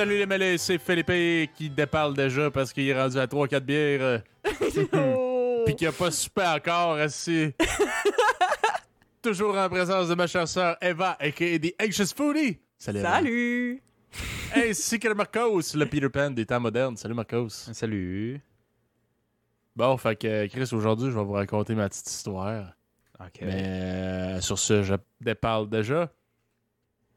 Salut 0.00 0.16
les 0.16 0.24
mêlés, 0.24 0.56
c'est 0.56 0.78
Philippe 0.78 1.52
qui 1.54 1.68
déparle 1.68 2.14
déjà 2.14 2.50
parce 2.50 2.72
qu'il 2.72 2.88
est 2.88 2.98
rendu 2.98 3.18
à 3.18 3.26
3-4 3.26 3.60
bières. 3.60 4.22
Puis 5.66 5.76
qu'il 5.76 5.86
a 5.88 5.92
pas 5.92 6.10
super 6.10 6.54
encore 6.54 6.94
assis. 6.94 7.52
Toujours 9.22 9.58
en 9.58 9.68
présence 9.68 10.08
de 10.08 10.14
ma 10.14 10.26
chère 10.26 10.48
sœur 10.48 10.78
Eva, 10.80 11.18
aka 11.20 11.58
The 11.58 11.74
Anxious 11.82 12.14
Foodie. 12.16 12.58
Salut. 12.78 13.00
Eva. 13.00 13.10
Salut! 13.10 13.82
Ainsi 14.56 14.98
que 14.98 15.06
le 15.06 15.14
Marcos, 15.14 15.74
le 15.74 15.84
Peter 15.84 16.08
Pan 16.08 16.30
des 16.30 16.46
temps 16.46 16.60
modernes. 16.60 16.96
Salut 16.96 17.12
Marcos. 17.12 17.50
Salut. 17.50 18.40
Bon, 19.76 19.98
fait 19.98 20.16
que 20.16 20.46
Chris, 20.46 20.70
aujourd'hui, 20.72 21.10
je 21.10 21.18
vais 21.18 21.24
vous 21.24 21.32
raconter 21.32 21.74
ma 21.74 21.90
petite 21.90 22.08
histoire. 22.08 22.72
Ok. 23.20 23.42
Mais 23.42 23.64
euh, 23.66 24.40
sur 24.40 24.58
ce, 24.58 24.82
je 24.82 24.94
déparle 25.20 25.68
déjà. 25.68 26.10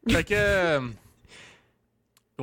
Fait 0.09 0.25
que. 0.25 0.81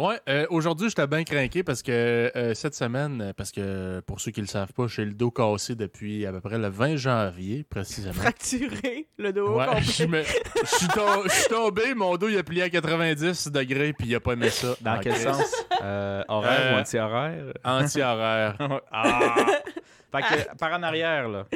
ouais, 0.08 0.20
euh, 0.28 0.46
aujourd'hui, 0.50 0.88
j'étais 0.88 1.06
bien 1.06 1.22
craqué 1.24 1.62
parce 1.62 1.82
que 1.82 2.30
euh, 2.34 2.54
cette 2.54 2.74
semaine, 2.74 3.20
euh, 3.22 3.32
parce 3.36 3.52
que 3.52 4.00
pour 4.00 4.20
ceux 4.20 4.30
qui 4.30 4.40
le 4.40 4.46
savent 4.46 4.72
pas, 4.72 4.86
j'ai 4.86 5.04
le 5.04 5.12
dos 5.12 5.30
cassé 5.30 5.74
depuis 5.74 6.26
à 6.26 6.32
peu 6.32 6.40
près 6.40 6.58
le 6.58 6.68
20 6.68 6.96
janvier, 6.96 7.64
précisément. 7.68 8.14
Fracturé 8.14 9.06
le 9.18 9.32
dos 9.32 9.56
Ouais, 9.58 9.80
je 9.82 10.04
me- 10.04 10.22
suis 10.22 11.48
tombé, 11.48 11.94
mon 11.94 12.16
dos 12.16 12.28
il 12.28 12.38
a 12.38 12.42
plié 12.42 12.62
à 12.64 12.70
90 12.70 13.48
degrés, 13.50 13.92
puis 13.92 14.08
il 14.08 14.14
a 14.14 14.20
pas 14.20 14.32
aimé 14.32 14.50
ça. 14.50 14.74
Dans 14.80 14.98
quel 15.00 15.16
sens? 15.16 15.42
Euh, 15.82 16.22
Horaire 16.28 16.60
Euh, 16.60 16.76
ou 16.76 16.80
anti-horaire? 16.80 17.44
Anti-horaire. 17.64 18.56
Ah 18.92 19.34
Fait 20.12 20.22
que 20.22 20.56
par 20.56 20.72
en 20.72 20.82
arrière, 20.82 21.28
là. 21.28 21.46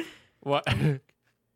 Ouais. 0.45 0.61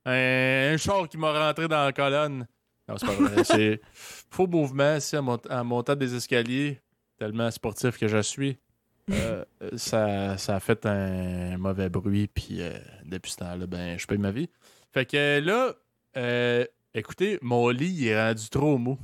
Un, 0.06 0.74
un 0.74 0.78
char 0.78 1.08
qui 1.10 1.18
m'a 1.18 1.32
rentré 1.32 1.68
dans 1.68 1.86
la 1.86 1.92
colonne. 1.92 2.48
Non, 2.88 2.96
c'est 2.98 3.06
pas 3.06 3.14
vrai. 3.14 3.44
C'est 3.44 3.82
faux 4.30 4.48
mouvement 4.48 4.96
ici 4.96 5.18
en, 5.18 5.24
mont- 5.24 5.42
en 5.50 5.64
montant 5.64 5.96
des 5.96 6.16
escaliers, 6.16 6.82
tellement 7.18 7.50
sportif 7.52 7.98
que 7.98 8.08
je 8.08 8.22
suis. 8.22 8.58
Euh, 9.12 9.44
ça, 9.76 10.38
ça 10.38 10.58
a 10.58 10.60
fait 10.60 10.86
un 10.86 11.58
mauvais 11.58 11.90
bruit, 11.90 12.28
puis 12.28 12.62
euh, 12.62 12.78
depuis 13.06 13.32
ce 13.32 13.38
temps-là, 13.38 13.66
ben, 13.66 13.98
je 13.98 14.06
paye 14.06 14.20
ma 14.20 14.30
vie. 14.30 14.52
Fait 14.94 15.04
que 15.04 15.40
là, 15.40 15.74
euh, 16.16 16.64
écoutez, 16.94 17.40
mon 17.42 17.70
lit 17.70 17.90
il 17.92 18.08
est 18.08 18.22
rendu 18.28 18.48
trop 18.50 18.78
mou. 18.78 19.00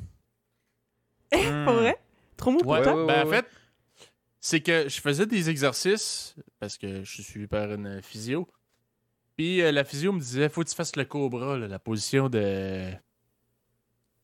Pas 1.31 1.73
vrai? 1.73 1.97
Trop 2.37 2.51
mou 2.51 2.59
pour 2.59 2.71
Ouais, 2.73 2.83
toi? 2.83 2.93
ouais, 2.93 3.07
ben, 3.07 3.23
en 3.23 3.25
fait, 3.25 3.47
c'est 4.39 4.61
que 4.61 4.87
je 4.87 5.01
faisais 5.01 5.25
des 5.25 5.49
exercices 5.49 6.35
parce 6.59 6.77
que 6.77 7.03
je 7.03 7.11
suis 7.11 7.23
suivi 7.23 7.47
par 7.47 7.71
une 7.73 7.99
physio. 8.03 8.47
Puis 9.35 9.61
euh, 9.61 9.71
la 9.71 9.83
physio 9.83 10.11
me 10.13 10.19
disait 10.19 10.49
faut 10.49 10.63
que 10.63 10.69
tu 10.69 10.75
fasses 10.75 10.95
le 10.95 11.05
cobra, 11.05 11.57
là, 11.57 11.67
la 11.67 11.79
position 11.79 12.29
de. 12.29 12.91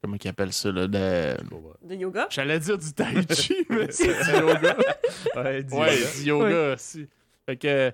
Comment 0.02 0.18
qu'ils 0.18 0.30
appellent 0.32 0.54
ça, 0.54 0.72
là? 0.72 0.88
De... 0.88 1.38
De 1.88 1.96
yoga? 1.96 2.28
J'allais 2.32 2.60
dire 2.60 2.78
du 2.78 2.92
tai 2.94 3.14
chi, 3.36 3.56
mais 3.70 3.92
c'est 3.92 4.08
du 4.08 4.40
yoga. 4.40 4.76
Ouais, 5.36 5.64
Ouais, 5.72 5.98
yoga. 5.98 6.12
du 6.16 6.24
yoga 6.24 6.74
aussi. 6.74 7.08
Fait 7.46 7.58
que 7.58 7.92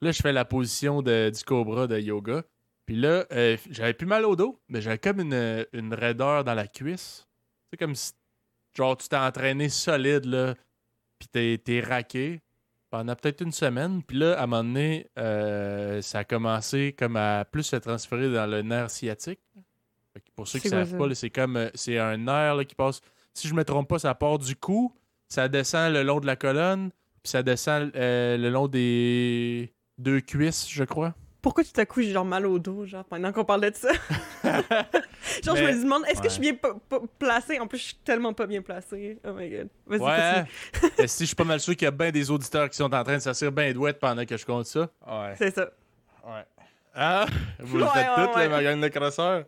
là, 0.00 0.10
je 0.12 0.22
fais 0.22 0.32
la 0.32 0.44
position 0.46 1.02
de- 1.02 1.30
du 1.30 1.44
cobra 1.44 1.86
de 1.86 1.98
yoga. 2.00 2.44
Puis 2.86 2.96
là, 2.96 3.24
euh, 3.32 3.56
j'avais 3.70 3.94
plus 3.94 4.06
mal 4.06 4.24
au 4.24 4.36
dos, 4.36 4.58
mais 4.68 4.80
j'avais 4.80 4.98
comme 4.98 5.20
une, 5.20 5.66
une 5.72 5.92
raideur 5.94 6.44
dans 6.44 6.54
la 6.54 6.66
cuisse. 6.66 7.26
C'est 7.70 7.78
comme 7.78 7.94
si, 7.94 8.12
genre, 8.76 8.96
tu 8.96 9.08
t'es 9.08 9.16
entraîné 9.16 9.68
solide, 9.68 10.24
là, 10.26 10.54
puis 11.18 11.28
t'es, 11.28 11.58
t'es 11.62 11.80
raqué 11.80 12.40
pendant 12.90 13.14
peut-être 13.16 13.40
une 13.42 13.52
semaine. 13.52 14.02
Puis 14.02 14.18
là, 14.18 14.38
à 14.38 14.44
un 14.44 14.46
moment 14.46 14.64
donné, 14.64 15.08
euh, 15.18 16.00
ça 16.02 16.20
a 16.20 16.24
commencé 16.24 16.94
comme 16.98 17.16
à 17.16 17.44
plus 17.44 17.62
se 17.64 17.76
transférer 17.76 18.30
dans 18.32 18.46
le 18.46 18.62
nerf 18.62 18.90
sciatique. 18.90 19.40
Pour 20.36 20.48
ceux 20.48 20.58
qui 20.58 20.68
quoi 20.68 20.84
savent 20.84 20.98
pas, 20.98 21.14
c'est 21.14 21.30
comme, 21.30 21.56
euh, 21.56 21.70
c'est 21.74 21.98
un 21.98 22.16
nerf 22.16 22.56
là, 22.56 22.64
qui 22.64 22.74
passe, 22.74 23.00
si 23.32 23.48
je 23.48 23.54
me 23.54 23.64
trompe 23.64 23.88
pas, 23.88 23.98
ça 23.98 24.14
part 24.14 24.38
du 24.38 24.56
cou, 24.56 24.92
ça 25.28 25.48
descend 25.48 25.92
le 25.92 26.02
long 26.02 26.20
de 26.20 26.26
la 26.26 26.36
colonne, 26.36 26.90
puis 27.22 27.30
ça 27.30 27.42
descend 27.42 27.90
euh, 27.94 28.36
le 28.36 28.50
long 28.50 28.66
des 28.68 29.72
deux 29.98 30.20
cuisses, 30.20 30.68
je 30.68 30.84
crois. 30.84 31.14
Pourquoi 31.40 31.62
tout 31.62 31.78
à 31.78 31.84
coup 31.84 32.00
j'ai 32.00 32.12
genre 32.12 32.24
mal 32.24 32.46
au 32.46 32.58
dos, 32.58 32.86
genre, 32.86 33.04
pendant 33.04 33.30
qu'on 33.30 33.44
parlait 33.44 33.70
de 33.70 33.76
ça? 33.76 33.92
genre, 35.44 35.56
je 35.56 35.62
me 35.62 35.82
demande, 35.82 36.04
est-ce 36.08 36.22
que 36.22 36.28
je 36.28 36.34
suis 36.34 36.40
bien 36.40 36.56
placé? 37.18 37.60
En 37.60 37.66
plus, 37.66 37.76
je 37.76 37.84
suis 37.84 37.96
tellement 37.96 38.32
pas 38.32 38.46
bien 38.46 38.62
placé. 38.62 39.18
Oh 39.26 39.32
my 39.34 39.50
god. 39.50 39.68
Vas-y, 39.86 40.00
Ouais. 40.00 40.44
Mais 40.98 41.06
si 41.06 41.24
je 41.24 41.26
suis 41.26 41.36
pas 41.36 41.44
mal 41.44 41.60
sûr 41.60 41.76
qu'il 41.76 41.84
y 41.84 41.88
a 41.88 41.90
bien 41.90 42.10
des 42.10 42.30
auditeurs 42.30 42.70
qui 42.70 42.76
sont 42.78 42.92
en 42.94 43.04
train 43.04 43.16
de 43.16 43.22
s'assurer 43.22 43.50
bien 43.50 43.72
douette 43.74 44.00
pendant 44.00 44.24
que 44.24 44.36
je 44.38 44.46
compte 44.46 44.64
ça. 44.64 44.88
Ouais. 45.06 45.34
C'est 45.36 45.54
ça. 45.54 45.68
Ouais. 46.24 46.44
Ah, 46.94 47.26
vous 47.58 47.78
le 47.78 47.84
Ouais, 47.84 47.90
faites 47.92 48.06
ouais, 48.16 48.26
toutes, 48.26 48.36
ouais. 48.36 48.42
là, 48.44 48.48
ma 48.56 48.62
gang 48.62 48.80
de 48.80 48.88
crosseurs. 48.88 49.44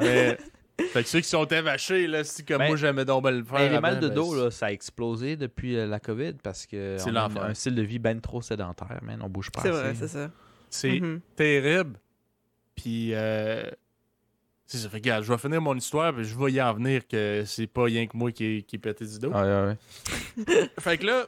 Mais, 0.00 0.38
fait 0.92 1.02
que 1.02 1.08
ceux 1.08 1.20
qui 1.20 1.28
sont 1.28 1.44
évachés, 1.44 2.06
là, 2.06 2.24
si 2.24 2.44
comme 2.44 2.58
Ben, 2.58 2.68
moi 2.68 2.76
j'aimais 2.76 3.04
donc 3.04 3.22
bien 3.22 3.32
le 3.32 3.44
faire. 3.44 3.58
Mais 3.58 3.68
les 3.70 3.80
mal 3.80 4.00
de 4.00 4.08
ben, 4.08 4.14
dos, 4.14 4.34
là, 4.34 4.50
ça 4.50 4.66
a 4.66 4.72
explosé 4.72 5.36
depuis 5.36 5.76
euh, 5.76 5.86
la 5.86 6.00
COVID 6.00 6.34
parce 6.42 6.66
que 6.66 6.96
C'est 6.98 7.10
on 7.10 7.16
a 7.16 7.28
l'enfer. 7.28 7.42
un 7.44 7.54
style 7.54 7.74
de 7.74 7.82
vie 7.82 7.98
ben 7.98 8.20
trop 8.20 8.40
sédentaire, 8.42 8.98
man. 9.02 9.20
On 9.22 9.28
bouge 9.28 9.50
pas 9.50 9.60
C'est 9.62 9.68
assez. 9.70 9.78
vrai, 9.80 9.94
c'est 9.94 10.08
ça. 10.08 10.30
C'est 10.70 11.00
Mhm. 11.00 11.20
terrible. 11.36 11.98
Puis, 12.74 13.10
euh, 13.14 13.62
c'est 14.66 14.78
ça. 14.78 14.88
Fait 14.88 15.00
que, 15.00 15.04
regarde, 15.04 15.24
je 15.24 15.32
vais 15.32 15.38
finir 15.38 15.60
mon 15.62 15.74
histoire, 15.76 16.12
puis 16.14 16.24
je 16.24 16.36
vais 16.36 16.52
y 16.52 16.60
en 16.60 16.74
venir 16.74 17.06
que 17.06 17.44
c'est 17.46 17.66
pas 17.66 17.84
rien 17.84 18.06
que 18.06 18.16
moi 18.16 18.32
qui, 18.32 18.64
qui 18.64 18.78
pété 18.78 19.06
du 19.06 19.18
dos. 19.18 19.30
Ouais, 19.30 19.40
ouais, 19.42 19.76
ouais. 20.46 20.68
Fait 20.80 20.98
que 20.98 21.06
là, 21.06 21.26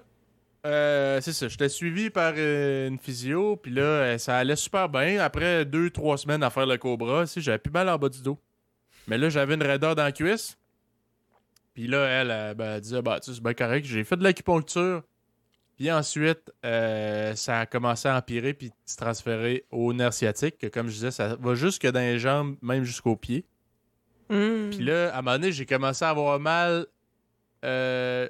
euh, 0.67 1.21
c'est 1.21 1.33
ça. 1.33 1.49
J'étais 1.49 1.69
suivi 1.69 2.11
par 2.11 2.35
euh, 2.37 2.89
une 2.89 2.99
physio, 2.99 3.57
puis 3.57 3.73
là, 3.73 3.83
euh, 3.83 4.19
ça 4.19 4.37
allait 4.37 4.57
super 4.57 4.89
bien. 4.89 5.21
Après 5.21 5.65
deux, 5.65 5.91
trois 5.91 6.19
semaines 6.19 6.43
à 6.43 6.51
faire 6.51 6.67
le 6.67 6.77
cobra, 6.77 7.27
si, 7.27 7.41
j'avais 7.41 7.59
plus 7.59 7.73
mal 7.73 7.89
en 7.89 7.97
bas 7.97 8.09
du 8.09 8.23
dos. 8.23 8.39
Mais 9.07 9.19
là, 9.19 9.29
j'avais 9.31 9.55
une 9.55 9.63
raideur 9.63 9.95
dans 9.95 10.05
la 10.05 10.13
cuisse. 10.13 10.59
Puis 11.75 11.87
là, 11.87 12.07
elle, 12.07 12.31
euh, 12.31 12.55
ben, 12.55 12.75
elle 12.75 12.81
disait, 12.81 13.03
bah, 13.03 13.21
tu 13.21 13.31
sais, 13.31 13.37
c'est 13.37 13.43
bien 13.43 13.55
correct. 13.55 13.87
J'ai 13.87 14.03
fait 14.03 14.17
de 14.17 14.25
l'acupuncture. 14.25 15.03
Puis 15.77 15.93
ensuite, 15.93 16.53
euh, 16.67 17.37
ça 17.37 17.61
a 17.61 17.67
commencé 17.67 18.09
à 18.09 18.17
empirer 18.17 18.53
puis 18.53 18.73
se 18.85 18.97
transférer 18.97 19.65
au 19.71 19.93
nerf 19.93 20.13
sciatique. 20.13 20.59
Que, 20.59 20.67
comme 20.67 20.89
je 20.89 20.95
disais, 20.95 21.13
ça 21.13 21.37
va 21.37 21.55
jusque 21.55 21.87
dans 21.87 22.01
les 22.01 22.19
jambes, 22.19 22.57
même 22.63 22.83
jusqu'aux 22.83 23.15
pieds. 23.15 23.45
Mm. 24.29 24.71
Puis 24.71 24.81
là, 24.81 25.15
à 25.15 25.21
un 25.21 25.23
moment 25.23 25.39
donné, 25.39 25.53
j'ai 25.53 25.67
commencé 25.67 26.05
à 26.05 26.11
avoir 26.11 26.41
mal 26.41 26.87
euh, 27.65 28.29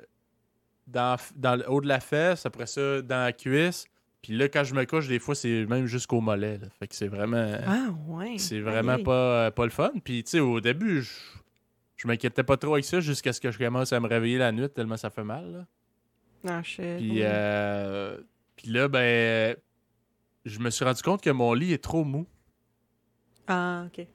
dans, 0.88 1.16
dans 1.36 1.56
le 1.56 1.70
haut 1.70 1.80
de 1.80 1.86
la 1.88 2.00
fesse, 2.00 2.44
après 2.46 2.66
ça, 2.66 3.02
dans 3.02 3.24
la 3.24 3.32
cuisse. 3.32 3.86
Puis 4.22 4.36
là, 4.36 4.48
quand 4.48 4.64
je 4.64 4.74
me 4.74 4.84
couche, 4.84 5.06
des 5.06 5.18
fois, 5.20 5.34
c'est 5.34 5.64
même 5.66 5.86
jusqu'au 5.86 6.20
mollet. 6.20 6.58
là. 6.58 6.66
Fait 6.78 6.88
que 6.88 6.94
c'est 6.94 7.06
vraiment, 7.08 7.52
Ah, 7.66 7.88
ouais. 8.08 8.36
c'est 8.38 8.60
vraiment 8.60 8.98
pas, 9.02 9.46
euh, 9.46 9.50
pas 9.50 9.64
le 9.64 9.70
fun. 9.70 9.92
Puis, 10.02 10.24
tu 10.24 10.30
sais, 10.32 10.40
au 10.40 10.60
début, 10.60 11.02
je, 11.02 11.10
je 11.96 12.08
m'inquiétais 12.08 12.42
pas 12.42 12.56
trop 12.56 12.74
avec 12.74 12.84
ça 12.84 13.00
jusqu'à 13.00 13.32
ce 13.32 13.40
que 13.40 13.50
je 13.52 13.58
commence 13.58 13.92
à 13.92 14.00
me 14.00 14.08
réveiller 14.08 14.38
la 14.38 14.50
nuit 14.50 14.68
tellement 14.68 14.96
ça 14.96 15.10
fait 15.10 15.22
mal. 15.24 15.52
là. 15.52 15.66
Ah, 16.48 16.62
shit. 16.62 16.96
Puis, 16.98 17.18
euh, 17.22 18.18
puis 18.56 18.68
là, 18.70 18.88
ben, 18.88 19.56
je 20.44 20.58
me 20.58 20.70
suis 20.70 20.84
rendu 20.84 21.02
compte 21.02 21.22
que 21.22 21.30
mon 21.30 21.52
lit 21.54 21.72
est 21.72 21.82
trop 21.82 22.04
mou. 22.04 22.26
Ah, 23.46 23.84
ok. 23.86 24.06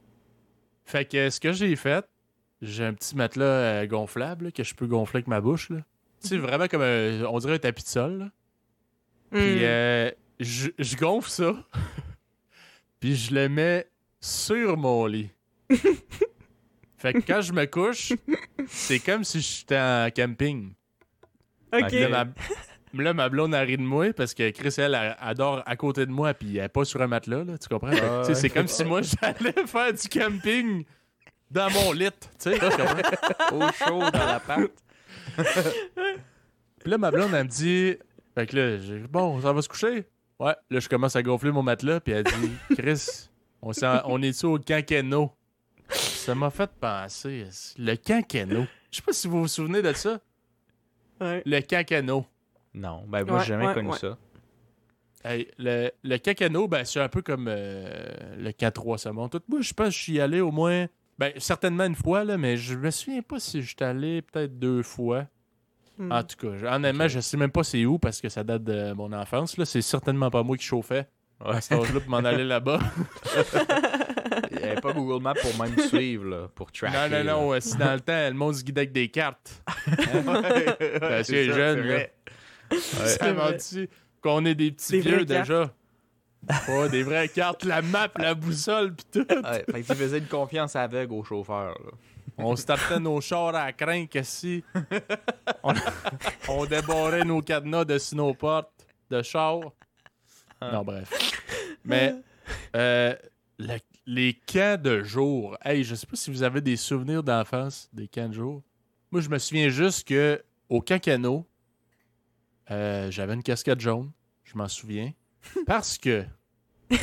Fait 0.85 1.05
que 1.05 1.29
ce 1.29 1.39
que 1.39 1.53
j'ai 1.53 1.75
fait, 1.77 2.05
j'ai 2.61 2.85
un 2.85 2.93
petit 2.93 3.15
matelas 3.15 3.45
euh, 3.45 3.85
gonflable 3.87 4.45
là, 4.45 4.51
que 4.51 4.63
je 4.63 4.75
peux 4.75 4.85
gonfler 4.87 5.17
avec 5.19 5.27
ma 5.27 5.39
bouche. 5.41 5.69
Là. 5.69 5.77
Tu 6.23 6.29
sais, 6.29 6.37
vraiment 6.37 6.67
comme 6.67 6.81
un, 6.81 7.23
on 7.25 7.37
dirait 7.39 7.55
un 7.55 7.59
tapis 7.59 7.83
de 7.83 7.87
sol. 7.87 8.17
là. 8.19 8.25
Puis 9.31 9.55
Mm. 9.55 9.59
euh, 9.63 10.11
je, 10.39 10.69
je 10.79 10.95
gonfle 10.95 11.29
ça. 11.29 11.53
puis 12.99 13.15
je 13.15 13.33
le 13.33 13.49
mets 13.49 13.87
sur 14.21 14.77
mon 14.77 15.05
lit. 15.05 15.29
fait 16.97 17.13
que 17.13 17.19
quand 17.27 17.41
je 17.41 17.51
me 17.53 17.65
couche, 17.65 18.13
c'est 18.67 18.99
comme 18.99 19.23
si 19.23 19.41
j'étais 19.41 19.77
en 19.79 20.09
camping. 20.15 20.73
Ok. 21.73 21.91
Là, 21.91 22.25
ma, 22.93 23.03
là, 23.03 23.13
ma 23.13 23.29
blonde 23.29 23.55
arrive 23.55 23.79
de 23.79 23.83
moi 23.83 24.13
parce 24.13 24.33
que 24.33 24.49
Chris, 24.51 24.75
elle, 24.77 24.93
elle, 24.95 25.15
adore 25.19 25.63
à 25.65 25.75
côté 25.75 26.05
de 26.05 26.11
moi 26.11 26.33
puis 26.33 26.57
elle 26.57 26.65
est 26.65 26.69
pas 26.69 26.85
sur 26.85 27.01
un 27.01 27.07
matelas, 27.07 27.43
là, 27.43 27.57
tu 27.57 27.67
comprends? 27.67 28.23
C'est 28.33 28.49
comme 28.49 28.67
si 28.67 28.85
moi, 28.85 29.01
j'allais 29.01 29.53
faire 29.67 29.91
du 29.93 30.07
camping 30.07 30.85
dans 31.51 31.69
mon 31.71 31.91
lit, 31.91 32.09
tu 32.21 32.27
sais? 32.51 32.59
Au 33.51 33.71
chaud 33.71 33.99
dans 34.11 34.25
l'appart. 34.25 34.71
Puis 36.79 36.91
là, 36.91 36.97
ma 36.97 37.11
blonde, 37.11 37.33
elle 37.33 37.45
me 37.45 37.49
dit... 37.49 37.95
Fait 38.35 38.47
que 38.47 38.55
là, 38.55 38.77
j'ai 38.79 38.99
bon, 38.99 39.39
ça 39.41 39.53
va 39.53 39.61
se 39.61 39.69
coucher? 39.69 40.05
Ouais. 40.39 40.55
Là, 40.69 40.79
je 40.79 40.89
commence 40.89 41.15
à 41.15 41.21
gonfler 41.23 41.51
mon 41.51 41.61
matelas 41.61 41.99
puis 41.99 42.13
elle 42.13 42.23
dit, 42.23 42.51
Chris, 42.77 43.29
on, 43.61 43.71
s'en- 43.73 44.01
on 44.05 44.21
est-tu 44.21 44.45
au 44.47 44.57
quinquennat? 44.57 45.29
Ça 45.89 46.33
m'a 46.33 46.49
fait 46.49 46.71
penser, 46.79 47.45
le 47.77 47.95
quinquennat. 47.95 48.65
Je 48.91 48.97
sais 48.97 49.01
pas 49.03 49.13
si 49.13 49.27
vous 49.27 49.41
vous 49.41 49.47
souvenez 49.47 49.81
de 49.81 49.93
ça. 49.93 50.19
Ouais. 51.21 51.43
Le 51.45 51.59
quinquennat. 51.61 52.25
Non, 52.73 53.03
ben 53.07 53.23
moi, 53.23 53.35
Ouais, 53.35 53.39
j'ai 53.41 53.45
jamais 53.47 53.67
ouais, 53.67 53.73
connu 53.75 53.89
ouais. 53.89 53.97
ça. 53.99 54.17
Hey, 55.23 55.47
le, 55.59 55.91
le 56.03 56.17
cacano, 56.17 56.67
ben, 56.67 56.83
c'est 56.83 56.99
un 56.99 57.07
peu 57.07 57.21
comme 57.21 57.45
euh, 57.47 58.35
le 58.37 58.49
K3 58.49 58.97
saumon. 58.97 59.29
Tout, 59.29 59.41
moi, 59.47 59.61
je 59.61 59.73
pense 59.73 59.89
que 59.89 59.93
je 59.93 59.99
suis 59.99 60.19
allé 60.19 60.41
au 60.41 60.51
moins, 60.51 60.87
ben, 61.19 61.31
certainement 61.37 61.85
une 61.85 61.95
fois, 61.95 62.23
là, 62.23 62.37
mais 62.37 62.57
je 62.57 62.75
me 62.75 62.89
souviens 62.91 63.21
pas 63.21 63.39
si 63.39 63.61
je 63.61 63.67
suis 63.67 63.75
allé 63.83 64.21
peut-être 64.21 64.57
deux 64.57 64.81
fois. 64.83 65.25
Mm. 65.97 66.11
En 66.11 66.23
tout 66.23 66.35
cas, 66.37 66.57
je- 66.57 66.65
honnêtement, 66.65 67.07
je 67.07 67.19
sais 67.19 67.37
même 67.37 67.51
pas 67.51 67.63
c'est 67.63 67.85
où 67.85 67.99
parce 67.99 68.19
que 68.19 68.29
ça 68.29 68.43
date 68.43 68.63
de 68.63 68.93
mon 68.93 69.13
enfance. 69.13 69.57
Là. 69.57 69.65
C'est 69.65 69.81
certainement 69.81 70.29
pas 70.31 70.41
moi 70.43 70.57
qui 70.57 70.65
chauffais 70.65 71.07
Ouais. 71.45 71.55
à 71.55 71.61
cet 71.61 71.77
âge-là 71.79 71.99
pour 71.99 72.09
m'en 72.09 72.17
aller 72.17 72.43
là-bas. 72.45 72.79
Il 74.51 74.57
n'y 74.57 74.63
avait 74.63 74.81
pas 74.81 74.93
Google 74.93 75.21
Maps 75.21 75.33
pour 75.33 75.61
même 75.61 75.77
suivre, 75.87 76.25
là, 76.25 76.47
pour 76.55 76.71
tracker. 76.71 76.95
Non, 77.09 77.23
non, 77.23 77.51
non. 77.51 77.59
Si 77.59 77.75
dans 77.77 77.93
le 77.93 77.99
temps, 77.99 78.27
le 78.29 78.33
monde 78.33 78.55
se 78.55 78.63
guidait 78.63 78.81
avec 78.81 78.91
des 78.93 79.09
cartes. 79.09 79.61
Parce 80.99 81.27
c'est 81.27 81.45
jeune, 81.51 81.81
là. 81.81 81.99
Ça 82.79 83.31
vrai. 83.31 83.51
menti 83.51 83.89
qu'on 84.21 84.45
est 84.45 84.55
des 84.55 84.71
petits 84.71 84.93
Des 84.93 84.99
vieux 85.01 85.25
déjà? 85.25 85.73
Pas 86.47 86.89
des 86.89 87.03
vraies 87.03 87.29
cartes, 87.29 87.63
la 87.63 87.81
map, 87.81 88.09
la 88.17 88.33
boussole, 88.35 88.93
pis 88.95 89.05
tout. 89.11 89.25
Ouais, 89.29 89.63
fait 89.71 89.81
que 89.83 89.87
tu 89.87 89.95
faisais 89.95 90.17
une 90.19 90.27
confiance 90.27 90.75
aveugle 90.75 91.13
au 91.13 91.23
chauffeur. 91.23 91.69
Là. 91.79 91.91
On 92.37 92.55
se 92.55 92.65
tapait 92.65 92.99
nos 92.99 93.21
chars 93.21 93.49
à 93.49 93.65
la 93.65 93.73
crinque 93.73 94.15
ici. 94.15 94.63
On, 95.63 95.73
on 96.49 96.65
débarrait 96.65 97.23
nos 97.23 97.41
cadenas 97.41 97.85
de 97.85 97.97
snowport, 97.97 98.71
de 99.09 99.21
chars. 99.21 99.71
Non, 100.61 100.83
bref. 100.83 101.09
Mais 101.85 102.15
euh, 102.75 103.15
le- 103.59 103.77
les 104.05 104.33
camps 104.33 104.81
de 104.81 105.01
jour, 105.03 105.57
hey, 105.63 105.83
je 105.83 105.95
sais 105.95 106.07
pas 106.07 106.15
si 106.15 106.29
vous 106.31 106.43
avez 106.43 106.59
des 106.61 106.75
souvenirs 106.75 107.23
d'enfance 107.23 107.87
des 107.93 108.07
camps 108.07 108.27
de 108.27 108.33
jour. 108.33 108.61
Moi, 109.11 109.21
je 109.21 109.29
me 109.29 109.37
souviens 109.37 109.69
juste 109.69 110.05
que 110.07 110.43
au 110.69 110.81
camp 110.81 110.99
Cano, 111.01 111.45
euh, 112.71 113.11
j'avais 113.11 113.33
une 113.33 113.43
casquette 113.43 113.79
jaune. 113.79 114.11
Je 114.43 114.57
m'en 114.57 114.67
souviens. 114.67 115.11
Parce 115.65 115.97
que 115.97 116.23
il 116.91 116.97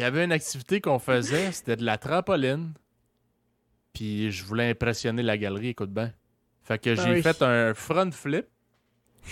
y 0.00 0.02
avait 0.02 0.24
une 0.24 0.32
activité 0.32 0.80
qu'on 0.80 0.98
faisait, 0.98 1.52
c'était 1.52 1.76
de 1.76 1.84
la 1.84 1.98
trampoline. 1.98 2.72
Puis 3.92 4.30
je 4.30 4.44
voulais 4.44 4.70
impressionner 4.70 5.22
la 5.22 5.36
galerie, 5.36 5.68
écoute 5.68 5.92
bien. 5.92 6.12
Fait 6.64 6.78
que 6.78 6.94
j'ai 6.94 7.02
Ah 7.02 7.10
oui. 7.12 7.22
fait 7.22 7.42
un 7.42 7.74
front 7.74 8.10
flip. 8.10 8.46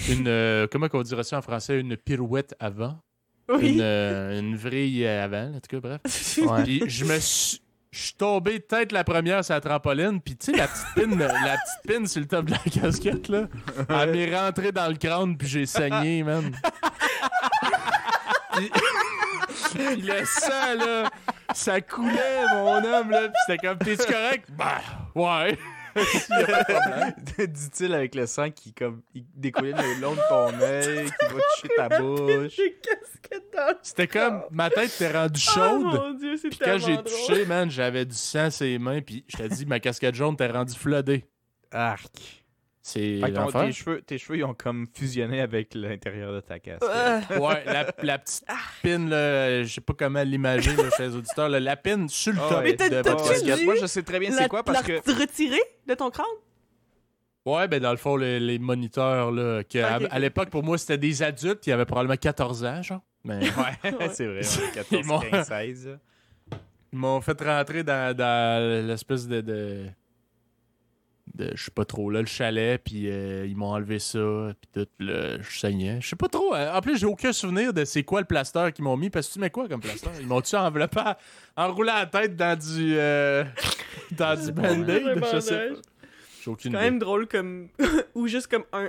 Une, 0.08 0.28
euh, 0.28 0.66
comment 0.70 0.88
on 0.92 1.02
dirait 1.02 1.24
ça 1.24 1.38
en 1.38 1.42
français? 1.42 1.80
Une 1.80 1.96
pirouette 1.96 2.54
avant. 2.60 3.00
Une, 3.48 3.56
Oui. 3.56 3.78
euh, 3.80 4.38
une 4.38 4.54
vrille 4.56 5.06
avant, 5.06 5.48
en 5.54 5.60
tout 5.60 5.68
cas, 5.68 5.80
bref. 5.80 6.00
Ouais. 6.38 6.62
Puis 6.64 6.82
je 6.88 7.04
me 7.04 7.18
suis. 7.18 7.60
Je 7.92 7.98
suis 8.02 8.14
tombé 8.14 8.60
tête 8.60 8.92
la 8.92 9.02
première 9.02 9.44
sur 9.44 9.52
la 9.52 9.60
trampoline, 9.60 10.20
puis 10.20 10.36
tu 10.36 10.52
sais, 10.52 10.56
la 10.56 10.68
petite 10.68 10.86
pine, 10.94 11.18
la 11.18 11.26
petite 11.58 11.82
pine 11.88 12.06
sur 12.06 12.20
le 12.20 12.28
top 12.28 12.44
de 12.46 12.52
la 12.52 12.58
casquette, 12.58 13.26
là, 13.26 13.48
elle 13.88 14.12
m'est 14.12 14.38
rentrée 14.38 14.70
dans 14.70 14.86
le 14.86 14.94
crâne, 14.94 15.36
puis 15.36 15.48
j'ai 15.48 15.66
saigné, 15.66 16.22
man. 16.22 16.52
puis, 18.68 18.82
puis 19.74 19.96
le 20.02 20.24
sang, 20.24 20.74
là, 20.78 21.10
ça 21.54 21.80
coulait, 21.80 22.44
mon 22.52 22.76
homme, 22.84 23.10
là, 23.10 23.28
puis 23.28 23.36
c'était 23.46 23.66
comme, 23.66 23.78
t'es-tu 23.78 24.12
correct? 24.12 24.48
Bah, 24.50 24.80
ouais. 25.14 25.58
Dit-il 27.38 27.94
avec 27.94 28.14
le 28.14 28.26
sang 28.26 28.50
qui 28.50 28.72
comme 28.72 29.02
il 29.14 29.24
découlait 29.34 29.72
le 29.72 30.00
long 30.00 30.12
de 30.12 30.20
ton 30.28 30.60
œil, 30.60 31.06
qui 31.06 31.26
va 31.26 31.40
toucher 31.40 31.68
ta 31.76 31.88
bouche. 31.98 32.60
C'était 33.82 34.06
comme, 34.06 34.42
ma 34.50 34.70
tête 34.70 34.94
était 34.94 35.10
rendue 35.10 35.40
Oh 35.48 35.52
chaude. 35.52 35.82
mon 35.82 36.14
dieu, 36.14 36.36
c'est 36.36 36.48
Puis 36.48 36.58
quand 36.62 36.78
j'ai 36.78 37.02
touché, 37.02 37.44
man, 37.44 37.70
j'avais 37.70 38.04
du 38.04 38.14
sang 38.14 38.50
sur 38.50 38.66
les 38.66 38.78
mains, 38.78 39.00
puis 39.00 39.24
je 39.28 39.36
t'ai 39.36 39.48
dit, 39.48 39.66
ma 39.66 39.80
casquette 39.80 40.14
jaune 40.14 40.36
t'es 40.36 40.46
rendue 40.46 40.74
floodée. 40.74 41.24
Arc. 41.72 42.39
C'est 42.82 43.20
ton- 43.34 43.50
tes, 43.66 43.72
cheveux, 43.72 44.00
tes 44.00 44.16
cheveux 44.16 44.38
ils 44.38 44.44
ont 44.44 44.54
comme 44.54 44.86
fusionné 44.94 45.42
avec 45.42 45.74
l'intérieur 45.74 46.32
de 46.32 46.40
ta. 46.40 46.54
Ah, 46.80 47.20
Ouais, 47.38 47.62
la, 47.66 47.86
la 48.02 48.18
petite 48.18 48.44
pine, 48.82 49.10
là, 49.10 49.62
je 49.62 49.68
sais 49.74 49.80
pas 49.82 49.92
comment 49.98 50.22
l'imager, 50.22 50.70
chez 50.96 51.02
les 51.08 51.14
auditeurs, 51.14 51.50
là, 51.50 51.60
la 51.60 51.76
pine 51.76 52.08
sur 52.08 52.32
le 52.32 52.38
Ah 52.42 52.48
top 52.48 52.58
ouais. 52.58 52.64
Mais 52.64 52.76
t'as- 52.76 52.88
de 52.88 53.02
dit- 53.02 53.28
casquette. 53.28 53.64
Moi 53.66 53.74
je 53.80 53.86
sais 53.86 54.02
très 54.02 54.18
bien 54.18 54.30
c'est 54.32 54.48
quoi 54.48 54.62
parce 54.62 54.86
la 54.88 55.00
que 55.00 55.10
retirer 55.20 55.60
de 55.86 55.94
ton 55.94 56.10
crâne? 56.10 56.24
Ouais, 57.46 57.68
ben 57.68 57.80
dans 57.80 57.90
le 57.90 57.96
fond, 57.96 58.16
les, 58.16 58.38
les 58.40 58.58
moniteurs, 58.58 59.30
là, 59.30 59.62
que 59.64 59.78
à, 59.78 60.18
l'époque, 60.18 60.50
pour 60.50 60.62
moi, 60.62 60.76
c'était 60.78 60.98
des 60.98 61.22
adultes 61.22 61.60
qui 61.60 61.72
avaient 61.72 61.86
probablement 61.86 62.16
14 62.16 62.64
ans, 62.64 62.82
genre. 62.82 63.00
Mais 63.24 63.38
ouais, 63.84 63.92
Ouais. 63.92 64.08
c'est 64.12 64.26
vrai, 64.26 64.40
Ils 64.70 64.74
14, 64.74 65.06
m'ont- 65.06 65.20
15, 65.20 65.48
16. 65.48 65.98
ils 66.92 66.98
m'ont 66.98 67.20
fait 67.20 67.40
rentrer 67.42 67.82
dans, 67.82 68.16
dans 68.16 68.86
l'espèce 68.86 69.26
de, 69.28 69.40
de, 69.42 69.86
de- 71.34 71.50
je 71.54 71.64
sais 71.64 71.70
pas 71.70 71.84
trop, 71.84 72.10
là, 72.10 72.20
le 72.20 72.26
chalet, 72.26 72.80
puis 72.82 73.10
euh, 73.10 73.46
ils 73.46 73.56
m'ont 73.56 73.72
enlevé 73.72 73.98
ça, 73.98 74.18
puis 74.60 74.70
tout, 74.84 74.88
là, 74.98 75.40
je 75.40 75.58
saignais. 75.58 75.98
Je 76.00 76.08
sais 76.08 76.16
pas 76.16 76.28
trop. 76.28 76.54
hein. 76.54 76.72
En 76.74 76.80
plus, 76.80 76.98
j'ai 76.98 77.06
aucun 77.06 77.32
souvenir 77.32 77.72
de 77.72 77.84
c'est 77.84 78.02
quoi 78.02 78.20
le 78.20 78.26
plaster 78.26 78.70
qu'ils 78.74 78.84
m'ont 78.84 78.96
mis, 78.96 79.10
parce 79.10 79.28
que 79.28 79.34
tu 79.34 79.38
mets 79.38 79.50
quoi 79.50 79.68
comme 79.68 79.80
plaster? 79.80 80.10
Ils 80.20 80.26
m'ont-tu 80.26 80.56
enveloppé, 80.56 81.00
enroulé 81.56 81.92
la 81.92 82.06
tête 82.06 82.36
dans 82.36 82.58
du, 82.58 82.94
euh, 82.96 83.44
dans 84.12 84.38
du 84.42 84.52
band-aid? 84.52 85.22
Je 85.32 85.40
sais 85.40 85.68
pas. 85.70 85.74
J'ai 86.42 86.50
aucune 86.50 86.72
quand 86.72 86.78
idée. 86.78 86.90
même 86.90 86.98
drôle 86.98 87.26
comme. 87.28 87.68
Ou 88.14 88.26
juste 88.26 88.46
comme 88.46 88.64
un, 88.72 88.88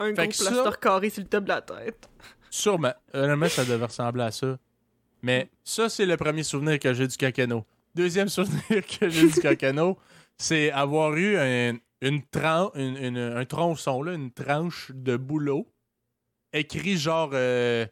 un 0.00 0.14
Fait 0.14 0.28
gros 0.28 0.44
plaster 0.50 0.80
carré 0.80 1.10
sur 1.10 1.22
le 1.22 1.28
top 1.28 1.44
de 1.44 1.48
la 1.50 1.60
tête. 1.62 2.08
Sûrement. 2.50 2.92
Honnêtement, 3.14 3.48
ça 3.48 3.64
devait 3.64 3.84
ressembler 3.84 4.24
à 4.24 4.30
ça. 4.32 4.58
Mais 5.22 5.48
ça, 5.62 5.88
c'est 5.88 6.04
le 6.04 6.16
premier 6.16 6.42
souvenir 6.42 6.80
que 6.80 6.92
j'ai 6.92 7.06
du 7.06 7.16
cacano. 7.16 7.64
Deuxième 7.94 8.28
souvenir 8.28 8.84
que 8.84 9.08
j'ai 9.08 9.28
du 9.28 9.40
cacano, 9.40 9.96
c'est 10.42 10.70
avoir 10.72 11.14
eu 11.14 11.36
un, 11.36 11.78
une 12.00 12.22
tran- 12.22 12.72
une- 12.74 12.96
une- 12.96 13.16
un 13.18 13.44
tronçon, 13.44 14.02
là, 14.02 14.12
une 14.12 14.32
tranche 14.32 14.90
de 14.94 15.16
boulot, 15.16 15.72
écrit 16.52 16.96
genre. 16.96 17.30
euh, 17.32 17.86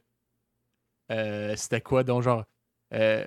euh, 1.12 1.54
C'était 1.56 1.80
quoi 1.80 2.02
donc, 2.04 2.22
genre. 2.22 2.44
euh, 2.94 3.24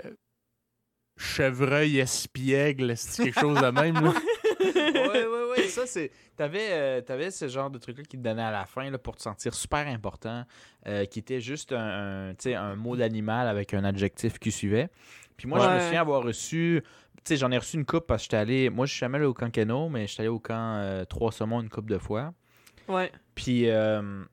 chevreuil 1.18 2.00
espiègle, 2.00 2.98
c'est 2.98 3.24
quelque 3.24 3.40
chose 3.40 3.60
de 3.62 3.68
même, 3.70 3.94
là? 4.04 4.14
ouais, 4.60 5.26
ouais, 5.26 5.50
ouais. 5.52 5.68
Ça, 5.68 5.86
c'est. 5.86 6.12
T'avais, 6.36 6.70
euh, 6.72 7.02
t'avais 7.02 7.30
ce 7.30 7.48
genre 7.48 7.70
de 7.70 7.78
truc-là 7.78 8.04
qui 8.04 8.18
te 8.18 8.24
donnait 8.24 8.42
à 8.42 8.52
la 8.52 8.66
fin 8.66 8.90
là, 8.90 8.98
pour 8.98 9.16
te 9.16 9.22
sentir 9.22 9.54
super 9.54 9.88
important, 9.88 10.44
euh, 10.88 11.06
qui 11.06 11.20
était 11.20 11.40
juste 11.40 11.72
un, 11.72 12.30
un, 12.30 12.34
tu 12.34 12.44
sais, 12.50 12.56
un 12.56 12.76
mot 12.76 12.96
d'animal 12.96 13.48
avec 13.48 13.74
un 13.74 13.84
adjectif 13.84 14.40
qui 14.40 14.52
suivait. 14.52 14.90
Puis 15.38 15.48
moi, 15.48 15.60
je 15.60 15.66
me 15.76 15.80
souviens 15.80 16.02
avoir 16.02 16.24
reçu. 16.24 16.84
Tu 17.24 17.30
sais, 17.30 17.38
j'en 17.38 17.52
ai 17.52 17.58
reçu 17.58 17.78
une 17.78 17.86
coupe 17.86 18.06
parce 18.08 18.22
que 18.22 18.26
j'étais 18.26 18.38
allé. 18.38 18.70
Moi, 18.70 18.86
je 18.86 18.92
suis 18.92 19.00
jamais 19.00 19.18
allé 19.18 19.26
au 19.26 19.34
camp 19.34 19.50
Keno, 19.50 19.88
mais 19.90 20.08
j'étais 20.08 20.22
allé 20.22 20.30
au 20.30 20.40
camp 20.40 20.76
euh, 20.78 21.06
Trois 21.06 21.32
Saumons 21.32 21.62
une 21.62 21.70
coupe 21.70 21.90
de 21.90 21.98
fois. 21.98 22.34
Ouais. 22.90 23.12
Puis 23.34 23.70
euh, 23.70 24.24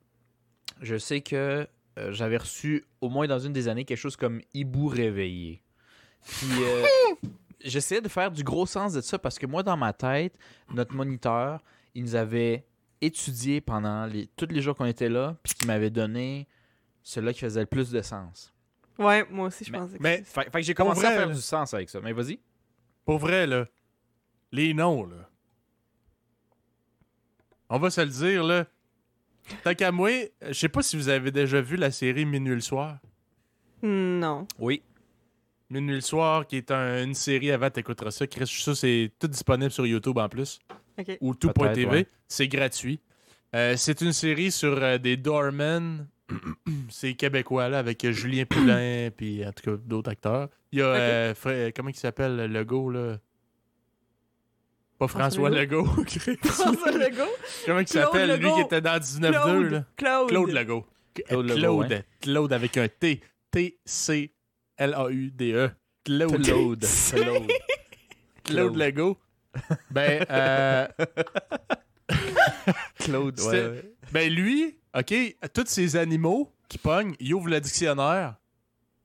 je 0.80 0.96
sais 0.98 1.20
que 1.20 1.68
euh, 1.98 2.12
j'avais 2.12 2.36
reçu 2.36 2.84
au 3.00 3.08
moins 3.08 3.26
dans 3.28 3.38
une 3.38 3.52
des 3.52 3.68
années 3.68 3.84
quelque 3.84 3.98
chose 3.98 4.16
comme 4.16 4.40
hibou 4.54 4.88
réveillé. 4.88 5.62
Puis 6.26 6.48
euh, 6.62 6.84
j'essayais 7.64 8.00
de 8.00 8.08
faire 8.08 8.30
du 8.32 8.42
gros 8.42 8.66
sens 8.66 8.92
de 8.92 9.00
ça 9.00 9.18
parce 9.18 9.38
que 9.38 9.46
moi 9.46 9.62
dans 9.62 9.76
ma 9.76 9.92
tête, 9.92 10.34
notre 10.74 10.94
moniteur, 10.94 11.62
il 11.94 12.02
nous 12.02 12.14
avait 12.16 12.66
étudié 13.00 13.60
pendant 13.60 14.06
les, 14.06 14.26
tous 14.36 14.46
les 14.50 14.60
jours 14.60 14.74
qu'on 14.74 14.84
était 14.84 15.08
là, 15.08 15.36
puis 15.42 15.54
qui 15.54 15.66
m'avait 15.66 15.90
donné 15.90 16.48
celui 17.02 17.32
qui 17.32 17.40
faisait 17.40 17.60
le 17.60 17.66
plus 17.66 17.90
de 17.90 18.02
sens. 18.02 18.52
Ouais, 18.98 19.24
moi 19.30 19.46
aussi, 19.46 19.64
je 19.64 19.72
Mais- 19.72 19.78
pensais 19.78 19.96
que 19.96 20.02
mais- 20.02 20.16
c'est- 20.18 20.24
Fait, 20.24 20.50
fait 20.50 20.60
que 20.60 20.62
j'ai 20.62 20.74
commencé 20.74 21.00
vrai, 21.00 21.08
à 21.14 21.16
faire 21.18 21.30
du 21.30 21.40
sens 21.40 21.72
avec 21.72 21.88
ça. 21.88 22.00
Mais 22.02 22.12
vas-y. 22.12 22.38
Pour 23.10 23.18
vrai, 23.18 23.44
là, 23.44 23.66
les 24.52 24.72
noms, 24.72 25.04
là. 25.04 25.28
On 27.68 27.76
va 27.80 27.90
se 27.90 28.00
le 28.02 28.06
dire, 28.06 28.44
là. 28.44 28.66
Tant 29.64 29.74
qu'à 29.74 29.90
moi, 29.90 30.10
je 30.46 30.52
sais 30.52 30.68
pas 30.68 30.80
si 30.80 30.96
vous 30.96 31.08
avez 31.08 31.32
déjà 31.32 31.60
vu 31.60 31.74
la 31.74 31.90
série 31.90 32.24
Minuit 32.24 32.54
le 32.54 32.60
soir. 32.60 32.98
Non. 33.82 34.46
Oui. 34.60 34.84
Minuit 35.70 35.96
le 35.96 36.00
soir, 36.02 36.46
qui 36.46 36.58
est 36.58 36.70
un- 36.70 37.02
une 37.02 37.14
série 37.14 37.50
avant, 37.50 37.68
t'écouteras 37.68 38.12
ça. 38.12 38.28
Chris, 38.28 38.46
ça, 38.46 38.76
c'est 38.76 39.10
tout 39.18 39.26
disponible 39.26 39.72
sur 39.72 39.84
YouTube 39.88 40.18
en 40.18 40.28
plus. 40.28 40.60
Ok. 40.96 41.18
Ou 41.20 41.34
tout.tv. 41.34 41.86
Ouais. 41.86 42.06
C'est 42.28 42.46
gratuit. 42.46 43.00
Euh, 43.56 43.76
c'est 43.76 44.02
une 44.02 44.12
série 44.12 44.52
sur 44.52 44.80
euh, 44.80 44.98
des 44.98 45.16
doormen. 45.16 46.06
c'est 46.90 47.14
québécois, 47.14 47.68
là, 47.68 47.78
avec 47.78 48.04
euh, 48.04 48.12
Julien 48.12 48.44
Poulain, 48.44 49.10
puis 49.16 49.44
en 49.46 49.52
tout 49.52 49.70
cas 49.70 49.76
d'autres 49.84 50.10
acteurs. 50.10 50.48
Il 50.72 50.78
y 50.78 50.82
a, 50.82 50.86
euh, 50.86 51.34
Fra- 51.34 51.70
comment 51.72 51.88
il 51.90 51.96
s'appelle, 51.96 52.36
le 52.36 52.46
Legault, 52.46 52.90
là? 52.90 53.18
Pas 54.98 55.08
François 55.08 55.48
François 55.48 55.50
Legault. 55.50 55.84
François 56.44 56.90
Legault? 56.92 57.24
comment 57.66 57.80
il 57.80 57.86
Claude 57.86 58.04
s'appelle, 58.04 58.38
lui 58.40 58.52
qui 58.52 58.60
était 58.60 58.80
dans 58.82 58.98
19-2, 58.98 59.20
là? 59.22 59.30
Claude. 59.32 59.84
Claude. 59.96 60.28
Claude 60.28 60.50
Legault. 60.50 60.86
Claude 61.14 61.26
Claude, 61.46 61.58
Legault, 61.58 61.78
Claude, 61.84 62.04
Claude 62.20 62.52
avec 62.52 62.76
un 62.76 62.86
T. 62.88 63.20
T-C-L-A-U-D-E. 63.50 65.70
Claude. 66.04 66.42
Claude. 66.42 66.84
Claude. 67.12 67.50
Claude 68.44 68.76
Legault. 68.76 69.16
Ben, 69.90 70.24
euh, 70.30 70.86
Claude, 72.98 73.40
ouais. 73.40 73.82
Ben 74.12 74.32
lui, 74.32 74.76
OK, 74.98 75.14
tous 75.54 75.66
ces 75.66 75.96
animaux 75.96 76.52
qui 76.68 76.78
pognent, 76.78 77.14
il 77.20 77.34
ouvre 77.34 77.48
le 77.48 77.60
dictionnaire, 77.60 78.34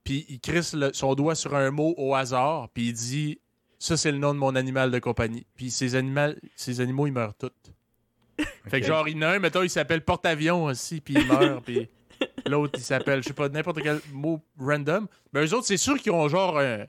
puis 0.04 0.26
il 0.30 0.40
crisse 0.40 0.74
le- 0.74 0.94
son 0.94 1.14
doigt 1.16 1.36
sur 1.36 1.56
un 1.56 1.72
mot 1.72 1.94
au 1.98 2.16
hasard, 2.16 2.70
puis 2.70 2.88
il 2.88 2.94
dit 2.94 3.40
ça 3.78 3.98
c'est 3.98 4.12
le 4.12 4.18
nom 4.18 4.34
de 4.34 4.40
mon 4.40 4.56
animal 4.56 4.90
de 4.92 5.00
compagnie. 5.00 5.46
Puis 5.56 5.70
ces 5.72 5.96
animaux, 5.96 6.34
ces 6.56 6.82
animaux 6.82 7.08
ils 7.08 7.14
meurent 7.14 7.36
tous. 7.36 7.52
Fait 8.68 8.82
que 8.82 8.88
genre 8.88 9.08
il 9.08 9.16
y 9.16 9.20
en 9.20 9.22
a 9.24 9.28
un, 9.36 9.40
mettons, 9.40 9.62
il 9.64 9.70
s'appelle 9.70 10.04
porte-avions 10.04 10.66
aussi, 10.66 11.02
puis 11.02 11.14
il 11.16 11.26
meurt, 11.28 11.64
puis 11.64 11.88
l'autre 12.48 12.74
il 12.78 12.84
s'appelle 12.84 13.22
je 13.22 13.28
sais 13.28 13.34
pas 13.34 13.50
n'importe 13.50 13.82
quel 13.82 14.00
mot 14.12 14.42
random. 14.60 15.08
Mais 15.34 15.46
eux 15.46 15.54
autres, 15.54 15.68
c'est 15.68 15.78
sûr 15.78 15.98
qu'ils 16.00 16.12
ont 16.14 16.28
genre 16.28 16.58
un- 16.60 16.86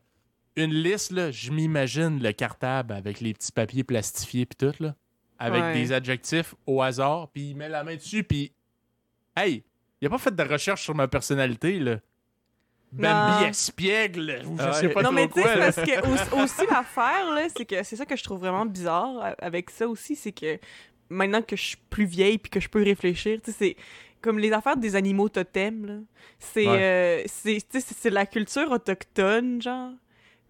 une 0.57 0.73
liste 0.73 1.13
là, 1.13 1.31
je 1.31 1.51
m'imagine 1.51 2.23
le 2.23 2.33
cartable 2.33 2.95
avec 2.95 3.21
les 3.21 3.35
petits 3.35 3.53
papiers 3.53 3.85
plastifiés 3.85 4.47
puis 4.47 4.57
tout 4.57 4.83
là, 4.83 4.95
avec 5.39 5.63
Ouais. 5.63 5.75
des 5.75 5.93
adjectifs 5.93 6.55
au 6.67 6.81
hasard, 6.81 7.29
puis 7.29 7.51
il 7.51 7.57
met 7.57 7.69
la 7.69 7.85
main 7.85 7.97
dessus, 7.97 8.25
puis 8.25 8.53
hey, 9.37 9.63
il 10.01 10.07
a 10.07 10.11
pas 10.11 10.19
fait 10.19 10.35
de 10.35 10.43
recherche 10.43 10.83
sur 10.83 10.95
ma 10.95 11.09
personnalité 11.09 11.79
là. 11.79 11.97
Bambi 12.93 13.43
Non. 13.43 13.49
espiègle, 13.49 14.43
ou 14.47 14.57
je 14.57 14.63
Ah 14.63 14.73
sais 14.73 14.89
pas 14.89 15.03
non, 15.03 15.09
trop 15.09 15.15
mais 15.15 15.29
tu 15.29 15.43
sais, 15.43 15.57
parce 15.59 15.77
que 15.77 16.39
au- 16.39 16.43
aussi 16.45 16.67
l'affaire, 16.71 17.31
là, 17.35 17.47
c'est 17.55 17.65
que 17.67 17.83
c'est 17.83 17.97
ça 17.97 18.07
que 18.07 18.17
je 18.17 18.23
trouve 18.25 18.39
vraiment 18.41 18.65
bizarre 18.65 19.35
avec 19.39 19.71
ça 19.71 19.89
aussi, 19.89 20.15
c'est 20.17 20.33
que 20.33 20.59
maintenant 21.11 21.43
que 21.43 21.57
je 21.57 21.63
suis 21.63 21.77
plus 21.91 22.07
vieille 22.07 22.39
puis 22.39 22.49
que 22.49 22.61
je 22.61 22.69
peux 22.69 22.83
réfléchir, 22.83 23.41
tu 23.43 23.51
sais, 23.51 23.57
c'est 23.59 23.77
comme 24.23 24.39
les 24.39 24.53
affaires 24.53 24.77
des 24.77 24.95
animaux 24.97 25.29
totems, 25.29 25.85
là. 25.87 25.95
C'est 26.39 26.67
Ouais. 26.67 26.79
euh, 26.81 27.23
c'est 27.27 27.57
tu 27.57 27.67
sais, 27.73 27.81
c'est- 27.81 27.97
c'est 27.99 28.11
la 28.11 28.25
culture 28.25 28.71
autochtone, 28.71 29.61
genre 29.61 29.91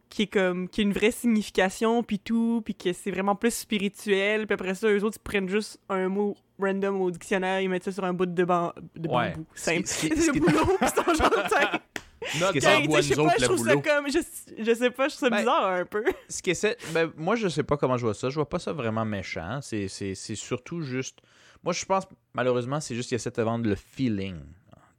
qui 0.09 0.23
est 0.23 0.27
comme 0.27 0.69
qui 0.69 0.81
a 0.81 0.85
une 0.85 0.93
vraie 0.93 1.11
signification 1.11 2.03
puis 2.03 2.19
tout 2.19 2.63
puis 2.65 2.75
que 2.75 2.93
c'est 2.93 3.11
vraiment 3.11 3.35
plus 3.35 3.53
spirituel 3.55 4.47
puis 4.47 4.55
après 4.55 4.75
ça 4.75 4.89
eux 4.89 5.03
autres 5.05 5.19
ils 5.21 5.23
prennent 5.29 5.49
juste 5.49 5.81
un 5.89 6.09
mot 6.09 6.37
random 6.61 7.01
au 7.01 7.11
dictionnaire 7.11 7.61
ils 7.61 7.69
mettent 7.69 7.85
ça 7.85 7.93
sur 7.93 8.05
un 8.05 8.13
bout 8.13 8.27
de, 8.27 8.45
ban- 8.45 8.73
de 8.95 9.09
Ouais. 9.09 9.31
bambou 9.33 9.47
simple 9.55 9.83
c'est 9.87 10.15
ce 10.17 10.31
le 10.33 10.41
boulot 10.41 10.65
pis 10.81 10.89
sont 10.89 11.15
genre 11.15 11.31
Notre 12.41 12.55
je 12.55 12.61
sais 12.61 12.87
pas 12.89 13.35
je 13.39 13.45
trouve 13.45 13.59
ça 13.65 13.75
comme 13.77 14.11
je, 14.11 14.19
je 14.59 14.75
sais 14.75 14.91
pas 14.91 15.09
je 15.09 15.17
trouve 15.17 15.29
ça 15.29 15.31
Ben, 15.31 15.39
bizarre 15.39 15.67
un 15.67 15.85
peu 15.85 16.05
Ce 16.29 16.43
qui 16.43 16.51
essaie. 16.51 16.77
Ben, 16.93 17.11
moi, 17.17 17.37
je 17.37 17.47
sais 17.49 17.63
pas 17.63 17.77
comment 17.77 17.97
je 17.97 18.05
vois 18.05 18.15
ça. 18.15 18.31
Je 18.31 18.35
vois 18.35 18.49
pas 18.49 18.59
ça 18.59 18.73
vraiment 18.73 19.05
méchant. 19.05 19.61
C'est, 19.63 19.87
surtout 20.35 20.81
juste. 20.81 21.21
Moi, 21.63 21.73
je 21.73 21.85
pense, 21.85 22.05
malheureusement, 22.35 22.81
c'est 22.81 22.95
juste 22.95 23.09
qu'ils 23.11 23.17
essaient 23.17 23.31
de 23.31 23.37
te 23.37 23.41
vendre 23.43 23.69
le 23.69 23.77
feeling. 23.77 24.37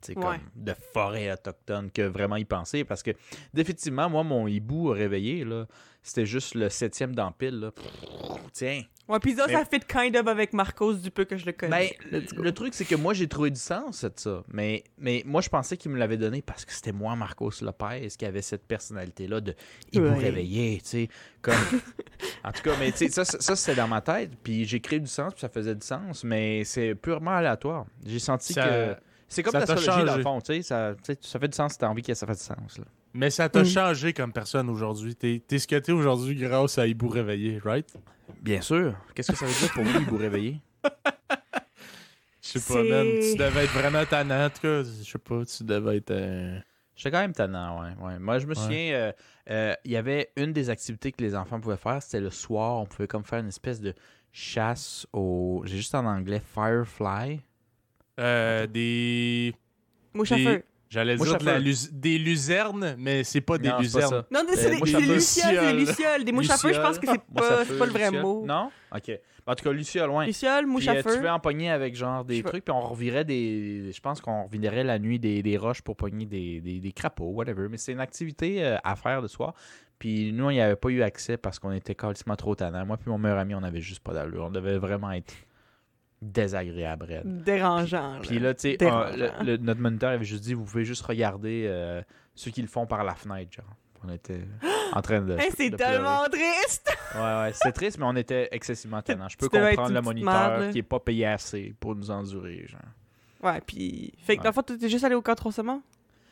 Ouais. 0.10 0.16
comme 0.16 0.38
de 0.56 0.74
forêt 0.94 1.32
autochtone 1.32 1.92
que 1.92 2.02
vraiment 2.04 2.36
y 2.38 2.46
penser. 2.46 2.84
Parce 2.84 3.04
que, 3.04 3.12
définitivement, 3.54 4.10
moi, 4.10 4.24
mon 4.24 4.48
hibou 4.48 4.88
réveillé, 4.90 5.44
là, 5.44 5.66
c'était 6.04 6.26
juste 6.26 6.56
le 6.56 6.70
septième 6.70 7.14
d'empile. 7.16 7.60
Là. 7.60 7.72
Tiens. 8.54 8.82
ouais 9.10 9.20
pis 9.20 9.36
ça 9.36 9.46
Mais- 9.48 9.54
ça 9.54 9.66
fit 9.66 9.80
kind 9.82 10.16
of 10.16 10.28
avec 10.28 10.54
Marcos 10.54 10.94
du 10.94 11.12
peu 11.12 11.26
que 11.26 11.36
je 11.38 11.46
le 11.46 11.52
Ben, 11.52 11.70
connais 11.70 11.98
le, 12.12 12.22
go. 12.22 12.42
le 12.44 12.52
truc, 12.54 12.74
c'est 12.74 12.86
que 12.86 12.96
moi, 12.96 13.14
j'ai 13.14 13.28
trouvé 13.28 13.50
du 13.52 13.60
sens 13.60 14.04
de 14.06 14.12
ça. 14.16 14.44
Mais, 14.54 14.84
mais 14.98 15.22
moi, 15.26 15.42
je 15.42 15.50
pensais 15.50 15.76
qu'il 15.78 15.92
me 15.92 15.98
l'avait 15.98 16.18
donné 16.18 16.42
parce 16.42 16.64
que 16.66 16.72
c'était 16.72 16.92
moi, 16.94 17.16
Marcos 17.16 17.52
Lopez, 17.62 18.08
qui 18.18 18.26
avait 18.26 18.42
cette 18.42 18.66
personnalité-là 18.68 19.42
de 19.42 19.54
hibou 19.92 20.06
Ouais. 20.08 20.18
réveillé, 20.18 20.80
tu 20.82 20.88
sais. 20.90 21.10
Comme... 21.42 21.56
en 22.44 22.52
tout 22.52 22.62
cas, 22.62 22.74
mais 22.80 22.92
tu 22.92 23.00
sais, 23.00 23.10
ça, 23.10 23.26
ça, 23.26 23.40
ça, 23.40 23.56
c'était 23.56 23.76
dans 23.80 23.88
ma 23.88 24.02
tête. 24.02 24.32
Puis 24.44 24.66
j'ai 24.66 24.80
créé 24.80 25.00
du 25.00 25.08
sens, 25.08 25.34
puis 25.34 25.42
ça 25.42 25.50
faisait 25.50 25.76
du 25.76 25.86
sens. 25.86 26.24
Mais 26.24 26.64
c'est 26.64 26.96
purement 26.96 27.32
aléatoire. 27.36 27.86
J'ai 28.06 28.20
senti 28.20 28.54
Ça- 28.54 28.66
que. 28.96 28.96
C'est 29.30 29.44
comme 29.44 29.52
ça 29.54 29.62
t'a 29.66 29.74
l'astrologie, 29.76 30.06
dans 30.06 30.08
changé. 30.14 30.18
le 30.18 30.24
fond, 30.24 30.40
tu 30.42 30.54
sais. 30.54 30.62
Ça, 30.62 30.96
tu 31.04 31.14
ça 31.22 31.40
fait 31.40 31.48
du 31.50 31.56
sens 31.56 31.74
si 31.74 31.78
t'as 31.80 31.88
envie 31.90 32.02
que 32.02 32.14
ça 32.14 32.26
fasse 32.26 32.40
du 32.40 32.46
sens. 32.46 32.78
Là. 32.78 32.86
Mais 33.14 33.30
ça 33.30 33.50
t'a 33.50 33.62
Mm. 33.64 33.66
changé 33.66 34.14
comme 34.14 34.32
personne 34.32 34.70
aujourd'hui. 34.70 35.16
T'es 35.16 35.42
es 35.52 35.58
ce 35.60 35.68
que 35.68 35.76
t'es 35.76 35.92
aujourd'hui 35.92 36.36
grâce 36.36 36.78
à 36.78 36.88
Hibou 36.88 37.10
Réveillé, 37.10 37.60
right? 37.64 37.88
Bien 38.42 38.62
sûr. 38.62 38.96
Qu'est-ce 39.16 39.32
que 39.32 39.38
ça 39.38 39.46
veut 39.46 39.54
dire 39.54 39.72
pour 39.74 39.84
vous, 39.84 40.00
hibou 40.02 40.18
réveillé? 40.18 40.60
Je 42.42 42.60
sais 42.60 42.74
pas, 42.74 42.84
man. 42.84 43.08
Tu 43.20 43.36
devais 43.36 43.66
être 43.66 43.74
vraiment 43.74 44.06
tannant, 44.06 44.46
en 44.46 44.50
tout 44.50 44.62
cas. 44.62 44.84
Je 44.84 45.04
sais 45.04 45.18
pas, 45.18 45.44
tu 45.46 45.64
devais 45.64 45.98
être. 45.98 46.12
euh, 46.12 46.60
J'étais 46.96 47.12
quand 47.12 47.20
même 47.20 47.34
tannant, 47.34 47.82
ouais. 47.82 47.94
ouais. 48.02 48.20
Moi, 48.20 48.40
je 48.40 48.46
me 48.48 48.56
Ouais. 48.56 48.62
souviens, 48.62 48.94
euh, 48.94 49.12
euh, 49.50 49.74
il 49.86 49.92
y 49.92 49.98
avait 49.98 50.32
une 50.36 50.54
des 50.54 50.70
activités 50.70 51.12
que 51.12 51.22
les 51.24 51.36
enfants 51.36 51.60
pouvaient 51.60 51.78
faire, 51.78 52.02
c'était 52.02 52.22
le 52.22 52.30
soir. 52.32 52.80
On 52.82 52.86
pouvait 52.86 53.08
comme 53.08 53.24
faire 53.24 53.40
une 53.40 53.50
espèce 53.50 53.82
de 53.82 53.94
chasse 54.32 55.06
au. 55.14 55.62
J'ai 55.66 55.78
juste 55.78 55.94
en 55.96 56.06
anglais 56.06 56.42
Firefly. 56.54 57.42
Euh, 58.20 58.68
des. 58.68 59.54
mouche 60.14 60.32
à 60.32 60.36
des- 60.36 60.46
feu 60.46 60.64
J'allais 60.90 61.18
Mouche 61.18 61.28
dire 61.28 61.38
de 61.40 61.46
la 61.46 61.60
des 61.92 62.18
luzernes, 62.18 62.96
mais 62.98 63.26
c'est 63.26 63.42
pas 63.42 63.58
des 63.58 63.68
Non, 63.68 63.76
c'est 63.84 63.92
pas 63.92 64.00
luzernes. 64.06 64.10
ça. 64.10 64.26
non 64.32 64.40
mais 64.50 64.56
c'est 64.56 64.68
Euh, 64.68 64.70
des, 64.70 64.78
mouche 64.78 64.90
c'est 64.90 64.96
à 64.96 65.00
des 65.02 65.06
feu. 65.06 65.14
lucioles 65.16 65.60
des 65.68 65.74
lucioles 65.86 66.24
des 66.24 66.32
mouches 66.32 66.50
à 66.50 66.58
feu 66.58 66.72
je 66.74 66.80
pense 66.80 66.98
que 66.98 67.08
c'est 67.08 67.14
à 67.14 67.18
pas, 67.18 67.42
feu, 67.44 67.66
c'est 67.68 67.78
pas 67.78 67.86
le 67.88 67.92
vrai 67.92 68.06
luciole. 68.06 68.22
mot 68.22 68.46
Non? 68.48 68.72
Ok. 68.96 69.12
En 69.50 69.56
tout 69.56 69.64
cas, 69.64 69.72
Luciole, 69.72 70.08
loin. 70.08 70.26
lucioles 70.26 70.66
mouche 70.66 70.82
Puis, 70.82 70.90
à 70.90 70.94
euh, 71.00 71.04
tu 71.04 71.10
feu 71.10 71.28
pogner 71.42 71.72
avec 71.72 71.96
genre 71.96 72.24
Je 72.24 72.28
des 72.28 72.38
sais 72.38 72.44
trucs, 72.44 72.66
puis 72.66 72.74
on 72.74 72.82
revirait 72.82 73.24
des. 73.26 73.92
Je 73.94 74.00
pense 74.02 74.20
qu'on 74.22 74.44
revirait 74.44 74.84
la 74.84 74.98
nuit 75.00 75.20
des, 75.20 75.42
des 75.42 75.58
roches 75.58 75.82
pour 75.82 75.96
pogner 75.96 76.26
des, 76.26 76.60
des, 76.62 76.80
des 76.82 76.92
crapauds, 76.92 77.32
whatever. 77.32 77.68
Mais 77.70 77.78
c'est 77.78 77.94
une 77.94 78.02
activité 78.02 78.64
euh, 78.64 78.76
à 78.84 78.96
faire 78.98 79.22
le 79.22 79.28
soir. 79.30 79.54
Puis 80.00 80.32
nous, 80.34 80.46
on 80.46 80.52
n'y 80.52 80.60
avait 80.62 80.76
pas 80.76 80.90
eu 80.90 81.02
accès 81.02 81.38
parce 81.38 81.60
qu'on 81.60 81.72
était 81.72 81.96
carrément 81.96 82.36
trop 82.38 82.56
tannants. 82.56 82.86
Moi 82.86 82.98
puis 82.98 83.10
mon 83.10 83.18
meilleur 83.18 83.38
ami, 83.40 83.56
on 83.56 83.64
avait 83.64 83.80
juste 83.82 84.02
pas 84.02 84.14
d'allure. 84.14 84.46
On 84.46 84.52
devait 84.52 84.78
vraiment 84.78 85.12
être 85.12 85.34
désagréable. 86.22 87.06
raide. 87.06 87.44
dérangeant 87.44 88.20
Puis 88.22 88.40
là, 88.40 88.54
tu 88.54 88.62
sais, 88.62 88.78
euh, 88.82 89.58
notre 89.60 89.82
moniteur 89.82 90.12
avait 90.12 90.26
juste 90.26 90.44
dit 90.44 90.54
vous 90.54 90.64
pouvez 90.64 90.86
juste 90.86 91.04
regarder 91.04 91.66
euh, 91.68 92.02
ceux 92.36 92.52
qui 92.52 92.62
le 92.62 92.68
font 92.68 92.86
par 92.86 93.04
la 93.04 93.16
fenêtre, 93.16 93.52
genre. 93.52 93.76
On 94.04 94.14
était 94.14 94.42
en 94.94 95.02
train 95.02 95.22
de. 95.22 95.34
Hey, 95.40 95.52
c'est 95.56 95.72
tellement 95.72 96.24
triste 96.32 96.96
Ouais, 97.16 97.22
ouais, 97.22 97.52
c'est 97.54 97.72
triste, 97.72 97.98
mais 97.98 98.06
on 98.06 98.16
était 98.16 98.48
excessivement 98.52 99.02
tannants. 99.02 99.28
Je 99.28 99.38
peux 99.38 99.50
comprendre 99.50 99.92
le 99.92 100.02
moniteur 100.02 100.60
merde, 100.60 100.72
qui 100.72 100.80
est 100.80 100.84
pas 100.84 101.00
payé 101.00 101.26
assez 101.26 101.74
pour 101.80 101.96
nous 101.96 102.12
endurer, 102.12 102.66
genre. 102.68 102.82
Ouais, 103.42 103.62
puis. 103.66 104.14
Fait 104.20 104.36
que, 104.36 104.42
Ouais. 104.42 104.44
dans 104.44 104.50
le 104.50 104.54
fond, 104.54 104.62
t'es 104.62 104.90
juste 104.90 105.04
allé 105.04 105.16
au 105.16 105.22
camp 105.22 105.40
Rosemont? 105.40 105.82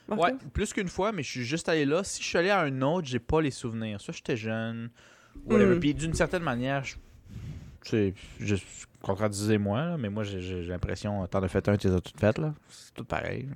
Marco? 0.08 0.24
Ouais, 0.24 0.34
plus 0.54 0.74
qu'une 0.74 0.88
fois, 0.88 1.12
mais 1.12 1.24
je 1.24 1.32
suis 1.32 1.44
juste 1.44 1.68
allé 1.68 1.86
là. 1.86 2.04
Si 2.04 2.22
je 2.22 2.28
suis 2.28 2.38
allé 2.38 2.50
à 2.52 2.62
un 2.62 2.82
autre, 2.82 3.08
j'ai 3.08 3.20
pas 3.20 3.42
les 3.42 3.52
souvenirs. 3.52 4.00
Soit 4.00 4.14
j'étais 4.14 4.38
jeune, 4.38 4.90
whatever. 5.46 5.76
Mm. 5.76 5.80
Puis 5.80 5.94
d'une 5.96 6.14
certaine 6.14 6.44
manière, 6.44 6.84
je, 6.84 6.96
tu 7.84 7.90
sais, 7.90 8.14
je 8.40 8.56
contradisez-moi, 9.06 9.86
là, 9.86 9.98
mais 9.98 10.10
moi 10.10 10.24
j'ai 10.24 10.42
j'ai 10.42 10.64
l'impression, 10.64 11.26
t'en 11.28 11.42
as 11.44 11.48
fait 11.48 11.68
un, 11.70 11.78
tu 11.78 11.88
les 11.88 11.94
as 11.96 12.02
toutes 12.02 12.20
faites, 12.20 12.40
là. 12.40 12.54
C'est 12.68 12.94
tout 12.96 13.06
pareil. 13.06 13.48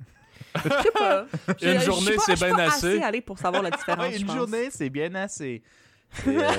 Je 0.56 0.62
sais 0.62 0.90
pas. 0.92 1.26
Une 1.62 1.80
journée, 1.80 2.14
pas- 2.14 2.22
c'est 2.24 2.32
je 2.32 2.36
suis 2.36 2.46
bien 2.46 2.54
pas 2.56 2.66
assez. 2.74 3.02
allé 3.02 3.20
pour 3.20 3.38
savoir 3.38 3.62
la 3.62 3.70
différence. 3.70 4.16
Une 4.18 4.30
journée, 4.30 4.68
c'est 4.70 4.90
bien 4.90 5.14
assez. 5.14 5.62
C'est 6.12 6.36
euh, 6.36 6.50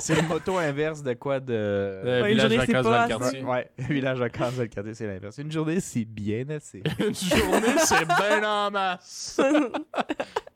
c'est 0.00 0.14
le 0.20 0.22
moto 0.26 0.56
inverse 0.58 1.00
de 1.00 1.14
quoi 1.14 1.38
de. 1.38 1.54
Euh, 1.54 2.24
village 2.26 2.50
journée, 2.50 2.74
à 2.74 2.82
dans 2.82 2.90
le 2.90 2.96
assez. 2.96 3.08
quartier. 3.08 3.42
Ouais, 3.44 3.70
village 3.78 4.20
à 4.20 4.28
case 4.30 4.58
le 4.58 4.66
quartier, 4.66 4.94
c'est 4.94 5.06
l'inverse. 5.06 5.38
Une 5.38 5.52
journée, 5.52 5.78
c'est 5.78 6.04
bien 6.04 6.48
assez. 6.50 6.82
Une 6.98 7.14
journée, 7.14 7.78
c'est 7.84 8.04
bien 8.04 8.42
en 8.42 8.68
masse. 8.72 9.40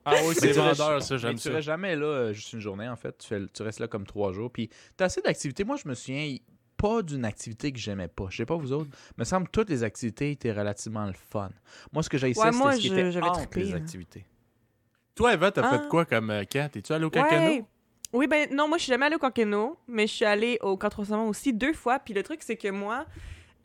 Ah 0.04 0.14
oui, 0.26 0.34
c'est 0.36 0.48
tu 0.48 0.54
vendeur, 0.54 1.00
ça, 1.00 1.14
mais 1.14 1.20
j'aime 1.20 1.34
tu 1.36 1.42
ça. 1.42 1.50
restes 1.50 1.62
jamais 1.66 1.94
là 1.94 2.06
euh, 2.06 2.32
juste 2.32 2.52
une 2.52 2.58
journée, 2.60 2.88
en 2.88 2.96
fait. 2.96 3.16
Tu, 3.18 3.28
fais, 3.28 3.40
tu 3.54 3.62
restes 3.62 3.78
là 3.78 3.86
comme 3.86 4.04
trois 4.04 4.32
jours. 4.32 4.50
Puis 4.50 4.68
t'as 4.96 5.04
assez 5.04 5.20
d'activités. 5.22 5.62
Moi, 5.62 5.76
je 5.76 5.88
me 5.88 5.94
souviens 5.94 6.36
pas 6.80 7.02
d'une 7.02 7.24
activité 7.24 7.72
que 7.72 7.78
j'aimais 7.78 8.08
pas. 8.08 8.26
Je 8.30 8.38
sais 8.38 8.46
pas 8.46 8.56
vous 8.56 8.72
autres. 8.72 8.90
Me 9.18 9.24
semble 9.24 9.46
que 9.46 9.52
toutes 9.52 9.70
les 9.70 9.82
activités 9.84 10.30
étaient 10.30 10.52
relativement 10.52 11.06
le 11.06 11.12
fun. 11.12 11.50
Moi, 11.92 12.02
ce 12.02 12.08
que 12.08 12.16
j'ai 12.18 12.30
essayé, 12.30 12.46
Ouais, 12.46 12.52
c'était 12.52 12.72
ce 12.72 12.80
qui 12.80 12.88
je- 12.88 12.92
était 12.94 13.12
j'avais 13.12 13.26
entre 13.26 13.38
trippé, 13.48 13.64
les 13.64 13.72
hein. 13.72 13.76
activités. 13.76 14.24
Toi, 15.14 15.34
Eva, 15.34 15.50
t'as 15.50 15.62
Ah. 15.64 15.78
fait 15.78 15.88
quoi 15.88 16.04
comme 16.04 16.30
euh, 16.30 16.44
camp? 16.44 16.70
T'es-tu 16.70 16.92
allé 16.92 17.04
au 17.04 17.10
Cacano? 17.10 17.50
Ouais. 17.50 17.64
Oui, 18.12 18.26
ben 18.26 18.48
non, 18.52 18.66
moi, 18.68 18.78
je 18.78 18.84
suis 18.84 18.90
jamais 18.90 19.06
allée 19.06 19.14
au 19.16 19.20
Cancano, 19.20 19.76
mais 19.86 20.06
je 20.06 20.12
suis 20.14 20.24
allée 20.24 20.58
au 20.62 20.76
camp 20.76 20.92
Rosemont 20.94 21.28
aussi 21.28 21.52
deux 21.52 21.72
fois. 21.74 21.98
Puis 22.00 22.12
le 22.14 22.22
truc, 22.22 22.40
c'est 22.42 22.56
que 22.56 22.68
moi. 22.68 23.06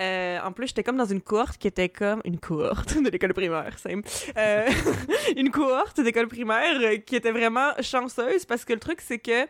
euh, 0.01 0.39
en 0.41 0.51
plus, 0.51 0.67
j'étais 0.67 0.83
comme 0.83 0.97
dans 0.97 1.05
une 1.05 1.21
cohorte 1.21 1.57
qui 1.57 1.67
était 1.69 1.87
comme 1.87 2.21
une 2.25 2.37
cohorte 2.37 2.95
de 3.01 3.09
l'école 3.09 3.33
primaire, 3.33 3.79
simple. 3.79 4.07
Euh, 4.37 4.67
une 5.37 5.49
cohorte 5.49 6.01
d'école 6.01 6.27
primaire 6.27 6.77
euh, 6.81 6.97
qui 6.97 7.15
était 7.15 7.31
vraiment 7.31 7.71
chanceuse 7.81 8.43
parce 8.45 8.65
que 8.65 8.73
le 8.73 8.79
truc, 8.81 8.99
c'est 8.99 9.19
que 9.19 9.47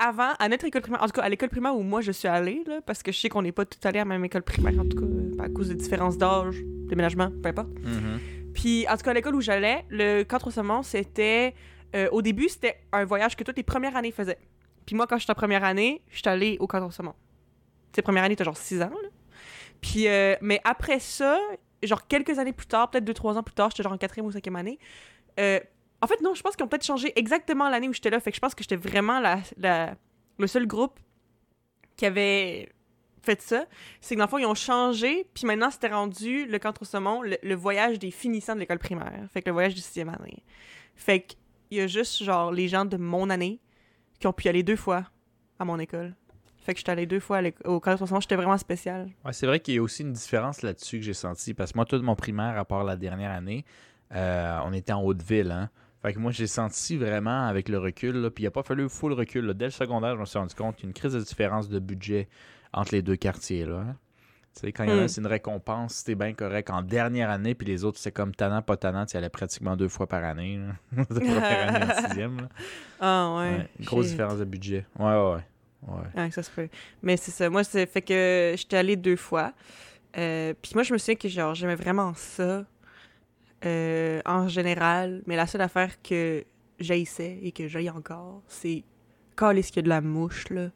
avant, 0.00 0.32
à 0.38 0.48
notre 0.48 0.64
école 0.64 0.82
primaire, 0.82 1.02
en 1.02 1.06
tout 1.06 1.12
cas 1.12 1.22
à 1.22 1.28
l'école 1.28 1.48
primaire 1.50 1.76
où 1.76 1.82
moi 1.82 2.00
je 2.00 2.10
suis 2.12 2.26
allée, 2.28 2.64
là, 2.66 2.80
parce 2.84 3.02
que 3.02 3.12
je 3.12 3.18
sais 3.18 3.28
qu'on 3.28 3.42
n'est 3.42 3.52
pas 3.52 3.64
tous 3.64 3.78
allés 3.86 3.98
à 4.00 4.02
la 4.02 4.08
même 4.08 4.24
école 4.24 4.42
primaire, 4.42 4.78
en 4.80 4.84
tout 4.88 4.96
cas, 4.96 5.04
euh, 5.04 5.42
à 5.44 5.48
cause 5.48 5.68
des 5.68 5.74
différences 5.76 6.18
d'âge, 6.18 6.56
déménagement, 6.88 7.30
peu 7.42 7.48
importe. 7.50 7.68
Puis, 8.54 8.84
en 8.88 8.96
tout 8.96 9.02
cas, 9.04 9.12
à 9.12 9.14
l'école 9.14 9.36
où 9.36 9.40
j'allais, 9.40 9.84
le 9.90 10.24
camp 10.24 10.38
Rosemont, 10.42 10.82
c'était. 10.82 11.54
euh, 11.94 12.08
au 12.10 12.20
début, 12.22 12.48
c'était 12.48 12.80
un 12.92 13.04
voyage 13.04 13.36
que 13.36 13.44
toutes 13.44 13.56
les 13.56 13.62
premières 13.62 13.94
années 13.96 14.10
faisaient. 14.12 14.38
Puis 14.86 14.96
moi, 14.96 15.06
quand 15.06 15.18
j'étais 15.18 15.30
en 15.30 15.34
première 15.36 15.62
année, 15.64 16.02
j'étais 16.10 16.30
allée 16.30 16.56
au 16.60 16.66
camp 16.66 16.82
Rosemont. 16.84 17.14
Tu 17.92 17.96
sais, 17.96 18.02
première 18.02 18.24
année, 18.24 18.34
t'as 18.36 18.44
genre 18.44 18.56
6 18.56 18.82
ans, 18.82 18.90
là. 18.90 19.08
Puis, 19.80 20.08
euh, 20.08 20.34
mais 20.40 20.60
après 20.64 20.98
ça, 21.00 21.38
genre 21.82 22.06
quelques 22.06 22.38
années 22.38 22.52
plus 22.52 22.66
tard, 22.66 22.90
peut-être 22.90 23.04
2-3 23.04 23.36
ans 23.38 23.42
plus 23.42 23.54
tard, 23.54 23.70
j'étais 23.70 23.82
genre 23.82 23.92
en 23.92 23.98
quatrième 23.98 24.26
ou 24.26 24.32
cinquième 24.32 24.56
année. 24.56 24.78
euh, 25.38 25.60
en 26.02 26.06
fait, 26.06 26.20
non, 26.22 26.34
je 26.34 26.42
pense 26.42 26.56
qu'ils 26.56 26.64
ont 26.64 26.68
peut-être 26.68 26.86
changé 26.86 27.12
exactement 27.18 27.68
l'année 27.68 27.88
où 27.88 27.92
j'étais 27.92 28.10
là. 28.10 28.20
Fait 28.20 28.30
que 28.30 28.36
je 28.36 28.40
pense 28.40 28.54
que 28.54 28.62
j'étais 28.62 28.76
vraiment 28.76 29.20
le 29.20 30.46
seul 30.46 30.66
groupe 30.66 30.98
qui 31.96 32.06
avait 32.06 32.70
fait 33.22 33.42
ça. 33.42 33.66
C'est 34.00 34.14
que 34.14 34.18
dans 34.18 34.24
le 34.24 34.30
fond, 34.30 34.38
ils 34.38 34.46
ont 34.46 34.54
changé, 34.54 35.26
puis 35.34 35.46
maintenant, 35.46 35.70
c'était 35.70 35.88
rendu 35.88 36.46
le 36.46 36.58
camp 36.58 36.76
Rosemont, 36.78 37.22
le, 37.22 37.36
le 37.42 37.54
voyage 37.54 37.98
des 37.98 38.10
finissants 38.10 38.54
de 38.54 38.60
l'école 38.60 38.78
primaire. 38.78 39.26
Fait 39.30 39.42
que 39.42 39.50
le 39.50 39.52
voyage 39.52 39.74
du 39.74 39.80
sixième 39.80 40.08
année. 40.08 40.42
Fait 40.96 41.20
qu'il 41.20 41.38
y 41.78 41.80
a 41.80 41.86
juste, 41.86 42.22
genre, 42.22 42.50
les 42.50 42.68
gens 42.68 42.86
de 42.86 42.96
mon 42.96 43.28
année 43.28 43.60
qui 44.18 44.26
ont 44.26 44.32
pu 44.32 44.48
aller 44.48 44.62
deux 44.62 44.76
fois 44.76 45.04
à 45.58 45.64
mon 45.64 45.78
école. 45.78 46.14
Fait 46.62 46.74
que 46.74 46.78
j'étais 46.78 46.92
allée 46.92 47.06
deux 47.06 47.20
fois 47.20 47.40
au 47.64 47.80
camp 47.80 47.96
Rosemont, 47.96 48.20
j'étais 48.20 48.36
vraiment 48.36 48.58
spécial. 48.58 49.10
C'est 49.32 49.46
vrai 49.46 49.60
qu'il 49.60 49.74
y 49.74 49.78
a 49.78 49.82
aussi 49.82 50.02
une 50.02 50.12
différence 50.12 50.62
là-dessus 50.62 50.98
que 50.98 51.04
j'ai 51.04 51.14
senti. 51.14 51.54
Parce 51.54 51.72
que 51.72 51.78
moi, 51.78 51.84
tout 51.84 52.00
mon 52.02 52.16
primaire, 52.16 52.58
à 52.58 52.64
part 52.64 52.84
la 52.84 52.96
dernière 52.96 53.30
année, 53.30 53.64
euh, 54.14 54.58
on 54.64 54.72
était 54.72 54.92
en 54.92 55.02
Haute-Ville. 55.02 55.50
Hein? 55.50 55.70
Fait 56.02 56.14
que 56.14 56.18
moi, 56.18 56.30
j'ai 56.32 56.46
senti 56.46 56.96
vraiment 56.96 57.46
avec 57.46 57.68
le 57.68 57.78
recul. 57.78 58.16
Là, 58.16 58.30
puis 58.30 58.44
il 58.44 58.46
a 58.46 58.50
pas 58.50 58.62
fallu 58.62 58.88
full 58.88 59.12
recul. 59.12 59.44
là. 59.46 59.54
Dès 59.54 59.66
le 59.66 59.70
secondaire, 59.70 60.14
je 60.16 60.20
me 60.20 60.24
suis 60.24 60.38
rendu 60.38 60.54
compte 60.54 60.76
qu'il 60.76 60.84
y 60.84 60.86
a 60.86 60.90
une 60.90 60.94
crise 60.94 61.12
de 61.12 61.20
différence 61.20 61.68
de 61.68 61.78
budget 61.78 62.28
entre 62.72 62.94
les 62.94 63.02
deux 63.02 63.16
quartiers. 63.16 63.64
Là, 63.66 63.84
hein. 63.86 63.96
Tu 64.54 64.62
sais, 64.62 64.72
quand 64.72 64.82
il 64.82 64.90
y 64.90 64.92
en 64.92 64.96
a 64.96 65.00
Mm. 65.02 65.04
un, 65.04 65.08
c'est 65.08 65.20
une 65.20 65.26
récompense, 65.28 65.94
c'était 65.94 66.16
bien 66.16 66.32
correct 66.32 66.70
en 66.70 66.82
dernière 66.82 67.30
année, 67.30 67.54
puis 67.54 67.68
les 67.68 67.84
autres, 67.84 67.98
c'est 67.98 68.10
comme 68.10 68.34
tannant, 68.34 68.62
pas 68.62 68.76
tannant, 68.76 69.06
tu 69.06 69.14
y 69.14 69.16
allais 69.18 69.28
pratiquement 69.28 69.76
deux 69.76 69.86
fois 69.88 70.08
par 70.08 70.24
année. 70.24 70.58
là. 70.58 71.04
Année 71.10 71.92
en 71.92 72.02
sixième. 72.08 72.36
là. 72.40 72.48
Ah 73.00 73.34
ouais. 73.36 73.50
Ouais, 73.58 73.68
une 73.78 73.84
grosse 73.84 74.08
différence 74.08 74.38
de 74.38 74.44
budget. 74.44 74.86
Ouais, 74.98 75.06
ouais, 75.06 75.34
ouais. 75.34 75.94
ouais. 76.16 76.22
Ouais, 76.22 76.30
ça 76.32 76.42
se 76.42 76.50
peut. 76.50 76.68
Mais 77.02 77.16
c'est 77.16 77.30
ça. 77.30 77.48
Moi, 77.48 77.62
c'est 77.62 77.86
fait 77.86 78.02
que 78.02 78.54
j'étais 78.56 78.76
allée 78.76 78.96
deux 78.96 79.14
fois. 79.16 79.52
Euh, 80.18 80.52
puis 80.60 80.72
moi, 80.74 80.82
je 80.82 80.92
me 80.94 80.98
souviens 80.98 81.14
que 81.14 81.28
genre 81.28 81.54
j'aimais 81.54 81.76
vraiment 81.76 82.12
ça. 82.14 82.64
Euh, 83.64 84.20
en 84.26 84.48
général, 84.48 85.22
mais 85.26 85.36
la 85.36 85.46
seule 85.46 85.60
affaire 85.62 86.00
que 86.02 86.44
j'haïssais 86.78 87.38
et 87.42 87.52
que 87.52 87.68
j'aille 87.68 87.90
encore, 87.90 88.42
c'est 88.46 88.84
calé 89.36 89.62
ce 89.62 89.68
qu'il 89.68 89.76
y 89.76 89.80
a 89.80 89.82
de 89.84 89.88
la 89.88 90.00
mouche, 90.02 90.50
là. 90.50 90.68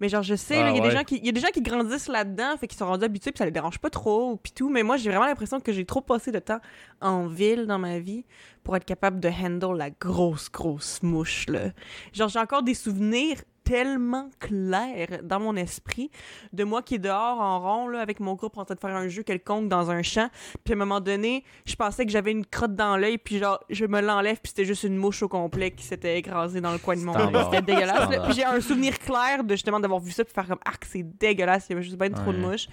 Mais 0.00 0.08
genre, 0.08 0.22
je 0.22 0.36
sais, 0.36 0.56
Ah 0.56 0.70
il 0.70 0.76
y, 0.76 0.78
a 0.78 0.82
ouais. 0.82 0.88
des 0.88 0.94
gens 0.96 1.02
qui- 1.02 1.16
il 1.16 1.26
y 1.26 1.28
a 1.28 1.32
des 1.32 1.40
gens 1.40 1.48
qui 1.52 1.60
grandissent 1.62 2.06
là-dedans, 2.08 2.56
fait 2.56 2.68
qu'ils 2.68 2.78
sont 2.78 2.86
rendus 2.86 3.04
habitués, 3.04 3.32
puis 3.32 3.38
ça 3.38 3.44
les 3.44 3.50
dérange 3.50 3.78
pas 3.80 3.90
trop, 3.90 4.36
puis 4.36 4.52
tout. 4.52 4.68
Mais 4.70 4.84
moi, 4.84 4.96
j'ai 4.96 5.10
vraiment 5.10 5.26
l'impression 5.26 5.58
que 5.60 5.72
j'ai 5.72 5.84
trop 5.84 6.00
passé 6.00 6.30
de 6.30 6.38
temps 6.38 6.60
en 7.00 7.26
ville 7.26 7.66
dans 7.66 7.80
ma 7.80 7.98
vie 7.98 8.24
pour 8.62 8.76
être 8.76 8.84
capable 8.84 9.18
de 9.18 9.28
handle 9.28 9.76
la 9.76 9.90
grosse, 9.90 10.50
grosse 10.52 11.02
mouche, 11.02 11.46
là. 11.48 11.70
Genre, 12.12 12.28
j'ai 12.28 12.38
encore 12.38 12.62
des 12.62 12.74
souvenirs 12.74 13.38
tellement 13.64 14.30
clairs 14.40 15.20
dans 15.22 15.40
mon 15.40 15.56
esprit 15.56 16.10
de 16.52 16.64
moi 16.64 16.82
qui 16.82 16.96
est 16.96 16.98
dehors 16.98 17.40
en 17.40 17.60
rond, 17.60 17.88
là, 17.88 18.00
avec 18.00 18.20
mon 18.20 18.34
groupe 18.34 18.56
en 18.58 18.64
train 18.64 18.74
de 18.74 18.80
faire 18.80 18.96
un 18.96 19.08
jeu 19.08 19.22
quelconque 19.22 19.68
dans 19.68 19.90
un 19.90 20.02
champ. 20.02 20.28
Puis 20.64 20.74
à 20.74 20.76
un 20.76 20.78
moment 20.78 21.00
donné, 21.00 21.44
je 21.64 21.74
pensais 21.74 22.04
que 22.04 22.12
j'avais 22.12 22.32
une 22.32 22.46
crotte 22.46 22.74
dans 22.74 22.96
l'œil, 22.96 23.18
puis 23.18 23.38
genre, 23.38 23.60
je 23.70 23.84
me 23.86 24.00
l'enlève, 24.00 24.36
puis 24.40 24.50
c'était 24.50 24.64
juste 24.64 24.84
une 24.84 24.96
mouche 24.96 25.22
au 25.22 25.28
complet 25.28 25.70
qui 25.70 25.84
s'était 25.84 26.18
écrasée 26.18 26.60
dans 26.60 26.72
le 26.72 26.78
coin 26.78 26.96
de 26.96 27.02
mon 27.02 27.14
œil. 27.14 27.44
C'était 27.44 27.62
dégueulasse. 27.62 28.08
Puis 28.24 28.34
j'ai 28.34 28.44
un 28.44 28.60
souvenir 28.60 28.98
clair 28.98 29.44
de 29.44 29.54
justement 29.54 29.80
d'avoir 29.80 30.00
vu 30.00 30.10
ça, 30.10 30.24
puis 30.24 30.34
faire 30.34 30.46
comme, 30.46 30.60
ah, 30.64 30.72
que 30.72 30.86
c'est 30.86 31.02
dégueulasse, 31.02 31.66
il 31.68 31.72
y 31.72 31.74
avait 31.74 31.82
juste 31.82 31.98
bien 31.98 32.10
trop 32.10 32.32
de 32.32 32.38
mouches. 32.38 32.68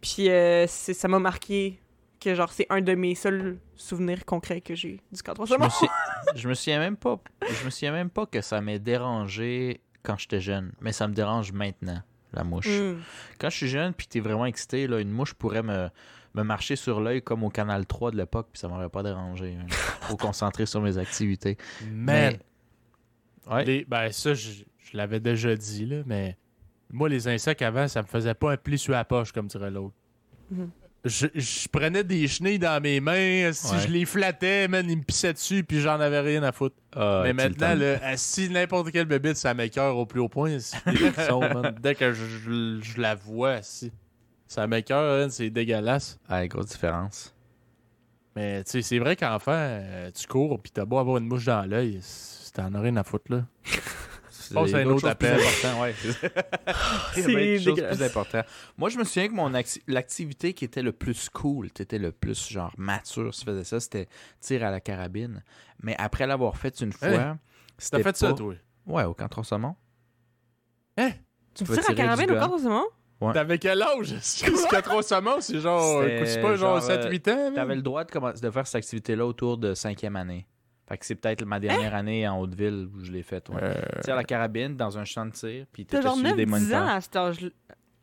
Puis 0.00 0.28
euh, 0.28 0.66
ça 0.66 1.08
m'a 1.08 1.18
marqué 1.18 1.80
que 2.20 2.34
genre, 2.34 2.52
c'est 2.52 2.66
un 2.70 2.80
de 2.80 2.94
mes 2.94 3.14
seuls 3.14 3.58
souvenirs 3.76 4.24
concrets 4.24 4.60
que 4.60 4.74
j'ai 4.74 5.00
du 5.12 5.22
4 5.22 5.46
Je 5.46 5.54
me, 5.54 5.68
suis... 5.68 5.86
je 6.34 6.48
me 6.48 6.54
souviens 6.54 6.78
même 6.78 6.96
pas. 6.96 7.20
Je 7.48 7.64
me 7.64 7.70
souviens 7.70 7.92
même 7.92 8.10
pas 8.10 8.26
que 8.26 8.40
ça 8.40 8.60
m'ait 8.60 8.78
dérangé 8.78 9.80
quand 10.02 10.16
j'étais 10.18 10.40
jeune, 10.40 10.72
mais 10.80 10.92
ça 10.92 11.06
me 11.08 11.14
dérange 11.14 11.52
maintenant, 11.52 12.00
la 12.32 12.44
mouche. 12.44 12.68
Mm. 12.68 12.96
Quand 13.38 13.50
je 13.50 13.56
suis 13.56 13.68
jeune 13.68 13.92
puis 13.94 14.06
t'es 14.06 14.20
vraiment 14.20 14.46
excité, 14.46 14.86
là, 14.86 15.00
une 15.00 15.10
mouche 15.10 15.34
pourrait 15.34 15.62
me, 15.62 15.88
me 16.34 16.42
marcher 16.42 16.76
sur 16.76 17.00
l'œil 17.00 17.22
comme 17.22 17.42
au 17.44 17.50
canal 17.50 17.86
3 17.86 18.10
de 18.12 18.16
l'époque, 18.16 18.48
puis 18.52 18.60
ça 18.60 18.68
m'aurait 18.68 18.88
pas 18.88 19.02
dérangé. 19.02 19.56
hein. 19.60 19.66
Faut 20.02 20.16
concentrer 20.16 20.66
sur 20.66 20.80
mes 20.80 20.98
activités. 20.98 21.56
Man, 21.90 21.94
Mais- 22.04 22.40
Ouais. 23.54 23.64
les- 23.64 23.84
ben 23.86 24.12
ça, 24.12 24.34
je, 24.34 24.50
je 24.78 24.96
l'avais 24.96 25.20
déjà 25.20 25.56
dit, 25.56 25.86
là, 25.86 26.02
mais 26.04 26.36
moi, 26.90 27.08
les 27.08 27.28
insectes 27.28 27.62
avant, 27.62 27.88
ça 27.88 28.02
me 28.02 28.06
faisait 28.06 28.34
pas 28.34 28.52
un 28.52 28.56
pli 28.58 28.78
sur 28.78 28.92
la 28.92 29.04
poche, 29.06 29.32
comme 29.32 29.46
dirait 29.46 29.70
l'autre. 29.70 29.94
Mhm. 30.50 30.70
Je, 31.04 31.26
je 31.34 31.68
prenais 31.68 32.02
des 32.02 32.26
chenilles 32.26 32.58
dans 32.58 32.82
mes 32.82 32.98
mains, 33.00 33.50
si 33.52 33.72
Ouais. 33.72 33.80
je 33.80 33.88
les 33.88 34.04
flattais, 34.04 34.66
man, 34.66 34.84
ils 34.90 34.98
me 34.98 35.02
pissaient 35.04 35.32
dessus, 35.32 35.62
puis 35.62 35.80
j'en 35.80 36.00
avais 36.00 36.20
rien 36.20 36.42
à 36.42 36.50
foutre. 36.52 36.74
Ah, 36.94 37.20
mais 37.22 37.28
le 37.28 37.34
maintenant, 37.34 37.76
si 38.16 38.50
n'importe 38.50 38.90
quelle 38.90 39.06
bébite, 39.06 39.36
ça 39.36 39.54
m'écœure 39.54 39.96
au 39.96 40.06
plus 40.06 40.20
haut 40.20 40.28
point. 40.28 40.58
man. 40.86 41.74
Dès 41.80 41.94
que 41.94 42.12
je, 42.12 42.24
je- 42.26 42.80
je 42.82 43.00
la 43.00 43.14
vois, 43.14 43.62
si. 43.62 43.92
Ça 44.48 44.66
m'écœure, 44.66 45.24
hein, 45.26 45.28
c'est 45.30 45.50
dégueulasse. 45.50 46.18
Ah, 46.28 46.46
grosse 46.48 46.66
différence. 46.66 47.32
Mais 48.34 48.64
tu 48.64 48.70
sais, 48.72 48.82
c'est 48.82 48.98
vrai 48.98 49.14
qu'enfant, 49.14 49.52
euh, 49.54 50.10
tu 50.12 50.26
cours, 50.26 50.60
puis 50.60 50.72
t'as 50.72 50.84
beau 50.84 50.98
avoir 50.98 51.18
une 51.18 51.26
mouche 51.26 51.44
dans 51.44 51.62
l'œil, 51.68 52.00
t'en 52.54 52.74
as 52.74 52.80
rien 52.80 52.96
à 52.96 53.04
foutre, 53.04 53.30
là. 53.32 53.44
Passe 54.54 54.70
a 54.74 54.78
à 54.78 54.80
un 54.80 54.86
autre 54.86 55.08
appel. 55.08 55.38
importantes, 55.40 55.80
ouais. 55.80 55.94
C'est 57.14 57.22
dégueulasse. 57.64 57.96
plus 57.96 58.06
importantes. 58.06 58.46
Moi, 58.76 58.88
je 58.88 58.98
me 58.98 59.04
souviens 59.04 59.28
que 59.28 59.34
mon 59.34 59.52
acti- 59.54 59.82
l'activité 59.86 60.52
qui 60.54 60.64
était 60.64 60.82
le 60.82 60.92
plus 60.92 61.28
cool, 61.28 61.70
qui 61.70 61.82
était 61.82 61.98
le 61.98 62.12
plus 62.12 62.48
genre 62.48 62.72
mature, 62.78 63.34
si 63.34 63.40
tu 63.40 63.46
faisais 63.46 63.64
ça, 63.64 63.80
c'était 63.80 64.08
tir 64.40 64.64
à 64.64 64.70
la 64.70 64.80
carabine. 64.80 65.42
Mais 65.82 65.94
après 65.98 66.26
l'avoir 66.26 66.56
fait 66.56 66.80
une 66.80 66.92
fois, 66.92 67.08
Hey, 67.08 67.18
c'était 67.78 67.98
T'as 67.98 68.02
fait 68.04 68.16
ça, 68.16 68.32
toi? 68.32 68.54
Ouais, 68.86 69.04
au 69.04 69.14
camp 69.14 69.28
saumon. 69.42 69.76
Hein? 70.96 71.10
Tu 71.54 71.64
peux 71.64 71.74
tires 71.74 71.82
à 71.90 71.94
tirer 71.94 72.06
carabine 72.08 72.30
au 72.30 72.34
c'est 72.58 72.68
bon? 72.68 72.84
Ouais. 73.20 73.32
T'avais 73.32 73.58
quel 73.58 73.82
âge? 73.82 74.06
Jusqu'à 74.20 74.80
saumons, 75.02 75.40
c'est 75.40 75.58
genre. 75.60 76.02
C'est 76.24 76.40
pas 76.40 76.54
genre 76.56 76.80
genre, 76.80 76.88
7-8 76.90 77.30
ans? 77.32 77.52
T'avais 77.54 77.74
le 77.76 77.82
droit 77.82 78.04
de, 78.04 78.10
commencer- 78.10 78.40
de 78.40 78.50
faire 78.50 78.66
cette 78.66 78.76
activité-là 78.76 79.26
autour 79.26 79.58
de 79.58 79.74
cinquième 79.74 80.16
année. 80.16 80.46
Fait 80.88 80.96
que 80.98 81.04
c'est 81.04 81.14
peut-être 81.16 81.44
ma 81.44 81.60
dernière 81.60 81.94
année 81.94 82.26
en 82.26 82.40
Haute-Ville 82.40 82.88
où 82.96 83.00
je 83.04 83.12
l'ai 83.12 83.22
faite. 83.22 83.48
Ouais. 83.50 83.56
Euh, 83.62 83.74
Tire 84.02 84.14
à 84.14 84.16
la 84.16 84.24
carabine 84.24 84.74
dans 84.76 84.96
un 84.98 85.04
champ 85.04 85.26
de 85.26 85.32
tir, 85.32 85.66
puis 85.72 85.84
T'as 85.84 85.98
t'étais 85.98 86.08
sur 86.08 86.22
des 86.34 86.46
9-10 86.46 86.46
ans 86.46 86.50
moniteurs. 86.50 86.88
à 86.88 87.00
cet 87.00 87.16
âge-là. 87.16 87.48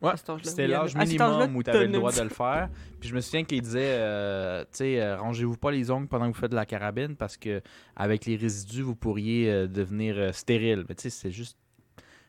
Ouais, 0.02 0.12
C'était 0.42 0.66
l'âge 0.66 0.94
minimum 0.94 1.56
où 1.56 1.62
tu 1.62 1.70
avais 1.70 1.86
le 1.86 1.92
droit 1.94 2.10
9-10 2.12 2.18
de 2.18 2.22
le 2.24 2.28
faire. 2.28 2.68
Puis 3.00 3.08
je 3.08 3.14
me 3.14 3.20
souviens 3.20 3.44
qu'il 3.44 3.62
disait, 3.62 3.80
euh, 3.98 4.62
tu 4.64 4.68
sais, 4.72 5.00
euh, 5.00 5.16
rangez-vous 5.16 5.56
pas 5.56 5.70
les 5.70 5.90
ongles 5.90 6.06
pendant 6.06 6.30
que 6.30 6.34
vous 6.36 6.40
faites 6.40 6.50
de 6.50 6.56
la 6.56 6.66
carabine 6.66 7.16
parce 7.16 7.36
que 7.38 7.62
avec 7.96 8.26
les 8.26 8.36
résidus, 8.36 8.82
vous 8.82 8.94
pourriez 8.94 9.50
euh, 9.50 9.66
devenir 9.66 10.14
euh, 10.18 10.32
stérile. 10.32 10.84
Mais 10.88 10.94
tu 10.94 11.02
sais, 11.04 11.10
c'est 11.10 11.30
juste. 11.30 11.56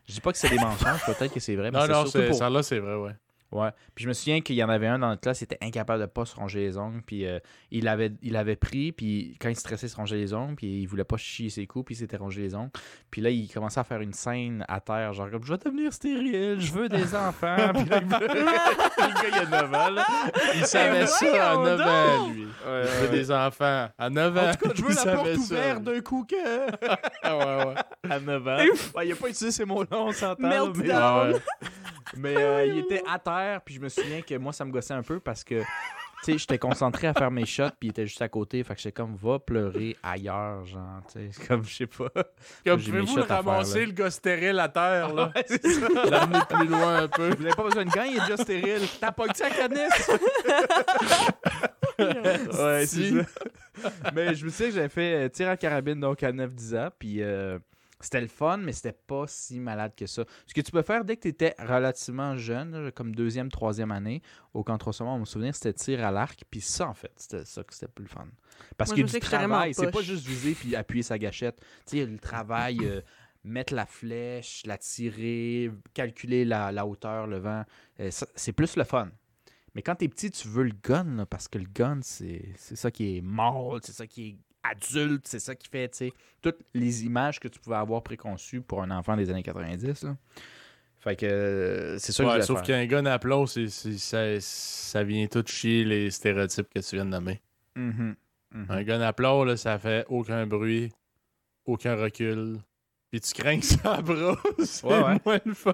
Je 0.06 0.14
dis 0.14 0.20
pas 0.22 0.32
que 0.32 0.38
c'est 0.38 0.48
des 0.48 0.56
mensonges, 0.56 1.04
peut-être 1.06 1.32
que 1.34 1.40
c'est 1.40 1.54
vrai. 1.56 1.70
mais 1.70 1.78
Non, 1.78 1.84
c'est 1.86 1.92
non, 1.92 2.02
surtout 2.04 2.10
c'est- 2.18 2.26
pour- 2.28 2.38
ça 2.38 2.48
là, 2.50 2.62
c'est 2.62 2.78
vrai, 2.78 2.94
ouais. 2.96 3.12
Ouais. 3.50 3.70
Puis 3.94 4.04
je 4.04 4.08
me 4.08 4.12
souviens 4.12 4.40
qu'il 4.42 4.56
y 4.56 4.62
en 4.64 4.68
avait 4.68 4.86
un 4.88 4.98
dans 4.98 5.08
notre 5.08 5.22
classe, 5.22 5.40
il 5.40 5.44
était 5.44 5.58
incapable 5.62 6.02
de 6.02 6.06
pas 6.06 6.26
se 6.26 6.36
ronger 6.36 6.60
les 6.60 6.76
ongles. 6.76 7.00
Puis 7.06 7.26
euh, 7.26 7.38
il, 7.70 7.88
avait, 7.88 8.12
il 8.22 8.36
avait 8.36 8.56
pris, 8.56 8.92
puis 8.92 9.36
quand 9.40 9.48
il 9.48 9.56
stressait, 9.56 9.86
il 9.86 9.90
se 9.90 9.96
rongeait 9.96 10.16
les 10.16 10.34
ongles. 10.34 10.54
Puis 10.56 10.66
il 10.82 10.86
voulait 10.86 11.04
pas 11.04 11.16
chier 11.16 11.48
ses 11.48 11.66
coups, 11.66 11.86
puis 11.86 11.94
il 11.94 11.98
s'était 11.98 12.18
rongé 12.18 12.42
les 12.42 12.54
ongles. 12.54 12.70
Puis 13.10 13.22
là, 13.22 13.30
il 13.30 13.48
commençait 13.50 13.80
à 13.80 13.84
faire 13.84 14.00
une 14.02 14.12
scène 14.12 14.64
à 14.68 14.80
terre, 14.80 15.12
genre 15.14 15.30
comme 15.30 15.42
je 15.44 15.52
vais 15.52 15.58
devenir 15.58 15.92
stérile, 15.92 16.56
je 16.60 16.72
veux 16.72 16.88
des 16.90 17.14
enfants. 17.14 17.56
puis 17.74 17.84
là, 17.86 18.00
il- 18.02 18.08
le 18.08 19.14
gars, 19.14 19.28
il 19.28 19.54
a 19.54 19.62
9 19.62 19.74
ans, 19.74 19.90
là. 19.90 20.06
Il 20.54 20.66
savait 20.66 21.06
ça 21.06 21.50
à 21.50 21.54
voyons 21.54 21.76
9 21.76 21.80
ans, 21.80 22.28
lui. 22.30 22.42
Ouais, 22.44 22.48
Il 22.66 22.68
ouais, 22.70 22.82
veut 22.84 23.08
ouais. 23.10 23.16
des 23.18 23.30
enfants. 23.32 23.88
À 23.96 24.10
9 24.10 24.36
ans. 24.36 24.40
En 24.50 24.52
tout 24.54 24.68
cas, 24.68 24.74
je 24.74 24.82
veux 24.84 24.90
il 24.90 24.94
la 24.94 25.00
savait 25.02 25.16
porte 25.16 25.36
ça, 25.46 25.54
ouverte 25.54 25.82
d'un 25.84 26.00
coup 26.00 26.26
que. 26.28 26.36
Ah, 27.22 27.36
ouais, 27.36 27.66
ouais. 27.66 27.74
à 28.10 28.20
9 28.20 28.48
ans. 28.48 28.56
Ouais, 28.94 29.06
il 29.08 29.12
a 29.12 29.16
pas 29.16 29.28
utilisé 29.28 29.50
ces 29.50 29.64
mots-là, 29.64 29.88
on 29.98 30.12
s'entend. 30.12 30.48
Mais, 30.48 30.90
Ah, 30.92 31.22
ouais. 31.30 31.32
mais, 32.16 32.34
euh, 32.36 32.66
il 32.66 32.78
était 32.80 33.02
à 33.10 33.18
terre, 33.18 33.37
puis 33.64 33.74
je 33.74 33.80
me 33.80 33.88
souviens 33.88 34.22
que 34.22 34.34
moi, 34.36 34.52
ça 34.52 34.64
me 34.64 34.70
gossait 34.70 34.94
un 34.94 35.02
peu 35.02 35.20
parce 35.20 35.44
que. 35.44 35.62
Tu 36.24 36.32
sais, 36.32 36.38
j'étais 36.38 36.58
concentré 36.58 37.06
à 37.06 37.14
faire 37.14 37.30
mes 37.30 37.46
shots, 37.46 37.70
puis 37.78 37.86
il 37.86 37.90
était 37.90 38.04
juste 38.04 38.20
à 38.22 38.28
côté. 38.28 38.64
Fait 38.64 38.74
que 38.74 38.80
j'étais 38.80 38.90
comme, 38.92 39.14
va 39.14 39.38
pleurer 39.38 39.96
ailleurs, 40.02 40.64
genre, 40.66 41.00
tu 41.12 41.30
sais, 41.32 41.46
comme, 41.46 41.62
je 41.64 41.72
sais 41.76 41.86
pas. 41.86 42.08
Comme 42.66 42.80
pouvez-vous 42.82 42.98
le 42.98 43.06
shots 43.06 43.20
à 43.20 43.26
faire, 43.26 43.36
ramasser, 43.44 43.86
le 43.86 43.92
gars 43.92 44.10
stérile 44.10 44.58
à 44.58 44.68
terre, 44.68 45.14
là? 45.14 45.30
Ouais. 45.36 45.44
L'amener 46.10 46.40
plus 46.48 46.66
loin 46.66 47.02
un 47.04 47.08
peu. 47.08 47.28
Vous 47.28 47.46
avez 47.46 47.54
pas 47.54 47.62
besoin 47.62 47.84
de 47.84 47.90
gants, 47.90 48.02
il 48.02 48.16
est 48.16 48.20
déjà 48.20 48.36
stérile. 48.36 48.82
T'as 49.00 49.12
pas 49.12 49.28
que 49.28 49.36
ça, 49.36 49.48
Canis? 49.48 49.78
ouais, 51.98 52.86
Si. 52.86 53.10
c'est 53.10 53.22
ça. 53.82 53.90
Mais 54.12 54.34
je 54.34 54.44
me 54.44 54.50
souviens 54.50 54.68
que 54.70 54.74
j'avais 54.74 54.88
fait 54.88 55.14
euh, 55.14 55.28
tir 55.28 55.48
à 55.48 55.56
carabine 55.56 56.00
donc 56.00 56.20
à 56.24 56.32
9-10 56.32 56.78
ans, 56.78 56.88
puis 56.98 57.22
euh, 57.22 57.58
c'était 58.00 58.20
le 58.20 58.28
fun, 58.28 58.58
mais 58.58 58.72
c'était 58.72 58.92
pas 58.92 59.26
si 59.26 59.58
malade 59.58 59.92
que 59.96 60.06
ça. 60.06 60.24
Ce 60.46 60.54
que 60.54 60.60
tu 60.60 60.70
peux 60.70 60.82
faire 60.82 61.04
dès 61.04 61.16
que 61.16 61.22
tu 61.22 61.28
étais 61.28 61.54
relativement 61.58 62.36
jeune, 62.36 62.92
comme 62.92 63.14
deuxième, 63.14 63.50
troisième 63.50 63.90
année, 63.90 64.22
au 64.54 64.62
camp 64.62 64.78
3 64.78 65.04
mon 65.04 65.24
souvenir, 65.24 65.54
c'était 65.54 65.72
tir 65.72 66.04
à 66.04 66.10
l'arc, 66.10 66.44
puis 66.50 66.60
ça, 66.60 66.88
en 66.88 66.94
fait, 66.94 67.12
c'était 67.16 67.44
ça 67.44 67.64
que 67.64 67.74
c'était 67.74 67.88
plus 67.88 68.04
le 68.04 68.08
fun. 68.08 68.28
Parce 68.76 68.90
Moi, 68.90 69.04
du 69.04 69.04
que 69.04 69.26
vraiment 69.26 69.48
travail, 69.48 69.74
c'est 69.74 69.90
pas 69.90 70.02
juste 70.02 70.26
viser 70.26 70.54
puis 70.54 70.76
appuyer 70.76 71.02
sa 71.02 71.18
gâchette. 71.18 71.60
Tu 71.86 71.98
sais, 71.98 72.06
le 72.06 72.18
travail, 72.18 72.78
euh, 72.82 73.00
mettre 73.44 73.74
la 73.74 73.86
flèche, 73.86 74.62
la 74.66 74.78
tirer, 74.78 75.70
calculer 75.94 76.44
la, 76.44 76.72
la 76.72 76.86
hauteur, 76.86 77.26
le 77.26 77.38
vent. 77.38 77.64
Euh, 78.00 78.10
c'est 78.10 78.52
plus 78.52 78.76
le 78.76 78.84
fun. 78.84 79.10
Mais 79.74 79.82
quand 79.82 79.96
t'es 79.96 80.08
petit, 80.08 80.30
tu 80.30 80.48
veux 80.48 80.64
le 80.64 80.74
gun, 80.82 81.16
là, 81.16 81.26
parce 81.26 81.46
que 81.48 81.58
le 81.58 81.66
gun, 81.66 82.00
c'est 82.02 82.52
c'est 82.56 82.76
ça 82.76 82.90
qui 82.90 83.16
est 83.16 83.20
mort, 83.20 83.78
c'est 83.82 83.92
ça 83.92 84.06
qui 84.06 84.28
est 84.28 84.38
adulte, 84.70 85.26
c'est 85.26 85.38
ça 85.40 85.54
qui 85.54 85.68
fait, 85.68 85.88
tu 85.88 85.96
sais, 85.98 86.12
toutes 86.42 86.60
les 86.74 87.04
images 87.04 87.40
que 87.40 87.48
tu 87.48 87.58
pouvais 87.58 87.76
avoir 87.76 88.02
préconçues 88.02 88.60
pour 88.60 88.82
un 88.82 88.90
enfant 88.90 89.16
des 89.16 89.30
années 89.30 89.42
90. 89.42 90.02
là. 90.04 90.16
Fait 91.00 91.14
que 91.14 91.26
euh, 91.26 91.98
c'est 91.98 92.10
ça 92.12 92.24
que 92.24 92.40
je 92.40 92.40
sauf 92.42 92.62
qu'un 92.62 92.84
gun 92.86 93.06
à 93.06 93.18
plomb, 93.20 93.46
c'est, 93.46 93.68
c'est- 93.68 93.98
ça, 93.98 94.40
ça 94.40 95.04
vient 95.04 95.26
tout 95.28 95.44
chier 95.46 95.84
les 95.84 96.10
stéréotypes 96.10 96.68
que 96.74 96.80
tu 96.80 96.96
viens 96.96 97.04
de 97.04 97.10
nommer. 97.10 97.40
Mhm. 97.76 98.16
Mhm. 98.52 98.66
Un 98.68 98.82
gun 98.82 99.00
à 99.00 99.12
plomb, 99.12 99.44
là, 99.44 99.56
ça 99.56 99.78
fait 99.78 100.04
aucun 100.08 100.46
bruit, 100.46 100.90
aucun 101.66 101.94
recul. 101.94 102.58
Puis 103.10 103.20
tu 103.20 103.32
crains 103.32 103.58
que 103.60 103.64
ça 103.64 104.02
brosse. 104.02 104.38
C'est 104.64 104.84
Ouais, 104.86 105.02
ouais. 105.02 105.18
moins 105.24 105.40
le 105.44 105.54
fun. 105.54 105.72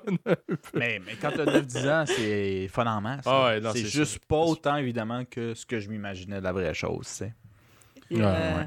Mais, 0.74 1.00
mais 1.04 1.14
quand 1.20 1.30
t'as 1.34 1.46
9-10 1.46 1.88
ans, 1.90 2.04
c'est 2.06 2.68
fun 2.68 2.86
en 2.86 3.00
masse. 3.00 3.24
Ah 3.26 3.46
ouais, 3.46 3.60
c'est 3.72 3.78
c'est 3.78 3.86
juste 3.86 4.24
pas 4.26 4.36
autant, 4.38 4.76
évidemment, 4.76 5.24
que 5.24 5.54
ce 5.54 5.64
que 5.66 5.80
je 5.80 5.88
m'imaginais 5.88 6.38
de 6.38 6.44
la 6.44 6.52
vraie 6.52 6.74
chose, 6.74 7.06
tu 7.18 7.24
sais. 8.08 8.14
Et, 8.14 8.22
euh, 8.22 8.56
Ouais. 8.58 8.66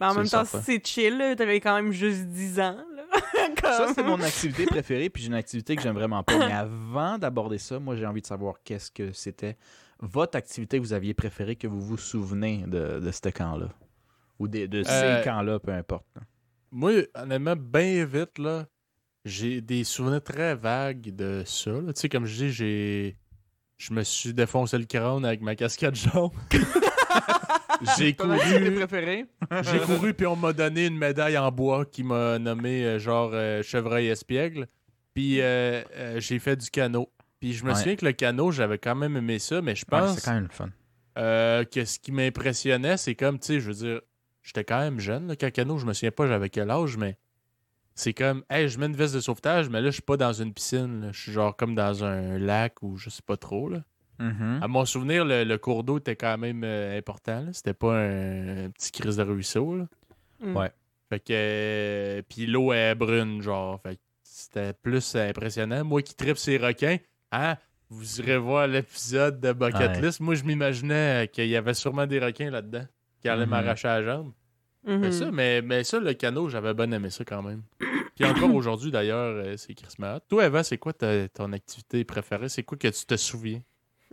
ben, 0.00 0.10
en 0.10 0.14
même 0.14 0.28
temps, 0.28 0.44
c'est 0.44 0.86
chill. 0.86 1.34
T'avais 1.36 1.60
quand 1.60 1.74
même 1.76 1.92
juste 1.92 2.24
10 2.26 2.60
ans, 2.60 2.76
là. 2.94 3.02
Ça, 3.62 3.92
c'est 3.94 4.02
mon 4.02 4.20
activité 4.20 4.66
préférée, 4.66 5.08
puis 5.10 5.22
j'ai 5.22 5.28
une 5.28 5.34
activité 5.34 5.76
que 5.76 5.82
j'aime 5.82 5.94
vraiment 5.94 6.22
pas. 6.22 6.38
Mais 6.38 6.52
avant 6.52 7.18
d'aborder 7.18 7.58
ça, 7.58 7.78
moi, 7.78 7.96
j'ai 7.96 8.06
envie 8.06 8.20
de 8.20 8.26
savoir 8.26 8.56
qu'est-ce 8.64 8.90
que 8.90 9.12
c'était 9.12 9.56
votre 10.00 10.36
activité 10.36 10.76
que 10.78 10.82
vous 10.82 10.92
aviez 10.92 11.14
préférée, 11.14 11.56
que 11.56 11.66
vous 11.66 11.80
vous 11.80 11.96
souvenez 11.96 12.64
de, 12.66 13.00
de 13.00 13.10
ce 13.10 13.28
camp-là. 13.30 13.68
Ou 14.38 14.48
de, 14.48 14.66
de 14.66 14.82
ces 14.82 14.90
Euh, 14.90 15.22
camps-là, 15.24 15.58
peu 15.58 15.72
importe. 15.72 16.04
Moi, 16.70 16.92
honnêtement, 17.14 17.56
bien 17.56 18.04
vite, 18.04 18.38
là, 18.38 18.66
j'ai 19.24 19.60
des 19.60 19.84
souvenirs 19.84 20.22
très 20.22 20.54
vagues 20.54 21.14
de 21.14 21.42
ça. 21.46 21.70
là. 21.70 21.92
Tu 21.94 22.00
sais, 22.02 22.08
comme 22.08 22.26
je 22.26 22.36
dis, 22.36 22.50
j'ai. 22.52 23.16
Je 23.78 23.92
me 23.92 24.02
suis 24.02 24.32
défoncé 24.34 24.78
le 24.78 24.84
crâne 24.84 25.24
avec 25.24 25.40
ma 25.42 25.54
casquette 25.54 25.94
jaune. 25.94 26.30
j'ai 27.98 28.14
couru. 28.14 28.38
J'ai 29.62 29.78
couru, 29.80 30.14
puis 30.14 30.26
on 30.26 30.36
m'a 30.36 30.52
donné 30.52 30.86
une 30.86 30.96
médaille 30.98 31.38
en 31.38 31.50
bois 31.52 31.84
qui 31.84 32.02
m'a 32.02 32.38
nommé 32.38 32.84
euh, 32.84 32.98
genre 32.98 33.30
euh, 33.32 33.62
chevreuil 33.62 34.08
espiègle. 34.08 34.66
Puis 35.14 35.40
euh, 35.40 35.82
euh, 35.96 36.20
j'ai 36.20 36.38
fait 36.38 36.56
du 36.56 36.70
canot. 36.70 37.10
Puis 37.40 37.52
je 37.54 37.64
me 37.64 37.70
Ouais. 37.70 37.76
souviens 37.76 37.96
que 37.96 38.04
le 38.04 38.12
canot, 38.12 38.50
j'avais 38.50 38.78
quand 38.78 38.94
même 38.94 39.16
aimé 39.16 39.38
ça, 39.38 39.60
mais 39.62 39.74
je 39.74 39.84
Ouais, 39.90 39.98
pense 40.00 40.16
c'est 40.18 40.24
quand 40.24 40.34
même 40.34 40.44
le 40.44 40.48
fun. 40.54 40.68
Euh, 41.18 41.64
que 41.64 41.84
ce 41.84 41.98
qui 41.98 42.12
m'impressionnait, 42.12 42.96
c'est 42.96 43.14
comme, 43.14 43.38
tu 43.38 43.46
sais, 43.46 43.60
je 43.60 43.68
veux 43.68 43.74
dire, 43.74 44.00
j'étais 44.42 44.64
quand 44.64 44.78
même 44.80 45.00
jeune, 45.00 45.28
là, 45.28 45.36
Cacano, 45.36 45.78
je 45.78 45.86
me 45.86 45.92
souviens 45.94 46.10
pas 46.10 46.26
j'avais 46.26 46.50
quel 46.50 46.70
âge, 46.70 46.96
mais 46.98 47.16
c'est 47.94 48.12
comme, 48.12 48.44
hey, 48.50 48.68
je 48.68 48.78
mets 48.78 48.86
une 48.86 48.96
veste 48.96 49.14
de 49.14 49.20
sauvetage, 49.20 49.70
mais 49.70 49.80
là, 49.80 49.86
je 49.88 49.94
suis 49.94 50.02
pas 50.02 50.18
dans 50.18 50.34
une 50.34 50.52
piscine, 50.52 51.00
là. 51.00 51.08
je 51.12 51.20
suis 51.22 51.32
genre 51.32 51.56
comme 51.56 51.74
dans 51.74 52.04
un 52.04 52.38
lac 52.38 52.82
ou 52.82 52.96
je 52.98 53.08
sais 53.08 53.22
pas 53.24 53.38
trop, 53.38 53.68
là. 53.70 53.82
Mhm. 54.18 54.60
À 54.62 54.68
mon 54.68 54.84
souvenir, 54.84 55.24
le, 55.24 55.44
le 55.44 55.58
cours 55.58 55.84
d'eau 55.84 55.98
était 55.98 56.16
quand 56.16 56.38
même 56.38 56.62
euh, 56.64 56.96
important. 56.98 57.46
C'était 57.52 57.74
pas 57.74 57.94
un, 57.98 58.66
un 58.66 58.70
petit 58.70 58.90
crise 58.92 59.16
de 59.16 59.22
ruisseau, 59.22 59.76
là. 59.76 59.86
Mm. 60.40 60.56
Ouais. 60.56 60.70
Fait 61.08 61.20
que. 61.20 61.32
euh, 61.32 62.22
Puis 62.28 62.46
l'eau 62.46 62.72
est 62.72 62.94
brune, 62.94 63.42
genre. 63.42 63.80
Fait 63.82 63.96
que 63.96 64.00
c'était 64.22 64.72
plus 64.72 65.14
impressionnant. 65.16 65.84
Moi 65.84 66.02
qui 66.02 66.14
tripe 66.14 66.38
ces 66.38 66.56
requins, 66.58 66.96
hein, 67.32 67.56
vous 67.88 68.20
irez 68.20 68.38
voir 68.38 68.66
l'épisode 68.66 69.40
de 69.40 69.52
Bucket 69.52 69.80
Ouais. 69.92 70.00
List. 70.02 70.20
Moi, 70.20 70.34
je 70.34 70.44
m'imaginais 70.44 71.24
euh, 71.24 71.26
qu'il 71.26 71.46
y 71.48 71.56
avait 71.56 71.74
sûrement 71.74 72.06
des 72.06 72.18
requins 72.18 72.50
là-dedans 72.50 72.84
qui 73.20 73.28
allaient 73.28 73.44
Mhm. 73.44 73.50
m'arracher 73.50 73.88
la 73.88 74.02
jambe. 74.04 74.32
Mais, 74.88 75.10
ça, 75.10 75.30
mais, 75.32 75.62
mais 75.62 75.82
ça, 75.82 75.98
le 75.98 76.14
canot, 76.14 76.48
j'avais 76.48 76.72
bien 76.72 76.90
aimé 76.92 77.10
ça 77.10 77.24
quand 77.24 77.42
même. 77.42 77.62
Puis 78.14 78.24
encore 78.24 78.54
aujourd'hui, 78.54 78.92
d'ailleurs, 78.92 79.58
c'est 79.58 79.74
Chris. 79.74 79.96
Toi, 80.28 80.46
Eva, 80.46 80.62
c'est 80.62 80.78
quoi 80.78 80.92
ta- 80.92 81.28
ton 81.28 81.52
activité 81.52 82.04
préférée? 82.04 82.48
C'est 82.48 82.62
quoi 82.62 82.78
que 82.78 82.86
tu 82.88 83.04
te 83.04 83.16
souviens? 83.16 83.60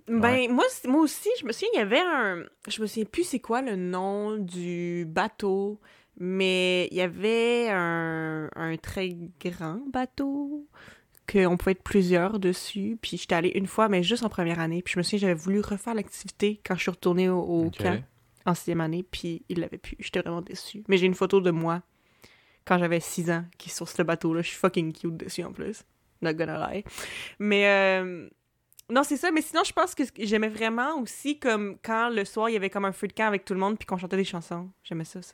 Ben, 0.08 0.52
moi, 0.52 0.66
moi 0.86 1.02
aussi, 1.02 1.30
je 1.40 1.46
me 1.46 1.52
souviens, 1.52 1.70
il 1.74 1.78
y 1.78 1.82
avait 1.82 2.00
un. 2.00 2.44
Je 2.68 2.82
me 2.82 2.88
souviens 2.88 3.06
plus 3.06 3.24
c'est 3.24 3.40
quoi 3.40 3.62
le 3.62 3.76
nom 3.76 4.38
du 4.38 5.06
bateau, 5.08 5.80
mais 6.18 6.88
il 6.92 6.98
y 6.98 7.02
avait 7.02 7.70
un, 7.70 8.50
un 8.56 8.78
très 8.78 9.16
grand 9.40 9.80
bateau 9.92 10.68
qu'on 11.32 11.58
pouvait 11.58 11.72
être 11.72 11.84
plusieurs 11.84 12.40
dessus. 12.40 12.98
Puis 13.02 13.18
j'étais 13.18 13.36
allée 13.36 13.52
une 13.56 13.68
fois, 13.68 13.90
mais 13.90 14.04
juste 14.04 14.24
en 14.24 14.30
première 14.30 14.60
année. 14.60 14.82
Puis 14.82 14.94
je 14.94 15.00
me 15.00 15.04
souviens, 15.04 15.20
j'avais 15.20 15.34
voulu 15.34 15.62
refaire 15.62 15.94
l'activité 15.94 16.60
quand 16.66 16.76
je 16.76 16.82
suis 16.82 16.92
retournée 16.92 17.30
au, 17.30 17.72
camp 17.78 18.04
en 18.46 18.54
sixième 18.54 18.82
année, 18.82 19.04
puis 19.10 19.44
il 19.48 19.60
l'avait 19.60 19.78
plus. 19.78 19.96
J'étais 20.00 20.20
vraiment 20.20 20.42
déçue. 20.42 20.84
Mais 20.90 20.98
j'ai 20.98 21.06
une 21.06 21.16
photo 21.16 21.40
de 21.40 21.52
moi 21.52 21.82
quand 22.66 22.78
j'avais 22.78 23.00
six 23.00 23.32
ans 23.32 23.46
qui 23.58 23.70
est 23.70 23.74
sur 23.74 23.88
ce 23.88 24.02
bateau-là. 24.02 24.42
Je 24.42 24.50
suis 24.50 24.58
fucking 24.58 24.94
cute 24.94 25.18
dessus 25.18 25.44
en 25.44 25.54
plus. 25.54 25.84
Not 26.22 26.34
gonna 26.34 26.72
lie. 26.72 26.84
Mais 27.40 27.68
euh, 27.68 28.30
non, 28.94 29.04
c'est 29.04 29.18
ça. 29.18 29.32
Mais 29.32 29.42
sinon, 29.42 29.64
je 29.66 29.74
pense 29.74 29.96
que 29.96 30.04
j'aimais 30.20 30.50
vraiment 30.50 31.00
aussi 31.00 31.40
comme 31.40 31.78
quand 31.84 32.10
le 32.10 32.24
soir 32.26 32.50
il 32.50 32.54
y 32.54 32.56
avait 32.56 32.70
comme 32.70 32.86
un 32.86 32.92
feu 32.92 33.08
de 33.08 33.14
camp 33.14 33.28
avec 33.28 33.44
tout 33.46 33.54
le 33.54 33.60
monde 33.60 33.78
puis 33.78 33.86
qu'on 33.86 33.98
chantait 33.98 34.16
des 34.18 34.24
chansons. 34.24 34.70
J'aimais 34.84 35.06
ça, 35.06 35.22
ça. 35.22 35.34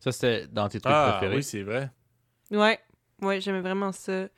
Ça, 0.00 0.12
c'était 0.12 0.46
dans 0.48 0.68
tes 0.68 0.80
trucs 0.80 0.94
Ah, 0.94 1.16
préférés. 1.18 1.36
oui, 1.36 1.42
c'est 1.42 1.62
vrai. 1.62 1.90
Ouais, 2.50 2.78
ouais, 3.22 3.40
j'aimais 3.40 3.60
vraiment 3.60 3.92
ça. 3.92 4.28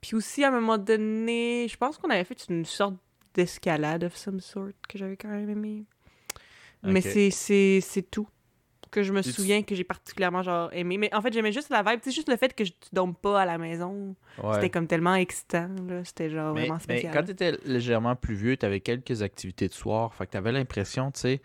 Puis 0.00 0.14
aussi, 0.14 0.44
à 0.44 0.48
un 0.48 0.50
moment 0.52 0.78
donné, 0.78 1.66
je 1.68 1.76
pense 1.76 1.96
qu'on 1.98 2.10
avait 2.10 2.24
fait 2.24 2.46
une 2.48 2.64
sorte 2.64 2.94
d'escalade 3.34 4.04
of 4.04 4.16
some 4.16 4.40
sort 4.40 4.68
que 4.88 4.98
j'avais 4.98 5.16
quand 5.16 5.28
même 5.28 5.48
aimé. 5.50 5.84
Mais 6.82 7.00
Ok. 7.00 7.12
c'est- 7.12 7.30
c'est 7.30 7.80
c'est 7.82 8.02
tout 8.10 8.28
que 8.90 9.02
je 9.02 9.12
me 9.12 9.20
Et 9.20 9.22
tu- 9.22 9.32
souviens 9.32 9.62
que 9.62 9.74
j'ai 9.74 9.84
particulièrement 9.84 10.42
genre 10.42 10.70
aimé. 10.72 10.98
Mais 10.98 11.14
en 11.14 11.20
fait, 11.20 11.32
j'aimais 11.32 11.52
juste 11.52 11.70
la 11.70 11.82
vibe. 11.82 12.00
C'est 12.02 12.10
juste 12.12 12.28
le 12.28 12.36
fait 12.36 12.54
que 12.54 12.64
je, 12.64 12.70
tu 12.70 12.88
dormes 12.92 13.14
pas 13.14 13.42
à 13.42 13.44
la 13.46 13.58
maison. 13.58 14.14
Ouais. 14.42 14.54
C'était 14.54 14.70
comme 14.70 14.86
tellement 14.86 15.14
excitant, 15.14 15.68
là. 15.88 16.04
C'était 16.04 16.30
genre 16.30 16.54
Mais, 16.54 16.62
vraiment 16.62 16.74
mais 16.74 16.80
spécial. 16.98 17.12
quand 17.14 17.22
tu 17.24 17.32
étais 17.32 17.52
légèrement 17.64 18.16
plus 18.16 18.34
vieux, 18.34 18.56
tu 18.56 18.64
avais 18.66 18.80
quelques 18.80 19.22
activités 19.22 19.68
de 19.68 19.72
soir. 19.74 20.14
Fait 20.14 20.26
que 20.26 20.32
tu 20.32 20.36
avais 20.36 20.52
l'impression, 20.52 21.10
tu 21.10 21.20
sais, 21.20 21.42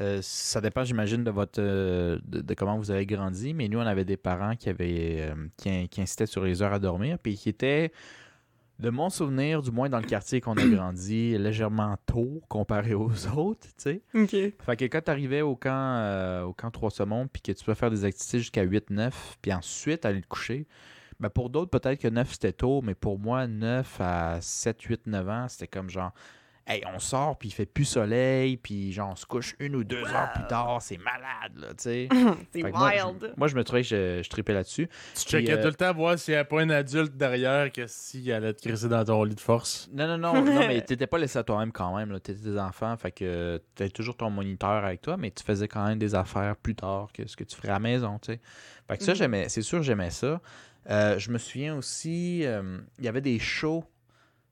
euh, 0.00 0.18
ça 0.22 0.60
dépend, 0.60 0.82
j'imagine, 0.84 1.22
de 1.22 1.30
votre 1.30 1.60
euh, 1.60 2.18
de, 2.24 2.40
de 2.40 2.54
comment 2.54 2.76
vous 2.78 2.90
avez 2.90 3.06
grandi. 3.06 3.54
Mais 3.54 3.68
nous, 3.68 3.78
on 3.78 3.86
avait 3.86 4.04
des 4.04 4.16
parents 4.16 4.56
qui 4.56 4.68
avaient 4.68 5.18
euh, 5.30 5.34
qui, 5.56 5.88
qui 5.88 6.00
incitaient 6.00 6.26
sur 6.26 6.44
les 6.44 6.62
heures 6.62 6.72
à 6.72 6.78
dormir, 6.78 7.18
puis 7.22 7.36
qui 7.36 7.48
étaient, 7.48 7.92
de 8.78 8.90
mon 8.90 9.08
souvenir, 9.08 9.62
du 9.62 9.70
moins 9.70 9.88
dans 9.88 9.98
le 9.98 10.06
quartier 10.06 10.40
qu'on 10.40 10.54
a 10.54 10.66
grandi, 10.66 11.38
légèrement 11.38 11.96
tôt 12.06 12.42
comparé 12.48 12.94
aux 12.94 13.26
autres, 13.36 13.68
tu 13.76 14.00
sais. 14.00 14.02
Ok. 14.14 14.30
Fait 14.30 14.76
que 14.76 14.84
quand 14.86 15.02
tu 15.04 15.10
arrivais 15.10 15.42
au 15.42 15.56
camp, 15.56 15.98
euh, 15.98 16.42
au 16.42 16.52
camp 16.52 16.70
Trois 16.70 16.90
Saumons, 16.90 17.28
puis 17.28 17.42
que 17.42 17.52
tu 17.52 17.64
peux 17.64 17.74
faire 17.74 17.90
des 17.90 18.04
activités 18.04 18.38
jusqu'à 18.38 18.64
8-9, 18.64 19.12
puis 19.40 19.52
ensuite 19.52 20.04
aller 20.04 20.20
te 20.20 20.26
coucher, 20.26 20.66
ben 21.20 21.30
pour 21.30 21.50
d'autres, 21.50 21.70
peut-être 21.70 22.00
que 22.00 22.08
9 22.08 22.32
c'était 22.32 22.52
tôt, 22.52 22.82
mais 22.82 22.94
pour 22.94 23.18
moi, 23.18 23.46
9 23.46 24.00
à 24.00 24.38
7, 24.40 24.82
8, 24.82 25.06
9 25.06 25.28
ans, 25.28 25.46
c'était 25.48 25.68
comme 25.68 25.88
genre, 25.88 26.12
hey, 26.66 26.82
on 26.92 26.98
sort, 26.98 27.36
puis 27.38 27.48
il 27.48 27.52
fait 27.52 27.66
plus 27.66 27.84
soleil, 27.84 28.56
puis 28.56 28.92
genre, 28.92 29.10
on 29.12 29.16
se 29.16 29.26
couche 29.26 29.54
une 29.60 29.76
ou 29.76 29.84
deux 29.84 30.02
heures 30.12 30.32
plus 30.34 30.46
tard, 30.48 30.80
c'est 30.80 30.96
malade, 30.98 31.56
là, 31.56 31.68
tu 31.68 31.74
sais. 31.82 32.08
c'est 32.52 32.62
moi, 32.62 32.92
je- 32.96 33.04
wild. 33.06 33.34
Moi, 33.36 33.48
je, 33.48 33.54
me 33.56 33.64
trouvais 33.64 33.82
que 33.82 33.88
je, 33.88 34.22
je 34.22 34.28
tripais 34.30 34.54
là-dessus. 34.54 34.88
Tu 35.14 35.22
checkais 35.22 35.52
euh, 35.52 35.62
tout 35.62 35.68
le 35.68 35.74
temps 35.74 35.92
voir 35.92 36.18
s'il 36.18 36.32
n'y 36.32 36.36
avait 36.38 36.48
pas 36.48 36.60
un 36.62 36.70
adulte 36.70 37.16
derrière 37.16 37.70
que 37.70 37.86
s'il 37.86 38.32
allait 38.32 38.54
te 38.54 38.66
crisser 38.66 38.88
dans 38.88 39.04
ton 39.04 39.22
lit 39.24 39.34
de 39.34 39.40
force. 39.40 39.88
Non, 39.92 40.06
non, 40.06 40.18
non, 40.18 40.42
non, 40.42 40.66
mais 40.66 40.80
t'étais 40.80 41.06
pas 41.06 41.18
laissé 41.18 41.38
à 41.38 41.42
toi-même 41.44 41.72
quand 41.72 41.96
même. 41.96 42.18
T'étais 42.20 42.40
des 42.40 42.58
enfants, 42.58 42.96
fait 42.96 43.12
que 43.12 43.60
t'avais 43.74 43.90
toujours 43.90 44.16
ton 44.16 44.30
moniteur 44.30 44.70
avec 44.84 45.00
toi, 45.02 45.16
mais 45.16 45.30
tu 45.30 45.44
faisais 45.44 45.68
quand 45.68 45.86
même 45.86 45.98
des 45.98 46.14
affaires 46.14 46.56
plus 46.56 46.74
tard 46.74 47.08
que 47.12 47.26
ce 47.26 47.36
que 47.36 47.44
tu 47.44 47.54
ferais 47.56 47.68
à 47.68 47.72
la 47.74 47.78
maison, 47.80 48.18
tu 48.20 48.32
sais. 48.32 48.40
Fait 48.88 48.98
que 48.98 49.04
ça, 49.04 49.12
Mhm. 49.12 49.16
j'aimais, 49.18 49.48
c'est 49.48 49.62
sûr, 49.62 49.82
j'aimais 49.82 50.10
ça. 50.10 50.40
Euh, 50.90 51.18
je 51.18 51.30
me 51.30 51.38
souviens 51.38 51.76
aussi, 51.76 52.42
euh, 52.44 52.78
il 52.98 53.04
y 53.06 53.08
avait 53.08 53.22
des 53.22 53.38
shows 53.38 53.84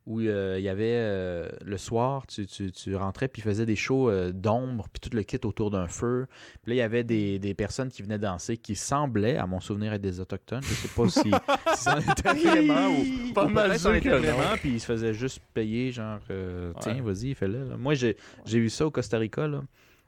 où 0.05 0.21
euh, 0.21 0.57
il 0.59 0.65
y 0.65 0.69
avait 0.69 0.97
euh, 0.97 1.49
le 1.65 1.77
soir, 1.79 2.27
tu, 2.27 2.45
tu, 2.47 2.73
tu 2.73 2.97
rentrais 2.97 3.29
puis 3.29 3.41
ils 3.41 3.45
faisaient 3.45 3.67
des 3.67 3.77
shows 3.77 4.11
euh, 4.11 4.33
d'ombre 4.33 4.88
puis 4.93 5.01
tout 5.01 5.17
le 5.17 5.23
kit 5.23 5.38
autour 5.45 5.71
d'un 5.71 5.87
feu. 5.87 6.27
Puis 6.62 6.71
là, 6.71 6.75
il 6.75 6.79
y 6.79 6.83
avait 6.83 7.05
des, 7.05 7.38
des 7.38 7.55
personnes 7.55 7.88
qui 7.88 8.03
venaient 8.03 8.19
danser 8.19 8.57
qui 8.57 8.75
semblaient, 8.75 9.37
à 9.37 9.47
mon 9.47 9.61
souvenir, 9.61 9.93
être 9.93 10.01
des 10.03 10.19
autochtones. 10.19 10.62
Je 10.65 10.75
sais 10.75 10.88
pas 10.88 11.09
si, 11.09 11.21
si 11.77 11.85
c'en 11.85 11.99
était 11.99 12.33
vraiment 12.35 12.88
ou 12.91 13.33
Pas 13.33 13.45
ou 13.45 13.49
mal 13.51 13.79
sûr 13.79 13.95
était 13.95 14.09
vraiment, 14.19 14.57
puis 14.57 14.71
ils 14.73 14.81
se 14.81 14.87
faisaient 14.87 15.15
juste 15.15 15.41
payer, 15.55 15.93
genre, 15.93 16.19
euh, 16.31 16.73
tiens, 16.81 16.95
Ouais. 16.97 17.01
vas-y, 17.12 17.35
fais-le. 17.35 17.77
Moi, 17.77 17.95
j'ai 17.95 18.17
eu 18.53 18.69
ça 18.71 18.87
au 18.87 18.91
Costa 18.91 19.19
Rica, 19.19 19.47
là. 19.47 19.62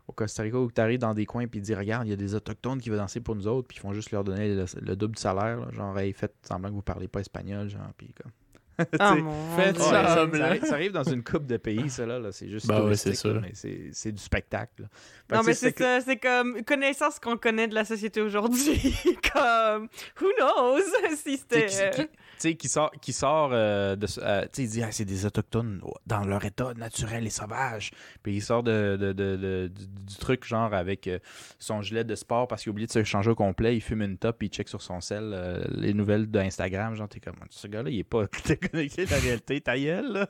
Au 0.08 0.12
Costa 0.12 0.42
Rica, 0.42 0.58
où 0.58 0.70
tu 0.70 0.80
arrives 0.80 0.98
dans 0.98 1.14
des 1.14 1.24
coins, 1.24 1.46
puis 1.46 1.60
disent, 1.60 1.76
regarde, 1.78 2.06
il 2.06 2.10
y 2.10 2.12
a 2.12 2.16
des 2.16 2.34
autochtones 2.34 2.80
qui 2.80 2.90
veulent 2.90 2.98
danser 2.98 3.20
pour 3.20 3.36
nous 3.36 3.46
autres, 3.46 3.68
puis 3.68 3.78
ils 3.78 3.80
font 3.80 3.92
juste 3.94 4.10
leur 4.10 4.22
donner 4.24 4.54
le, 4.54 4.64
le 4.82 4.96
double 4.96 5.14
du 5.14 5.22
salaire, 5.22 5.60
là. 5.60 5.70
genre, 5.72 5.96
hey, 5.98 6.12
faites 6.12 6.34
semblant 6.42 6.68
que 6.70 6.74
vous 6.74 6.82
parlez 6.82 7.06
pas 7.08 7.20
espagnol, 7.20 7.68
genre, 7.68 7.92
puis 7.96 8.12
comme. 8.20 8.32
Mon 9.00 9.14
Dieu. 9.16 9.56
Ouais, 9.56 9.74
ça, 9.74 10.06
ça, 10.06 10.14
Semblant. 10.16 10.38
ça 10.38 10.46
arrive, 10.46 10.64
ça 10.64 10.74
arrive 10.74 10.92
dans 10.92 11.02
une 11.04 11.22
coupe 11.22 11.46
de 11.46 11.56
pays, 11.56 11.88
ça, 11.90 12.06
là. 12.06 12.18
là. 12.18 12.32
C'est 12.32 12.48
juste 12.48 12.66
Ben 12.66 12.82
ouais, 12.84 12.96
c'est 12.96 13.22
là, 13.24 13.40
mais 13.40 13.50
c'est 13.54 13.90
c'est 13.92 14.12
du 14.12 14.22
spectacle. 14.22 14.82
là. 14.82 14.88
Non, 15.36 15.42
mais 15.44 15.54
c'est 15.54 15.70
c'est 15.76 15.78
ça, 15.78 16.00
c'est 16.00 16.16
comme 16.16 16.62
connaissance 16.64 17.18
qu'on 17.18 17.36
connaît 17.36 17.68
de 17.68 17.74
la 17.74 17.84
société 17.84 18.20
aujourd'hui. 18.20 18.94
comme, 19.32 19.88
who 20.20 20.28
knows? 20.38 20.80
Si 21.16 21.38
Tu 21.48 21.54
sais, 21.58 21.68
c'était. 21.68 21.90
qui, 21.90 22.02
qui- 22.02 22.08
tu 22.08 22.18
sais, 22.38 22.54
qui 22.56 22.68
sort, 22.68 22.90
qui 23.00 23.12
sort 23.12 23.50
euh, 23.52 23.94
de. 23.96 24.06
ce- 24.06 24.20
euh, 24.20 24.42
tu 24.42 24.48
sais, 24.52 24.62
il 24.64 24.68
dit, 24.68 24.82
Ah, 24.82 24.90
c'est 24.90 25.04
des 25.04 25.24
autochtones 25.24 25.80
dans 26.06 26.24
leur 26.24 26.44
état 26.44 26.72
naturel 26.76 27.26
et 27.26 27.30
sauvage. 27.30 27.92
Puis 28.22 28.34
il 28.36 28.42
sort 28.42 28.62
de, 28.64 28.96
de- 29.00 29.12
de- 29.12 29.36
de- 29.36 29.70
du, 29.74 29.86
du 29.86 30.16
truc, 30.16 30.44
genre, 30.44 30.74
avec 30.74 31.06
euh, 31.06 31.18
son 31.58 31.80
gilet 31.80 32.04
de 32.04 32.14
sport 32.16 32.48
parce 32.48 32.62
qu'il 32.62 32.70
a 32.70 32.72
oublié 32.72 32.86
de 32.86 32.92
se 32.92 33.04
changer 33.04 33.30
au 33.30 33.34
complet. 33.36 33.76
Il 33.76 33.80
fume 33.80 34.02
une 34.02 34.18
top, 34.18 34.38
puis 34.38 34.48
il 34.48 34.50
check 34.50 34.68
sur 34.68 34.82
son 34.82 35.00
sel 35.00 35.30
euh, 35.32 35.64
les 35.70 35.94
nouvelles 35.94 36.26
d'Instagram. 36.26 36.94
Genre, 36.96 37.08
t'es 37.08 37.20
comme, 37.20 37.36
ce 37.50 37.68
gars-là, 37.68 37.88
il 37.90 38.00
est 38.00 38.04
pas 38.04 38.26
connecté 38.68 39.02
à 39.06 39.10
la 39.10 39.18
réalité, 39.18 39.60
ta 39.60 39.78
gueule, 39.78 40.12
là. 40.12 40.28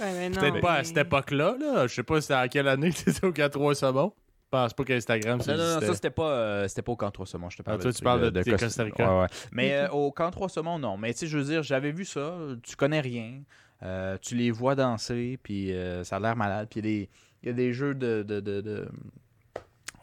ouais, 0.00 0.12
mais 0.12 0.28
non, 0.30 0.40
Peut-être 0.40 0.60
pas 0.60 0.74
à 0.74 0.84
cette 0.84 0.96
époque-là, 0.98 1.56
là. 1.60 1.86
Je 1.86 1.94
sais 1.94 2.02
pas 2.02 2.20
c'était 2.20 2.34
à 2.34 2.48
quelle 2.48 2.68
année 2.68 2.90
tu 2.92 3.08
étais 3.10 3.26
au 3.26 3.32
4-3 3.32 3.74
saumon. 3.74 4.12
Je 4.44 4.48
pense 4.50 4.72
pas 4.72 4.84
qu'Instagram, 4.84 5.40
ça 5.42 5.52
Non, 5.52 5.58
non, 5.58 5.74
non, 5.74 5.80
ça, 5.86 5.94
c'était 5.94 6.10
pas, 6.10 6.30
euh, 6.30 6.68
c'était 6.68 6.80
pas 6.80 6.92
au 6.92 6.96
camp 6.96 7.10
3 7.10 7.26
saumons, 7.26 7.50
je 7.50 7.58
te 7.58 7.62
parle. 7.62 7.76
Ah, 7.78 7.82
toi, 7.82 7.90
de- 7.90 7.96
tu 7.96 8.02
parles 8.02 8.30
de- 8.30 8.42
Costa- 8.42 8.58
Costa 8.58 8.84
Rica. 8.84 9.12
Ouais, 9.14 9.20
ouais. 9.22 9.26
Mais 9.52 9.74
euh, 9.74 9.88
au 9.90 10.10
camp 10.10 10.30
3 10.30 10.48
saumons, 10.48 10.78
non. 10.78 10.96
Mais 10.96 11.12
tu 11.12 11.20
sais, 11.20 11.26
je 11.26 11.36
veux 11.36 11.44
dire, 11.44 11.62
j'avais 11.62 11.92
vu 11.92 12.06
ça, 12.06 12.34
tu 12.62 12.74
connais 12.74 13.00
rien, 13.00 13.42
euh, 13.82 14.16
tu 14.22 14.34
les 14.36 14.50
vois 14.50 14.74
danser, 14.74 15.38
puis 15.42 15.72
euh, 15.74 16.02
ça 16.02 16.16
a 16.16 16.20
l'air 16.20 16.34
malade. 16.34 16.68
Puis 16.70 16.80
il 16.80 16.86
y, 16.86 16.88
a 16.88 16.90
des- 16.90 17.08
il 17.42 17.46
y 17.46 17.50
a 17.50 17.52
des 17.52 17.72
jeux 17.74 17.94
de. 17.94 18.22
de, 18.26 18.40
de, 18.40 18.60
de 18.62 18.88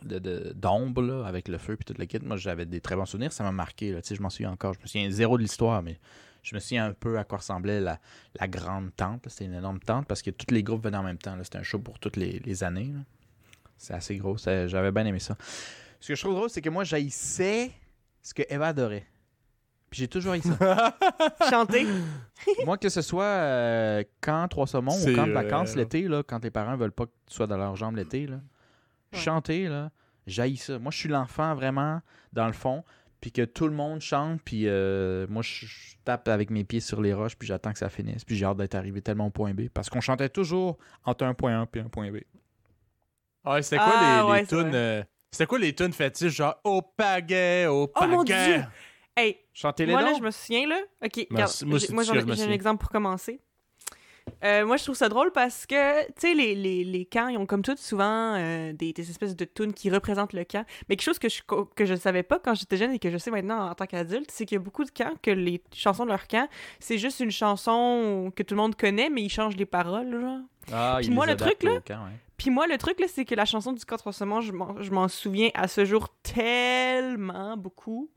de- 0.04 0.20
de- 0.20 0.54
d'ombre 0.56 1.02
là, 1.02 1.26
avec 1.26 1.48
le 1.48 1.58
feu 1.58 1.76
puis 1.76 1.84
tout 1.84 1.96
le 2.00 2.06
kit 2.06 2.20
moi 2.24 2.38
j'avais 2.38 2.68
des 2.68 2.80
très 2.80 2.96
bons 2.96 3.06
souvenirs 3.08 3.34
ça 3.34 3.44
m'a 3.44 3.52
marqué 3.52 3.92
là, 3.92 4.04
tu 4.04 4.10
sais 4.10 4.16
je 4.16 4.22
m'en 4.22 4.30
souviens 4.30 4.52
encore 4.52 4.76
je 4.76 4.80
me 4.80 4.86
souviens 4.86 5.10
zéro 5.10 5.36
de 5.38 5.42
l'histoire 5.42 5.82
mais 5.82 6.00
je 6.46 6.56
me 6.56 6.60
souviens 6.60 6.86
un 6.86 6.94
peu 6.94 7.18
à 7.20 7.24
quoi 7.24 7.40
ressemblait 7.40 7.82
la, 7.82 8.00
la 8.40 8.48
grande 8.48 8.96
tente 8.96 9.28
c'était 9.30 9.46
une 9.46 9.54
énorme 9.56 9.80
tente 9.80 10.08
parce 10.08 10.22
que 10.22 10.30
tous 10.32 10.54
les 10.54 10.64
groupes 10.64 10.84
venaient 10.84 10.98
en 10.98 11.04
même 11.04 11.18
temps 11.18 11.36
c'était 11.44 11.58
un 11.58 11.64
show 11.64 11.80
pour 11.80 12.00
toutes 12.00 12.16
les, 12.18 12.40
les 12.40 12.64
années 12.64 12.94
c'est 13.78 13.94
assez 13.94 14.16
gros 14.18 14.38
j'avais 14.38 14.92
bien 14.92 15.06
aimé 15.06 15.20
ça 15.20 15.36
ce 16.00 16.08
que 16.10 16.16
je 16.16 16.22
trouve 16.22 16.36
drôle 16.36 16.50
c'est 16.50 16.62
que 16.62 16.70
moi 16.70 16.84
j'haïssais 16.84 17.72
ce 18.22 18.34
que 18.34 18.44
Eva 18.50 18.68
adorait 18.68 19.06
puis 19.90 20.00
j'ai 20.02 20.08
toujours 20.08 20.34
haï 20.34 20.42
ça 20.42 20.98
Chanter. 21.50 21.86
moi, 22.66 22.78
que 22.78 22.90
ce 22.90 23.02
soit 23.02 23.24
euh, 23.24 24.04
camp 24.20 24.48
Trois 24.50 24.68
Saumons 24.68 24.92
ou 24.92 25.16
camp 25.16 25.28
de 25.28 25.32
vrai, 25.32 25.44
vacances 25.44 25.76
l'été, 25.76 26.08
là, 26.08 26.22
quand 26.24 26.44
les 26.44 26.52
parents 26.52 26.76
veulent 26.76 26.92
pas 26.92 27.06
que 27.06 27.12
tu 27.28 27.36
sois 27.36 27.48
dans 27.48 27.56
leurs 27.56 27.76
jambes 27.78 27.96
l'été, 27.96 28.28
là, 28.28 28.40
Ouais. 29.14 29.20
chanter, 29.20 29.68
là, 29.70 29.92
j'haïs 30.28 30.58
ça. 30.58 30.80
Moi, 30.80 30.92
je 30.92 30.98
suis 30.98 31.08
l'enfant 31.08 31.54
vraiment, 31.56 32.02
dans 32.34 32.48
le 32.48 32.54
fond, 32.54 32.84
puis 33.26 33.32
que 33.32 33.42
tout 33.44 33.68
le 33.68 33.74
monde 33.74 34.02
chante, 34.02 34.40
puis 34.46 34.68
euh, 34.68 35.26
moi, 35.32 35.42
je, 35.42 35.66
je 35.66 35.96
tape 36.04 36.28
avec 36.28 36.52
mes 36.52 36.64
pieds 36.64 36.80
sur 36.80 37.02
les 37.02 37.12
roches, 37.12 37.36
puis 37.36 37.48
j'attends 37.48 37.74
que 37.74 37.80
ça 37.80 37.90
finisse, 37.90 38.24
puis 38.24 38.36
j'ai 38.36 38.46
hâte 38.46 38.58
d'être 38.58 38.76
arrivé 38.76 39.02
tellement 39.02 39.26
au 39.26 39.30
point 39.32 39.52
B, 39.56 39.62
parce 39.74 39.90
qu'on 39.90 40.00
chantait 40.00 40.30
toujours 40.30 40.78
entre 41.06 41.24
un 41.26 41.34
point 41.34 41.60
A 41.60 41.68
et 41.74 41.80
un 41.80 41.90
point 41.90 42.12
B. 42.12 42.18
Ouais, 43.44 43.64
c'était 43.64 43.78
quoi 43.78 43.94
Ah, 43.96 44.00
les, 44.00 44.18
les 44.18 44.32
ouais, 44.32 44.46
tunes. 44.46 44.76
euh, 44.76 45.04
C'était 45.32 45.48
quoi 45.48 45.58
les 45.58 45.74
tunes 45.74 45.92
fétiches, 45.92 46.36
genre 46.36 46.56
au 46.64 46.84
pagaie, 46.84 47.66
au 47.66 47.92
Oh 48.00 48.06
mon 48.08 48.24
pagaie? 48.24 48.58
Dieu! 48.60 48.66
Hey, 49.18 49.38
Chantez 49.54 49.88
les 49.88 49.94
moi 49.94 50.04
là, 50.04 50.14
je 50.16 50.22
me 50.22 50.30
souviens 50.30 50.68
là. 50.68 50.78
Ok, 51.04 51.16
Moi, 51.18 51.26
regarde, 51.32 51.52
c'est- 51.52 51.66
moi, 51.66 51.80
j'ai- 51.80 51.88
moi 51.92 52.04
un 52.46 52.52
exemple 52.52 52.82
pour 52.82 52.92
commencer. 52.92 53.42
Euh, 54.44 54.66
moi, 54.66 54.78
je 54.78 54.84
trouve 54.84 54.96
ça 54.96 55.10
drôle 55.10 55.32
parce 55.32 55.66
que, 55.66 56.06
tu 56.08 56.14
sais, 56.18 56.34
les, 56.34 56.56
les, 56.56 56.84
les 56.84 57.06
camps, 57.06 57.28
ils 57.28 57.38
ont 57.38 57.46
comme 57.46 57.62
tout 57.62 57.76
souvent 57.78 58.36
euh, 58.36 58.74
des, 58.74 58.92
des 58.94 59.10
espèces 59.10 59.36
de 59.36 59.46
tunes 59.46 59.74
qui 59.74 59.90
représentent 59.90 60.34
le 60.34 60.44
camp. 60.44 60.66
Mais 60.90 60.96
quelque 60.96 61.06
chose 61.06 61.20
que 61.20 61.30
je 61.30 61.42
que 61.76 61.86
je 61.86 61.94
ne 61.94 62.00
savais 62.00 62.24
pas 62.24 62.40
quand 62.40 62.54
j'étais 62.56 62.78
jeune 62.78 62.92
et 62.92 63.00
que 63.00 63.10
je 63.10 63.18
sais 63.18 63.32
maintenant 63.32 63.70
en 63.70 63.74
tant 63.76 63.86
qu'adulte, 63.86 64.30
c'est 64.32 64.46
qu'il 64.46 64.56
y 64.56 64.60
a 64.60 64.64
beaucoup 64.64 64.84
de 64.84 64.92
camps 64.92 65.14
que 65.22 65.32
les 65.32 65.62
chansons 65.74 66.06
de 66.06 66.10
leur 66.10 66.28
camp, 66.28 66.48
c'est 66.80 66.98
juste 66.98 67.20
une 67.20 67.32
chanson 67.32 68.32
que 68.36 68.44
tout 68.44 68.56
le 68.56 68.62
monde 68.62 68.76
connaît, 68.76 69.10
mais 69.10 69.22
ils 69.24 69.30
changent 69.30 69.58
les 69.58 69.66
paroles, 69.66 70.12
genre. 70.20 70.40
Ah, 70.72 70.96
Puis 71.00 71.08
ils 71.08 71.14
moi, 71.14 71.26
les 71.26 71.34
le 71.34 71.38
truc, 71.38 71.64
là, 71.64 71.80
camp, 71.86 72.06
ouais. 72.06 72.12
Puis 72.38 72.50
moi, 72.50 72.68
le 72.68 72.78
truc, 72.78 73.00
là, 73.00 73.08
c'est 73.08 73.26
que 73.26 73.36
la 73.36 73.46
chanson 73.46 73.72
du 73.74 73.82
je 73.82 74.52
m'en- 74.52 74.82
je 74.82 74.92
m'en 74.92 75.08
souviens 75.08 75.50
à 75.54 75.68
ce 75.68 75.86
jour 75.86 76.10
tellement 76.24 77.56
beaucoup. 77.58 78.10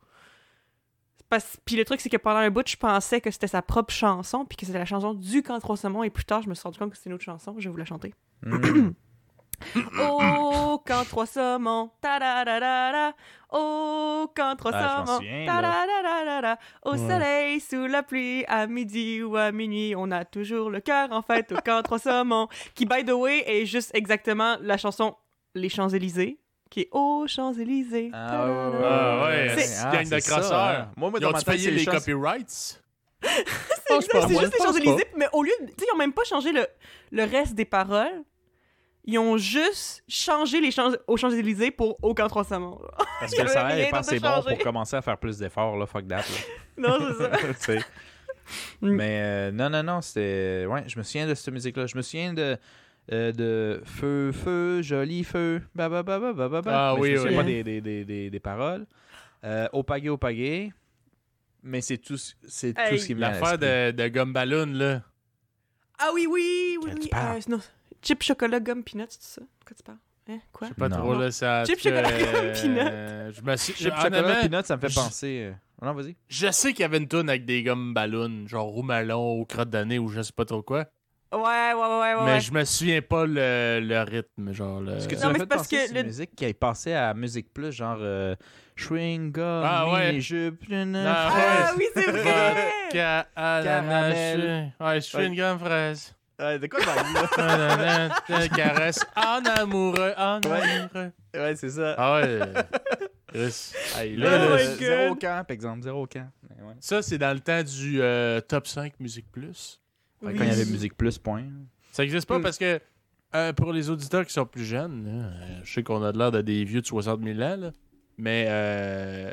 Parce... 1.31 1.59
Puis 1.65 1.77
le 1.77 1.85
truc, 1.85 2.01
c'est 2.01 2.09
que 2.09 2.17
pendant 2.17 2.39
un 2.39 2.51
bout, 2.51 2.67
je 2.67 2.77
pensais 2.77 3.21
que 3.21 3.31
c'était 3.31 3.47
sa 3.49 3.61
propre 3.63 3.93
chanson, 3.93 4.45
puis 4.45 4.57
que 4.57 4.65
c'était 4.67 4.79
la 4.79 4.85
chanson 4.87 5.15
du 5.15 5.43
Camp 5.43 5.59
Trois 5.61 5.77
Saumons, 5.77 6.03
et 6.03 6.11
plus 6.11 6.25
tard, 6.25 6.43
je 6.43 6.49
me 6.49 6.55
suis 6.55 6.63
rendu 6.63 6.79
compte 6.79 6.91
que 6.91 6.97
c'était 6.97 7.11
une 7.11 7.15
autre 7.15 7.25
chanson. 7.25 7.55
Je 7.59 7.69
vais 7.69 7.71
vous 7.73 7.77
la 7.79 7.85
chanter. 7.85 8.15
Mm. 9.75 9.81
Oh, 10.01 10.81
Camp 10.87 11.05
Trois 11.09 11.27
Saumons, 11.27 11.91
ta-da-da-da-da. 12.01 13.13
Oh, 13.53 14.31
Camp 14.37 14.55
Trois 14.57 14.71
Ah, 14.73 14.79
je 14.79 15.01
m'en 15.01 15.07
Saumons, 15.07 15.19
souviens, 15.19 15.45
là. 15.47 15.63
ta-da-da-da-da. 15.63 16.59
Au 16.85 16.93
Ouais. 16.93 16.99
soleil, 16.99 17.61
sous 17.61 17.87
la 17.89 18.05
pluie, 18.05 18.45
à 18.47 18.69
midi 18.69 19.21
ou 19.21 19.37
à 19.37 19.51
minuit, 19.51 19.95
on 19.97 20.13
a 20.13 20.25
toujours 20.25 20.71
le 20.71 20.79
cœur 20.81 21.11
en 21.11 21.23
fête 21.23 21.51
au 21.51 21.57
Camp 21.57 21.83
Trois 21.83 21.99
Saumons. 21.99 22.49
Qui, 22.77 22.87
by 22.87 23.05
the 23.05 23.11
way, 23.11 23.43
est 23.49 23.67
juste 23.67 23.91
exactement 23.95 24.57
la 24.61 24.77
chanson 24.77 25.17
Les 25.57 25.69
Champs-Élysées, 25.69 26.39
qui 26.71 26.81
est 26.83 26.89
Aux 26.93 27.27
Champs-Élysées. 27.27 28.11
Ah, 28.13 28.47
ouais, 28.47 28.79
Ah 28.85 29.25
ouais, 29.27 29.49
C'est- 29.57 29.61
c'est 29.67 29.85
gang 29.91 30.09
de 30.09 30.21
crosseurs. 30.21 30.53
hein. 30.59 30.91
Moi, 30.97 31.11
moi, 31.11 31.19
Ils 31.19 31.23
dans 31.23 31.31
ma 31.31 31.37
ont-tu 31.39 31.45
tête, 31.45 31.55
payé 31.55 31.65
c'est 31.65 31.71
les 31.73 31.85
copyrights? 31.87 32.83
C'est 33.23 33.29
Oh, 33.91 33.97
exact, 33.97 34.29
juste 34.29 34.53
les 34.59 34.65
Champs-Élysées, 34.65 35.07
mais 35.17 35.27
au 35.33 35.43
lieu, 35.43 35.51
de- 35.61 35.67
tu 35.67 35.73
sais, 35.79 35.87
ils 35.91 35.95
ont 35.95 35.99
même 35.99 36.13
pas 36.13 36.23
changé 36.25 36.53
le, 36.53 36.67
le 37.11 37.25
reste 37.25 37.55
des 37.55 37.65
paroles. 37.65 38.23
Ils 39.05 39.19
ont 39.19 39.39
juste 39.39 40.05
changé 40.07 40.61
les 40.61 40.71
champs, 40.71 40.93
aux 41.07 41.17
Champs-Élysées 41.17 41.71
pour 41.71 41.97
Au 42.03 42.15
Camp 42.15 42.29
Trois 42.29 42.45
Saumons. 42.45 42.79
Parce 43.19 43.33
que 43.35 43.43
le 43.43 43.49
salaire 43.49 43.87
est 43.87 43.91
pas 43.91 43.99
assez 44.01 44.21
bon 44.21 44.43
pour 44.47 44.59
commencer 44.59 44.95
à 44.97 45.03
faire 45.03 45.17
plus 45.19 45.39
d'efforts, 45.39 45.77
là. 45.79 45.87
Fuck 45.87 46.07
that, 46.07 46.17
là. 46.17 46.23
Non, 46.77 46.99
c'est 47.19 47.55
ça. 47.55 47.73
Mm. 48.81 48.91
Mais 48.91 49.21
euh, 49.23 49.51
non, 49.51 49.69
non, 49.71 49.83
non, 49.83 50.01
c'était. 50.01 50.65
Ouais, 50.69 50.85
je 50.87 50.99
me 50.99 51.03
souviens 51.03 51.27
de 51.27 51.35
cette 51.35 51.53
musique-là. 51.53 51.87
Je 51.87 51.97
me 51.97 52.03
souviens 52.03 52.33
de. 52.35 52.57
Euh, 53.13 53.33
de 53.33 53.81
Feu, 53.85 54.33
feu, 54.33 54.83
joli 54.83 55.25
feu. 55.25 55.63
Ba, 55.75 55.89
ba, 55.89 56.03
ba, 56.03 56.19
ba, 56.19 56.33
ba, 56.33 56.49
ba, 56.49 56.63
ba. 56.63 56.73
Ah 56.75 56.95
Mais 56.95 57.01
oui, 57.01 57.19
oui. 57.19 57.35
pas 57.37 57.43
des, 57.43 57.63
des, 57.65 57.81
des, 57.81 58.05
des, 58.05 58.31
des 58.31 58.41
paroles. 58.41 58.87
Euh, 59.45 59.69
au 59.73 59.83
pagaie. 59.83 60.73
Mais 61.63 61.81
c'est 61.81 61.99
tout, 61.99 62.17
ce- 62.17 62.35
c'est 62.47 62.73
tout 62.75 62.81
Hey, 62.81 62.99
ce 62.99 63.07
qui 63.07 63.15
me 63.15 63.21
vient 63.21 63.29
à 63.29 63.33
L'affaire 63.33 63.59
l'esprit. 63.59 63.93
de, 63.97 64.03
de 64.03 64.09
gomme 64.09 64.33
ballon, 64.33 64.67
là. 64.73 65.03
Ah 65.99 66.11
oui, 66.15 66.27
oui, 66.31 66.77
oui, 66.81 66.85
Quel 66.87 66.95
oui. 66.95 67.01
tu 67.01 67.09
parles? 67.09 67.37
Euh, 67.39 67.51
non, 67.51 67.59
chip, 68.03 68.23
chocolat, 68.23 68.61
gomme, 68.61 68.85
peanuts, 68.85 69.07
c'est 69.09 69.23
ça? 69.23 69.41
De 69.41 69.47
quoi 69.67 69.77
tu 69.77 69.83
parles? 69.83 69.99
Hein? 70.31 70.39
Quoi? 70.53 70.69
Je 70.69 70.73
sais 70.75 70.79
pas 70.79 70.89
Non. 70.89 70.97
trop, 70.99 71.15
là. 71.19 71.31
Ça, 71.33 71.65
Chip, 71.65 71.79
chocolat, 71.81 72.09
euh, 72.11 72.53
peanut. 72.55 73.35
Je 73.35 73.43
me 73.43 73.57
suis. 73.57 73.73
Chip, 73.75 73.87
honnêtement, 73.93 74.19
chocolat, 74.29 74.49
peanut, 74.49 74.67
ça 74.67 74.77
me 74.77 74.81
fait 74.83 74.89
je- 74.91 74.95
penser. 74.95 75.51
euh, 75.51 75.85
Non, 75.85 75.95
vas-y. 75.95 76.15
Je 76.29 76.51
sais 76.53 76.73
qu'il 76.73 76.83
y 76.83 76.85
avait 76.85 76.99
une 76.99 77.09
toune 77.09 77.29
avec 77.29 77.45
des 77.45 77.63
gommes 77.65 77.93
ballons, 77.95 78.47
genre 78.47 78.67
roumalon 78.67 79.41
ou 79.41 79.45
crotte 79.45 79.71
d'année 79.71 79.99
ou 79.99 80.09
je 80.09 80.23
sais 80.23 80.33
pas 80.33 80.45
trop 80.45 80.63
quoi. 80.63 80.87
Ouais, 81.31 81.41
ouais, 81.41 81.75
ouais, 81.75 82.01
ouais. 82.01 82.15
ouais. 82.15 82.25
Mais 82.25 82.41
je 82.41 82.53
me 82.53 82.65
souviens 82.65 83.03
pas 83.03 83.27
le, 83.27 83.81
le 83.83 84.01
rythme, 84.03 84.53
genre. 84.53 84.81
Le... 84.81 84.99
Ce 84.99 85.07
que 85.09 85.15
tu 85.15 85.21
Non, 85.21 85.29
mais 85.29 85.35
fait 85.35 85.41
c'est 85.41 85.47
parce 85.47 85.69
que 85.69 85.77
c'est 85.87 85.93
le- 85.93 86.01
une 86.01 86.07
musique 86.07 86.35
qui 86.35 86.45
est 86.47 86.55
passée 86.55 86.95
à 86.95 87.13
Musique 87.13 87.53
Plus, 87.53 87.71
genre 87.73 87.99
euh, 88.01 88.35
Chewing 88.77 89.31
Gum, 89.33 89.63
Ah, 89.65 89.91
ouais. 89.93 90.09
mini 90.09 90.21
jupe, 90.23 90.69
nanana. 90.71 91.15
Ah, 91.17 91.29
Ah 91.31 91.37
ouais. 91.37 91.77
oui, 91.79 91.85
c'est 91.95 92.11
vrai! 92.11 92.55
Vodka 92.85 93.27
à 93.37 93.59
la 93.61 93.65
Caramel. 93.65 94.73
Ouais, 94.81 94.95
je 94.95 95.01
suis 95.01 95.19
Ouais. 95.19 95.27
une 95.27 95.37
gomme 95.37 95.59
fraise. 95.59 96.15
Ouais, 96.41 96.59
de 96.59 96.67
quoi? 96.69 96.81
Nanana, 97.37 98.15
Caresse 98.57 99.05
en 99.17 99.45
amoureux, 99.45 100.15
en 100.17 100.41
Ouais. 100.41 100.63
amoureux. 100.63 101.13
Ouais, 101.35 101.57
c'est 101.57 101.71
ça. 101.71 101.95
Ah 101.99 102.21
ouais. 102.23 102.39
Chris. 103.27 103.73
Hey, 103.99 104.17
Là, 104.17 104.29
Oh 104.47 104.49
God. 104.57 104.79
zéro 104.79 105.15
camp, 105.17 105.45
par 105.47 105.51
exemple, 105.55 105.83
zéro 105.83 106.07
camp. 106.07 106.31
Ouais, 106.49 106.65
ouais. 106.69 106.75
ça, 106.81 107.03
c'est 107.03 107.19
dans 107.19 107.35
le 107.35 107.41
temps 107.41 107.63
du 107.63 108.01
euh, 108.01 108.41
top 108.41 108.67
5 108.67 108.95
Musique 109.01 109.31
Plus. 109.31 109.81
Quand 110.21 110.31
il 110.31 110.37
y 110.37 110.51
avait 110.51 110.65
Musique 110.67 110.97
Plus, 110.97 111.19
point. 111.19 111.45
Ça 111.93 112.05
existe 112.05 112.27
pas 112.27 112.39
Mm. 112.39 112.43
parce 112.43 112.59
que 112.59 112.81
euh, 113.35 113.53
pour 113.53 113.73
les 113.73 113.91
auditeurs 113.91 114.25
qui 114.27 114.33
sont 114.33 114.47
plus 114.47 114.65
jeunes, 114.65 115.05
là, 115.05 115.27
euh, 115.27 115.61
je 115.65 115.73
sais 115.73 115.83
qu'on 115.83 116.03
a 116.03 116.13
de 116.13 116.19
l'air 116.19 116.31
de 116.33 116.41
des 116.41 116.65
vieux 116.65 116.81
de 116.81 116.87
60 116.87 117.23
000 117.23 117.41
ans, 117.41 117.57
là, 117.57 117.73
mais 118.17 118.47
euh, 118.49 119.31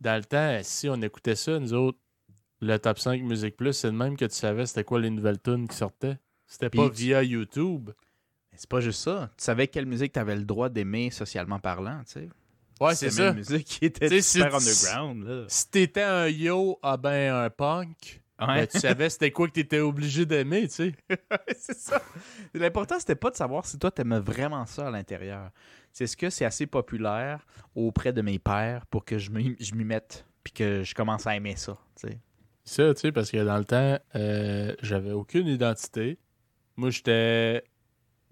dans 0.00 0.16
le 0.16 0.24
temps, 0.24 0.58
si 0.62 0.88
on 0.88 1.00
écoutait 1.02 1.36
ça, 1.36 1.58
nous 1.58 1.72
autres, 1.74 1.98
le 2.60 2.76
top 2.78 2.98
5 2.98 3.22
Musique 3.22 3.56
Plus, 3.56 3.72
c'est 3.72 3.86
le 3.88 3.92
même 3.96 4.16
que 4.16 4.24
tu 4.24 4.34
savais 4.34 4.66
c'était 4.66 4.84
quoi 4.84 5.00
les 5.00 5.10
nouvelles 5.10 5.40
tunes 5.40 5.68
qui 5.68 5.76
sortaient. 5.76 6.18
C'était 6.46 6.70
pas 6.70 6.88
via 6.88 7.22
YouTube. 7.22 7.90
Mais 8.52 8.58
c'est 8.58 8.68
pas 8.68 8.80
juste 8.80 9.00
ça. 9.00 9.30
Tu 9.36 9.44
savais 9.44 9.66
quelle 9.68 9.86
musique 9.86 10.12
tu 10.12 10.18
avais 10.18 10.36
le 10.36 10.44
droit 10.44 10.68
d'aimer 10.68 11.10
socialement 11.10 11.58
parlant, 11.58 12.00
tu 12.06 12.12
sais. 12.12 12.28
Ouais, 12.80 12.94
c'est 12.94 13.10
ça. 13.10 13.30
une 13.30 13.36
musique 13.36 13.64
qui 13.66 13.84
était 13.86 14.20
super 14.20 14.60
si- 14.60 14.86
underground, 14.88 15.24
là. 15.26 15.44
Si 15.48 15.70
t'étais 15.70 16.02
un 16.02 16.26
yo, 16.28 16.78
ah 16.82 16.96
ben 16.96 17.32
un 17.34 17.50
punk, 17.50 18.22
ben, 18.38 18.66
tu 18.66 18.78
savais 18.78 19.10
c'était 19.10 19.30
quoi 19.30 19.46
que 19.48 19.52
t'étais 19.52 19.80
obligé 19.80 20.26
d'aimer, 20.26 20.62
tu 20.68 20.74
sais. 20.74 20.92
c'est 21.56 21.76
ça. 21.76 22.02
L'important, 22.52 22.98
c'était 22.98 23.14
pas 23.14 23.30
de 23.30 23.36
savoir 23.36 23.64
si 23.66 23.78
toi, 23.78 23.90
t'aimais 23.90 24.18
vraiment 24.20 24.66
ça 24.66 24.88
à 24.88 24.90
l'intérieur. 24.90 25.50
C'est 25.92 26.06
ce 26.06 26.16
que 26.16 26.30
c'est 26.30 26.44
assez 26.44 26.66
populaire 26.66 27.46
auprès 27.76 28.12
de 28.12 28.20
mes 28.22 28.38
pères 28.38 28.86
pour 28.86 29.04
que 29.04 29.18
je 29.18 29.30
m'y 29.30 29.56
je 29.60 29.74
m'y 29.74 29.84
mette 29.84 30.26
puis 30.42 30.52
que 30.52 30.82
je 30.82 30.94
commence 30.94 31.26
à 31.26 31.36
aimer 31.36 31.56
ça, 31.56 31.76
tu 31.96 32.08
sais. 32.08 32.18
Ça, 32.64 32.94
tu 32.94 33.00
sais, 33.00 33.12
parce 33.12 33.30
que 33.30 33.44
dans 33.44 33.58
le 33.58 33.64
temps, 33.64 33.98
euh, 34.16 34.74
j'avais 34.82 35.12
aucune 35.12 35.46
identité. 35.46 36.18
Moi, 36.76 36.90
j'étais. 36.90 37.62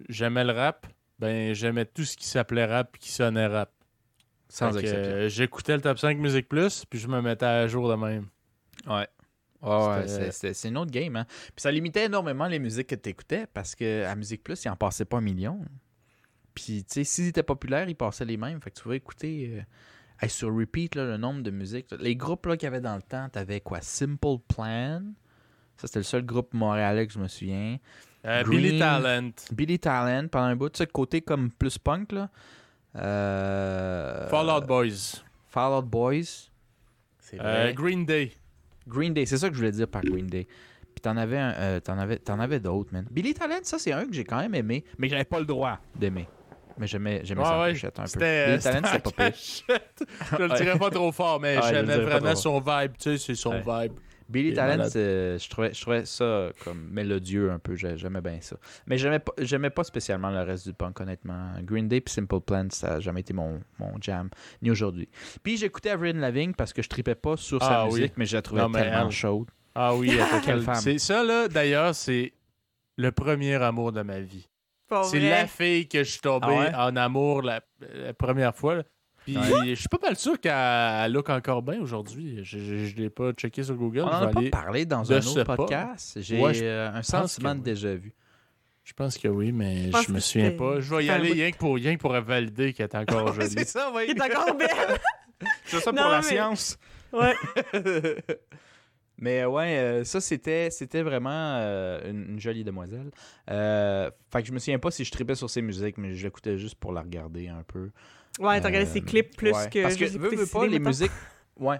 J'aimais 0.09 0.43
le 0.43 0.51
rap. 0.53 0.87
Ben, 1.19 1.53
j'aimais 1.53 1.85
tout 1.85 2.03
ce 2.03 2.17
qui 2.17 2.25
s'appelait 2.27 2.65
rap 2.65 2.95
et 2.95 2.99
qui 2.99 3.11
sonnait 3.11 3.45
rap. 3.47 3.71
Sans 4.49 4.75
exception. 4.77 5.11
euh, 5.13 5.29
J'écoutais 5.29 5.75
le 5.75 5.81
top 5.81 5.97
5 5.99 6.17
Musique 6.17 6.49
Plus, 6.49 6.83
puis 6.85 6.99
je 6.99 7.07
me 7.07 7.21
mettais 7.21 7.45
à 7.45 7.67
jour 7.67 7.87
de 7.89 7.95
même. 7.95 8.27
Ouais. 8.87 9.07
Ouais, 9.63 9.87
ouais, 9.87 10.07
C'était- 10.07 10.25
c'est- 10.25 10.31
c'est 10.31 10.53
c'est 10.53 10.67
une 10.69 10.77
autre 10.77 10.91
game. 10.91 11.15
Hein. 11.15 11.25
Puis 11.27 11.53
ça 11.61 11.71
limitait 11.71 12.05
énormément 12.05 12.47
les 12.47 12.59
musiques 12.59 12.87
que 12.87 12.95
tu 12.95 13.09
écoutais 13.09 13.47
parce 13.53 13.75
que 13.75 14.03
à 14.05 14.13
Musique 14.15 14.43
Plus, 14.43 14.63
il 14.65 14.69
en 14.69 14.75
passait 14.75 15.05
pas 15.05 15.17
un 15.17 15.21
million. 15.21 15.59
Puis, 16.53 16.83
tu 16.83 16.93
sais, 16.93 17.03
s'ils 17.03 17.27
étaient 17.29 17.41
populaires, 17.43 17.87
ils 17.89 17.95
passaient 17.95 18.25
les 18.25 18.37
mêmes. 18.37 18.61
Fait 18.61 18.69
que 18.69 18.75
tu 18.75 18.83
pouvais 18.83 18.97
écouter 18.97 19.63
euh, 20.21 20.27
sur 20.27 20.53
repeat 20.55 20.95
là, 20.95 21.05
le 21.05 21.17
nombre 21.17 21.41
de 21.41 21.49
musiques. 21.49 21.87
Les 21.99 22.15
groupes 22.15 22.45
là, 22.45 22.57
qu'il 22.57 22.67
y 22.67 22.67
avait 22.67 22.81
dans 22.81 22.95
le 22.95 23.01
temps, 23.01 23.27
t'avais 23.29 23.59
quoi? 23.61 23.81
Simple 23.81 24.37
Plan. 24.47 25.01
Ça, 25.77 25.87
c'était 25.87 25.99
le 25.99 26.03
seul 26.03 26.23
groupe 26.25 26.53
montréalais 26.53 27.07
que 27.07 27.13
je 27.13 27.19
me 27.19 27.27
souviens. 27.27 27.77
Euh, 28.25 28.43
Green. 28.43 28.61
Billy 28.61 28.79
Talent. 28.79 29.31
Billy 29.51 29.79
Talent 29.79 30.27
pendant 30.27 30.45
un 30.45 30.55
bout. 30.55 30.69
Tu 30.69 30.77
sais, 30.77 30.87
côté 30.87 31.21
comme 31.21 31.51
plus 31.51 31.77
punk, 31.77 32.11
là. 32.11 32.29
Euh, 32.95 34.27
Fall 34.29 34.49
Out 34.49 34.67
Boys. 34.67 35.23
Fall 35.49 35.73
Out 35.73 35.85
Boys. 35.89 36.49
Euh, 37.33 37.37
vrai. 37.39 37.73
Green 37.73 38.05
Day. 38.05 38.31
Green 38.87 39.13
Day, 39.13 39.25
c'est 39.25 39.37
ça 39.37 39.47
que 39.49 39.53
je 39.53 39.59
voulais 39.59 39.71
dire 39.71 39.87
par 39.87 40.01
Green 40.03 40.27
Day. 40.27 40.47
Puis 40.93 41.01
t'en 41.01 41.17
avais, 41.17 41.37
un- 41.37 41.53
euh, 41.57 41.79
t'en 41.79 41.97
avais, 41.97 42.19
avais 42.27 42.59
d'autres, 42.59 42.93
man. 42.93 43.05
Billy 43.09 43.33
Talent, 43.33 43.59
ça 43.63 43.79
c'est 43.79 43.91
un 43.91 44.05
que 44.05 44.13
j'ai 44.13 44.23
quand 44.23 44.37
même 44.39 44.53
aimé, 44.55 44.83
mais 44.97 45.07
que 45.07 45.11
j'avais 45.11 45.23
pas 45.25 45.39
le 45.39 45.45
droit 45.45 45.79
d'aimer. 45.95 46.27
Mais 46.77 46.87
j'aimais, 46.87 47.21
j'aimais 47.23 47.43
ça 47.43 47.61
ouais, 47.61 47.73
cachette 47.73 47.99
un 47.99 48.03
peu. 48.03 48.19
Billy 48.19 48.59
Talent, 48.59 48.87
c'était 48.87 48.99
pas 48.99 49.11
pire. 49.11 49.35
Je 50.37 50.43
le 50.43 50.49
dirais 50.55 50.79
pas 50.79 50.89
trop 50.89 51.11
fort, 51.11 51.39
mais 51.39 51.57
Ouais, 51.59 51.63
j'aimais 51.69 51.97
vraiment 51.97 52.33
trop 52.33 52.35
son 52.35 52.59
vibe. 52.59 52.93
Tu 52.99 53.11
sais, 53.11 53.17
c'est 53.17 53.35
son 53.35 53.59
vibe. 53.59 53.93
Billy 54.29 54.53
Talent, 54.53 54.85
c'est- 54.89 55.37
je 55.37 55.49
trouvais, 55.49 55.73
je 55.73 55.81
trouvais 55.81 56.05
ça 56.05 56.49
comme 56.63 56.87
mélodieux 56.89 57.51
un 57.51 57.59
peu. 57.59 57.75
J'ai- 57.75 57.97
J'aimais 57.97 58.21
bien 58.21 58.39
ça. 58.41 58.55
Mais 58.87 58.97
j'aimais 58.97 59.19
pas, 59.19 59.33
j'aimais 59.39 59.69
pas 59.69 59.83
spécialement 59.83 60.29
le 60.31 60.41
reste 60.41 60.67
du 60.67 60.73
punk, 60.73 60.99
honnêtement. 60.99 61.51
Green 61.61 61.87
Day 61.87 61.97
et 61.97 62.09
Simple 62.09 62.39
Plan, 62.41 62.67
ça 62.71 62.91
n'a 62.95 62.99
jamais 62.99 63.21
été 63.21 63.33
mon, 63.33 63.59
mon 63.79 63.93
jam, 64.01 64.29
ni 64.61 64.71
aujourd'hui. 64.71 65.09
Puis 65.43 65.57
j'écoutais 65.57 65.89
Avril 65.91 66.17
Lavigne 66.19 66.53
parce 66.53 66.73
que 66.73 66.81
je 66.81 66.89
tripais 66.89 67.15
pas 67.15 67.37
sur 67.37 67.61
sa 67.61 67.81
Ah 67.81 67.85
oui. 67.87 67.93
musique, 67.99 68.13
mais 68.17 68.25
je 68.25 68.35
la 68.35 68.41
trouvais 68.41 68.61
Non, 68.61 68.71
tellement 68.71 69.05
elle- 69.05 69.11
chaude. 69.11 69.47
Ah 69.75 69.95
oui. 69.95 70.09
C'est 70.81 70.99
ça, 70.99 71.23
là, 71.23 71.47
d'ailleurs, 71.47 71.95
c'est 71.95 72.33
le 72.97 73.11
premier 73.11 73.55
amour 73.55 73.91
de 73.91 74.01
ma 74.03 74.19
vie. 74.19 74.47
C'est 75.05 75.19
la 75.19 75.47
fille 75.47 75.87
que 75.87 75.99
je 76.03 76.11
suis 76.11 76.19
tombé 76.21 76.45
Ah 76.49 76.59
ouais? 76.59 76.75
en 76.75 76.95
amour 76.95 77.41
la, 77.41 77.61
la 77.95 78.13
première 78.13 78.55
fois. 78.55 78.75
là. 78.75 78.83
Puis 79.23 79.35
je 79.35 79.75
suis 79.75 79.87
pas 79.89 79.99
mal 80.01 80.15
sûr 80.17 80.39
qu'elle 80.39 80.51
elle 80.53 81.11
look 81.13 81.29
encore 81.29 81.61
bien 81.61 81.79
aujourd'hui. 81.81 82.39
Je, 82.43 82.57
je, 82.59 82.85
je 82.85 82.95
l'ai 82.95 83.09
pas 83.09 83.31
checké 83.33 83.63
sur 83.63 83.75
Google. 83.75 84.01
On 84.01 84.07
en 84.07 84.09
a 84.09 84.27
pas 84.27 84.39
aller- 84.39 84.49
parlé 84.49 84.85
dans 84.85 85.11
un 85.11 85.17
autre 85.17 85.43
podcast. 85.43 86.17
J'ai 86.21 86.39
Ouais, 86.39 86.53
euh, 86.61 86.91
un 86.93 87.01
sentiment 87.03 87.55
de 87.55 87.61
déjà 87.61 87.93
vu. 87.95 88.13
Je 88.83 88.91
pense 88.91 89.17
que 89.17 89.29
oui, 89.29 89.53
mais 89.53 89.89
je 90.05 90.11
me 90.11 90.19
souviens 90.19 90.51
pas. 90.51 90.81
Je 90.81 90.93
vais 90.93 91.05
y 91.05 91.09
aller 91.09 91.31
rien 91.31 91.51
que 91.51 91.57
pour, 91.57 91.75
rien 91.75 91.95
que 91.95 92.01
pour 92.01 92.11
valider 92.11 92.73
qu'elle 92.73 92.89
est 92.91 92.95
encore 92.95 93.31
jolie. 93.39 93.63
ça, 93.65 93.91
oui. 93.95 94.07
Il 94.09 94.17
est 94.17 94.21
encore 94.21 94.55
belle! 94.57 94.99
C'est 95.65 95.79
ça 95.79 95.91
pour 95.93 96.01
Non, 96.01 96.09
la 96.09 96.17
mais- 96.17 96.23
science. 96.23 96.77
Ouais. 97.13 97.33
Mais 99.19 99.45
ouais, 99.45 99.77
euh, 99.77 100.03
ça 100.03 100.19
c'était 100.19 100.69
c'était 100.71 101.03
vraiment 101.03 101.29
euh, 101.59 102.09
une, 102.09 102.31
une 102.31 102.39
jolie 102.39 102.63
demoiselle. 102.63 103.11
Euh, 103.49 104.09
fait 104.31 104.41
que 104.41 104.47
je 104.47 104.51
me 104.53 104.59
souviens 104.59 104.79
pas 104.79 104.91
si 104.91 105.05
je 105.05 105.11
tripais 105.11 105.35
sur 105.35 105.49
ses 105.49 105.61
musiques, 105.61 105.97
mais 105.97 106.13
je 106.15 106.25
l'écoutais 106.25 106.57
juste 106.57 106.75
pour 106.75 106.91
la 106.91 107.01
regarder 107.01 107.47
un 107.47 107.63
peu. 107.63 107.91
Ouais, 108.39 108.59
t'as 108.61 108.67
regardé 108.67 108.87
Euh, 108.89 108.93
ses 108.93 109.01
clips 109.01 109.35
plus 109.37 109.51
ouais. 109.51 109.69
que. 109.69 109.81
Parce 109.83 109.95
que 109.95 110.05
juste 110.05 110.17
veux, 110.17 110.35
veux 110.35 110.45
pas 110.45 110.65
les 110.67 110.79
musiques. 110.79 111.11
Ouais. 111.59 111.79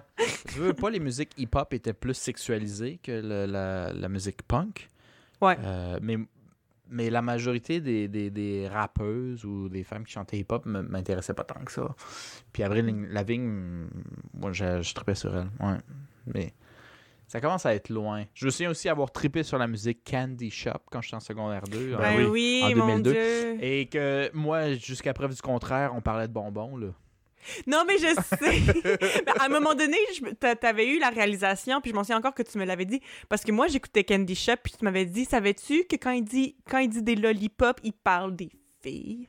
veux, 0.56 0.66
veux 0.68 0.72
pas 0.72 0.88
les 0.88 1.00
musiques 1.00 1.32
hip-hop 1.36 1.74
étaient 1.74 1.92
plus 1.92 2.14
sexualisées 2.14 3.00
que 3.02 3.10
le- 3.10 3.46
la, 3.50 3.92
la 3.92 4.08
musique 4.08 4.42
punk. 4.42 4.88
Ouais. 5.40 5.56
Euh, 5.58 5.98
mais, 6.00 6.16
mais 6.88 7.10
la 7.10 7.22
majorité 7.22 7.80
des, 7.80 8.06
des, 8.06 8.30
des 8.30 8.68
rappeuses 8.68 9.44
ou 9.44 9.68
des 9.68 9.82
femmes 9.82 10.04
qui 10.04 10.12
chantaient 10.12 10.38
hip-hop 10.38 10.64
m'intéressaient 10.66 11.34
pas 11.34 11.42
tant 11.42 11.58
que 11.64 11.72
ça. 11.72 11.92
Puis 12.52 12.62
Avril 12.62 13.08
Lavigne, 13.10 13.88
moi, 14.32 14.52
je, 14.52 14.80
je 14.80 14.94
tripais 14.94 15.16
sur 15.16 15.36
elle. 15.36 15.48
Ouais. 15.58 15.78
Mais 16.32 16.54
ça 17.34 17.40
commence 17.40 17.66
à 17.66 17.74
être 17.74 17.88
loin. 17.88 18.26
Je 18.32 18.46
me 18.46 18.50
souviens 18.52 18.70
aussi 18.70 18.88
avoir 18.88 19.10
trippé 19.10 19.42
sur 19.42 19.58
la 19.58 19.66
musique 19.66 20.08
Candy 20.08 20.52
Shop 20.52 20.70
quand 20.88 21.02
j'étais 21.02 21.16
en 21.16 21.20
secondaire 21.20 21.64
2. 21.64 21.96
Ben 21.96 21.98
Ben 21.98 22.16
oui, 22.30 22.62
oui, 22.64 22.74
en 22.74 22.76
mon 22.86 22.98
2002. 23.00 23.12
Dieu. 23.12 23.58
Et 23.60 23.86
que 23.86 24.30
moi, 24.34 24.74
jusqu'à 24.74 25.12
preuve 25.12 25.34
du 25.34 25.42
contraire, 25.42 25.92
on 25.96 26.00
parlait 26.00 26.28
de 26.28 26.32
bonbons. 26.32 26.76
Là. 26.76 26.86
Non, 27.66 27.82
mais 27.88 27.98
je 27.98 28.14
sais. 28.14 28.62
Mais 29.26 29.32
à 29.40 29.46
un 29.46 29.48
moment 29.48 29.74
donné, 29.74 29.96
t'avais 30.60 30.86
eu 30.86 31.00
la 31.00 31.10
réalisation, 31.10 31.80
puis 31.80 31.90
je 31.90 31.96
m'en 31.96 32.04
souviens 32.04 32.18
encore 32.18 32.34
que 32.34 32.44
tu 32.44 32.56
me 32.56 32.64
l'avais 32.64 32.84
dit. 32.84 33.00
Parce 33.28 33.42
que 33.42 33.50
moi, 33.50 33.66
j'écoutais 33.66 34.04
Candy 34.04 34.36
Shop, 34.36 34.52
puis 34.62 34.72
tu 34.78 34.84
m'avais 34.84 35.04
dit, 35.04 35.24
savais-tu 35.24 35.86
que 35.86 35.96
quand 35.96 36.12
il 36.12 36.22
dit, 36.24 36.54
quand 36.70 36.78
il 36.78 36.88
dit 36.88 37.02
des 37.02 37.16
lollipops, 37.16 37.80
il 37.82 37.94
parle 37.94 38.36
des 38.36 38.50
filles? 38.80 39.28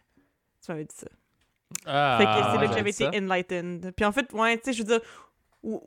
Tu 0.63 0.71
m'avais 0.71 0.85
dit 0.85 0.95
ça. 0.95 1.07
Ah, 1.87 2.17
fait 2.19 2.25
que 2.25 2.51
c'est 2.51 2.61
là 2.61 2.67
que 2.67 2.73
j'avais 2.77 2.91
été 2.91 3.07
enlightened. 3.07 3.93
Puis 3.97 4.05
en 4.05 4.11
fait, 4.11 4.31
ouais, 4.31 4.57
tu 4.59 4.65
sais, 4.65 4.73
je 4.73 4.83
veux 4.83 4.87
dire, 4.87 5.01
ou- 5.63 5.81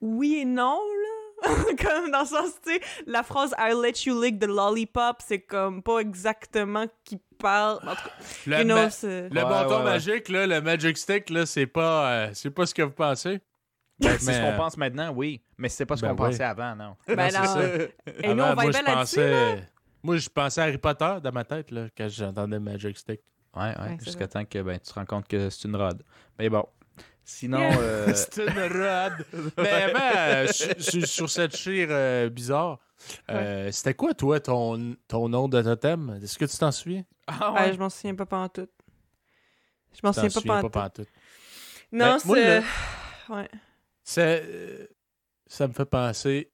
oui 0.00 0.36
et 0.42 0.44
non, 0.44 0.78
là. 0.78 1.15
comme 1.82 2.10
dans 2.10 2.20
le 2.20 2.26
sens, 2.26 2.52
tu 2.64 2.72
sais, 2.72 2.80
la 3.06 3.22
phrase 3.22 3.54
I 3.58 3.72
let 3.74 4.04
you 4.06 4.20
lick 4.20 4.38
the 4.40 4.46
lollipop, 4.46 5.18
c'est 5.24 5.40
comme 5.40 5.82
pas 5.82 5.98
exactement 5.98 6.86
qui 7.04 7.18
parle. 7.38 7.76
En 7.86 7.94
tout 7.94 8.02
cas, 8.08 8.10
Le, 8.46 8.58
you 8.58 8.64
know, 8.64 8.74
ma- 8.76 8.90
c'est- 8.90 9.28
le 9.28 9.34
Ouais, 9.36 9.42
bâton 9.48 9.70
ouais, 9.70 9.76
ouais. 9.78 9.84
magique, 9.84 10.28
là, 10.30 10.46
le 10.46 10.60
Magic 10.62 10.96
Stick, 10.96 11.30
là, 11.30 11.44
c'est 11.46 11.66
pas, 11.66 12.10
euh, 12.10 12.30
c'est 12.32 12.50
pas 12.50 12.64
ce 12.66 12.74
que 12.74 12.82
vous 12.82 12.90
pensez. 12.92 13.40
Ben, 13.98 14.16
c'est 14.18 14.32
ce 14.34 14.40
qu'on 14.40 14.46
euh, 14.48 14.56
pense 14.56 14.76
maintenant, 14.76 15.10
oui. 15.14 15.40
Mais 15.58 15.68
c'est 15.68 15.86
pas 15.86 15.96
ce 15.96 16.02
ben 16.02 16.14
qu'on 16.14 16.24
oui. 16.24 16.30
pensait 16.30 16.44
avant, 16.44 16.74
non. 16.76 16.96
Ben 17.06 17.16
Non, 17.16 17.30
c'est 17.32 17.38
non. 17.40 17.46
ça. 17.46 17.62
Et 18.22 18.34
nous, 18.34 18.42
on 18.42 18.46
Avant, 18.46 18.62
moi, 18.62 18.70
je 18.72 18.82
pensais... 18.84 19.68
Moi, 20.02 20.16
je 20.18 20.28
pensais 20.28 20.60
à 20.60 20.64
Harry 20.64 20.78
Potter 20.78 21.16
dans 21.22 21.32
ma 21.32 21.44
tête, 21.44 21.70
là, 21.70 21.86
quand 21.96 22.08
j'entendais 22.08 22.58
Magic 22.60 22.96
Stick. 22.98 23.20
Ouais, 23.56 23.62
ouais. 23.78 23.96
Jusqu'à 24.00 24.26
vrai. 24.26 24.28
temps 24.28 24.44
que 24.44 24.58
ben, 24.62 24.78
tu 24.78 24.88
te 24.90 24.94
rends 24.94 25.06
compte 25.06 25.26
que 25.26 25.48
c'est 25.50 25.66
une 25.66 25.76
rod. 25.76 26.02
Mais 26.38 26.48
bon. 26.50 26.64
Sinon, 27.28 27.58
Yeah. 27.58 27.78
euh, 27.80 28.14
C'est 28.14 28.38
une 28.46 28.60
rod. 28.60 29.26
Mais 29.58 29.92
euh, 30.00 30.46
sur, 30.52 31.28
cette 31.28 31.56
chire 31.56 31.88
euh, 31.90 32.28
bizarre, 32.28 32.78
euh, 33.30 33.70
c'était 33.72 33.94
quoi, 33.94 34.14
toi, 34.14 34.38
ton, 34.38 34.94
ton 35.08 35.28
nom 35.28 35.48
de 35.48 35.60
totem? 35.60 36.20
Est-ce 36.22 36.38
que 36.38 36.44
tu 36.44 36.56
t'en 36.56 36.70
souviens? 36.70 37.04
ah 37.26 37.52
Ouais, 37.52 37.72
je 37.74 37.78
m'en 37.80 37.90
souviens 37.90 38.14
pas 38.14 38.26
pantoute. 38.26 38.70
Je 39.92 40.00
m'en 40.04 40.12
souviens 40.12 40.30
souviens 40.30 40.60
pas 40.62 40.70
pantoute. 40.70 41.08
Non, 41.90 42.16
Ben, 42.16 42.18
c'est... 42.20 42.62
Ouais. 43.32 43.48
C'est, 44.04 44.42
euh, 44.46 44.86
ça 45.48 45.66
me 45.66 45.72
fait 45.72 45.84
penser. 45.84 46.52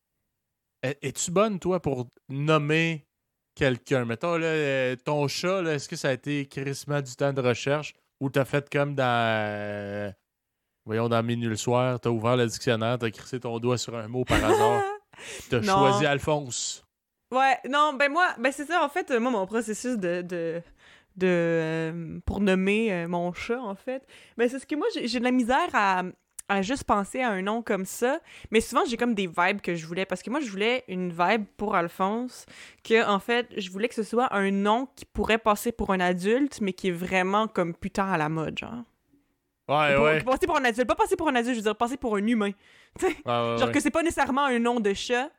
Es- 0.83 0.99
Es-tu 1.03 1.31
bonne, 1.31 1.59
toi, 1.59 1.81
pour 1.83 2.09
nommer 2.31 3.07
quelqu'un? 3.55 4.07
Mettons, 4.07 4.39
là, 4.39 4.97
ton 4.97 5.29
chat, 5.29 5.61
là, 5.61 5.75
est-ce 5.75 5.87
que 5.87 5.97
ça 5.97 6.09
a 6.09 6.13
été 6.13 6.47
crissement 6.49 7.03
du 7.03 7.15
temps 7.15 7.35
de 7.35 7.43
recherche 7.43 7.93
ou 8.21 8.31
t'as 8.31 8.47
fait 8.47 8.71
comme 8.71 8.95
dans. 8.95 10.15
Voyons, 10.85 11.09
dans 11.09 11.23
Minuit 11.23 11.49
le 11.49 11.57
soir, 11.57 12.01
t'as 12.01 12.11
ouvert 12.11 12.37
le 12.37 12.47
dictionnaire, 12.47 12.99
t'as 12.99 13.11
crissé 13.11 13.41
ton 13.41 13.59
doigt 13.59 13.79
sur 13.79 13.97
un 13.97 14.09
mot 14.09 14.25
par 14.25 14.45
hasard, 14.45 14.83
t'as 15.51 15.63
choisi 15.63 16.07
Alphonse. 16.07 16.85
Ouais, 17.31 17.57
non, 17.69 17.95
ben 17.95 18.13
moi, 18.13 18.29
ben 18.39 18.53
c'est 18.53 18.67
ça, 18.67 18.85
en 18.85 18.89
fait, 18.89 19.11
euh, 19.11 19.19
moi, 19.19 19.31
mon 19.31 19.47
processus 19.47 19.97
de... 19.97 20.21
de... 20.23 20.63
de 21.17 21.27
euh, 21.27 22.19
pour 22.27 22.41
nommer 22.41 22.93
euh, 22.93 23.09
mon 23.09 23.33
chat, 23.33 23.61
en 23.61 23.75
fait, 23.75 24.07
ben 24.37 24.49
c'est 24.49 24.59
ce 24.59 24.67
que 24.67 24.75
moi, 24.75 24.87
j'ai 24.95 25.09
j'ai 25.09 25.19
de 25.19 25.25
la 25.25 25.31
misère 25.31 25.69
à, 25.73 26.03
à 26.49 26.61
juste 26.61 26.85
penser 26.85 27.23
à 27.23 27.31
un 27.31 27.41
nom 27.41 27.63
comme 27.63 27.87
ça, 27.87 28.21
mais 28.51 28.61
souvent, 28.61 28.83
j'ai 28.87 28.99
comme 28.99 29.15
des 29.15 29.27
vibes 29.27 29.63
que 29.63 29.75
je 29.75 29.87
voulais, 29.87 30.05
parce 30.05 30.23
que 30.23 30.29
moi, 30.29 30.41
je 30.41 30.51
voulais 30.51 30.85
une 30.89 31.11
vibe 31.11 31.47
pour 31.57 31.75
Alphonse, 31.75 32.45
que, 32.85 33.09
en 33.09 33.19
fait, 33.19 33.49
je 33.57 33.71
voulais 33.71 33.89
que 33.89 33.95
ce 33.95 34.03
soit 34.03 34.35
un 34.35 34.51
nom 34.51 34.87
qui 34.95 35.07
pourrait 35.07 35.39
passer 35.39 35.73
pour 35.73 35.91
un 35.91 36.01
adulte, 36.01 36.61
mais 36.61 36.75
qui 36.75 36.89
est 36.89 36.93
vraiment 36.93 37.49
comme 37.49 37.75
putain 37.75 38.07
à 38.07 38.19
la 38.19 38.29
mode, 38.29 38.59
genre. 38.59 38.85
Ouais, 39.69 39.95
Pour- 39.95 40.05
ouais. 40.05 40.23
Passer 40.23 40.47
pour 40.47 40.57
un 40.59 40.65
adulte, 40.65 40.89
pas 40.89 40.95
passer 40.95 41.17
pour 41.17 41.29
un 41.29 41.35
adulte, 41.35 41.55
je 41.55 41.61
veux 41.61 41.65
dire 41.65 41.77
passer 41.77 41.97
pour 41.97 42.17
un 42.17 42.27
humain. 42.27 42.51
Ouais, 43.03 43.09
ouais, 43.09 43.23
Genre 43.25 43.67
ouais. 43.67 43.73
que 43.73 43.81
c'est 43.81 43.91
pas 43.91 44.03
nécessairement 44.03 44.45
un 44.45 44.59
nom 44.59 44.81
de 44.81 44.93
chat. 44.93 45.31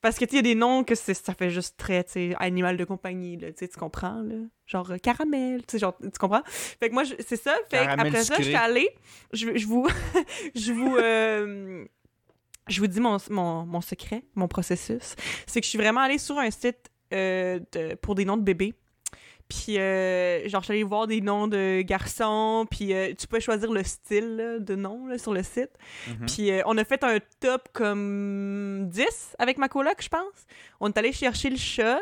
Parce 0.00 0.16
que, 0.18 0.24
tu 0.24 0.30
sais, 0.30 0.36
il 0.42 0.46
y 0.46 0.50
a 0.50 0.54
des 0.54 0.58
noms 0.58 0.84
que 0.84 0.94
ça 0.94 1.34
fait 1.34 1.50
juste 1.50 1.76
très, 1.76 2.04
tu 2.04 2.12
sais, 2.12 2.34
animal 2.38 2.76
de 2.76 2.84
compagnie, 2.84 3.36
là, 3.36 3.48
tu 3.48 3.58
sais, 3.58 3.68
tu 3.68 3.76
comprends, 3.78 4.22
là? 4.22 4.36
Genre 4.64 4.92
euh, 4.92 4.96
caramel, 4.98 5.60
tu 5.66 5.72
sais, 5.72 5.78
genre, 5.80 5.96
tu 6.00 6.08
comprends? 6.20 6.42
Fait 6.46 6.88
que 6.88 6.94
moi, 6.94 7.02
c'est 7.04 7.36
ça. 7.36 7.54
Fait 7.68 7.78
que 7.78 7.84
Caramel 7.84 8.06
après 8.06 8.22
ça, 8.24 8.34
je 8.38 8.42
suis 8.42 8.54
allée, 8.54 8.88
je, 9.32 9.56
je 9.56 9.66
vous... 9.66 9.88
je 10.54 10.72
vous... 10.72 10.96
euh, 10.96 11.84
je 12.68 12.80
vous 12.80 12.86
dis 12.86 13.00
mon, 13.00 13.16
mon, 13.30 13.66
mon 13.66 13.80
secret, 13.80 14.22
mon 14.36 14.46
processus. 14.46 15.16
C'est 15.46 15.60
que 15.60 15.64
je 15.64 15.70
suis 15.70 15.78
vraiment 15.78 16.00
allée 16.02 16.18
sur 16.18 16.38
un 16.38 16.50
site 16.50 16.90
euh, 17.12 17.58
de- 17.72 17.94
pour 17.96 18.14
des 18.14 18.24
noms 18.24 18.36
de 18.36 18.42
bébés. 18.42 18.74
Puis, 19.48 19.78
euh, 19.78 20.46
genre, 20.48 20.60
je 20.60 20.66
suis 20.66 20.72
allée 20.74 20.82
voir 20.82 21.06
des 21.06 21.20
noms 21.22 21.48
de 21.48 21.80
garçons. 21.82 22.66
Puis, 22.70 22.92
euh, 22.92 23.14
tu 23.18 23.26
peux 23.26 23.40
choisir 23.40 23.72
le 23.72 23.82
style 23.82 24.36
là, 24.36 24.58
de 24.58 24.74
nom 24.74 25.06
là, 25.06 25.16
sur 25.18 25.32
le 25.32 25.42
site. 25.42 25.70
Mhm. 26.06 26.26
Puis 26.26 26.50
euh, 26.50 26.62
on 26.66 26.76
a 26.76 26.84
fait 26.84 27.02
un 27.02 27.18
top 27.40 27.68
comme 27.72 28.88
10 28.90 29.36
avec 29.38 29.56
ma 29.58 29.68
coloc, 29.68 29.96
je 30.02 30.08
pense. 30.08 30.46
On 30.80 30.88
est 30.88 30.98
allé 30.98 31.12
chercher 31.12 31.50
le 31.50 31.56
chat. 31.56 32.00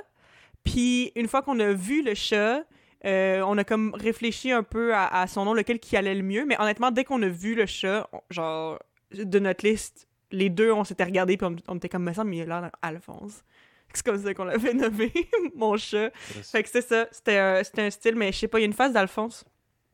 Puis 0.65 1.13
une 1.15 1.29
fois 1.29 1.43
qu'on 1.43 1.59
a 1.61 1.73
vu 1.73 2.03
le 2.03 2.15
chat, 2.15 2.65
on 3.05 3.57
a 3.59 3.63
comme 3.65 3.95
réfléchi 3.95 4.51
un 4.51 4.65
peu 4.65 4.93
à, 4.95 5.07
à 5.07 5.27
son 5.29 5.45
nom, 5.45 5.55
lequel 5.55 5.79
qui 5.79 5.97
allait 5.97 6.15
le 6.17 6.23
mieux. 6.25 6.45
Mais 6.45 6.61
honnêtement, 6.61 6.91
dès 6.91 7.05
qu'on 7.05 7.23
a 7.23 7.29
vu 7.29 7.55
le 7.55 7.67
chat, 7.67 8.09
on- 8.13 8.21
genre, 8.31 8.79
de 9.13 9.39
notre 9.39 9.65
liste, 9.65 10.09
les 10.33 10.51
deux, 10.51 10.73
on 10.73 10.83
s'était 10.83 11.05
regardés 11.05 11.37
puis 11.37 11.47
on, 11.47 11.55
on 11.69 11.77
était 11.77 11.89
comme, 11.89 12.03
me 12.03 12.13
semble, 12.13 12.31
mais 12.31 12.39
il 12.39 12.43
a 12.51 12.61
l'air 12.61 12.71
d'Alphonse. 12.83 13.45
C'est 13.95 14.05
comme 14.05 14.19
ça 14.23 14.35
qu'on 14.35 14.45
l'avait 14.45 14.75
nommé, 14.75 15.13
mon 15.55 15.77
chat. 15.77 16.11
Fait 16.15 16.63
que 16.63 16.69
c'est 16.69 16.83
ça, 16.87 17.07
c'était 17.11 17.39
un, 17.39 17.65
c'était 17.65 17.83
un 17.83 17.91
style, 17.91 18.15
mais 18.17 18.31
je 18.33 18.39
sais 18.39 18.49
pas, 18.49 18.59
il 18.59 18.63
y 18.63 18.65
a 18.65 18.67
une 18.67 18.73
phase 18.73 18.93
d'Alphonse. 18.93 19.45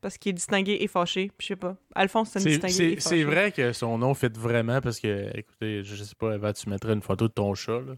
Parce 0.00 0.18
qu'il 0.18 0.30
est 0.30 0.32
distingué 0.32 0.78
et 0.80 0.88
fâché, 0.88 1.30
je 1.38 1.46
sais 1.46 1.54
pas. 1.54 1.76
Alphonse, 1.94 2.30
c'est 2.30 2.40
distingué 2.40 2.72
C'est 2.72 2.84
et 2.86 2.98
c'est 3.00 3.08
fâché. 3.10 3.24
vrai 3.24 3.52
que 3.52 3.72
son 3.72 3.98
nom 3.98 4.14
fait 4.14 4.36
vraiment 4.36 4.80
parce 4.80 4.98
que, 4.98 5.30
écoutez, 5.38 5.84
je 5.84 6.02
sais 6.02 6.16
pas, 6.18 6.34
Eva, 6.34 6.52
tu 6.52 6.68
mettrais 6.68 6.94
une 6.94 7.02
photo 7.02 7.28
de 7.28 7.32
ton 7.32 7.54
chat, 7.54 7.80
là. 7.80 7.92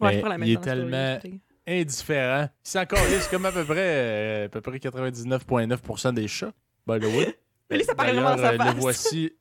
Ouais, 0.00 0.12
Mais 0.12 0.12
je 0.12 0.18
pourrais 0.20 0.30
la 0.30 0.38
mettre 0.38 0.48
il 0.48 0.52
est 0.52 0.56
story, 0.62 0.64
tellement 0.64 1.18
indifférent. 1.66 2.48
C'est 2.62 2.78
encore 2.78 2.98
c'est 3.00 3.28
comme 3.30 3.44
à 3.46 3.50
peu 3.50 3.64
près, 3.64 3.74
euh, 3.78 4.44
à 4.46 4.48
peu 4.48 4.60
près 4.60 4.78
99,9% 4.78 6.14
des 6.14 6.28
chats, 6.28 6.52
by 6.86 7.00
the 7.00 7.04
way. 7.04 7.36
Mais 7.70 7.76
lui, 7.78 7.84
ça 7.84 7.94
paraît 7.96 8.12
vraiment 8.12 8.36
sa 8.36 8.52
euh, 8.52 8.56
face. 8.56 8.74
Le 8.74 8.80
voici, 8.80 9.32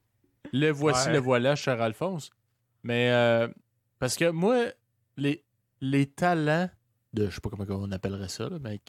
le 0.53 0.69
voici, 0.71 1.07
Ouais. 1.09 1.13
le 1.13 1.19
voilà, 1.19 1.55
cher 1.55 1.79
Alphonse. 1.81 2.31
Mais 2.83 3.11
euh, 3.11 3.47
parce 3.99 4.15
que 4.15 4.29
moi, 4.31 4.65
les, 5.17 5.43
les 5.81 6.05
talents 6.05 6.69
de, 7.13 7.29
je 7.29 7.35
sais 7.35 7.41
pas 7.41 7.49
comment 7.49 7.65
on 7.69 7.91
appellerait 7.91 8.29
ça, 8.29 8.49
là, 8.49 8.57
mais 8.61 8.79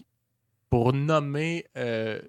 pour 0.70 0.92
nommer 0.92 1.66
euh, 1.76 2.20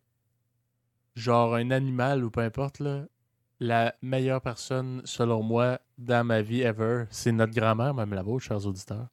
genre 1.16 1.56
un 1.56 1.72
animal 1.72 2.24
ou 2.24 2.32
peu 2.32 2.42
importe, 2.42 2.80
là, 2.80 3.06
la 3.60 3.94
meilleure 4.02 4.42
personne, 4.42 5.02
selon 5.04 5.44
moi, 5.44 5.80
dans 5.98 6.26
ma 6.26 6.42
vie 6.42 6.62
ever, 6.62 7.06
c'est 7.10 7.32
notre 7.32 7.54
grand-mère, 7.54 7.94
même 7.94 8.14
la 8.14 8.24
vôtre, 8.24 8.46
chers 8.46 8.66
auditeurs. 8.66 9.08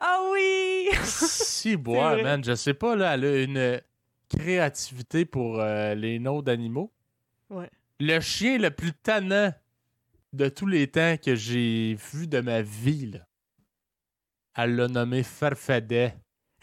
Ah 0.00 0.20
oui! 0.32 0.88
si 1.04 1.76
bois, 1.76 2.20
man, 2.22 2.42
je 2.42 2.54
sais 2.54 2.74
pas, 2.74 2.96
là, 2.96 3.14
elle 3.14 3.24
a 3.24 3.42
une 3.42 3.80
créativité 4.28 5.24
pour 5.24 5.60
euh, 5.60 5.94
les 5.94 6.18
noms 6.18 6.42
d'animaux. 6.42 6.92
Ouais. 7.50 7.70
Le 8.00 8.18
chien 8.20 8.58
le 8.58 8.70
plus 8.70 8.92
tannant 8.92 9.52
de 10.32 10.48
tous 10.48 10.66
les 10.66 10.88
temps 10.88 11.16
que 11.22 11.36
j'ai 11.36 11.96
vu 12.12 12.26
de 12.26 12.40
ma 12.40 12.62
vie, 12.62 13.12
là, 13.12 13.20
elle 14.56 14.76
l'a 14.76 14.88
nommé 14.88 15.22
Farfadet. 15.22 16.14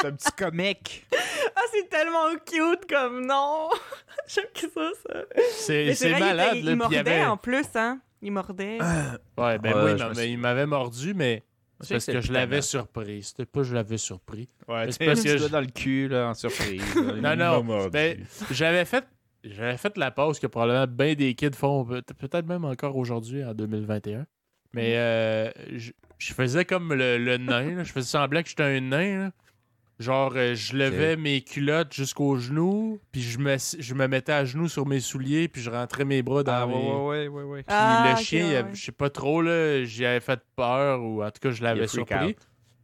C'est 0.00 0.06
un 0.08 0.12
petit 0.12 0.32
comique. 0.36 1.06
Ah, 1.54 1.60
c'est 1.72 1.88
tellement 1.88 2.28
cute 2.44 2.88
comme 2.88 3.26
nom! 3.26 3.70
J'aime 4.28 4.44
que 4.54 4.60
ça, 4.68 4.90
ça. 5.06 5.20
C'est 5.52 5.86
Mais 5.86 5.94
c'est 5.94 6.10
vrai, 6.10 6.18
il 6.20 6.24
malade, 6.24 6.56
était- 6.56 6.56
là. 6.56 6.60
Il, 6.62 6.68
il 6.72 6.76
mordait 6.76 6.98
avait- 6.98 7.24
en 7.24 7.36
plus, 7.36 7.64
hein? 7.74 8.00
Il 8.22 8.32
mordait. 8.32 8.78
Ouais, 9.38 9.58
ben 9.58 9.74
Ouais, 9.74 9.92
oui, 9.92 9.98
non, 9.98 10.08
mais 10.10 10.14
suis- 10.14 10.32
il 10.32 10.38
m'avait 10.38 10.66
mordu, 10.66 11.14
mais 11.14 11.44
c'est 11.80 11.94
parce 11.94 12.06
que 12.06 12.20
je 12.20 12.32
l'avais 12.32 12.60
surpris. 12.62 13.22
C'était 13.22 13.46
pas 13.46 13.60
que 13.60 13.66
je 13.66 13.74
l'avais 13.74 13.98
surpris. 13.98 14.48
Ouais, 14.68 14.90
c'est 14.92 14.98
tu 14.98 15.06
parce 15.06 15.20
sais, 15.20 15.28
que 15.28 15.38
je- 15.38 15.46
dans 15.48 15.60
le 15.60 15.66
cul, 15.66 16.08
là, 16.08 16.28
en 16.28 16.34
surprise. 16.34 16.82
là. 16.94 17.34
Non, 17.36 17.62
non, 17.62 17.88
ben, 17.88 18.18
j'avais 18.50 18.84
fait 18.84 19.04
j'avais 19.44 19.76
fait 19.76 19.96
la 19.96 20.10
pause 20.10 20.38
que 20.40 20.46
probablement 20.48 20.86
bien 20.88 21.14
des 21.14 21.34
kids 21.34 21.52
font 21.54 21.84
peut- 21.84 22.02
peut-être 22.02 22.46
même 22.46 22.64
encore 22.64 22.96
aujourd'hui 22.96 23.44
en 23.44 23.54
2021 23.54 24.26
mais 24.72 24.94
euh, 24.96 25.50
je, 26.18 26.32
faisais 26.34 26.64
comme 26.64 26.92
le, 26.94 27.18
le 27.18 27.36
nain 27.38 27.74
là. 27.76 27.84
je 27.84 27.92
faisais 27.92 28.08
semblant 28.08 28.42
que 28.42 28.48
j'étais 28.48 28.62
un 28.62 28.80
nain 28.80 29.18
là. 29.24 29.30
genre 29.98 30.32
euh, 30.36 30.54
je 30.54 30.76
levais 30.76 31.16
mes 31.16 31.40
culottes 31.42 31.92
jusqu'aux 31.92 32.36
genoux 32.38 33.00
puis 33.12 33.22
je 33.22 33.38
me 33.38 33.56
je 33.78 33.94
me 33.94 34.06
mettais 34.08 34.32
à 34.32 34.44
genoux 34.44 34.68
sur 34.68 34.86
mes 34.86 35.00
souliers 35.00 35.48
puis 35.48 35.62
je 35.62 35.70
rentrais 35.70 36.04
mes 36.04 36.22
bras 36.22 36.42
dans 36.42 36.52
Ah, 36.52 36.66
mes... 36.66 36.74
ouais, 36.74 36.82
ouais, 36.82 37.28
ouais, 37.28 37.28
ouais, 37.28 37.42
ouais. 37.44 37.62
Puis 37.62 37.74
Ah, 37.76 38.14
le 38.16 38.22
chien, 38.22 38.50
ouais, 38.64 38.70
je 38.74 38.84
sais 38.84 38.92
pas 38.92 39.10
trop, 39.10 39.42
là, 39.42 39.84
j'y 39.84 40.04
avais 40.06 40.20
fait 40.20 40.40
peur, 40.56 41.02
ou 41.02 41.22
en 41.22 41.30
tout 41.30 41.40
cas, 41.40 41.50
je 41.50 41.62
l'avais 41.62 41.86
surpris. 41.86 42.28
out. 42.30 42.36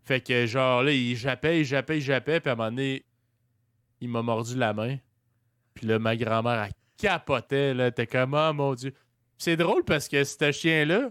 Fait 0.04 0.20
que, 0.20 0.46
genre, 0.46 0.82
là, 0.82 0.90
il 0.92 1.14
jappait, 1.16 1.60
il 1.60 1.64
jappait, 1.64 1.98
il 1.98 2.00
jappait, 2.02 2.40
puis 2.40 2.50
à 2.50 2.54
un 2.54 2.56
moment 2.56 2.70
donné, 2.70 3.04
il 4.00 4.08
m'a 4.08 4.20
mordu 4.22 4.56
la 4.56 4.72
main. 4.74 4.96
Puis 5.74 5.86
là, 5.86 5.98
ma 6.00 6.16
grand-mère, 6.16 6.64
elle 6.64 6.72
capotait, 6.98 7.72
là, 7.72 7.90
t'es 7.92 8.06
comme, 8.08 8.34
oh 8.34 8.52
mon 8.52 8.74
Dieu. 8.74 8.92
C'est 9.38 9.56
drôle 9.56 9.84
parce 9.84 10.08
que 10.08 10.24
ce 10.24 10.50
chien-là, 10.50 11.10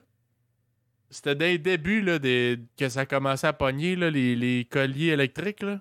c'était 1.12 1.36
dès 1.36 1.52
le 1.54 1.58
début 1.60 2.02
là, 2.02 2.18
des... 2.18 2.58
que 2.80 2.90
ça 2.90 3.06
commençait 3.06 3.48
à 3.48 3.54
pogner, 3.54 3.96
là, 3.96 4.10
les, 4.10 4.36
les 4.36 4.66
colliers 4.66 5.10
électriques. 5.10 5.62
Là. 5.62 5.80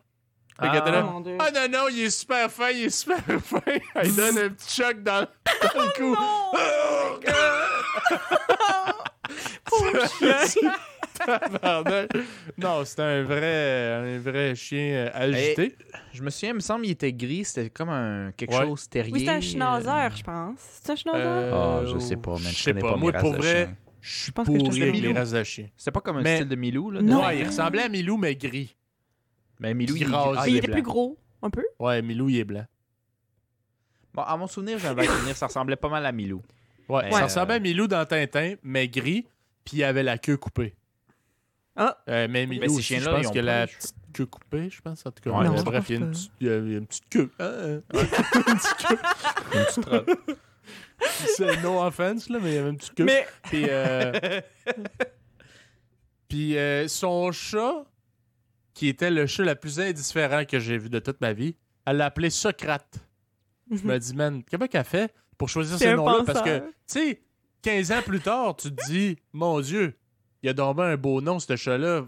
Était 0.62 0.91
là, 0.91 1.07
Oh 1.09 1.12
mon 1.12 1.20
Dieu. 1.20 1.37
Ah 1.39 1.49
non, 1.55 1.68
non, 1.78 1.89
il 1.91 2.01
est 2.01 2.11
super 2.11 2.51
fin, 2.51 2.68
il 2.70 2.85
est 2.85 2.91
super 2.91 3.18
fin. 3.43 3.61
Il 4.05 4.14
donne 4.16 4.37
un 4.39 4.49
petit 4.51 4.83
choc 4.83 5.03
dans, 5.03 5.22
dans 5.24 5.83
le 5.83 5.93
cou. 5.97 6.16
Tabarnak. 11.26 12.11
non, 12.57 12.85
c'était 12.85 13.03
un 13.03 13.22
vrai, 13.24 13.93
un 13.93 14.18
vrai 14.18 14.55
chien 14.55 14.93
euh, 14.95 15.11
agité. 15.12 15.76
Je 16.12 16.22
me 16.22 16.31
souviens, 16.31 16.51
il 16.51 16.55
me 16.55 16.61
semble 16.61 16.83
qu'il 16.83 16.93
était 16.93 17.12
gris, 17.12 17.45
c'était 17.45 17.70
comme 17.70 17.91
un 17.91 18.33
quelque 18.37 18.55
Ouais. 18.55 18.64
chose 18.64 18.89
terrier. 18.89 19.12
Oui, 19.12 19.24
c'est 19.24 19.31
un 19.31 19.41
schnauzer, 19.41 20.16
je 20.16 20.22
pense. 20.22 20.59
C'est 20.83 20.93
un 20.93 20.97
schnauzer? 20.97 21.22
Euh, 21.26 21.53
Ah, 21.53 21.83
je 21.93 21.99
sais 21.99 22.16
pas, 22.16 22.33
man. 22.33 22.41
Je 22.43 22.49
Je 22.49 22.55
sais 22.62 22.70
connais 22.70 22.81
pas. 22.83 22.91
pas 22.93 22.97
Moi, 22.97 23.12
pour 23.12 23.33
vrai, 23.35 23.64
chiens. 23.66 23.76
Je 24.01 24.22
suis 24.24 24.32
pense 24.32 24.46
que 24.48 24.53
je 24.59 24.64
avec 24.64 24.76
les 24.76 24.90
Milou. 24.92 25.14
races 25.14 25.30
de 25.32 25.42
chiens. 25.44 25.68
C'est 25.76 25.90
pas 25.90 26.01
comme 26.01 26.18
un 26.18 26.22
Mais- 26.22 26.36
style 26.36 26.48
de 26.48 26.57
Milou, 26.57 26.90
là? 26.90 27.03
Non. 27.03 27.24
Ouais, 27.24 27.38
il 27.40 27.46
ressemblait 27.46 27.82
à 27.82 27.88
Milou, 27.88 28.16
mais 28.16 28.34
gris. 28.36 28.74
Mais 29.59 29.74
Milou, 29.74 29.94
Qui 29.94 30.01
il, 30.03 30.14
rase. 30.14 30.36
ah, 30.40 30.48
il 30.48 30.55
est 30.55 30.59
était 30.59 30.66
blanc. 30.68 30.74
plus 30.74 30.82
gros, 30.82 31.18
un 31.42 31.51
peu? 31.51 31.64
Ouais, 31.78 32.01
Milou, 32.03 32.28
il 32.30 32.38
est 32.38 32.44
blanc. 32.44 32.64
Bon, 34.14 34.22
à 34.22 34.36
mon 34.36 34.46
souvenir, 34.46 34.78
vague 34.78 35.05
souvenir, 35.05 35.36
ça 35.36 35.46
ressemblait 35.46 35.76
pas 35.76 35.88
mal 35.88 36.05
à 36.07 36.12
Milou. 36.12 36.42
Ouais, 36.88 37.05
Ouais. 37.05 37.11
ça 37.12 37.24
ressemblait 37.24 37.55
à 37.57 37.61
Milou 37.61 37.86
dans 37.86 38.05
Tintin, 38.07 38.55
mais 38.62 38.88
gris, 38.88 39.26
puis 39.64 39.76
il 39.78 39.84
avait 39.84 40.03
la 40.03 40.18
queue 40.18 40.36
coupée. 40.36 40.74
Ah. 41.76 41.96
Euh, 42.09 42.26
mais 42.28 42.46
Milou, 42.46 42.62
Mais 42.62 42.68
ces 42.68 42.74
aussi, 42.76 42.96
je 42.98 43.09
pense 43.09 43.28
que 43.28 43.34
pas 43.34 43.42
la 43.42 43.66
les 43.66 43.72
petite 43.72 43.94
queue 44.12 44.26
coupée, 44.26 44.68
je 44.70 44.80
pense, 44.82 45.07
en 45.07 45.11
tout 45.12 45.22
cas. 45.22 45.30
Ouais, 45.30 45.46
Euh, 45.46 45.51
non, 45.51 45.62
bref, 45.62 45.84
il 45.88 45.92
y, 45.92 45.96
a 45.96 46.01
une 46.01 46.11
petite- 46.11 46.32
y 46.40 46.48
a 46.48 46.57
une 46.78 46.86
petite 46.86 47.09
queue. 47.09 47.30
Une 47.38 47.82
petite. 49.66 50.40
C'est 51.36 51.62
no 51.62 51.82
offense, 51.82 52.28
là, 52.28 52.38
mais 52.40 52.51
il 52.51 52.55
y 52.55 52.59
avait 52.59 52.70
une 52.70 52.76
petite 52.76 52.94
queue. 52.94 53.05
Mais 53.05 53.26
Puis, 53.44 53.64
euh, 53.68 54.40
puis 56.28 56.57
euh, 56.57 56.88
son 56.88 57.32
chat, 57.32 57.84
qui 58.74 58.88
était 58.88 59.11
le 59.11 59.26
chat 59.26 59.44
le 59.44 59.55
plus 59.55 59.80
indifférent 59.80 60.44
que 60.44 60.59
j'ai 60.59 60.78
vu 60.78 60.88
de 60.88 60.98
toute 60.98 61.20
ma 61.20 61.32
vie, 61.32 61.57
elle 61.86 61.98
l'a 61.98 62.07
appelé 62.07 62.30
Socrate. 62.30 62.98
Je 63.70 63.84
me 63.84 63.98
dis, 63.98 64.14
man, 64.14 64.42
comment 64.51 64.66
qu'elle 64.66 64.84
fait 64.84 65.14
pour 65.38 65.48
choisir 65.48 65.78
ce 65.78 65.94
nom-là? 65.94 66.24
Parce 66.24 66.42
que, 66.42 66.59
tu 66.59 66.64
sais, 66.86 67.22
15 67.62 67.92
ans 67.92 68.03
plus 68.05 68.20
tard, 68.20 68.57
tu 68.57 68.74
te 68.74 68.86
dis, 68.86 69.16
mon 69.32 69.61
Dieu, 69.61 69.94
il 70.42 70.48
a 70.48 70.53
bien 70.53 70.84
un 70.84 70.96
beau 70.96 71.20
nom, 71.20 71.38
ce 71.38 71.55
chat-là, 71.57 72.05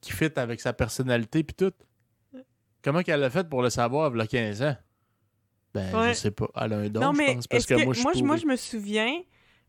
qui 0.00 0.12
fit 0.12 0.30
avec 0.36 0.60
sa 0.60 0.72
personnalité 0.72 1.42
puis 1.42 1.54
tout. 1.54 1.72
Comment 2.82 3.02
qu'elle 3.02 3.20
l'a 3.20 3.30
fait 3.30 3.48
pour 3.48 3.62
le 3.62 3.70
savoir, 3.70 4.10
il 4.14 4.18
y 4.18 4.20
a 4.20 4.26
15 4.26 4.62
ans? 4.62 4.76
Ben, 5.74 5.94
Ouais. 5.94 6.08
je 6.10 6.14
sais 6.14 6.30
pas. 6.30 6.48
Elle 6.56 6.72
a 6.72 6.76
un 6.78 6.88
don, 6.88 7.00
non, 7.00 7.12
je 7.12 7.18
mais 7.18 7.34
pense. 7.34 7.46
Parce 7.46 7.66
que, 7.66 7.74
que 7.74 7.84
moi, 7.84 7.92
je 7.94 7.98
suis 7.98 8.02
moi, 8.04 8.12
je- 8.14 8.24
moi, 8.24 8.36
je 8.36 8.46
me 8.46 8.56
souviens, 8.56 9.20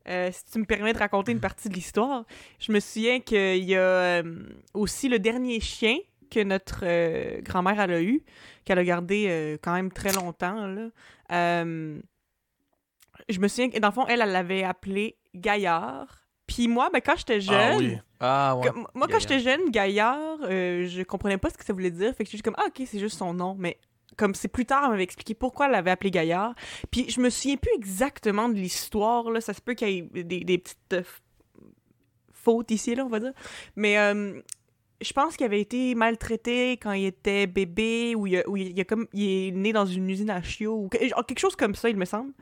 euh, 0.07 0.29
si 0.31 0.45
tu 0.51 0.59
me 0.59 0.65
permets 0.65 0.93
de 0.93 0.97
raconter 0.97 1.31
une 1.31 1.39
partie 1.39 1.69
de 1.69 1.73
l'histoire, 1.75 2.25
je 2.59 2.71
me 2.71 2.79
souviens 2.79 3.19
qu'il 3.19 3.63
y 3.63 3.75
a 3.75 3.79
euh, 3.81 4.23
aussi 4.73 5.09
le 5.09 5.19
dernier 5.19 5.59
chien 5.59 5.97
que 6.31 6.41
notre 6.43 6.79
euh, 6.83 7.41
grand-mère 7.41 7.79
elle 7.81 7.91
a 7.91 8.01
eu, 8.01 8.23
qu'elle 8.65 8.79
a 8.79 8.83
gardé 8.83 9.57
quand 9.61 9.73
même 9.73 9.91
très 9.91 10.11
longtemps. 10.13 10.65
Là. 10.65 10.87
Je 13.29 13.39
me 13.39 13.47
souviens 13.47 13.69
que, 13.69 13.77
dans 13.79 13.89
le 13.89 13.93
fond, 13.93 14.07
elle, 14.07 14.21
elle 14.21 14.31
l'avait 14.31 14.63
appelé 14.63 15.17
Gaillard. 15.35 16.23
Puis 16.47 16.67
moi, 16.67 16.89
ben, 16.91 16.99
quand 17.05 17.15
j'étais 17.15 17.39
jeune, 17.39 17.55
Ah 17.55 17.77
oui. 17.77 17.97
Ah, 18.19 18.55
ouais. 18.57 18.69
moi, 18.93 19.07
quand 19.09 19.19
j'étais 19.19 19.39
jeune, 19.39 19.69
Gaillard, 19.69 20.37
je 20.49 21.03
comprenais 21.03 21.37
pas 21.37 21.49
ce 21.49 21.57
que 21.57 21.63
ça 21.63 21.73
voulait 21.73 21.91
dire. 21.91 22.13
Fait 22.15 22.23
que 22.23 22.29
j'étais 22.29 22.31
juste 22.37 22.43
comme, 22.45 22.55
ah, 22.57 22.65
ok, 22.67 22.85
c'est 22.87 22.99
juste 22.99 23.17
son 23.17 23.33
nom. 23.33 23.55
Mais 23.57 23.77
comme 24.17 24.35
c'est 24.35 24.47
plus 24.47 24.65
tard, 24.65 24.83
elle 24.83 24.91
m'avait 24.91 25.03
expliqué 25.03 25.33
pourquoi 25.33 25.65
elle 25.65 25.71
l'avait 25.73 25.91
appelé 25.91 26.11
Gaillard. 26.11 26.53
Puis 26.91 27.09
je 27.09 27.19
me 27.21 27.29
souviens 27.29 27.57
plus 27.57 27.73
exactement 27.75 28.49
de 28.49 28.55
l'histoire. 28.55 29.29
là. 29.31 29.41
Ça 29.41 29.53
se 29.53 29.61
peut 29.61 29.73
qu'il 29.73 29.89
y 29.89 29.97
ait 29.97 30.23
des, 30.23 30.43
des 30.43 30.57
petites 30.57 30.93
euh, 30.93 31.03
fautes 32.31 32.71
ici, 32.71 32.95
là, 32.95 33.05
on 33.05 33.09
va 33.09 33.19
dire. 33.19 33.33
Mais 33.75 33.97
euh, 33.97 34.41
je 35.01 35.13
pense 35.13 35.35
qu'il 35.35 35.45
avait 35.45 35.61
été 35.61 35.95
maltraité 35.95 36.73
quand 36.73 36.91
il 36.91 37.05
était 37.05 37.47
bébé 37.47 38.15
ou 38.15 38.27
il, 38.27 38.85
comme, 38.85 39.07
est 39.13 39.51
né 39.55 39.73
dans 39.73 39.85
une 39.85 40.09
usine 40.09 40.29
à 40.29 40.41
chiots 40.41 40.75
ou 40.75 40.89
quelque 40.89 41.39
chose 41.39 41.55
comme 41.55 41.75
ça, 41.75 41.89
il 41.89 41.97
me 41.97 42.05
semble. 42.05 42.33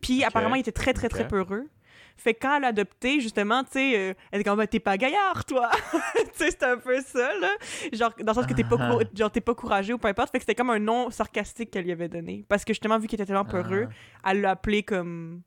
Puis 0.00 0.22
apparemment, 0.24 0.54
il 0.54 0.60
était 0.60 0.72
très, 0.72 0.92
très, 0.92 1.08
très 1.08 1.26
peureux. 1.26 1.68
Fait 2.16 2.32
que 2.34 2.38
quand 2.42 2.56
elle 2.56 2.64
a 2.64 2.68
adopté, 2.68 3.20
justement, 3.20 3.62
tu 3.64 3.72
sais, 3.72 3.98
euh, 3.98 4.14
elle 4.32 4.40
était 4.40 4.48
comme, 4.48 4.58
Ben, 4.58 4.66
t'es 4.66 4.80
pas 4.80 4.96
gaillard, 4.96 5.44
toi! 5.44 5.70
tu 5.92 6.20
sais, 6.34 6.50
c'était 6.50 6.64
un 6.66 6.78
peu 6.78 7.00
ça, 7.00 7.30
là. 7.40 7.50
Genre, 7.92 8.12
dans 8.20 8.32
le 8.32 8.34
sens 8.34 8.46
que 8.46 8.54
t'es 8.54 8.64
pas, 8.64 8.76
cou- 8.76 9.04
genre, 9.14 9.30
t'es 9.30 9.40
pas 9.40 9.54
courageux 9.54 9.94
ou 9.94 9.98
peu 9.98 10.08
importe. 10.08 10.30
Fait 10.30 10.38
que 10.38 10.42
c'était 10.42 10.54
comme 10.54 10.70
un 10.70 10.78
nom 10.78 11.10
sarcastique 11.10 11.70
qu'elle 11.70 11.84
lui 11.84 11.92
avait 11.92 12.08
donné. 12.08 12.44
Parce 12.48 12.64
que 12.64 12.72
justement, 12.72 12.98
vu 12.98 13.06
qu'il 13.08 13.16
était 13.20 13.26
tellement 13.26 13.44
peureux, 13.44 13.88
Ah. 14.22 14.30
elle 14.30 14.40
l'a 14.42 14.50
appelé 14.52 14.82
comme 14.82 15.42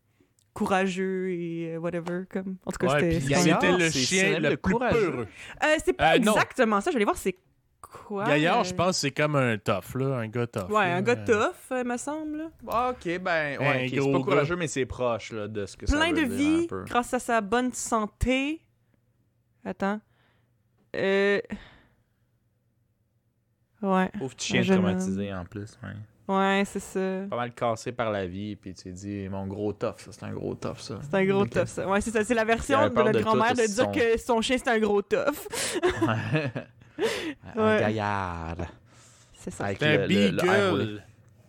courageux 0.54 1.32
et 1.32 1.74
euh, 1.76 1.78
whatever. 1.78 2.24
Comme... 2.30 2.58
En 2.66 2.72
tout 2.72 2.78
cas, 2.86 2.94
Ouais, 2.96 3.20
c'était. 3.20 3.36
c'était 3.36 3.72
le 3.78 3.90
chien 3.90 4.40
le 4.40 4.50
de 4.52 4.56
plus 4.56 4.74
courageux. 4.74 5.12
peureux. 5.12 5.28
Euh, 5.64 5.76
c'est 5.84 5.94
pas 5.94 6.16
Euh, 6.16 6.20
non. 6.20 6.34
exactement 6.34 6.82
ça. 6.82 6.90
Je 6.92 6.96
vais 6.96 6.98
aller 7.00 7.06
voir 7.06 7.18
c'est 7.18 7.36
quoi. 7.82 8.26
Gaillard, 8.26 8.60
euh, 8.62 8.64
je 8.64 8.74
pense 8.74 8.90
que 8.98 9.02
c'est 9.02 9.12
comme 9.12 9.36
un 9.36 9.58
tough, 9.58 9.96
là, 9.96 10.18
un 10.18 10.28
gars 10.28 10.48
tough. 10.48 10.70
Ouais, 10.70 10.86
là. 10.88 10.96
un 10.98 11.02
gars 11.02 11.16
Euh, 11.18 11.26
tough, 11.26 11.72
euh, 11.72 11.84
me 11.84 11.98
semble. 11.98 12.38
là. 12.38 12.46
Ah, 12.70 12.90
ok, 12.92 13.20
ben, 13.20 13.60
ouais, 13.60 13.86
ok, 13.86 13.90
c'est 13.94 14.12
pas 14.12 14.18
gars. 14.18 14.24
courageux, 14.24 14.56
mais 14.56 14.68
c'est 14.68 14.86
proche 14.86 15.32
là, 15.32 15.48
de 15.48 15.66
ce 15.66 15.78
que 15.78 15.86
ça 15.86 15.98
Plein 15.98 16.12
veut 16.14 16.22
de 16.22 16.26
dire, 16.26 16.38
vie 16.38 16.64
un 16.64 16.68
peu. 16.68 16.84
grâce 16.86 17.14
à 17.14 17.20
sa 17.20 17.42
bonne 17.42 17.72
santé. 17.74 18.62
Attends. 19.66 20.00
Euh. 20.96 21.40
Ouais. 23.82 24.10
Pauvre 24.18 24.34
petit 24.36 24.48
chien 24.48 24.64
traumatisé 24.64 25.34
en 25.34 25.46
plus. 25.46 25.78
Ouais. 25.84 25.90
Ouais, 26.30 26.64
c'est 26.66 26.80
ça. 26.82 27.26
Pas 27.30 27.38
mal 27.38 27.54
cassé 27.54 27.92
par 27.94 28.12
la 28.12 28.26
vie, 28.28 28.56
puis 28.58 28.74
tu 28.74 28.84
t'es 28.86 28.92
dit, 28.92 29.30
mon 29.30 29.48
gros 29.48 29.72
tough, 29.72 29.94
ça, 30.00 30.12
c'est 30.12 30.24
un 30.26 30.34
gros 30.34 30.56
tough, 30.56 30.78
ça. 30.80 31.00
C'est 31.02 31.16
un 31.16 31.26
gros 31.26 31.44
Ok. 31.44 31.52
tough, 31.52 31.68
ça. 31.68 31.88
Ouais, 31.88 32.02
c'est 32.02 32.12
ça. 32.12 32.24
C'est 32.24 32.34
la 32.34 32.44
version 32.44 32.90
de 32.90 32.94
notre 32.96 33.22
grand-mère 33.22 33.54
de 33.54 33.66
dire 33.66 33.86
son- 33.86 33.92
que 33.92 34.18
son 34.20 34.42
chien, 34.42 34.58
c'est 34.58 34.70
un 34.70 34.80
gros 34.80 35.02
tough. 35.02 35.48
Ouais. 36.02 36.52
un 37.56 37.66
Ouais. 37.76 37.80
gaillard. 37.80 38.56
C'est 39.34 39.52
ça. 39.52 39.66
Avec 39.66 39.82
un 39.84 39.92
le, 39.92 40.08
le- 40.08 40.32
le 40.32 40.38
beagle. 40.38 41.04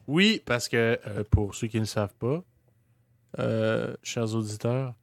Oui, 0.06 0.42
parce 0.44 0.68
que, 0.68 0.98
euh, 1.06 1.24
pour 1.30 1.54
ceux 1.54 1.66
qui 1.66 1.76
ne 1.76 1.82
le 1.82 1.86
savent 1.86 2.14
pas, 2.18 2.42
euh, 3.38 3.94
chers 4.02 4.34
auditeurs, 4.34 4.94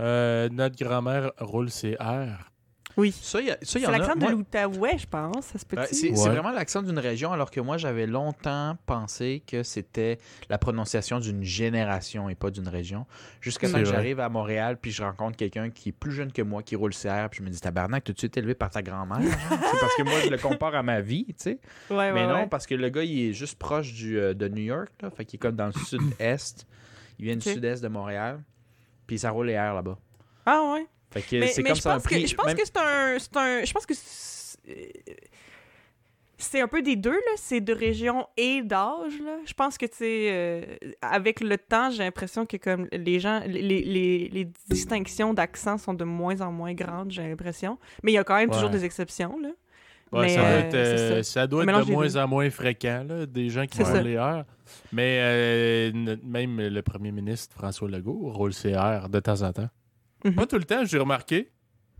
euh, 0.00 0.48
notre 0.50 0.76
grand-mère 0.82 1.32
roule 1.38 1.70
ses 1.70 1.96
airs. 2.00 2.50
Oui. 2.96 3.12
Ça, 3.12 3.40
il 3.40 3.46
y, 3.46 3.50
a- 3.50 3.58
ça, 3.62 3.78
il 3.78 3.82
y 3.82 3.84
C'est 3.86 3.90
l'accent 3.92 4.14
de 4.14 4.20
moi- 4.20 4.32
l'Outaouais, 4.32 4.98
je 4.98 5.06
pense. 5.06 5.46
Ça 5.46 5.58
se 5.58 5.64
peut 5.64 5.78
Euh, 5.78 5.86
c'est 5.90 6.10
Ouais. 6.10 6.16
c'est 6.16 6.28
vraiment 6.28 6.50
l'accent 6.50 6.82
d'une 6.82 6.98
région, 6.98 7.32
alors 7.32 7.50
que 7.50 7.60
moi, 7.60 7.78
j'avais 7.78 8.06
longtemps 8.06 8.76
pensé 8.86 9.42
que 9.46 9.62
c'était 9.62 10.18
la 10.48 10.58
prononciation 10.58 11.20
d'une 11.20 11.42
génération 11.42 12.28
et 12.28 12.34
pas 12.34 12.50
d'une 12.50 12.68
région. 12.68 13.06
Jusqu'à 13.40 13.68
temps 13.70 13.78
que 13.78 13.84
j'arrive 13.84 14.18
à 14.20 14.28
Montréal, 14.28 14.76
puis 14.80 14.90
je 14.90 15.02
rencontre 15.02 15.36
quelqu'un 15.36 15.70
qui 15.70 15.90
est 15.90 15.92
plus 15.92 16.12
jeune 16.12 16.32
que 16.32 16.42
moi, 16.42 16.62
qui 16.62 16.74
roule 16.76 16.92
CR, 16.92 17.28
puis 17.30 17.38
je 17.38 17.42
me 17.44 17.48
dis, 17.50 17.60
tabarnak, 17.60 18.04
t'as-tu 18.04 18.26
été 18.26 18.40
élevé 18.40 18.54
par 18.54 18.70
ta 18.70 18.82
grand-mère? 18.82 19.18
c'est 19.48 19.80
parce 19.80 19.94
que 19.96 20.02
moi, 20.02 20.20
je 20.24 20.28
le 20.30 20.38
compare 20.38 20.74
à 20.74 20.82
ma 20.82 21.00
vie, 21.00 21.26
tu 21.28 21.34
sais. 21.38 21.58
Ouais, 21.90 21.96
ouais, 21.96 22.12
Mais 22.12 22.26
non, 22.26 22.34
ouais. 22.34 22.46
parce 22.48 22.66
que 22.66 22.74
le 22.74 22.88
gars, 22.90 23.02
il 23.04 23.30
est 23.30 23.32
juste 23.32 23.58
proche 23.58 23.92
du, 23.94 24.18
euh, 24.18 24.34
de 24.34 24.48
New 24.48 24.62
York, 24.62 24.90
là. 25.00 25.10
Fait 25.10 25.24
qu'il 25.24 25.36
est 25.36 25.40
comme 25.40 25.56
dans 25.56 25.66
le 25.66 25.72
sud-est. 25.72 26.66
Il 27.18 27.24
vient 27.26 27.36
du 27.36 27.42
sud-est 27.48 27.82
de 27.82 27.88
Montréal. 27.88 28.42
Puis 29.06 29.18
ça 29.18 29.30
roule 29.30 29.46
les 29.46 29.52
airs 29.54 29.74
là-bas. 29.74 29.98
Ah 30.46 30.72
ouais. 30.74 30.86
Fait 31.12 31.22
que 31.22 31.36
Mais, 31.40 31.46
c'est 31.48 31.62
mais 31.62 31.70
comme 31.70 31.76
je 31.76 31.82
ça 31.82 31.94
pense 31.94 32.06
que 32.06 32.26
je 32.26 32.34
pense 32.34 32.46
même- 32.46 32.56
que 32.56 32.64
c'est 32.64 32.76
un, 32.78 33.18
c'est 33.18 33.36
un. 33.36 33.64
Je 33.64 33.72
pense 33.72 33.86
que 33.86 33.94
c'est 36.38 36.60
un 36.60 36.68
peu 36.68 36.80
des 36.82 36.96
deux 36.96 37.10
là. 37.12 37.32
C'est 37.36 37.60
de 37.60 37.72
région 37.74 38.26
et 38.36 38.62
d'âge 38.62 39.18
là. 39.24 39.36
Je 39.44 39.52
pense 39.52 39.76
que 39.76 39.86
tu 39.86 39.96
sais, 39.98 40.28
euh, 40.30 40.62
avec 41.02 41.40
le 41.40 41.58
temps, 41.58 41.90
j'ai 41.90 42.02
l'impression 42.04 42.46
que 42.46 42.56
comme 42.56 42.86
les 42.92 43.20
gens, 43.20 43.40
les, 43.46 43.60
les, 43.82 44.28
les 44.28 44.48
distinctions 44.70 45.34
d'accent 45.34 45.76
sont 45.78 45.94
de 45.94 46.04
moins 46.04 46.40
en 46.40 46.50
moins 46.52 46.72
grandes. 46.74 47.10
J'ai 47.10 47.22
l'impression. 47.28 47.78
Mais 48.02 48.12
il 48.12 48.14
y 48.14 48.18
a 48.18 48.24
quand 48.24 48.36
même 48.36 48.50
toujours 48.50 48.70
des 48.70 48.84
exceptions 48.84 49.38
là. 49.40 49.50
Ouais, 50.12 50.22
Mais, 50.22 50.28
ça 50.30 50.40
doit 50.40 50.48
euh, 50.48 50.58
être, 50.60 50.74
euh, 50.74 51.22
ça. 51.22 51.32
ça 51.40 51.46
doit 51.46 51.62
être 51.62 51.66
mélange 51.66 51.86
de 51.86 51.92
moins 51.92 52.06
deux. 52.06 52.16
en 52.16 52.26
moins 52.26 52.50
fréquent, 52.50 53.04
là, 53.08 53.26
des 53.26 53.48
gens 53.48 53.64
qui 53.66 53.78
ça. 53.78 54.02
les 54.02 54.12
airs. 54.14 54.44
Mais 54.92 55.18
euh, 55.22 56.16
même 56.24 56.60
le 56.60 56.82
premier 56.82 57.12
ministre 57.12 57.54
François 57.56 57.88
Legault 57.88 58.32
roule 58.32 58.52
ses 58.52 58.70
airs 58.70 59.08
de 59.08 59.20
temps 59.20 59.42
en 59.42 59.52
temps. 59.52 59.68
Mhm. 60.24 60.34
Pas 60.34 60.46
tout 60.46 60.56
le 60.58 60.64
temps, 60.64 60.84
j'ai 60.84 60.98
remarqué. 60.98 61.50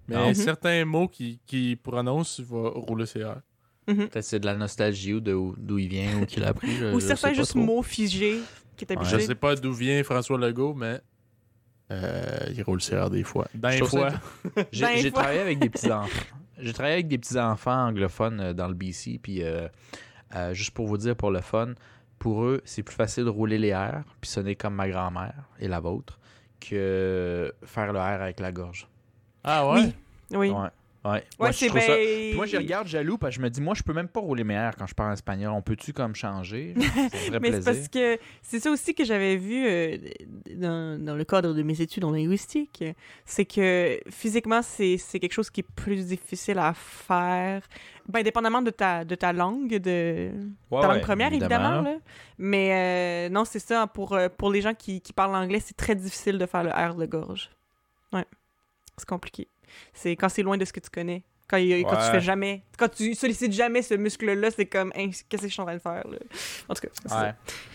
Mais 0.09 0.17
Non. 0.17 0.29
Mhm. 0.29 0.35
certains 0.35 0.85
mots 0.85 1.09
qu'il 1.09 1.39
qui 1.47 1.77
prononce, 1.77 2.39
il 2.39 2.45
va 2.47 2.69
rouler 2.71 3.07
ses 3.07 3.21
airs. 3.21 3.41
Peut-être 3.87 4.23
c'est 4.23 4.39
de 4.41 4.47
la 4.47 4.55
nostalgie 4.55 5.15
ou 5.15 5.21
d'où 5.21 5.79
il 5.79 5.89
vient 5.89 6.21
ou 6.23 6.27
qu'il 6.27 6.45
a 6.45 6.49
appris. 6.49 6.71
je- 6.77 6.93
Ou 6.95 7.01
je 7.01 7.07
certains 7.07 7.33
juste 7.33 7.51
trop. 7.51 7.59
mots 7.61 7.83
figés 7.83 8.39
qui 8.77 8.85
est 8.85 8.91
Ouais. 8.91 8.97
habitué. 8.99 9.19
Je 9.21 9.27
sais 9.27 9.35
pas 9.35 9.57
d'où 9.57 9.73
vient 9.73 10.03
François 10.05 10.39
Legault, 10.39 10.75
mais 10.75 11.01
euh, 11.91 12.39
il 12.55 12.63
roule 12.63 12.81
ses 12.81 12.95
airs 12.95 13.11
des 13.11 13.25
fois. 13.25 13.49
D'un 13.55 13.85
fois. 13.85 14.11
J'ai 14.73 15.11
travaillé 15.11 15.41
avec 15.41 15.59
des 15.59 15.71
petits-enfants. 15.71 16.09
J'ai 16.59 16.73
travaillé 16.73 16.95
avec 16.95 17.09
des 17.09 17.19
petits-enfants 17.19 17.87
anglophones 17.89 18.41
euh, 18.41 18.53
dans 18.53 18.69
le 18.69 18.75
BC. 18.75 19.19
Puis, 19.21 19.43
euh, 19.43 19.67
euh, 20.37 20.53
juste 20.55 20.71
pour 20.73 20.87
vous 20.87 20.99
dire, 20.99 21.17
pour 21.17 21.31
le 21.31 21.41
fun, 21.41 21.73
pour 22.19 22.45
eux, 22.45 22.61
c'est 22.65 22.83
plus 22.83 22.95
facile 22.95 23.25
de 23.25 23.31
rouler 23.31 23.59
les 23.59 23.69
airs, 23.69 24.05
puis 24.21 24.31
sonner 24.31 24.55
comme 24.55 24.75
ma 24.75 24.89
grand-mère 24.89 25.49
et 25.59 25.67
la 25.69 25.81
vôtre, 25.81 26.21
que 26.61 27.53
faire 27.65 27.93
le 27.93 27.99
air 27.99 28.23
avec 28.23 28.41
la 28.41 28.53
gorge. 28.53 28.87
Ah 29.43 29.67
ouais? 29.69 29.81
Oui. 29.81 29.95
Oui. 30.33 30.51
Ouais. 30.51 30.69
Ouais. 31.03 31.11
Ouais, 31.13 31.23
Moi, 31.39 31.51
je 31.53 31.57
c'est 31.57 31.67
trouve 31.69 31.81
ça- 31.81 31.87
ben... 31.89 32.05
Puis 32.29 32.35
moi, 32.35 32.45
je 32.47 32.57
regarde 32.59 32.87
jaloux 32.87 33.17
parce 33.17 33.35
que 33.35 33.41
je 33.41 33.43
me 33.43 33.49
dis, 33.49 33.61
moi, 33.63 33.73
je 33.75 33.83
peux 33.83 33.95
même 33.95 34.09
pas 34.09 34.21
rouler 34.21 34.45
mes 34.45 34.53
airs 34.55 34.77
quand 34.77 34.87
je 34.87 34.95
parle 34.95 35.15
espagnol. 35.15 35.51
On 35.53 35.63
peut-tu 35.63 35.95
comme 35.95 36.15
changer? 36.15 36.75
Mais 37.41 37.53
c'est 37.53 37.65
parce 37.65 37.89
que 37.89 38.19
c'est 38.43 38.61
ça 38.61 38.71
aussi 38.71 38.95
que 38.95 39.05
j'avais 39.05 39.37
vu 39.37 39.67
euh, 39.67 39.97
dans, 40.57 41.03
dans 41.03 41.15
le 41.17 41.25
cadre 41.25 41.55
de 41.55 41.63
mes 41.63 41.81
études 41.81 42.05
en 42.05 42.11
linguistique. 42.11 42.85
C'est 43.25 43.47
que 43.47 43.99
physiquement, 44.11 44.61
c'est 44.63 44.99
quelque 45.13 45.33
chose 45.33 45.49
qui 45.49 45.61
est 45.61 45.71
plus 45.75 46.07
difficile 46.07 46.59
à 46.59 46.75
faire. 46.75 47.63
Ben, 48.07 48.23
dépendamment 48.23 48.61
de 48.61 48.71
ta, 48.71 49.05
de 49.05 49.15
ta 49.15 49.33
langue, 49.33 49.77
de 49.79 50.31
Ouais, 50.71 50.81
ta 50.83 50.89
ouais, 50.89 50.95
langue 50.95 51.03
première, 51.03 51.33
évidemment. 51.33 51.81
là. 51.81 51.95
Mais 52.37 53.29
euh, 53.29 53.33
non, 53.33 53.45
c'est 53.47 53.59
ça. 53.59 53.87
Pour, 53.87 54.13
euh, 54.13 54.29
pour 54.29 54.51
les 54.51 54.61
gens 54.61 54.75
qui, 54.75 55.01
qui 55.01 55.13
parlent 55.15 55.35
anglais, 55.35 55.61
c'est 55.65 55.77
très 55.77 55.95
difficile 55.95 56.37
de 56.37 56.45
faire 56.45 56.63
le 56.65 56.71
R 56.71 56.95
de 56.95 57.07
gorge. 57.07 57.49
Ouais. 58.13 58.25
C'est 58.99 59.09
compliqué. 59.09 59.49
C'est 59.93 60.17
quand 60.17 60.29
c'est 60.29 60.43
loin 60.43 60.57
de 60.57 60.65
ce 60.65 60.73
que 60.73 60.81
tu 60.81 60.91
connais. 60.91 61.23
Quand, 61.49 61.57
il- 61.57 61.83
quand 61.83 61.97
tu 61.97 61.97
Ouais. 61.97 62.11
fais 62.13 62.21
jamais. 62.21 62.63
Quand 62.79 62.89
tu 62.89 63.13
sollicites 63.15 63.53
jamais 63.53 63.83
ce 63.83 63.95
muscle-là, 63.95 64.51
c'est 64.53 64.67
comme, 64.67 64.93
Hein, 64.97 65.11
qu'est-ce 65.29 65.43
que 65.43 65.49
je 65.49 65.53
suis 65.53 65.61
en 65.61 65.65
train 65.65 65.75
de 65.75 65.81
faire, 65.81 66.07
là? 66.09 66.19
En 66.69 66.75
tout 66.75 66.83
cas. 66.83 67.23
Ouais. 67.23 67.35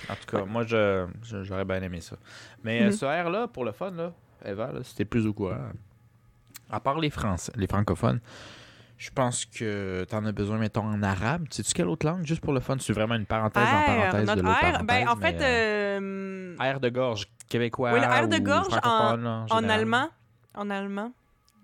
En 0.09 0.15
tout 0.15 0.37
cas, 0.37 0.45
moi, 0.45 0.63
je, 0.65 1.05
j'aurais 1.43 1.65
bien 1.65 1.81
aimé 1.81 1.99
ça. 1.99 2.15
Mais 2.63 2.83
euh, 2.83 2.85
Mhm. 2.85 2.91
ce 2.93 3.05
R-là, 3.05 3.47
pour 3.49 3.65
le 3.65 3.73
fun, 3.73 3.91
là, 3.91 4.13
Eva, 4.45 4.71
là, 4.71 4.79
c'était 4.83 5.03
plus 5.05 5.27
au 5.27 5.33
courant. 5.33 5.57
À 6.69 6.79
part 6.79 6.99
les, 6.99 7.09
Français, 7.09 7.51
les 7.55 7.67
francophones, 7.67 8.21
je 8.97 9.09
pense 9.09 9.43
que 9.45 10.05
t'en 10.09 10.23
as 10.25 10.31
besoin, 10.31 10.57
mettons, 10.57 10.85
en 10.85 11.03
arabe. 11.03 11.45
Sais-tu 11.51 11.73
quelle 11.73 11.87
autre 11.89 12.05
langue, 12.05 12.25
juste 12.25 12.41
pour 12.41 12.53
le 12.53 12.61
fun? 12.61 12.77
C'est 12.79 12.93
vraiment 12.93 13.15
une 13.15 13.25
parenthèse 13.25 13.67
en 13.67 13.81
R, 13.81 13.85
parenthèse 13.85 14.25
notre 14.27 14.35
de 14.37 14.41
l'autre 14.41 14.57
R, 14.57 14.61
parenthèse. 14.61 14.85
ben, 14.87 15.07
en 15.09 15.15
fait, 15.17 15.41
euh, 15.41 16.55
euh, 16.61 16.73
R 16.75 16.79
de 16.79 16.89
gorge 16.89 17.27
québécois 17.49 17.91
Oui, 17.93 17.99
le 17.99 18.05
R 18.07 18.27
de 18.29 18.37
gorge 18.37 18.73
en- 18.83 19.45
en 19.49 19.69
allemand, 19.69 20.09
en 20.55 20.69
allemand, 20.69 21.11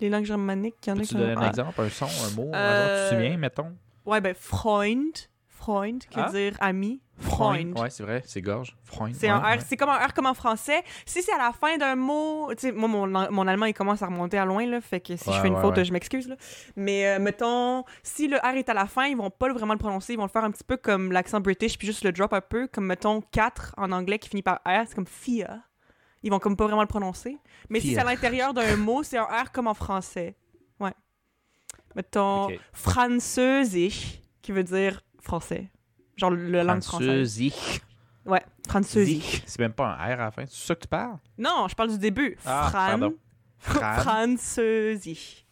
les 0.02 0.10
langues 0.10 0.26
germaniques, 0.26 0.76
il 0.86 0.90
y 0.90 0.94
en 0.94 1.00
a 1.00 1.02
qui 1.04 1.14
donner 1.16 1.36
ont 1.36 1.38
un 1.40 1.42
R. 1.42 1.48
exemple, 1.48 1.82
un 1.82 1.90
son, 1.90 2.06
un 2.06 2.36
mot, 2.36 2.50
un 2.54 2.58
Euh, 2.58 2.88
genre, 2.88 3.10
tu 3.10 3.16
te 3.16 3.22
souviens, 3.22 3.38
mettons? 3.38 3.76
Ouais, 4.06 4.20
ben, 4.20 4.34
Freund, 4.38 5.14
Freund, 5.48 6.04
qui 6.10 6.18
veut 6.18 6.26
Ah. 6.28 6.32
dire 6.32 6.54
ami. 6.60 7.02
Freund. 7.20 7.78
Ouais, 7.80 7.92
c'est 7.92 8.02
vrai, 8.02 8.24
c'est 8.26 8.42
gorge. 8.42 8.76
Freund. 8.84 9.14
C'est 9.14 9.28
ouais, 9.28 9.32
un 9.32 9.38
R, 9.40 9.44
ouais. 9.52 9.60
c'est 9.60 9.78
comme 9.78 9.90
un 9.90 9.98
R 10.08 10.12
comme 10.16 10.26
en 10.26 10.34
français. 10.34 10.82
Si 11.06 11.22
c'est 11.22 11.32
à 11.34 11.38
la 11.38 11.52
fin 11.52 11.78
d'un 11.78 11.96
mot, 11.96 12.50
tu 12.56 12.62
sais, 12.62 12.72
moi, 12.72 12.88
mon, 12.90 13.06
mon 13.32 13.48
allemand, 13.48 13.68
il 13.68 13.76
commence 13.76 14.02
à 14.02 14.08
remonter 14.08 14.40
à 14.40 14.46
loin, 14.46 14.66
là, 14.66 14.82
fait 14.82 15.00
que 15.02 15.16
si 15.16 15.32
je 15.32 15.40
fais 15.40 15.48
une 15.50 15.62
faute, 15.62 15.84
je 15.84 15.94
m'excuse, 15.94 16.28
là. 16.28 16.36
Mais, 16.76 17.06
euh, 17.08 17.20
mettons, 17.20 17.84
si 18.02 18.28
le 18.28 18.38
R 18.38 18.56
est 18.56 18.70
à 18.70 18.74
la 18.74 18.88
fin, 18.88 19.06
ils 19.06 19.16
vont 19.16 19.30
pas 19.30 19.54
vraiment 19.54 19.74
le 19.74 19.80
prononcer, 19.80 20.14
ils 20.14 20.18
vont 20.18 20.24
le 20.26 20.30
faire 20.30 20.44
un 20.44 20.50
petit 20.50 20.64
peu 20.64 20.78
comme 20.78 21.12
l'accent 21.12 21.40
british, 21.40 21.78
puis 21.78 21.86
juste 21.86 22.04
le 22.04 22.12
drop 22.12 22.34
un 22.34 22.42
peu, 22.42 22.68
comme, 22.68 22.88
mettons, 22.88 23.22
4 23.32 23.76
en 23.78 23.92
anglais 23.92 24.18
qui 24.18 24.30
finit 24.30 24.42
par 24.42 24.56
R, 24.66 24.82
c'est 24.88 24.96
comme 24.96 25.06
FIA. 25.06 25.60
Ils 26.24 26.30
vont 26.30 26.40
comme 26.40 26.56
pas 26.56 26.66
vraiment 26.66 26.82
le 26.82 26.88
prononcer. 26.88 27.38
Mais 27.70 27.80
si 27.80 27.94
c'est 27.94 28.00
à 28.00 28.04
l'intérieur 28.04 28.54
d'un 28.54 28.76
mot, 28.76 29.02
c'est 29.04 29.18
un 29.18 29.24
R 29.24 29.52
comme 29.52 29.68
en 29.68 29.74
français. 29.74 30.36
Ouais. 30.80 30.94
Mettons, 31.96 32.46
Ok. 32.46 32.60
französisch, 32.74 34.20
qui 34.42 34.52
veut 34.52 34.64
dire 34.64 35.02
français. 35.22 35.70
Genre 36.18 36.32
le 36.32 36.62
langue 36.64 36.84
française. 36.84 37.40
Ouais, 38.26 38.44
französisch. 38.68 39.24
Sich. 39.24 39.44
C'est 39.48 39.60
même 39.60 39.74
pas 39.74 39.88
un 39.88 39.96
R 39.96 40.00
à 40.00 40.16
la 40.26 40.32
fin. 40.32 40.46
C'est 40.46 40.68
ça 40.68 40.76
que 40.76 40.82
tu 40.82 40.88
parles? 40.88 41.18
Non, 41.38 41.68
je 41.68 41.76
parle 41.76 41.90
du 41.90 41.98
début. 41.98 42.38
Ah, 42.46 42.68
Fran... 42.70 42.88
pardon. 42.90 43.16
Fran. 43.58 43.94
Französisch. 44.02 45.46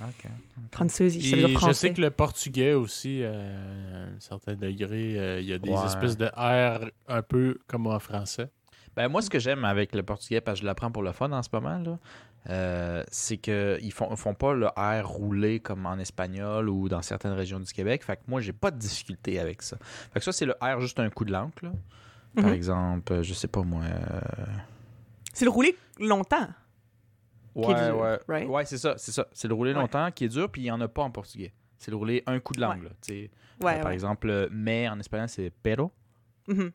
Ok. 0.00 0.30
Ça 0.72 0.94
veut 0.94 1.08
je 1.10 1.52
français. 1.54 1.74
sais 1.74 1.92
que 1.94 2.00
le 2.02 2.10
portugais 2.10 2.74
aussi, 2.74 3.20
euh, 3.22 4.10
à 4.12 4.16
un 4.16 4.20
certain 4.20 4.54
degré, 4.54 5.18
euh, 5.18 5.40
il 5.40 5.46
y 5.46 5.52
a 5.54 5.58
des 5.58 5.70
Ouais. 5.70 5.86
espèces 5.86 6.16
de 6.18 6.26
R 6.26 6.90
un 7.08 7.22
peu 7.22 7.58
comme 7.66 7.86
en 7.86 7.98
français. 7.98 8.50
Ben, 8.96 9.08
moi, 9.08 9.20
ce 9.22 9.28
que 9.30 9.38
j'aime 9.38 9.64
avec 9.64 9.94
le 9.94 10.02
portugais, 10.02 10.40
parce 10.40 10.58
que 10.58 10.62
je 10.62 10.66
l'apprends 10.66 10.90
pour 10.90 11.02
le 11.02 11.12
fun 11.12 11.30
en 11.32 11.42
ce 11.42 11.48
moment, 11.52 11.78
là, 11.78 11.98
euh, 12.48 13.04
c'est 13.10 13.36
qu'ils 13.36 13.92
font, 13.92 14.14
font 14.16 14.34
pas 14.34 14.54
le 14.54 14.68
R 14.68 15.06
roulé 15.06 15.60
comme 15.60 15.84
en 15.84 15.98
espagnol 15.98 16.68
ou 16.68 16.88
dans 16.88 17.02
certaines 17.02 17.32
régions 17.32 17.60
du 17.60 17.70
Québec. 17.72 18.04
Fait 18.04 18.16
que 18.16 18.22
moi, 18.28 18.40
j'ai 18.40 18.52
pas 18.54 18.70
de 18.70 18.78
difficulté 18.78 19.38
avec 19.38 19.62
ça. 19.62 19.76
Fait 20.12 20.20
que 20.20 20.24
ça, 20.24 20.32
c'est 20.32 20.46
le 20.46 20.54
R 20.62 20.80
juste 20.80 20.98
un 21.00 21.10
coup 21.10 21.24
de 21.24 21.32
l'encre. 21.32 21.64
là. 21.64 21.72
Par 22.36 22.44
Mhm. 22.46 22.52
exemple, 22.52 23.12
euh, 23.14 23.22
je 23.22 23.32
sais 23.34 23.48
pas 23.48 23.62
moi. 23.62 23.82
euh, 23.84 24.20
C'est 25.32 25.44
le 25.44 25.50
roulé 25.50 25.76
longtemps. 25.98 26.48
Qui 27.54 27.62
est 27.62 27.66
Ouais, 27.74 27.86
dur, 27.86 27.98
ouais. 27.98 28.18
right? 28.28 28.48
Ouais, 28.48 28.64
c'est 28.66 28.76
ça, 28.78 28.94
c'est 28.98 29.12
ça. 29.12 29.26
C'est 29.32 29.48
le 29.48 29.54
roulé 29.54 29.72
Ouais. 29.72 29.80
longtemps 29.80 30.10
qui 30.10 30.24
est 30.24 30.28
dur, 30.28 30.50
puis 30.50 30.62
il 30.62 30.66
y 30.66 30.70
en 30.70 30.80
a 30.82 30.88
pas 30.88 31.02
en 31.02 31.10
portugais. 31.10 31.52
C'est 31.78 31.90
le 31.90 31.96
roulé 31.96 32.22
un 32.26 32.38
coup 32.38 32.52
de 32.54 32.60
langue. 32.60 32.82
Ouais. 33.08 33.30
là. 33.60 33.66
Ouais, 33.66 33.80
par 33.80 33.90
exemple, 33.92 34.48
mais 34.52 34.86
en 34.88 34.98
espagnol, 35.00 35.28
c'est 35.30 35.50
pero. 35.62 35.90
Mhm. 36.48 36.70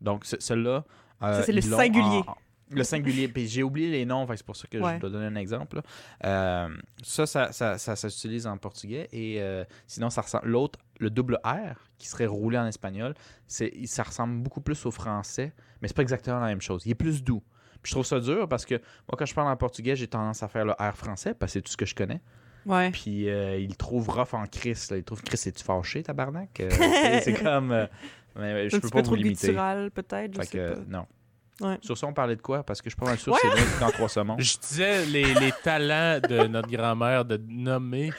Donc, 0.00 0.24
ce- 0.24 0.40
celui-là. 0.40 0.84
Euh, 1.22 1.38
Ça, 1.40 1.42
c'est 1.44 1.52
le 1.52 1.60
singulier. 1.60 2.22
en- 2.26 2.36
le 2.70 2.82
singulier. 2.82 3.28
Puis 3.28 3.46
j'ai 3.46 3.62
oublié 3.62 3.90
les 3.90 4.04
noms, 4.04 4.26
c'est 4.34 4.42
pour 4.44 4.56
ça 4.56 4.66
que 4.68 4.78
Ouais. 4.78 4.94
je 4.94 5.00
dois 5.00 5.10
donner 5.10 5.26
un 5.26 5.36
exemple. 5.36 5.80
Euh, 6.24 6.68
ça, 7.02 7.26
ça, 7.26 7.52
ça, 7.52 7.96
s'utilise 7.96 8.46
en 8.46 8.56
portugais. 8.56 9.08
Et 9.12 9.40
euh, 9.40 9.64
sinon, 9.86 10.10
ça 10.10 10.22
ressemble. 10.22 10.48
L'autre, 10.48 10.78
le 10.98 11.10
double 11.10 11.38
R, 11.44 11.76
qui 11.98 12.08
serait 12.08 12.26
roulé 12.26 12.58
en 12.58 12.66
espagnol, 12.66 13.14
ça 13.46 14.02
ressemble 14.02 14.42
beaucoup 14.42 14.60
plus 14.60 14.84
au 14.86 14.90
français, 14.90 15.52
mais 15.80 15.88
c'est 15.88 15.94
pas 15.96 16.02
exactement 16.02 16.40
la 16.40 16.46
même 16.46 16.60
chose. 16.62 16.82
Il 16.86 16.90
est 16.90 16.94
plus 16.96 17.22
doux. 17.22 17.42
Puis 17.82 17.90
je 17.90 17.94
trouve 17.96 18.06
ça 18.06 18.18
dur 18.18 18.48
parce 18.48 18.64
que 18.64 18.76
moi, 18.76 19.16
quand 19.18 19.26
je 19.26 19.34
parle 19.34 19.48
en 19.48 19.56
portugais, 19.56 19.94
j'ai 19.94 20.08
tendance 20.08 20.42
à 20.42 20.48
faire 20.48 20.64
le 20.64 20.72
R 20.72 20.96
français 20.96 21.34
parce 21.34 21.52
que 21.52 21.58
c'est 21.58 21.62
tout 21.62 21.72
ce 21.72 21.76
que 21.76 21.84
je 21.86 21.94
connais. 21.94 22.22
Ouais. 22.64 22.90
Puis 22.92 23.28
euh, 23.28 23.58
il 23.58 23.76
trouve 23.76 24.08
rough 24.08 24.32
en 24.32 24.46
Chris. 24.46 24.86
Là. 24.90 24.96
Il 24.96 25.04
trouve 25.04 25.22
Chris, 25.22 25.38
es-tu 25.44 25.62
fâché, 25.62 26.02
tabarnak? 26.02 26.62
C'est 27.22 27.34
comme. 27.42 27.86
Mais 28.36 28.68
je 28.68 28.76
un 28.76 28.80
peux 28.80 28.88
pas 28.88 28.92
peu 28.92 28.98
vous 29.00 29.04
trop 29.04 29.14
limiter. 29.16 29.52
peut-être. 29.94 30.34
Je 30.34 30.38
Fait 30.40 30.46
sais 30.46 30.58
que, 30.58 30.74
pas. 30.74 30.80
non. 30.88 31.06
Ouais. 31.60 31.78
Sur 31.82 31.96
ça, 31.96 32.06
on 32.08 32.12
parlait 32.12 32.34
de 32.36 32.42
quoi? 32.42 32.64
Parce 32.64 32.82
que 32.82 32.90
je 32.90 32.94
suis 32.94 33.00
pas 33.00 33.06
mal 33.06 33.18
sûr 33.18 33.32
Ouais. 33.32 33.38
que 33.42 33.58
c'est 33.58 33.80
dans 33.80 33.90
trois 33.90 34.08
saumons. 34.08 34.36
Je 34.38 34.56
disais 34.58 35.06
les, 35.06 35.34
les 35.34 35.52
talents 35.62 36.18
de 36.28 36.46
notre 36.48 36.68
grand-mère 36.68 37.24
de 37.24 37.40
nommer. 37.48 38.12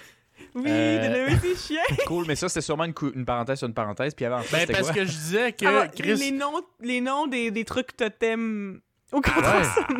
Oui, 0.53 0.63
Euh, 0.67 0.99
de 1.07 1.13
nommer 1.31 1.39
ses 1.39 1.55
chiens. 1.55 1.81
Cool, 2.07 2.25
mais 2.27 2.35
ça, 2.35 2.47
c'est 2.47 2.61
sûrement 2.61 2.85
une, 2.85 2.93
cou- 2.93 3.11
une 3.13 3.25
parenthèse 3.25 3.57
sur 3.59 3.67
une 3.67 3.73
parenthèse. 3.73 4.13
Puis 4.15 4.25
avant 4.25 4.37
Ben, 4.37 4.59
c'était 4.61 4.73
parce 4.73 4.83
quoi? 4.85 4.93
que 4.93 5.01
je 5.05 5.11
disais 5.11 5.51
que 5.51 5.65
Ah, 5.65 5.87
Chris. 5.89 6.15
les, 6.15 6.31
noms, 6.31 6.61
les 6.81 7.01
noms 7.01 7.27
des, 7.27 7.51
des 7.51 7.65
trucs 7.65 7.95
totems 7.97 8.79
au 9.11 9.17
Ouais. 9.17 9.21
contre 9.21 9.43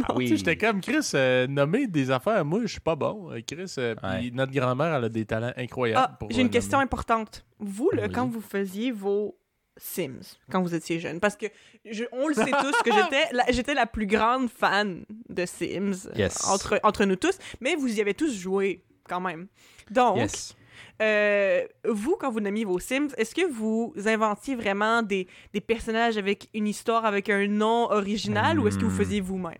Ah 0.08 0.14
oui. 0.16 0.28
J'étais 0.38 0.56
comme 0.58 0.80
Chris, 0.80 1.12
euh, 1.14 1.46
nommer 1.48 1.88
des 1.88 2.12
affaires, 2.12 2.44
moi, 2.46 2.60
je 2.64 2.68
suis 2.68 2.80
pas 2.80 2.96
bon. 2.96 3.32
Euh, 3.32 3.42
Chris, 3.46 3.74
euh, 3.78 3.96
puis 3.96 4.08
Ouais. 4.10 4.32
notre 4.34 4.54
grand-mère, 4.54 4.96
elle 4.96 5.04
a 5.06 5.10
des 5.10 5.26
talents 5.26 5.54
incroyables. 5.58 6.08
Ah, 6.10 6.16
pour, 6.18 6.32
j'ai 6.32 6.42
une 6.42 6.50
question 6.50 6.80
importante. 6.80 7.46
Vous, 7.60 7.90
là, 7.92 8.08
quand 8.08 8.28
vous 8.28 8.42
faisiez 8.42 8.92
vos 8.94 9.38
Sims, 9.78 10.38
quand 10.50 10.62
vous 10.62 10.74
étiez 10.74 11.00
jeune, 11.00 11.20
parce 11.20 11.36
que 11.36 11.48
je- 11.84 12.06
on 12.12 12.28
le 12.28 12.34
sait 12.34 12.52
tous 12.62 12.82
que 12.84 12.92
j'étais 12.94 13.24
la, 13.34 13.46
j'étais 13.50 13.74
la 13.74 13.86
plus 13.86 14.08
grande 14.08 14.50
fan 14.50 15.06
de 15.30 15.46
Sims 15.46 16.08
euh, 16.08 16.18
Yes. 16.18 16.46
entre, 16.46 16.80
entre 16.84 17.04
nous 17.06 17.16
tous, 17.18 17.38
mais 17.62 17.76
vous 17.76 17.94
y 17.98 18.00
avez 18.02 18.14
tous 18.14 18.34
joué 18.34 18.84
quand 19.10 19.20
même. 19.20 19.48
Donc, 19.92 20.18
Yes. 20.18 20.56
euh, 21.02 21.66
vous, 21.88 22.16
quand 22.20 22.32
vous 22.32 22.40
nommiez 22.40 22.66
vos 22.66 22.80
Sims, 22.80 23.10
est-ce 23.18 23.36
que 23.36 23.46
vous 23.52 23.94
inventiez 24.06 24.56
vraiment 24.56 25.02
des, 25.02 25.28
des 25.54 25.62
personnages 25.62 26.18
avec 26.18 26.50
une 26.54 26.68
histoire, 26.68 27.06
avec 27.06 27.30
un 27.30 27.48
nom 27.48 27.92
original, 27.92 28.60
ou 28.60 28.68
est-ce 28.68 28.78
que 28.78 28.86
vous 28.86 28.92
Hmm. 28.92 28.98
faisiez 28.98 29.22
vous-même? 29.22 29.58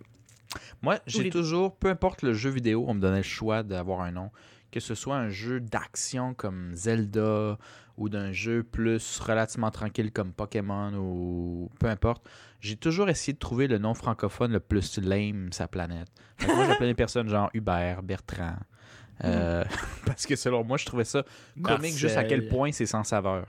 Moi, 0.82 1.00
j'ai 1.08 1.24
les 1.24 1.30
toujours, 1.30 1.76
peu 1.76 1.90
importe 1.90 2.22
le 2.22 2.34
jeu 2.34 2.50
vidéo, 2.50 2.86
on 2.88 2.94
me 2.94 3.02
donnait 3.02 3.18
le 3.18 3.24
choix 3.24 3.64
d'avoir 3.64 4.02
un 4.02 4.12
nom. 4.12 4.32
Que 4.72 4.80
ce 4.80 4.96
soit 4.96 5.16
un 5.16 5.30
jeu 5.30 5.60
d'action 5.62 6.34
comme 6.34 6.74
Zelda 6.76 7.58
ou 7.98 8.10
d'un 8.10 8.32
jeu 8.32 8.64
plus 8.64 9.20
relativement 9.20 9.72
tranquille 9.72 10.12
comme 10.12 10.34
Pokémon 10.34 10.94
ou 10.96 11.70
peu 11.80 11.88
importe. 11.88 12.28
J'ai 12.60 12.76
toujours 12.76 13.10
essayé 13.10 13.34
de 13.34 13.40
trouver 13.40 13.68
le 13.68 13.78
nom 13.78 13.94
francophone 13.94 14.52
le 14.52 14.60
plus 14.60 14.98
lame 14.98 15.52
sa 15.52 15.68
planète. 15.68 16.08
Fait 16.38 16.48
que 16.48 16.56
moi, 16.56 16.66
j'appelais 16.66 16.88
les 16.88 16.94
personnes 16.96 17.30
genre 17.30 17.50
Hubert, 17.54 18.04
Bertrand. 18.04 18.56
Euh, 19.24 19.64
parce 20.06 20.26
que 20.26 20.36
selon 20.36 20.64
moi, 20.64 20.78
je 20.78 20.86
trouvais 20.86 21.06
ça 21.06 21.24
comique 21.62 21.96
juste 21.96 22.18
à 22.18 22.24
quel 22.24 22.48
point 22.48 22.72
c'est 22.72 22.86
sans 22.86 23.04
saveur. 23.04 23.48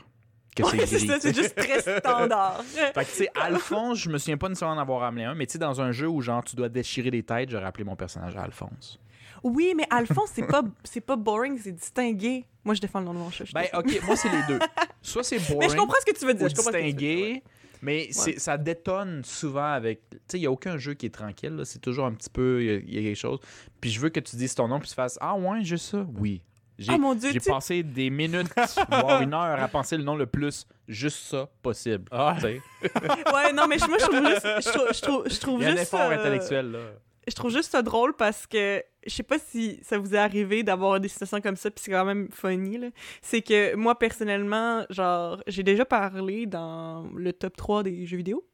Que 0.55 0.65
c'est 0.65 0.79
Ouais, 0.79 0.87
c'est 0.87 0.97
gris. 0.97 1.07
ça, 1.07 1.21
c'est 1.21 1.35
juste 1.35 1.55
très 1.55 1.81
standard. 2.01 2.63
Fait 2.65 2.93
que, 3.05 3.11
tu 3.11 3.17
sais, 3.17 3.29
Alphonse, 3.35 3.99
je 3.99 4.09
me 4.09 4.17
souviens 4.17 4.39
pas 4.39 4.49
nécessairement 4.49 4.77
d'en 4.77 4.81
avoir 4.81 5.03
amené 5.03 5.25
un, 5.25 5.35
mais 5.35 5.47
tu 5.47 5.53
sais, 5.53 5.59
dans 5.59 5.83
un 5.83 5.93
jeu 5.93 6.09
où, 6.09 6.23
genre, 6.23 6.43
tu 6.43 6.57
dois 6.57 6.71
déchirer 6.71 7.11
des 7.11 7.23
têtes, 7.23 7.51
j'aurais 7.51 7.67
appelé 7.67 7.85
mon 7.85 7.95
personnage 7.97 8.35
Alphonse. 8.37 8.99
Oui, 9.43 9.75
mais 9.77 9.87
Alphonse, 9.91 10.31
c'est 10.35 10.47
pas, 10.47 10.63
c'est 10.85 11.01
pas 11.01 11.17
boring, 11.17 11.59
c'est 11.63 11.73
distingué. 11.73 12.45
Moi, 12.65 12.75
je 12.75 12.81
défends 12.81 12.99
le 13.01 13.07
nom 13.07 13.15
de 13.15 13.19
mon 13.19 13.31
chat. 13.31 13.45
Ben, 13.55 13.67
ok, 13.75 14.01
moi, 14.07 14.17
c'est 14.17 14.29
les 14.31 14.43
deux. 14.49 14.59
Soit 15.03 15.23
c'est 15.23 15.39
boring 15.39 15.59
mais 15.61 15.69
je 15.69 15.77
comprends 15.77 15.97
ce 16.05 16.11
que 16.13 16.19
tu 16.19 16.27
veux 16.27 16.35
dire. 16.35 16.49
je 16.49 16.55
distingué, 16.55 17.43
mais 17.83 18.11
ça 18.13 18.57
détonne 18.59 19.23
souvent 19.25 19.73
avec... 19.73 20.01
Tu 20.11 20.17
sais, 20.29 20.39
il 20.39 20.41
n'y 20.41 20.47
a 20.47 20.51
aucun 20.51 20.77
jeu 20.77 20.95
qui 20.95 21.07
est 21.07 21.15
tranquille, 21.15 21.55
là. 21.55 21.65
c'est 21.65 21.79
toujours 21.79 22.07
un 22.07 22.13
petit 22.13 22.31
peu... 22.31 22.63
Il 22.63 22.67
y, 22.67 22.71
a- 22.71 22.75
il 22.79 22.95
y 22.95 22.99
a 22.99 23.03
quelque 23.03 23.17
chose. 23.19 23.39
Puis 23.81 23.91
je 23.91 24.01
veux 24.01 24.09
que 24.09 24.19
tu 24.21 24.35
dises 24.37 24.55
ton 24.55 24.67
nom, 24.67 24.81
puis 24.81 24.89
tu 24.89 24.95
fasses 24.95 25.17
«Ah 25.21 25.37
ouais, 25.37 25.61
j'ai 25.63 25.77
ça?» 25.77 26.05
Oui. 26.19 26.43
J'ai 26.79 26.93
Ah, 26.93 26.99
mon 26.99 27.15
Dieu, 27.15 27.31
j'ai 27.33 27.41
tu- 27.41 27.49
passé 27.51 27.83
des 27.83 28.11
minutes, 28.11 28.49
voire 28.91 29.23
une 29.23 29.33
heure 29.33 29.63
à 29.63 29.67
penser 29.69 29.97
le 29.97 30.03
nom 30.03 30.15
le 30.15 30.27
plus 30.27 30.67
juste 30.89 31.19
ça 31.29 31.49
possible. 31.63 32.05
Ah. 32.11 32.35
Tu 32.37 32.43
sais. 32.43 32.61
ouais. 32.83 33.53
Non, 33.55 33.67
mais 33.67 33.79
je- 33.79 33.87
moi, 33.87 33.97
je 33.99 34.05
trouve 34.05 34.27
juste, 34.29 34.47
je 34.47 34.71
trouve, 34.73 34.93
je 34.93 35.01
trouve, 35.01 35.25
je 35.31 35.41
trouve 35.41 35.61
Il 35.61 35.63
y 35.63 35.67
a 35.67 35.69
un 35.69 35.77
juste 35.77 35.83
effort 35.85 36.01
ça, 36.01 36.11
intellectuel, 36.21 36.71
là. 36.73 36.79
Je 37.27 37.35
trouve 37.35 37.51
juste 37.51 37.71
ça 37.73 37.83
drôle 37.83 38.15
parce 38.15 38.47
que 38.47 38.83
je 39.07 39.15
sais 39.15 39.23
pas 39.23 39.39
si 39.39 39.79
ça 39.83 39.99
vous 39.99 40.15
est 40.15 40.19
arrivé 40.19 40.63
d'avoir 40.63 41.01
des 41.01 41.09
situations 41.09 41.41
comme 41.41 41.57
ça, 41.57 41.71
puis 41.71 41.83
c'est 41.85 41.91
quand 41.93 42.05
même 42.05 42.29
funny, 42.33 42.79
là. 42.79 42.89
C'est 43.23 43.43
que 43.43 43.75
moi, 43.77 43.99
personnellement, 43.99 44.85
genre, 44.91 45.43
j'ai 45.47 45.63
déjà 45.63 45.85
parlé 45.85 46.47
dans 46.47 47.07
le 47.15 47.33
top 47.33 47.57
3 47.57 47.83
des 47.85 48.07
jeux 48.07 48.17
vidéo 48.17 48.45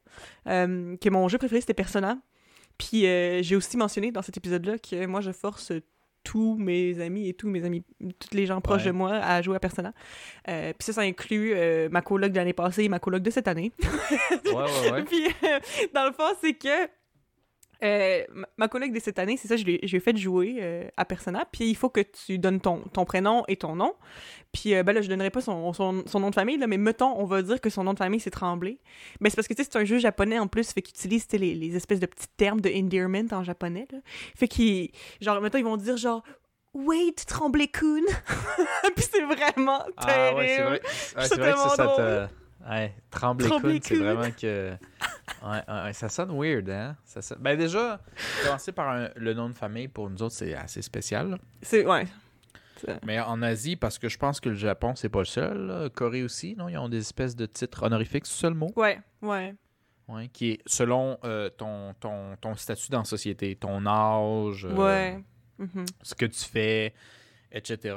euh, 0.49 0.97
que 0.97 1.09
mon 1.09 1.29
jeu 1.29 1.39
préféré 1.39 1.61
c'était 1.61 1.75
Persona. 1.75 2.19
Puis 2.79 3.07
euh, 3.07 3.43
j'ai 3.43 3.57
aussi 3.57 3.77
mentionné 3.77 4.11
dans 4.11 4.23
cet 4.23 4.37
épisode-là 4.37 4.79
que 4.79 5.07
moi, 5.07 5.21
je 5.21 5.31
force 5.33 5.73
tous 6.25 6.57
mes 6.57 7.01
amis 7.01 7.29
et 7.29 7.35
tous 7.35 7.49
mes 7.49 7.65
amis, 7.65 7.83
tous 8.01 8.33
les 8.37 8.47
gens 8.47 8.61
proches 8.61 8.83
Ouais. 8.83 8.89
de 8.89 8.93
moi 8.93 9.13
à 9.15 9.43
jouer 9.43 9.57
à 9.57 9.61
Persona. 9.61 9.93
Euh, 10.49 10.73
puis 10.79 10.85
ça, 10.87 10.93
ça 10.93 11.01
inclut 11.01 11.53
euh, 11.55 11.89
ma 11.91 12.01
coloc 12.01 12.31
de 12.31 12.37
l'année 12.37 12.53
passée 12.53 12.85
et 12.85 12.89
ma 12.89 13.01
coloc 13.01 13.23
de 13.23 13.31
cette 13.31 13.49
année. 13.49 13.73
Ouais, 14.47 14.53
ouais, 14.53 14.91
ouais. 14.93 15.03
Puis, 15.09 15.27
euh, 15.27 15.59
dans 15.93 16.07
le 16.07 16.13
fond, 16.13 16.33
c'est 16.41 16.55
que 16.55 16.89
euh, 17.83 18.23
ma- 18.57 18.69
collègue 18.69 18.95
de 18.95 19.01
cette 19.01 19.19
année, 19.19 19.37
c'est 19.37 19.49
ça, 19.49 19.57
je 19.57 19.65
lui 19.65 19.79
je 19.83 19.89
lui 19.91 19.97
ai 19.97 20.01
fait 20.01 20.17
jouer 20.17 20.59
euh, 20.61 20.85
à 20.97 21.05
Persona. 21.05 21.45
Puis 21.51 21.65
il 21.69 21.75
faut 21.77 21.89
que 21.91 22.01
tu 22.01 22.39
donnes 22.39 22.61
ton, 22.61 22.79
ton 22.93 23.05
prénom 23.05 23.45
et 23.49 23.57
ton 23.57 23.77
nom. 23.77 23.95
Puis 24.53 24.75
euh, 24.75 24.83
ben 24.83 24.93
là, 24.93 25.01
je 25.03 25.09
donnerai 25.09 25.31
pas 25.31 25.41
son, 25.41 25.73
son, 25.73 26.03
son 26.07 26.21
nom 26.21 26.31
de 26.31 26.35
famille, 26.35 26.59
là, 26.59 26.67
mais 26.67 26.79
mettons, 26.79 27.19
on 27.19 27.25
va 27.25 27.43
dire 27.43 27.61
que 27.61 27.71
son 27.71 27.85
nom 27.85 27.93
de 27.95 27.99
famille, 27.99 28.21
c'est 28.21 28.31
Tremblay. 28.31 28.79
Mais 29.21 29.31
c'est 29.31 29.37
parce 29.37 29.49
que 29.49 29.55
tu 29.55 29.63
sais, 29.63 29.69
c'est 29.73 29.79
un 29.79 29.85
jeu 29.85 29.99
japonais 29.99 30.39
en 30.39 30.47
plus, 30.47 30.73
fait 30.73 30.83
qu'il 30.83 30.95
utilise 30.97 31.27
les, 31.33 31.55
les 31.55 31.77
espèces 31.77 32.01
de 32.01 32.07
petits 32.07 32.29
termes 32.37 32.61
de 32.61 32.71
endearment 32.71 33.29
en 33.33 33.43
japonais. 33.45 33.87
Là. 33.93 33.99
Fait 34.37 34.49
qu'ils, 34.49 34.91
genre, 35.21 35.41
mettons, 35.41 35.59
ils 35.59 35.65
vont 35.65 35.77
dire 35.77 35.97
genre. 35.97 36.23
Wait, 36.75 37.17
Tremblay-kun! 37.27 38.01
Puis 38.97 39.05
c'est 39.13 39.21
vraiment 39.25 39.81
terrible. 39.81 39.93
Ah 39.99 40.35
ouais, 40.35 40.49
c'est 40.57 40.63
vrai. 40.63 40.73
Ouais, 40.73 41.25
C'est 41.29 41.37
vrai 41.39 41.53
que 41.53 41.59
ça, 41.59 41.77
ça. 41.77 42.31
Ouais, 42.69 42.95
tremble 43.11 43.43
c'est 43.83 43.97
vraiment 43.97 44.31
que... 44.31 44.71
Ouais, 45.43 45.49
ouais, 45.69 45.83
ouais, 45.85 45.93
ça 45.93 46.09
sonne 46.09 46.31
weird, 46.39 46.69
hein? 46.71 46.97
Ça 47.05 47.21
sonne- 47.23 47.39
Ben 47.41 47.59
déjà, 47.59 48.01
commencer 48.45 48.71
par 48.73 48.89
un- 48.91 49.09
le 49.17 49.35
nom 49.35 49.49
de 49.49 49.55
famille, 49.55 49.89
pour 49.89 50.09
nous 50.09 50.23
autres, 50.23 50.35
c'est 50.35 50.55
assez 50.55 50.81
spécial. 50.83 51.39
C'est, 51.63 51.85
ouais. 51.85 52.07
Mais 53.05 53.21
en 53.21 53.43
Asie, 53.43 53.77
parce 53.77 53.99
que 53.99 54.09
je 54.09 54.19
pense 54.19 54.41
que 54.41 54.49
le 54.49 54.55
Japon, 54.57 54.95
c'est 54.97 55.09
pas 55.09 55.21
le 55.21 55.25
seul. 55.25 55.67
là. 55.67 55.89
Corée 55.89 56.23
aussi, 56.25 56.57
non? 56.57 56.69
Ils 56.69 56.77
ont 56.79 56.89
des 56.89 56.99
espèces 56.99 57.37
de 57.37 57.47
titres 57.47 57.85
honorifiques, 57.85 58.27
c'est 58.27 58.49
le 58.49 58.55
mot? 58.57 58.73
Ouais, 58.77 59.01
ouais. 59.23 59.55
Ouais, 60.09 60.29
qui 60.29 60.51
est 60.53 60.61
selon 60.67 61.17
euh, 61.25 61.49
ton, 61.49 61.95
ton, 62.01 62.37
ton 62.41 62.55
statut 62.57 62.91
dans 62.91 62.99
la 62.99 63.05
société, 63.05 63.55
ton 63.57 63.87
âge, 63.87 64.65
euh, 64.67 64.75
Ouais. 64.75 65.23
Mhm. 65.59 65.85
ce 66.03 66.15
que 66.17 66.27
tu 66.27 66.45
fais, 66.45 66.93
etc. 67.53 67.95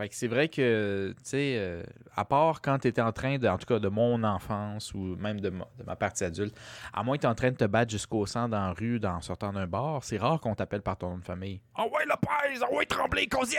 Fait 0.00 0.08
que 0.08 0.14
c'est 0.14 0.28
vrai 0.28 0.48
que, 0.48 1.12
tu 1.18 1.22
sais, 1.24 1.56
euh, 1.58 1.82
à 2.16 2.24
part 2.24 2.62
quand 2.62 2.78
tu 2.78 2.88
étais 2.88 3.02
en 3.02 3.12
train, 3.12 3.36
de, 3.36 3.46
en 3.46 3.58
tout 3.58 3.66
cas 3.66 3.78
de 3.78 3.88
mon 3.88 4.24
enfance 4.24 4.94
ou 4.94 5.14
même 5.16 5.42
de 5.42 5.50
ma, 5.50 5.66
de 5.78 5.84
ma 5.84 5.94
partie 5.94 6.24
adulte, 6.24 6.56
à 6.94 7.02
moins 7.02 7.16
que 7.16 7.20
tu 7.20 7.26
es 7.26 7.30
en 7.30 7.34
train 7.34 7.50
de 7.50 7.56
te 7.56 7.66
battre 7.66 7.90
jusqu'au 7.90 8.24
sang 8.24 8.48
dans 8.48 8.68
la 8.68 8.72
rue, 8.72 8.98
dans, 8.98 9.16
en 9.16 9.20
sortant 9.20 9.52
d'un 9.52 9.66
bar, 9.66 10.02
c'est 10.02 10.16
rare 10.16 10.40
qu'on 10.40 10.54
t'appelle 10.54 10.80
par 10.80 10.96
ton 10.96 11.10
nom 11.10 11.18
de 11.18 11.24
famille. 11.24 11.60
Ah 11.74 11.84
ouais, 11.84 12.06
Lopez! 12.06 12.62
Ah 12.62 12.72
ouais, 12.72 12.86
Tremblay, 12.86 13.26
cause 13.26 13.54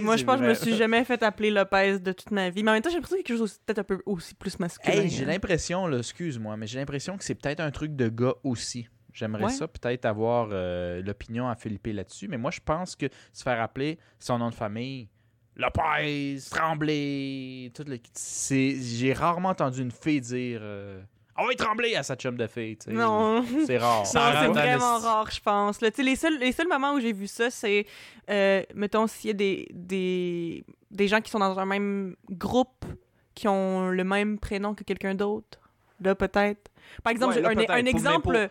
Moi, 0.00 0.16
je 0.16 0.24
pense 0.24 0.38
que 0.38 0.44
je 0.44 0.48
me 0.48 0.54
suis 0.54 0.76
jamais 0.76 1.04
fait 1.04 1.22
appeler 1.22 1.50
Lopez 1.50 1.98
de 1.98 2.12
toute 2.12 2.30
ma 2.30 2.48
vie. 2.48 2.62
Mais 2.62 2.70
en 2.70 2.74
même 2.74 2.82
temps, 2.82 2.88
j'ai 2.88 2.96
l'impression 2.96 3.18
qu'il 3.18 3.24
y 3.24 3.26
a 3.26 3.28
quelque 3.28 3.38
chose 3.38 3.58
peut-être 3.66 3.80
un 3.80 3.84
peu 3.84 4.02
aussi 4.06 4.34
plus 4.34 4.58
masculin. 4.58 5.02
Hey, 5.02 5.10
j'ai 5.10 5.24
hein. 5.24 5.26
l'impression, 5.26 5.86
là, 5.86 5.98
excuse-moi, 5.98 6.56
mais 6.56 6.66
j'ai 6.66 6.78
l'impression 6.78 7.18
que 7.18 7.24
c'est 7.24 7.34
peut-être 7.34 7.60
un 7.60 7.70
truc 7.70 7.94
de 7.94 8.08
gars 8.08 8.34
aussi. 8.44 8.88
J'aimerais 9.12 9.44
Ouais. 9.44 9.50
ça 9.50 9.66
peut-être 9.66 10.04
avoir 10.04 10.48
euh, 10.52 11.02
l'opinion 11.02 11.48
à 11.48 11.54
Philippe 11.54 11.86
là-dessus, 11.86 12.28
mais 12.28 12.36
moi 12.36 12.50
je 12.50 12.60
pense 12.60 12.94
que 12.94 13.06
se 13.32 13.42
faire 13.42 13.62
appeler 13.62 13.98
son 14.18 14.36
nom 14.36 14.50
de 14.50 14.54
famille, 14.54 15.08
Lopez, 15.56 16.38
Tremblay, 16.50 17.70
tout 17.74 17.84
le... 17.86 17.98
c'est 18.12 18.76
j'ai 18.80 19.12
rarement 19.12 19.48
entendu 19.50 19.80
une 19.82 19.90
fille 19.90 20.20
dire 20.20 20.60
euh, 20.62 21.00
Ah 21.34 21.44
oui, 21.48 21.56
Tremblay 21.56 21.94
à 21.96 22.02
sa 22.02 22.14
chum 22.14 22.36
de 22.36 22.46
fille. 22.46 22.76
tu 22.76 22.90
sais. 22.90 22.92
Non. 22.96 23.44
C'est 23.66 23.78
rare. 23.78 24.06
C'est 24.06 24.18
vraiment 24.18 24.98
rare, 24.98 25.30
je 25.30 25.40
pense. 25.40 25.80
Là, 25.80 25.90
Tu 25.90 25.96
sais, 25.96 26.02
les, 26.02 26.16
seuls, 26.16 26.38
les 26.38 26.52
seuls 26.52 26.68
moments 26.68 26.92
où 26.94 27.00
j'ai 27.00 27.12
vu 27.12 27.26
ça, 27.26 27.50
c'est, 27.50 27.86
euh, 28.30 28.62
mettons, 28.74 29.06
s'il 29.06 29.28
y 29.28 29.30
a 29.30 29.34
des, 29.34 29.66
des, 29.72 30.64
des 30.90 31.08
gens 31.08 31.20
qui 31.22 31.30
sont 31.30 31.38
dans 31.38 31.58
un 31.58 31.66
même 31.66 32.16
groupe, 32.30 32.84
qui 33.34 33.48
ont 33.48 33.88
le 33.88 34.04
même 34.04 34.38
prénom 34.38 34.74
que 34.74 34.84
quelqu'un 34.84 35.14
d'autre. 35.14 35.58
Là, 36.00 36.14
peut-être. 36.14 36.70
Par 37.02 37.10
exemple, 37.12 37.34
Ouais, 37.36 37.40
là, 37.40 37.48
un, 37.50 37.54
peut-être. 37.54 37.70
un 37.70 37.80
Pour- 37.80 37.88
exemple... 37.88 38.50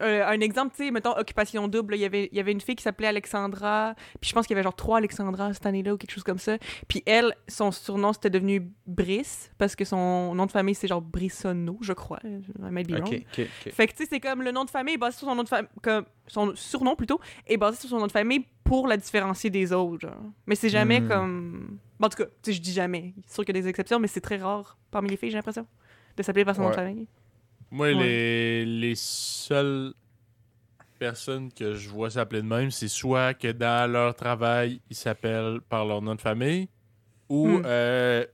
euh, 0.00 0.26
un 0.26 0.40
exemple, 0.40 0.74
tu 0.76 0.84
sais, 0.84 0.90
mettons, 0.90 1.16
Occupation 1.16 1.68
Double, 1.68 1.92
là, 1.92 1.96
il 1.96 2.00
y 2.00 2.04
avait- 2.04 2.28
y 2.32 2.40
avait 2.40 2.52
une 2.52 2.60
fille 2.60 2.76
qui 2.76 2.82
s'appelait 2.82 3.08
Alexandra, 3.08 3.94
puis 4.20 4.28
je 4.30 4.34
pense 4.34 4.46
qu'il 4.46 4.54
y 4.54 4.58
avait 4.58 4.64
genre 4.64 4.74
trois 4.74 4.98
Alexandra 4.98 5.52
cette 5.52 5.66
année-là 5.66 5.94
ou 5.94 5.96
quelque 5.96 6.12
chose 6.12 6.22
comme 6.24 6.38
ça. 6.38 6.56
Puis 6.88 7.02
elle, 7.06 7.34
son 7.48 7.70
surnom, 7.72 8.12
c'était 8.12 8.30
devenu 8.30 8.70
Brice, 8.86 9.50
parce 9.58 9.76
que 9.76 9.84
son 9.84 10.34
nom 10.34 10.46
de 10.46 10.50
famille, 10.52 10.74
c'est 10.74 10.88
genre 10.88 11.02
Brissonneau, 11.02 11.78
je 11.80 11.92
crois. 11.92 12.18
I 12.24 12.40
might 12.70 12.88
be 12.88 12.92
wrong. 13.00 13.22
Fait 13.32 13.86
que, 13.86 13.92
tu 13.92 13.98
sais, 14.04 14.08
c'est 14.10 14.20
comme 14.20 14.42
le 14.42 14.52
nom 14.52 14.64
de 14.64 14.70
famille 14.70 14.94
est 14.94 14.98
basé 14.98 15.18
sur 15.18 15.28
son 15.28 15.34
nom 15.34 15.42
de 15.42 15.48
famille, 15.48 15.68
comme 15.82 16.04
son 16.26 16.54
surnom 16.54 16.96
plutôt, 16.96 17.20
est 17.46 17.56
basé 17.56 17.76
sur 17.78 17.88
son 17.90 17.98
nom 17.98 18.06
de 18.06 18.12
famille 18.12 18.46
pour 18.64 18.86
la 18.86 18.96
différencier 18.96 19.50
des 19.50 19.72
autres, 19.72 20.00
genre. 20.08 20.16
Mais 20.46 20.54
c'est 20.54 20.68
jamais 20.68 21.00
Hmm. 21.00 21.08
comme. 21.08 21.78
Bon, 21.98 22.06
en 22.06 22.08
tout 22.08 22.18
cas, 22.18 22.26
tu 22.26 22.32
sais, 22.44 22.52
je 22.54 22.60
dis 22.62 22.72
jamais. 22.72 23.14
C'est 23.26 23.34
sûr 23.34 23.44
qu'il 23.44 23.54
y 23.54 23.58
a 23.58 23.62
des 23.62 23.68
exceptions, 23.68 23.98
mais 23.98 24.06
c'est 24.08 24.20
très 24.20 24.36
rare 24.38 24.78
parmi 24.90 25.08
les 25.10 25.16
filles, 25.16 25.30
j'ai 25.30 25.36
l'impression, 25.36 25.66
de 26.16 26.22
s'appeler 26.22 26.44
par 26.44 26.54
son 26.54 26.62
nom 26.62 26.68
de 26.70 26.74
Ouais. 26.74 26.80
famille. 26.82 27.06
Moi, 27.70 27.88
Ouais. 27.88 27.94
les, 27.94 28.64
les 28.66 28.94
seules 28.96 29.94
personnes 30.98 31.52
que 31.52 31.74
je 31.74 31.88
vois 31.88 32.10
s'appeler 32.10 32.42
de 32.42 32.46
même, 32.46 32.70
c'est 32.70 32.88
soit 32.88 33.34
que 33.34 33.48
dans 33.52 33.90
leur 33.90 34.14
travail, 34.14 34.80
ils 34.90 34.96
s'appellent 34.96 35.60
par 35.68 35.84
leur 35.86 36.02
nom 36.02 36.14
de 36.14 36.20
famille, 36.20 36.68
ou 37.28 37.46
Hmm. 37.58 37.62
euh, 37.64 38.26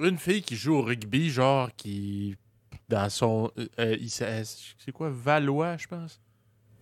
une 0.00 0.18
fille 0.18 0.42
qui 0.42 0.56
joue 0.56 0.74
au 0.76 0.82
rugby, 0.82 1.30
genre, 1.30 1.70
qui, 1.76 2.36
dans 2.88 3.08
son... 3.08 3.50
euh, 3.58 3.66
euh, 3.78 4.44
c'est 4.44 4.92
quoi, 4.92 5.10
Valois, 5.10 5.76
je 5.76 5.86
pense? 5.86 6.20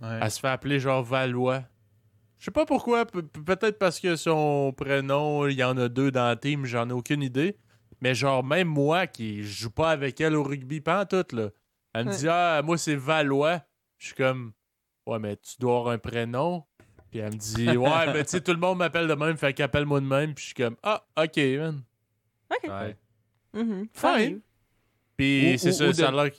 Ouais. 0.00 0.18
Elle 0.22 0.30
se 0.30 0.40
fait 0.40 0.48
appeler 0.48 0.80
genre 0.80 1.02
Valois. 1.02 1.64
Je 2.38 2.46
sais 2.46 2.50
pas 2.50 2.66
pourquoi, 2.66 3.06
pe- 3.06 3.22
pe- 3.22 3.40
peut-être 3.40 3.78
parce 3.78 4.00
que 4.00 4.16
son 4.16 4.72
prénom, 4.76 5.46
il 5.46 5.54
y 5.56 5.64
en 5.64 5.76
a 5.78 5.88
deux 5.88 6.10
dans 6.10 6.26
la 6.26 6.36
team, 6.36 6.64
j'en 6.66 6.88
ai 6.88 6.92
aucune 6.92 7.22
idée. 7.22 7.56
Mais 8.00 8.14
genre, 8.14 8.42
même 8.44 8.68
moi 8.68 9.06
qui 9.06 9.42
joue 9.44 9.70
pas 9.70 9.90
avec 9.90 10.20
elle 10.20 10.34
au 10.34 10.42
rugby, 10.42 10.80
pas 10.80 11.02
en 11.02 11.06
tout, 11.06 11.24
là. 11.36 11.50
Elle 11.94 12.06
me 12.06 12.10
dit, 12.12 12.28
ah, 12.28 12.60
moi 12.64 12.76
c'est 12.76 12.96
Valois. 12.96 13.62
Je 13.98 14.06
suis 14.06 14.14
comme, 14.14 14.52
ouais, 15.06 15.18
mais 15.18 15.36
tu 15.36 15.54
dois 15.60 15.78
avoir 15.78 15.94
un 15.94 15.98
prénom. 15.98 16.64
Puis 17.10 17.20
elle 17.20 17.32
me 17.32 17.38
dit, 17.38 17.68
ouais, 17.76 18.12
mais 18.12 18.24
tu 18.24 18.30
sais, 18.30 18.40
tout 18.40 18.52
le 18.52 18.58
monde 18.58 18.78
m'appelle 18.78 19.06
de 19.06 19.14
même, 19.14 19.36
fait 19.36 19.52
qu'appelle-moi 19.54 20.00
de 20.00 20.06
même. 20.06 20.34
Puis 20.34 20.42
je 20.42 20.46
suis 20.48 20.54
comme, 20.54 20.76
ah, 20.82 21.04
ok, 21.16 21.36
man. 21.58 21.82
Ok. 22.50 22.68
Ouais. 22.70 22.96
Mhm. 23.54 23.86
Fine. 23.92 24.40
Puis 25.16 25.54
c'est 25.58 25.68
ou- 25.68 25.72
ça, 25.72 25.92
ça 25.92 26.08
a 26.08 26.10
de- 26.10 26.16
l'air 26.16 26.30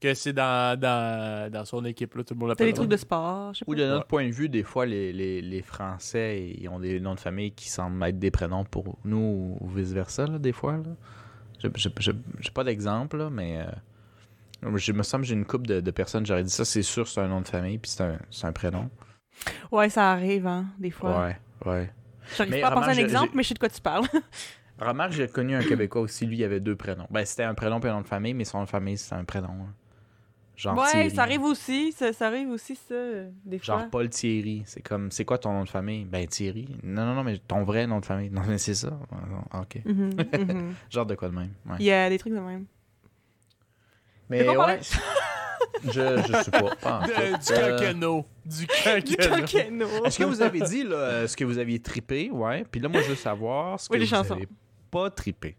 que 0.00 0.14
c'est 0.14 0.32
dans, 0.32 0.78
dans, 0.78 1.50
dans 1.52 1.64
son 1.64 1.84
équipe, 1.84 2.14
là, 2.16 2.24
tout 2.24 2.34
le 2.34 2.40
monde 2.40 2.48
C'est 2.50 2.64
l'appelle 2.64 2.66
des 2.66 2.72
de 2.72 2.76
trucs 2.76 2.90
de 2.90 2.96
sport, 2.96 3.54
je 3.54 3.58
sais 3.60 3.64
pas. 3.64 3.70
Ou 3.70 3.74
de 3.76 3.86
notre 3.86 4.06
point 4.06 4.26
de 4.26 4.32
vue, 4.32 4.48
des 4.48 4.64
fois, 4.64 4.84
les, 4.84 5.12
les, 5.12 5.40
les 5.42 5.62
Français, 5.62 6.50
ils 6.58 6.68
ont 6.68 6.80
des 6.80 6.98
noms 6.98 7.14
de 7.14 7.20
famille 7.20 7.52
qui 7.52 7.68
semblent 7.68 8.02
être 8.04 8.18
des 8.18 8.30
prénoms 8.32 8.64
pour 8.64 8.98
nous 9.04 9.56
ou 9.60 9.68
vice-versa, 9.68 10.26
là, 10.26 10.38
des 10.40 10.52
fois. 10.52 10.76
Là. 10.78 11.68
J'ai 11.76 12.50
pas 12.52 12.64
d'exemple, 12.64 13.16
là, 13.18 13.30
mais 13.30 13.58
euh, 13.60 13.70
je 14.76 14.92
me 14.92 15.02
semble 15.02 15.22
que 15.24 15.28
j'ai 15.28 15.34
une 15.34 15.44
couple 15.44 15.66
de, 15.66 15.80
de 15.80 15.90
personnes, 15.90 16.24
j'aurais 16.26 16.44
dit 16.44 16.50
ça, 16.50 16.64
c'est 16.64 16.82
sûr, 16.82 17.08
c'est 17.08 17.20
un 17.20 17.28
nom 17.28 17.40
de 17.40 17.48
famille, 17.48 17.78
puis 17.78 17.90
c'est 17.90 18.02
un, 18.04 18.18
c'est 18.30 18.46
un 18.46 18.52
prénom. 18.52 18.88
Ouais, 19.70 19.88
ça 19.88 20.12
arrive, 20.12 20.46
hein, 20.46 20.66
des 20.78 20.90
fois. 20.90 21.20
Ouais, 21.26 21.38
ouais. 21.66 21.90
J'arrive 22.36 22.52
Mais 22.52 22.60
pas 22.60 22.68
à 22.68 22.70
penser 22.72 22.90
à 22.90 22.92
un 22.92 22.96
exemple, 22.96 23.32
mais 23.34 23.42
je 23.42 23.48
sais 23.48 23.54
de 23.54 23.58
quoi 23.58 23.68
tu 23.68 23.80
parles. 23.80 24.06
Remarque, 24.78 25.12
j'ai 25.12 25.28
connu 25.28 25.54
un 25.54 25.62
Québécois 25.62 26.02
aussi, 26.02 26.26
lui, 26.26 26.38
il 26.38 26.44
avait 26.44 26.60
deux 26.60 26.76
prénoms. 26.76 27.06
Ben, 27.10 27.24
c'était 27.24 27.44
un 27.44 27.54
prénom 27.54 27.78
et 27.80 27.88
un 27.88 27.92
nom 27.94 28.00
de 28.00 28.06
famille, 28.06 28.34
mais 28.34 28.44
son 28.44 28.58
nom 28.58 28.64
de 28.64 28.70
famille, 28.70 28.96
c'était 28.98 29.14
un 29.16 29.24
prénom. 29.24 29.48
hein. 29.48 29.74
Genre 30.54 30.76
ouais, 30.78 30.90
Thierry. 30.90 31.10
ça 31.10 31.22
arrive 31.22 31.42
aussi, 31.42 31.92
ça, 31.92 32.12
ça 32.12 32.26
arrive 32.26 32.48
aussi, 32.50 32.76
ça, 32.76 32.94
des 33.44 33.58
fois. 33.58 33.78
Genre 33.78 33.90
Paul 33.90 34.08
Thierry. 34.10 34.62
C'est 34.66 34.82
comme, 34.82 35.10
c'est 35.10 35.24
quoi 35.24 35.38
ton 35.38 35.52
nom 35.52 35.64
de 35.64 35.68
famille? 35.68 36.04
Ben, 36.04 36.26
Thierry. 36.26 36.68
Non, 36.82 37.06
non, 37.06 37.14
non, 37.14 37.24
mais 37.24 37.38
ton 37.38 37.64
vrai 37.64 37.86
nom 37.86 38.00
de 38.00 38.04
famille. 38.04 38.30
Non, 38.30 38.42
mais 38.46 38.58
c'est 38.58 38.74
ça. 38.74 38.90
Ok. 39.54 39.80
Mhm, 39.84 40.10
mhm. 40.38 40.74
Genre 40.90 41.06
de 41.06 41.14
quoi 41.14 41.28
de 41.28 41.34
même. 41.34 41.50
Ouais. 41.66 41.76
Il 41.80 41.86
y 41.86 41.92
a 41.92 42.08
des 42.08 42.18
trucs 42.18 42.32
de 42.34 42.38
même. 42.38 42.66
Mais 44.40 44.48
ouais. 44.56 44.80
je, 45.84 45.90
je 45.90 46.42
sais 46.42 46.50
pas. 46.50 46.74
pas 46.80 46.98
en 47.00 47.06
De- 47.06 47.12
du 47.12 47.52
Euh, 47.52 47.78
cacano. 47.78 48.26
Du 48.44 48.66
cacano. 48.84 50.04
Est-ce 50.04 50.18
que 50.18 50.24
vous 50.24 50.42
avez 50.42 50.60
dit 50.60 50.84
là, 50.84 50.96
euh, 50.96 51.26
ce 51.28 51.36
que 51.36 51.44
vous 51.44 51.58
aviez 51.58 51.78
trippé? 51.80 52.30
Ouais. 52.30 52.64
Puis 52.70 52.80
là, 52.80 52.88
moi, 52.88 53.00
je 53.02 53.08
veux 53.10 53.14
savoir 53.16 53.78
ce 53.80 53.88
que 53.88 53.94
Oui, 53.94 53.98
les 54.00 54.04
vous 54.06 54.10
chansons. 54.10 54.34
avez 54.34 54.48
pas 54.90 55.10
trippé. 55.10 55.56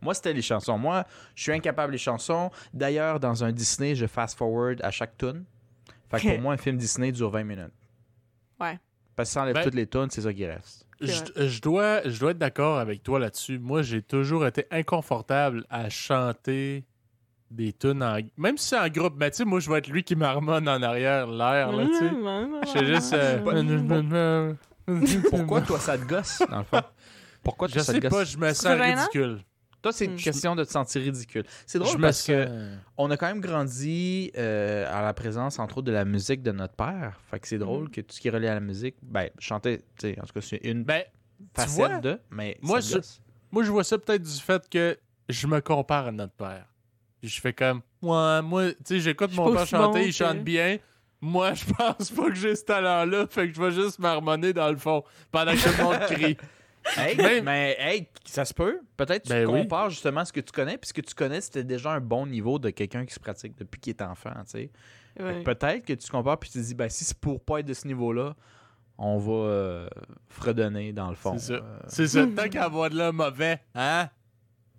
Moi, 0.00 0.14
c'était 0.14 0.32
les 0.32 0.42
chansons. 0.42 0.78
Moi, 0.78 1.04
je 1.34 1.42
suis 1.42 1.52
incapable 1.52 1.92
des 1.92 1.98
chansons. 1.98 2.50
D'ailleurs, 2.72 3.18
dans 3.18 3.42
un 3.44 3.52
Disney, 3.52 3.94
je 3.94 4.06
fast-forward 4.06 4.80
à 4.82 4.90
chaque 4.90 5.16
tune. 5.16 5.44
Fait 6.10 6.20
que 6.20 6.28
pour 6.34 6.40
moi, 6.40 6.54
un 6.54 6.58
film 6.58 6.76
Disney 6.76 7.10
dure 7.12 7.30
20 7.30 7.44
minutes. 7.44 7.72
Ouais. 8.60 8.78
Parce 9.16 9.30
que 9.30 9.32
ça 9.34 9.42
enlève 9.42 9.54
Ben- 9.54 9.64
toutes 9.64 9.74
les 9.74 9.86
tunes, 9.86 10.08
c'est 10.10 10.20
ça 10.20 10.32
qui 10.32 10.46
reste. 10.46 10.86
Je, 11.00 11.46
je 11.48 11.60
dois, 11.60 12.08
je 12.08 12.18
dois 12.20 12.30
être 12.30 12.38
d'accord 12.38 12.78
avec 12.78 13.02
toi 13.02 13.18
là-dessus. 13.18 13.58
Moi, 13.58 13.82
j'ai 13.82 14.00
toujours 14.02 14.46
été 14.46 14.66
inconfortable 14.70 15.64
à 15.68 15.88
chanter 15.90 16.84
des 17.50 17.72
tunes 17.72 18.02
en... 18.02 18.18
Même 18.36 18.58
si 18.58 18.68
c'est 18.68 18.78
en 18.78 18.88
groupe, 18.88 19.14
mais 19.16 19.30
tu 19.30 19.38
sais, 19.38 19.44
moi, 19.44 19.60
je 19.60 19.70
vais 19.70 19.78
être 19.78 19.88
lui 19.88 20.02
qui 20.02 20.16
marmonne 20.16 20.68
en 20.68 20.82
arrière 20.82 21.26
l'air, 21.26 21.72
là, 21.72 21.86
tu 21.86 21.98
sais. 21.98 22.10
Je 22.66 22.70
fais 22.70 22.86
juste... 22.86 23.12
euh, 23.12 24.52
Pourquoi 25.30 25.60
toi, 25.62 25.78
ça 25.80 25.98
te 25.98 26.04
gosse, 26.04 26.42
dans 26.50 26.58
le 26.58 26.64
fond? 26.64 26.80
Pourquoi 27.42 27.68
toi, 27.68 27.78
Je 27.80 27.84
ça 27.84 27.92
sais 27.92 28.00
te 28.00 28.08
pas, 28.08 28.18
gosse? 28.20 28.30
je 28.32 28.38
me 28.38 28.52
sens 28.52 28.66
ridicule. 28.80 29.38
Toi, 29.82 29.92
c'est 29.92 30.06
une 30.06 30.14
Hmm. 30.14 30.16
question 30.16 30.56
de 30.56 30.64
te 30.64 30.70
sentir 30.70 31.02
ridicule. 31.02 31.44
C'est 31.64 31.78
drôle 31.78 31.92
Je 31.96 31.98
parce 32.02 32.22
que 32.24 32.44
sens- 32.46 32.78
on 32.96 33.10
a 33.10 33.16
quand 33.16 33.26
même 33.26 33.40
grandi 33.40 34.32
euh, 34.36 34.84
à 34.92 35.02
la 35.02 35.14
présence, 35.14 35.58
entre 35.60 35.78
autres, 35.78 35.86
de 35.86 35.92
la 35.92 36.04
musique 36.04 36.42
de 36.42 36.50
notre 36.50 36.74
père. 36.74 37.20
Fait 37.30 37.38
que 37.38 37.46
c'est 37.46 37.58
drôle 37.58 37.84
Mhm. 37.84 37.90
que 37.90 38.00
tout 38.00 38.14
ce 38.16 38.20
qui 38.20 38.26
est 38.28 38.32
relié 38.32 38.48
à 38.48 38.54
la 38.54 38.60
musique, 38.60 38.96
ben, 39.02 39.28
chanter, 39.38 39.78
tu 39.98 40.08
sais, 40.12 40.20
en 40.20 40.24
tout 40.26 40.32
cas, 40.32 40.40
c'est 40.40 40.60
une 40.64 40.82
Ben, 40.82 41.02
facette 41.54 41.74
vois, 41.74 42.00
de, 42.00 42.18
mais 42.30 42.56
moi, 42.62 42.80
ça 42.80 42.86
te 42.88 42.90
je- 42.92 42.96
gosse. 42.98 43.20
moi, 43.52 43.62
je 43.62 43.70
vois 43.70 43.84
ça 43.84 43.98
peut-être 43.98 44.22
du 44.22 44.40
fait 44.40 44.68
que 44.68 44.98
je 45.28 45.46
me 45.46 45.60
compare 45.60 46.06
à 46.08 46.12
notre 46.12 46.32
père. 46.34 46.66
Puis 47.20 47.28
je 47.30 47.40
fais 47.40 47.52
comme, 47.52 47.80
ouais, 48.02 48.42
moi, 48.42 48.70
tu 48.72 48.76
sais, 48.84 49.00
j'écoute 49.00 49.32
mon 49.34 49.52
père 49.52 49.66
chanter, 49.66 50.00
bon 50.00 50.06
il 50.06 50.12
chante 50.12 50.38
bien. 50.44 50.78
Moi, 51.20 51.54
je 51.54 51.64
pense 51.64 52.10
pas 52.10 52.26
que 52.28 52.34
j'ai 52.34 52.54
ce 52.54 52.64
talent-là, 52.64 53.26
fait 53.28 53.48
que 53.48 53.54
je 53.54 53.60
vais 53.62 53.70
juste 53.72 53.98
m'harmoner 53.98 54.52
dans 54.52 54.70
le 54.70 54.76
fond 54.76 55.02
pendant 55.30 55.52
que 55.52 55.62
tout 55.62 55.76
le 55.78 55.82
monde 55.84 55.98
crie. 56.10 56.36
Hey, 56.96 57.16
Même- 57.16 57.44
mais 57.44 57.76
hey, 57.80 58.06
ça 58.24 58.44
se 58.44 58.54
peut. 58.54 58.80
Peut-être 58.96 59.22
que 59.24 59.28
tu 59.28 59.34
Ben 59.34 59.46
oui. 59.46 59.62
compares 59.62 59.90
justement 59.90 60.24
ce 60.24 60.32
que 60.32 60.40
tu 60.40 60.52
connais, 60.52 60.78
puis 60.78 60.86
ce 60.88 60.92
que 60.94 61.00
tu 61.00 61.14
connais, 61.14 61.40
c'était 61.40 61.64
déjà 61.64 61.90
un 61.92 62.00
bon 62.00 62.26
niveau 62.26 62.58
de 62.60 62.70
quelqu'un 62.70 63.04
qui 63.04 63.12
se 63.14 63.18
pratique 63.18 63.56
depuis 63.58 63.80
qu'il 63.80 63.90
est 63.90 64.02
enfant, 64.02 64.30
tu 64.44 64.50
sais. 64.50 64.70
Ouais. 65.18 65.42
Peut-être 65.42 65.84
que 65.84 65.94
tu 65.94 66.08
compares 66.10 66.38
puis 66.38 66.50
tu 66.50 66.58
te 66.58 66.62
dis, 66.64 66.74
ben 66.74 66.88
si 66.88 67.04
c'est 67.04 67.18
pour 67.18 67.40
pas 67.42 67.58
être 67.60 67.66
de 67.66 67.74
ce 67.74 67.88
niveau-là, 67.88 68.36
on 68.98 69.18
va 69.18 69.32
euh, 69.32 69.88
fredonner 70.28 70.92
dans 70.92 71.08
le 71.10 71.16
fond. 71.16 71.36
C'est 71.38 71.46
ça. 71.48 71.52
Euh, 71.54 71.78
C'est 71.88 72.06
ça. 72.06 72.26
Tant 72.36 72.48
qu'à 72.48 72.64
avoir 72.64 72.88
de 72.90 72.96
là 72.96 73.10
mauvais, 73.12 73.58
hein? 73.74 74.08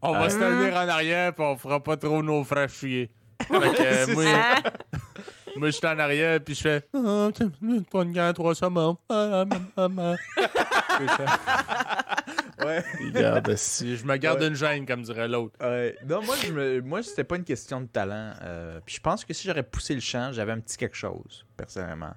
On 0.01 0.11
va 0.13 0.23
Ah. 0.25 0.29
se 0.29 0.37
tenir 0.37 0.73
en 0.75 0.87
arrière 0.87 1.33
pis 1.33 1.41
on 1.41 1.57
fera 1.57 1.81
pas 1.83 1.97
trop 1.97 2.21
nos 2.23 2.43
frères 2.43 2.69
chier. 2.69 3.09
Fait 3.41 3.53
que, 3.53 3.81
euh, 4.11 4.13
moi, 4.13 4.23
moi, 5.57 5.67
je 5.67 5.71
suis 5.71 5.87
en 5.87 5.99
arrière 5.99 6.39
puis 6.43 6.55
je 6.55 6.61
fais 6.61 6.83
Ah, 6.93 7.29
pas 7.91 8.01
une 8.03 8.11
gagne, 8.13 8.33
trois 8.33 8.55
saumons. 8.55 8.97
Ah, 9.09 9.45
ah, 9.49 9.57
ah, 9.77 9.87
ah. 9.97 10.15
ouais. 12.65 12.83
Regarde, 13.13 13.55
si 13.55 13.97
je 13.97 14.05
me 14.05 14.15
garde 14.17 14.39
Ouais. 14.41 14.47
une 14.47 14.55
gêne, 14.55 14.85
comme 14.85 15.01
dirait 15.03 15.27
l'autre. 15.27 15.55
Ouais. 15.61 15.95
Non, 16.07 16.21
moi, 16.23 16.35
je 16.43 16.51
me... 16.51 16.81
moi 16.81 17.03
c'était 17.03 17.23
pas 17.23 17.35
une 17.37 17.43
question 17.43 17.81
de 17.81 17.87
talent. 17.87 18.33
euh, 18.43 18.79
puis 18.85 18.95
je 18.95 19.01
pense 19.01 19.23
que 19.25 19.33
si 19.33 19.47
j'aurais 19.47 19.63
poussé 19.63 19.93
le 19.95 20.01
chant, 20.01 20.31
j'avais 20.31 20.51
un 20.51 20.59
petit 20.59 20.77
quelque 20.77 20.97
chose, 20.97 21.45
personnellement. 21.55 22.13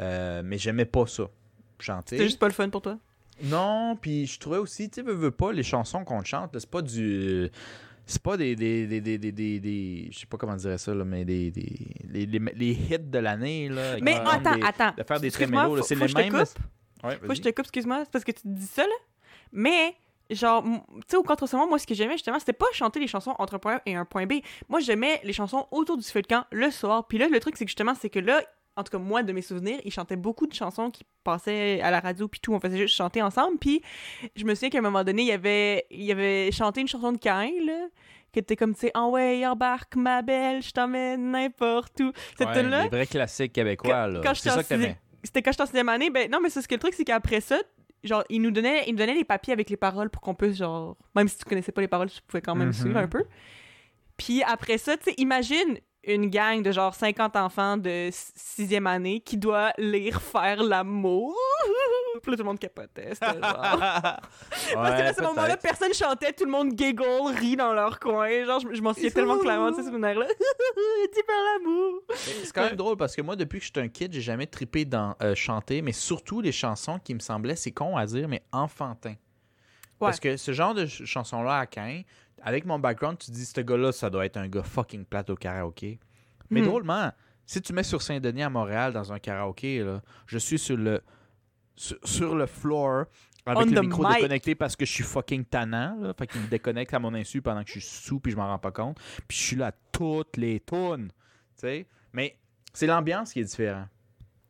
Euh, 0.00 0.42
mais 0.44 0.58
j'aimais 0.58 0.84
pas 0.86 1.06
ça. 1.06 1.24
Chanter. 1.78 2.16
C'était 2.16 2.24
juste 2.24 2.38
pas 2.38 2.46
le 2.48 2.52
fun 2.54 2.68
pour 2.70 2.82
toi? 2.82 2.98
Non, 3.42 3.96
puis 4.00 4.26
je 4.26 4.38
trouvais 4.38 4.58
aussi, 4.58 4.88
tu 4.88 4.96
sais, 4.96 5.02
veux, 5.02 5.14
veux 5.14 5.30
pas, 5.30 5.52
les 5.52 5.62
chansons 5.62 6.04
qu'on 6.04 6.22
chante, 6.22 6.50
c'est 6.58 6.70
pas 6.70 6.82
du. 6.82 7.50
C'est 8.06 8.22
pas 8.22 8.36
des. 8.36 8.54
des, 8.54 8.86
des, 8.86 9.00
des, 9.00 9.18
des, 9.60 10.08
je 10.12 10.18
sais 10.18 10.26
pas 10.26 10.36
comment 10.36 10.56
dire 10.56 10.78
ça, 10.78 10.94
là, 10.94 11.04
mais 11.04 11.24
des. 11.24 11.50
des 11.50 11.72
les, 12.08 12.26
les, 12.26 12.70
hits 12.72 12.98
de 12.98 13.18
l'année, 13.18 13.68
là. 13.68 13.96
Mais 14.02 14.14
attends, 14.26 14.60
attends. 14.62 14.92
De 14.96 15.02
faire 15.02 15.20
des 15.20 15.30
trémélos, 15.30 15.82
c'est 15.82 15.94
les 15.94 16.06
te 16.06 16.16
mêmes. 16.18 16.30
coupe. 16.32 16.58
Ouais, 17.02 17.14
Faut 17.16 17.20
que 17.22 17.26
vas-y. 17.26 17.36
je 17.36 17.42
te 17.42 17.48
coupe, 17.48 17.60
excuse-moi, 17.64 18.00
c'est 18.04 18.10
parce 18.10 18.24
que 18.24 18.32
tu 18.32 18.40
dis 18.44 18.66
ça, 18.66 18.82
là. 18.82 18.94
Mais, 19.52 19.94
genre, 20.30 20.62
tu 20.64 20.70
sais, 21.08 21.16
au 21.16 21.22
contre-saumon, 21.22 21.66
moi, 21.68 21.78
ce 21.78 21.86
que 21.86 21.94
j'aimais, 21.94 22.12
justement, 22.14 22.38
c'était 22.38 22.52
pas 22.52 22.66
chanter 22.72 23.00
les 23.00 23.06
chansons 23.06 23.34
entre 23.38 23.54
un 23.54 23.58
point 23.58 23.76
A 23.76 23.82
et 23.86 23.94
un 23.94 24.04
point 24.04 24.26
B. 24.26 24.34
Moi, 24.68 24.80
j'aimais 24.80 25.20
les 25.24 25.32
chansons 25.32 25.66
autour 25.70 25.96
du 25.96 26.04
feu 26.04 26.22
de 26.22 26.26
camp 26.26 26.44
le 26.52 26.70
soir. 26.70 27.06
Puis 27.06 27.18
là, 27.18 27.28
le 27.28 27.40
truc, 27.40 27.56
c'est 27.56 27.64
que 27.64 27.70
justement, 27.70 27.94
c'est 27.94 28.10
que 28.10 28.18
là, 28.20 28.42
en 28.76 28.82
tout 28.84 28.90
cas, 28.90 28.98
moi, 28.98 29.22
de 29.22 29.32
mes 29.32 29.42
souvenirs, 29.42 29.80
ils 29.84 29.92
chantaient 29.92 30.16
beaucoup 30.16 30.46
de 30.46 30.54
chansons 30.54 30.90
qui 30.90 31.04
passaient 31.22 31.80
à 31.80 31.90
la 31.90 32.00
radio, 32.00 32.26
puis 32.28 32.40
tout. 32.40 32.52
On 32.54 32.60
faisait 32.60 32.76
juste 32.78 32.94
chanter 32.96 33.22
ensemble. 33.22 33.58
Puis 33.58 33.80
je 34.36 34.44
me 34.44 34.54
souviens 34.54 34.70
qu'à 34.70 34.78
un 34.78 34.82
moment 34.82 35.04
donné, 35.04 35.22
il 35.22 35.28
y 35.28 35.32
avait, 35.32 35.86
il 35.90 36.02
y 36.02 36.12
avait 36.12 36.50
chanté 36.52 36.80
une 36.80 36.88
chanson 36.88 37.12
de 37.12 37.18
Cain, 37.18 37.50
là, 37.64 37.86
qui 38.32 38.40
était 38.40 38.56
comme, 38.56 38.74
tu 38.74 38.80
sais, 38.80 38.90
Ah 38.94 39.06
ouais, 39.06 39.46
embarque 39.46 39.94
ma 39.96 40.22
belle, 40.22 40.60
je 40.62 40.70
t'emmène 40.72 41.30
n'importe 41.30 42.00
où. 42.00 42.12
Cette 42.36 42.48
Ouais, 42.48 42.60
tune-là, 42.62 42.82
les 42.84 42.88
vrais 42.88 43.06
classiques 43.06 43.52
québécois, 43.52 44.08
là. 44.08 44.20
C'est 44.34 44.50
en 44.50 44.54
ça 44.54 44.62
que 44.64 44.68
t'aimais. 44.68 44.98
c'était 45.22 45.40
quand 45.42 45.52
j'étais 45.52 45.62
en 45.62 45.66
sixième 45.66 45.88
année, 45.88 46.10
ben 46.10 46.28
non, 46.30 46.40
mais 46.42 46.50
c'est 46.50 46.60
ce 46.60 46.66
que 46.68 46.74
le 46.74 46.80
truc, 46.80 46.94
c'est 46.94 47.04
qu'après 47.04 47.40
ça, 47.40 47.58
genre, 48.02 48.24
ils 48.28 48.42
nous 48.42 48.50
donnaient, 48.50 48.82
ils 48.88 48.92
nous 48.92 48.98
donnaient 48.98 49.14
les 49.14 49.24
papiers 49.24 49.52
avec 49.52 49.70
les 49.70 49.76
paroles 49.76 50.10
pour 50.10 50.20
qu'on 50.20 50.34
puisse, 50.34 50.56
genre, 50.56 50.96
même 51.14 51.28
si 51.28 51.38
tu 51.38 51.44
connaissais 51.44 51.72
pas 51.72 51.80
les 51.80 51.88
paroles, 51.88 52.10
tu 52.10 52.20
pouvais 52.26 52.42
quand 52.42 52.54
même 52.56 52.68
Mhm. 52.68 52.72
suivre 52.74 52.98
un 52.98 53.06
peu. 53.08 53.24
Puis 54.16 54.42
après 54.42 54.78
ça, 54.78 54.96
tu 54.96 55.04
sais, 55.04 55.14
imagine 55.18 55.78
une 56.06 56.28
gang 56.30 56.62
de 56.62 56.72
genre 56.72 56.94
50 56.94 57.36
enfants 57.36 57.76
de 57.76 58.08
sixième 58.12 58.86
année 58.86 59.20
qui 59.20 59.36
doit 59.36 59.72
lire 59.78 60.20
faire 60.22 60.62
l'amour. 60.62 61.34
Puis 62.22 62.30
là, 62.30 62.36
tout 62.36 62.42
le 62.42 62.48
monde 62.48 62.58
capotait. 62.58 63.10
C'était 63.14 63.26
genre. 63.40 63.40
Parce 63.40 64.20
que 64.70 65.02
à 65.02 65.12
ce 65.14 65.22
moment-là, 65.22 65.56
personne 65.56 65.92
chantait, 65.92 66.32
tout 66.32 66.44
le 66.44 66.50
monde 66.50 66.78
giggle, 66.78 67.04
rit 67.38 67.56
dans 67.56 67.72
leur 67.74 67.98
coin. 67.98 68.44
Genre, 68.44 68.60
je, 68.60 68.74
je 68.74 68.82
m'en 68.82 68.94
souviens 68.94 69.10
tellement 69.10 69.38
clairement 69.38 69.70
de 69.72 69.76
ces 69.76 69.84
souvenirs-là. 69.84 70.26
Dis 71.14 71.22
par 71.26 71.36
l'amour. 71.54 72.00
C'est 72.14 72.52
quand 72.52 72.64
même 72.64 72.76
drôle 72.76 72.96
parce 72.96 73.14
que 73.16 73.22
moi, 73.22 73.36
depuis 73.36 73.58
que 73.58 73.64
j'étais 73.66 73.80
un 73.80 73.88
kid, 73.88 74.12
j'ai 74.12 74.20
jamais 74.20 74.46
trippé 74.46 74.84
dans 74.84 75.16
euh, 75.22 75.34
chanter, 75.34 75.82
mais 75.82 75.92
surtout 75.92 76.40
les 76.40 76.52
chansons 76.52 76.98
qui 76.98 77.14
me 77.14 77.20
semblaient, 77.20 77.56
c'est 77.56 77.72
con 77.72 77.96
à 77.96 78.06
dire, 78.06 78.28
mais 78.28 78.42
enfantin. 78.52 79.14
Parce 79.98 80.20
que 80.20 80.36
ce 80.36 80.52
genre 80.52 80.74
de 80.74 80.84
ch- 80.86 81.04
chansons-là 81.08 81.58
à 81.60 81.66
Caen, 81.72 82.02
avec 82.44 82.64
mon 82.66 82.78
background, 82.78 83.18
tu 83.18 83.26
te 83.26 83.32
dis, 83.32 83.44
ce 83.44 83.60
gars-là, 83.60 83.90
ça 83.90 84.10
doit 84.10 84.24
être 84.26 84.36
un 84.36 84.46
gars 84.48 84.62
fucking 84.62 85.04
plate 85.04 85.30
au 85.30 85.34
karaoké. 85.34 85.98
Mais 86.50 86.60
Hmm. 86.60 86.66
drôlement, 86.66 87.12
si 87.46 87.60
tu 87.62 87.72
mets 87.72 87.82
sur 87.82 88.00
Saint-Denis 88.02 88.42
à 88.42 88.50
Montréal 88.50 88.92
dans 88.92 89.12
un 89.12 89.18
karaoké, 89.18 89.82
là, 89.82 90.02
je 90.26 90.38
suis 90.38 90.58
sur 90.58 90.76
le, 90.76 91.00
sur, 91.74 91.96
sur 92.04 92.34
le 92.36 92.46
floor 92.46 93.06
avec 93.46 93.58
On 93.62 93.64
le 93.70 93.80
micro 93.80 94.02
mic. 94.06 94.16
déconnecté 94.16 94.54
parce 94.54 94.76
que 94.76 94.84
je 94.86 94.92
suis 94.92 95.02
fucking 95.04 95.44
tannant. 95.44 95.96
Là, 96.00 96.14
fait 96.18 96.26
qu'il 96.26 96.40
me 96.40 96.46
déconnecte 96.46 96.94
à 96.94 96.98
mon 96.98 97.14
insu 97.14 97.42
pendant 97.42 97.62
que 97.64 97.68
je 97.68 97.78
suis 97.78 97.80
sous 97.80 98.20
puis 98.20 98.30
je 98.32 98.36
m'en 98.36 98.46
rends 98.46 98.58
pas 98.58 98.70
compte. 98.72 98.98
Puis 99.26 99.36
je 99.38 99.42
suis 99.42 99.56
là 99.56 99.72
toutes 99.92 100.36
les 100.36 100.62
sais. 101.56 101.86
Mais 102.12 102.36
c'est 102.72 102.86
l'ambiance 102.86 103.32
qui 103.32 103.40
est 103.40 103.44
différente. 103.44 103.88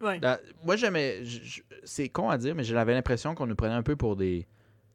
Ouais. 0.00 0.18
Là, 0.20 0.38
moi, 0.64 0.76
j'aimais. 0.76 1.22
C'est 1.84 2.08
con 2.08 2.28
à 2.28 2.38
dire, 2.38 2.54
mais 2.54 2.64
j'avais 2.64 2.92
l'impression 2.94 3.34
qu'on 3.34 3.46
nous 3.46 3.54
prenait 3.56 3.74
un 3.74 3.82
peu 3.82 3.96
pour 3.96 4.16
des, 4.16 4.46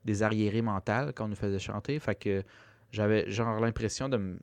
des 0.06 0.24
arriérés 0.24 0.62
mentales 0.62 1.14
quand 1.14 1.26
on 1.26 1.30
nous 1.30 1.36
faisait 1.36 1.60
chanter. 1.60 2.00
Fait 2.00 2.16
que 2.16 2.44
j'avais 2.92 3.30
genre 3.30 3.60
l'impression 3.60 4.10
de 4.10 4.18
me. 4.18 4.40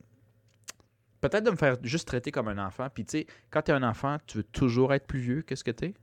Peut-être 1.21 1.45
de 1.45 1.51
me 1.51 1.57
faire 1.57 1.77
juste 1.83 2.07
traiter 2.07 2.31
comme 2.31 2.49
un 2.49 2.59
enfant. 2.65 2.89
Puis 2.93 3.05
tu 3.05 3.19
sais, 3.19 3.27
quand 3.51 3.63
t'es 3.63 3.73
un 3.73 3.83
enfant, 3.83 4.19
tu 4.27 4.39
veux 4.39 4.45
toujours 4.45 4.93
être 4.95 5.07
plus 5.07 5.19
vieux 5.21 5.43
que 5.43 5.57
ce 5.57 5.65
que 5.65 5.71
t'es. 5.71 5.95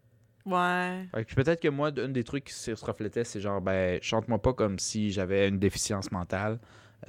Ouais. 0.46 1.06
Fait 1.14 1.24
que 1.24 1.36
peut-être 1.36 1.62
que 1.62 1.70
moi, 1.70 1.92
un 1.98 2.10
des 2.10 2.24
trucs 2.24 2.44
qui 2.46 2.54
se 2.54 2.72
reflétait, 2.84 3.24
c'est 3.24 3.40
genre, 3.40 3.62
ben, 3.62 4.00
chante-moi 4.02 4.42
pas 4.42 4.54
comme 4.54 4.78
si 4.80 5.12
j'avais 5.12 5.48
une 5.48 5.60
déficience 5.60 6.12
mentale. 6.12 6.60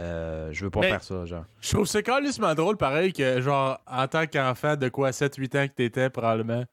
Euh, 0.00 0.52
je 0.52 0.64
veux 0.64 0.70
pas 0.70 0.80
Mais- 0.80 0.90
faire 0.90 1.02
ça, 1.02 1.24
genre. 1.24 1.44
Je 1.60 1.70
trouve 1.72 1.86
c'est 1.86 2.02
carrément 2.02 2.54
drôle, 2.54 2.76
pareil, 2.76 3.12
que, 3.12 3.40
genre, 3.40 3.80
en 3.86 4.06
tant 4.06 4.26
qu'enfant 4.26 4.76
de 4.76 4.88
quoi, 4.88 5.10
7-8 5.12 5.56
ans 5.56 5.66
que 5.66 5.72
t'étais, 5.72 6.10
probablement, 6.10 6.64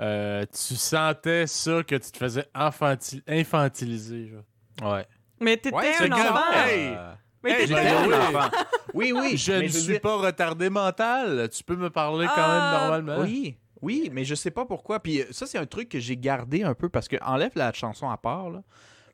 euh, 0.00 0.44
tu 0.46 0.74
sentais 0.76 1.46
ça, 1.46 1.82
que 1.84 1.96
tu 1.96 2.10
te 2.10 2.16
faisais 2.16 2.46
enfanti- 2.54 3.22
infantiliser, 3.28 4.28
genre. 4.28 4.92
Ouais. 4.92 5.06
Mais 5.40 5.56
t'étais 5.56 5.76
Ouais, 5.76 5.94
un 6.00 6.12
enfant. 6.12 7.14
Mais 7.42 7.52
Hey, 7.62 7.72
un 7.72 8.06
oui. 8.08 8.14
enfant. 8.14 8.50
Oui, 8.94 9.12
oui. 9.16 9.36
je 9.36 9.52
mais 9.52 9.62
ne 9.62 9.68
suis 9.68 9.92
dire- 9.92 10.00
pas 10.00 10.16
retardé 10.16 10.68
mental. 10.70 11.48
Tu 11.50 11.64
peux 11.64 11.76
me 11.76 11.88
parler 11.90 12.26
quand 12.26 12.32
Ah, 12.36 12.80
même 12.92 13.04
normalement. 13.06 13.22
Oui, 13.24 13.56
oui, 13.82 14.10
mais 14.12 14.24
je 14.24 14.34
sais 14.34 14.50
pas 14.50 14.66
pourquoi. 14.66 15.00
Puis 15.00 15.22
euh, 15.22 15.26
ça, 15.30 15.46
c'est 15.46 15.58
un 15.58 15.66
truc 15.66 15.88
que 15.88 15.98
j'ai 16.00 16.16
gardé 16.16 16.62
un 16.62 16.74
peu 16.74 16.88
parce 16.88 17.08
que 17.08 17.16
enlève 17.22 17.52
la 17.54 17.72
chanson 17.72 18.10
à 18.10 18.16
part. 18.18 18.50
là. 18.50 18.62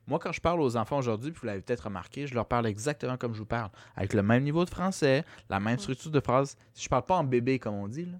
Moi, 0.07 0.19
quand 0.19 0.31
je 0.31 0.39
parle 0.41 0.61
aux 0.61 0.77
enfants 0.77 0.97
aujourd'hui, 0.99 1.31
puis 1.31 1.41
vous 1.41 1.47
l'avez 1.47 1.61
peut-être 1.61 1.85
remarqué, 1.85 2.27
je 2.27 2.33
leur 2.33 2.45
parle 2.45 2.65
exactement 2.67 3.17
comme 3.17 3.33
je 3.33 3.39
vous 3.39 3.45
parle, 3.45 3.69
avec 3.95 4.13
le 4.13 4.23
même 4.23 4.43
niveau 4.43 4.63
de 4.63 4.69
français, 4.69 5.25
la 5.49 5.59
même 5.59 5.77
structure 5.79 6.11
de 6.11 6.19
phrase. 6.21 6.55
Je 6.77 6.87
parle 6.87 7.03
pas 7.03 7.15
en 7.17 7.23
bébé 7.25 7.59
comme 7.59 7.75
on 7.75 7.87
dit. 7.89 8.05
Là. 8.05 8.17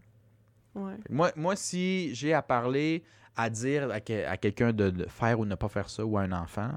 Ouais. 0.81 0.93
Moi, 1.09 1.31
moi, 1.37 1.55
si 1.55 2.13
j'ai 2.13 2.33
à 2.33 2.41
parler, 2.41 3.03
à 3.37 3.49
dire 3.49 3.89
à, 3.89 3.99
que- 4.01 4.25
à 4.25 4.35
quelqu'un 4.37 4.73
de, 4.73 4.89
de 4.89 5.05
faire 5.09 5.39
ou 5.39 5.45
ne 5.45 5.55
pas 5.55 5.69
faire 5.69 5.89
ça, 5.89 6.05
ou 6.05 6.17
à 6.17 6.21
un 6.23 6.31
enfant, 6.33 6.71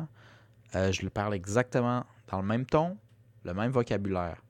euh, 0.76 0.92
je 0.92 1.02
le 1.02 1.10
parle 1.10 1.34
exactement 1.34 2.04
dans 2.28 2.40
le 2.40 2.46
même 2.46 2.64
ton, 2.64 2.96
le 3.44 3.54
même 3.54 3.70
vocabulaire 3.70 4.42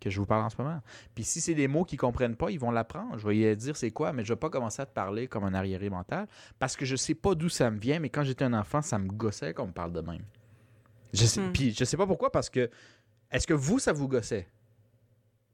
que 0.00 0.10
je 0.10 0.18
vous 0.18 0.26
parle 0.26 0.42
en 0.44 0.50
ce 0.50 0.56
moment. 0.60 0.80
Puis 1.14 1.22
si 1.22 1.40
c'est 1.40 1.54
des 1.54 1.68
mots 1.68 1.84
qu'ils 1.84 1.98
comprennent 1.98 2.34
pas, 2.34 2.50
ils 2.50 2.58
vont 2.58 2.72
l'apprendre. 2.72 3.16
Je 3.18 3.26
vais 3.26 3.56
dire 3.56 3.76
c'est 3.76 3.92
quoi, 3.92 4.12
mais 4.12 4.24
je 4.24 4.32
vais 4.32 4.38
pas 4.38 4.50
commencer 4.50 4.82
à 4.82 4.86
te 4.86 4.92
parler 4.92 5.28
comme 5.28 5.44
un 5.44 5.54
arriéré 5.54 5.90
mental 5.90 6.26
parce 6.58 6.76
que 6.76 6.84
je 6.84 6.96
sais 6.96 7.14
pas 7.14 7.34
d'où 7.34 7.48
ça 7.48 7.70
me 7.70 7.78
vient, 7.78 8.00
mais 8.00 8.08
quand 8.08 8.24
j'étais 8.24 8.44
un 8.44 8.52
enfant, 8.52 8.82
ça 8.82 8.98
me 8.98 9.08
gossait 9.08 9.54
qu'on 9.54 9.68
me 9.68 9.72
parle 9.72 9.92
de 9.92 10.00
même. 10.00 10.24
Je 11.12 11.24
sais, 11.26 11.40
Hmm. 11.40 11.52
Puis 11.52 11.72
je 11.72 11.84
sais 11.84 11.96
pas 11.96 12.06
pourquoi, 12.06 12.32
parce 12.32 12.50
que 12.50 12.68
est-ce 13.30 13.46
que 13.46 13.54
vous, 13.54 13.78
ça 13.78 13.92
vous 13.92 14.08
gossait? 14.08 14.48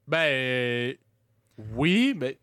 Ben, 0.06 0.94
oui, 1.74 2.14
mais, 2.16 2.38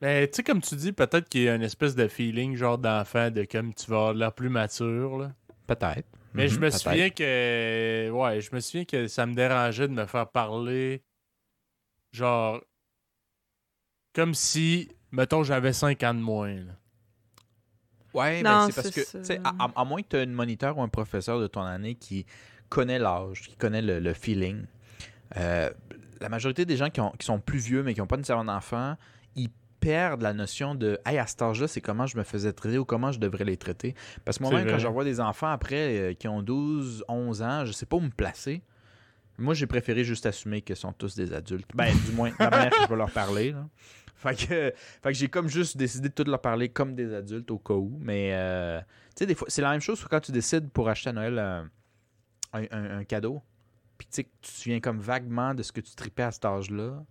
mais 0.00 0.26
tu 0.28 0.36
sais, 0.36 0.42
comme 0.42 0.60
tu 0.60 0.74
dis, 0.74 0.92
peut-être 0.92 1.28
qu'il 1.28 1.42
y 1.42 1.48
a 1.48 1.54
une 1.54 1.62
espèce 1.62 1.94
de 1.94 2.08
feeling, 2.08 2.56
genre 2.56 2.78
d'enfant, 2.78 3.30
de 3.30 3.44
comme 3.44 3.72
tu 3.72 3.86
vas 3.90 3.96
avoir 3.96 4.14
l'air 4.14 4.32
plus 4.32 4.48
mature. 4.48 5.30
Peut-être. 5.66 6.08
Mais 6.34 6.48
je 6.48 6.54
Mhm, 6.56 6.60
me 6.64 6.70
souviens 6.70 7.10
que. 7.10 8.10
Ouais, 8.10 8.40
je 8.40 8.54
me 8.54 8.60
souviens 8.60 8.84
que 8.84 9.06
ça 9.06 9.24
me 9.26 9.34
dérangeait 9.34 9.88
de 9.88 9.92
me 9.92 10.06
faire 10.06 10.28
parler. 10.28 11.02
Genre. 12.12 12.60
Comme 14.14 14.34
si, 14.34 14.88
mettons, 15.12 15.42
j'avais 15.42 15.72
5 15.72 16.02
ans 16.02 16.14
de 16.14 16.20
moins. 16.20 16.54
là. 16.54 16.72
Ouais, 18.12 18.42
Non, 18.44 18.66
mais 18.66 18.72
c'est 18.72 18.82
parce 18.82 18.94
que, 18.94 19.00
tu 19.00 19.24
sais, 19.24 19.40
à, 19.42 19.64
à- 19.64 19.72
à 19.80 19.84
moins 19.84 20.00
que 20.00 20.06
tu 20.08 20.16
aies 20.16 20.22
un 20.22 20.26
moniteur 20.26 20.78
ou 20.78 20.82
un 20.82 20.88
professeur 20.88 21.40
de 21.40 21.48
ton 21.48 21.62
année 21.62 21.96
qui 21.96 22.26
connaît 22.68 23.00
l'âge, 23.00 23.42
qui 23.42 23.56
connaît 23.56 23.82
le, 23.82 23.98
le 23.98 24.14
feeling, 24.14 24.66
euh, 25.36 25.68
la 26.20 26.28
majorité 26.28 26.64
des 26.64 26.76
gens 26.76 26.90
qui, 26.90 27.00
ont- 27.00 27.10
qui 27.18 27.26
sont 27.26 27.40
plus 27.40 27.58
vieux 27.58 27.82
mais 27.82 27.92
qui 27.92 28.00
n'ont 28.00 28.06
pas 28.06 28.16
nécessairement 28.16 28.44
d'enfants, 28.52 28.96
ils 29.34 29.50
perdent 29.84 30.22
la 30.22 30.32
notion 30.32 30.74
de 30.74 30.98
Hey, 31.06 31.18
à 31.18 31.26
cet 31.26 31.42
âge-là, 31.42 31.68
c'est 31.68 31.80
comment 31.80 32.06
je 32.06 32.16
me 32.16 32.22
faisais 32.24 32.52
traiter 32.52 32.78
ou 32.78 32.84
comment 32.84 33.12
je 33.12 33.18
devrais 33.20 33.44
les 33.44 33.56
traiter. 33.56 33.94
Parce 34.24 34.38
que 34.38 34.42
moi-même, 34.44 34.66
quand 34.66 34.78
je 34.78 34.86
vois 34.88 35.04
des 35.04 35.20
enfants 35.20 35.48
après 35.50 35.98
euh, 35.98 36.14
qui 36.14 36.26
ont 36.28 36.42
12, 36.42 37.04
11 37.08 37.42
ans, 37.42 37.64
je 37.64 37.72
sais 37.72 37.86
pas 37.86 37.96
où 37.96 38.00
me 38.00 38.10
placer. 38.10 38.62
Moi, 39.38 39.54
j'ai 39.54 39.66
préféré 39.66 40.04
juste 40.04 40.26
assumer 40.26 40.62
qu'ils 40.62 40.76
sont 40.76 40.92
tous 40.92 41.16
des 41.16 41.32
adultes. 41.32 41.68
Ben, 41.74 41.92
du 42.06 42.12
moins, 42.12 42.30
la 42.38 42.50
manière 42.50 42.70
que 42.70 42.82
je 42.84 42.88
vais 42.88 42.96
leur 42.96 43.10
parler. 43.10 43.50
là. 43.52 43.66
Fait 44.16 44.34
que, 44.36 44.46
fait 44.46 44.72
que 45.02 45.12
j'ai 45.12 45.28
comme 45.28 45.48
juste 45.48 45.76
décidé 45.76 46.08
de 46.08 46.14
tout 46.14 46.24
leur 46.30 46.40
parler 46.40 46.68
comme 46.68 46.94
des 46.94 47.12
adultes 47.12 47.50
au 47.50 47.58
cas 47.58 47.74
où. 47.74 47.98
Mais, 48.00 48.30
euh, 48.32 48.78
tu 48.80 48.86
sais, 49.18 49.26
des 49.26 49.34
fois, 49.34 49.48
c'est 49.50 49.60
la 49.60 49.70
même 49.72 49.80
chose 49.80 50.02
que 50.02 50.08
quand 50.08 50.20
tu 50.20 50.32
décides 50.32 50.70
pour 50.70 50.88
acheter 50.88 51.10
à 51.10 51.12
Noël 51.12 51.38
euh, 51.38 51.62
un, 52.52 52.62
un- 52.70 52.98
un 52.98 53.04
cadeau. 53.04 53.42
Puis, 53.98 54.06
tu 54.06 54.14
sais, 54.16 54.22
tu 54.40 54.48
te 54.50 54.56
souviens 54.56 54.80
comme 54.80 54.98
vaguement 55.00 55.52
de 55.52 55.62
ce 55.64 55.72
que 55.72 55.80
tu 55.80 55.94
tripais 55.94 56.22
à 56.22 56.30
cet 56.30 56.44
âge-là. 56.44 57.04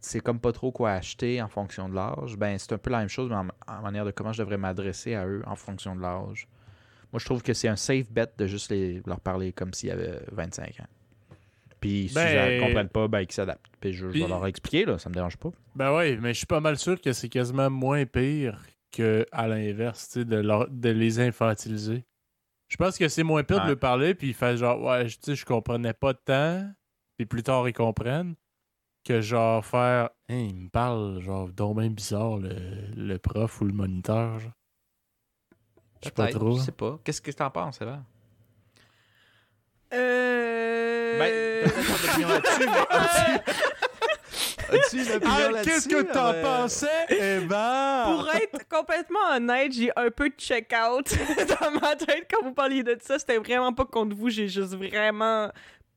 Tu 0.00 0.08
sais 0.08 0.20
comme 0.20 0.40
pas 0.40 0.52
trop 0.52 0.72
quoi 0.72 0.92
acheter 0.92 1.40
en 1.42 1.48
fonction 1.48 1.88
de 1.88 1.94
l'âge, 1.94 2.36
ben 2.36 2.58
c'est 2.58 2.72
un 2.72 2.78
peu 2.78 2.90
la 2.90 2.98
même 2.98 3.08
chose, 3.08 3.28
mais 3.30 3.36
en, 3.36 3.48
en 3.68 3.82
manière 3.82 4.04
de 4.04 4.10
comment 4.10 4.32
je 4.32 4.38
devrais 4.42 4.56
m'adresser 4.58 5.14
à 5.14 5.26
eux 5.26 5.42
en 5.46 5.56
fonction 5.56 5.94
de 5.96 6.00
l'âge. 6.00 6.48
Moi, 7.12 7.18
je 7.20 7.24
trouve 7.26 7.42
que 7.42 7.52
c'est 7.52 7.68
un 7.68 7.76
safe 7.76 8.10
bet 8.10 8.28
de 8.38 8.46
juste 8.46 8.70
les, 8.70 9.02
leur 9.06 9.20
parler 9.20 9.52
comme 9.52 9.74
s'ils 9.74 9.90
avaient 9.90 10.20
25 10.32 10.80
ans. 10.80 10.86
Puis 11.80 12.08
si 12.08 12.14
Ben- 12.14 12.52
ils 12.52 12.60
ne 12.60 12.66
comprennent 12.66 12.88
pas, 12.88 13.08
ben 13.08 13.20
qu'ils 13.26 13.32
s'adaptent. 13.34 13.66
Puis 13.80 13.92
je, 13.92 14.08
je 14.08 14.18
vais 14.22 14.28
leur 14.28 14.46
expliquer, 14.46 14.84
là, 14.84 14.98
ça 14.98 15.08
me 15.08 15.14
dérange 15.14 15.36
pas. 15.36 15.50
Ben 15.74 15.94
oui, 15.96 16.16
mais 16.16 16.32
je 16.32 16.38
suis 16.38 16.46
pas 16.46 16.60
mal 16.60 16.78
sûr 16.78 17.00
que 17.00 17.12
c'est 17.12 17.28
quasiment 17.28 17.68
moins 17.70 18.06
pire 18.06 18.62
que 18.92 19.26
à 19.32 19.48
l'inverse, 19.48 20.08
tu 20.08 20.20
sais, 20.20 20.24
de, 20.24 20.36
leur- 20.36 20.68
de 20.70 20.88
les 20.90 21.18
infantiliser. 21.20 22.04
Je 22.68 22.76
pense 22.76 22.96
que 22.96 23.08
c'est 23.08 23.22
moins 23.24 23.42
pire 23.42 23.56
Ouais. 23.58 23.62
de 23.64 23.68
leur 23.70 23.78
parler, 23.78 24.14
puis 24.14 24.28
ils 24.28 24.34
font 24.34 24.54
genre, 24.56 24.80
ouais, 24.82 25.08
je- 25.08 25.16
tu 25.16 25.22
sais, 25.24 25.34
je 25.34 25.44
comprenais 25.44 25.92
pas 25.92 26.14
tant, 26.14 26.70
puis 27.16 27.26
plus 27.26 27.42
tard 27.42 27.68
ils 27.68 27.72
comprennent, 27.74 28.34
que 29.04 29.20
genre 29.20 29.64
faire, 29.64 30.10
hein, 30.28 30.34
il 30.48 30.54
me 30.54 30.68
parle, 30.68 31.20
genre, 31.20 31.48
donc 31.48 31.78
bien 31.78 31.90
bizarre, 31.90 32.36
le, 32.38 32.50
le 32.96 33.18
prof 33.18 33.60
ou 33.60 33.64
le 33.64 33.72
moniteur, 33.72 34.38
genre. 34.38 34.52
Je 36.02 36.08
sais 36.08 36.12
pas 36.12 36.28
trop. 36.28 36.56
Je 36.56 36.62
sais 36.62 36.72
pas. 36.72 36.98
Qu'est-ce 37.04 37.20
que 37.22 37.30
t'en 37.30 37.50
penses? 37.50 37.78
Euh... 39.92 41.18
Ben, 41.18 41.62
là-dessus, 42.28 42.66
mais 42.66 43.44
as-tu... 44.78 44.96
une 44.96 45.12
opinion 45.12 45.34
Ah, 45.34 45.50
là-dessus? 45.50 45.70
qu'est-ce 45.70 45.88
que 45.88 46.02
t'en 46.12 46.32
Euh, 46.32 46.42
pensais, 46.42 47.06
Eva? 47.10 48.04
Pour 48.06 48.28
être 48.30 48.68
complètement 48.68 49.36
honnête, 49.36 49.72
j'ai 49.72 49.90
un 49.96 50.10
peu 50.10 50.30
check-out 50.36 51.06
dans 51.60 51.70
ma 51.80 51.94
tête 51.96 52.26
quand 52.30 52.42
vous 52.42 52.54
parliez 52.54 52.82
de 52.82 52.96
ça. 53.00 53.18
C'était 53.18 53.38
vraiment 53.38 53.72
pas 53.72 53.84
contre 53.84 54.16
vous, 54.16 54.30
j'ai 54.30 54.48
juste 54.48 54.74
vraiment 54.74 55.50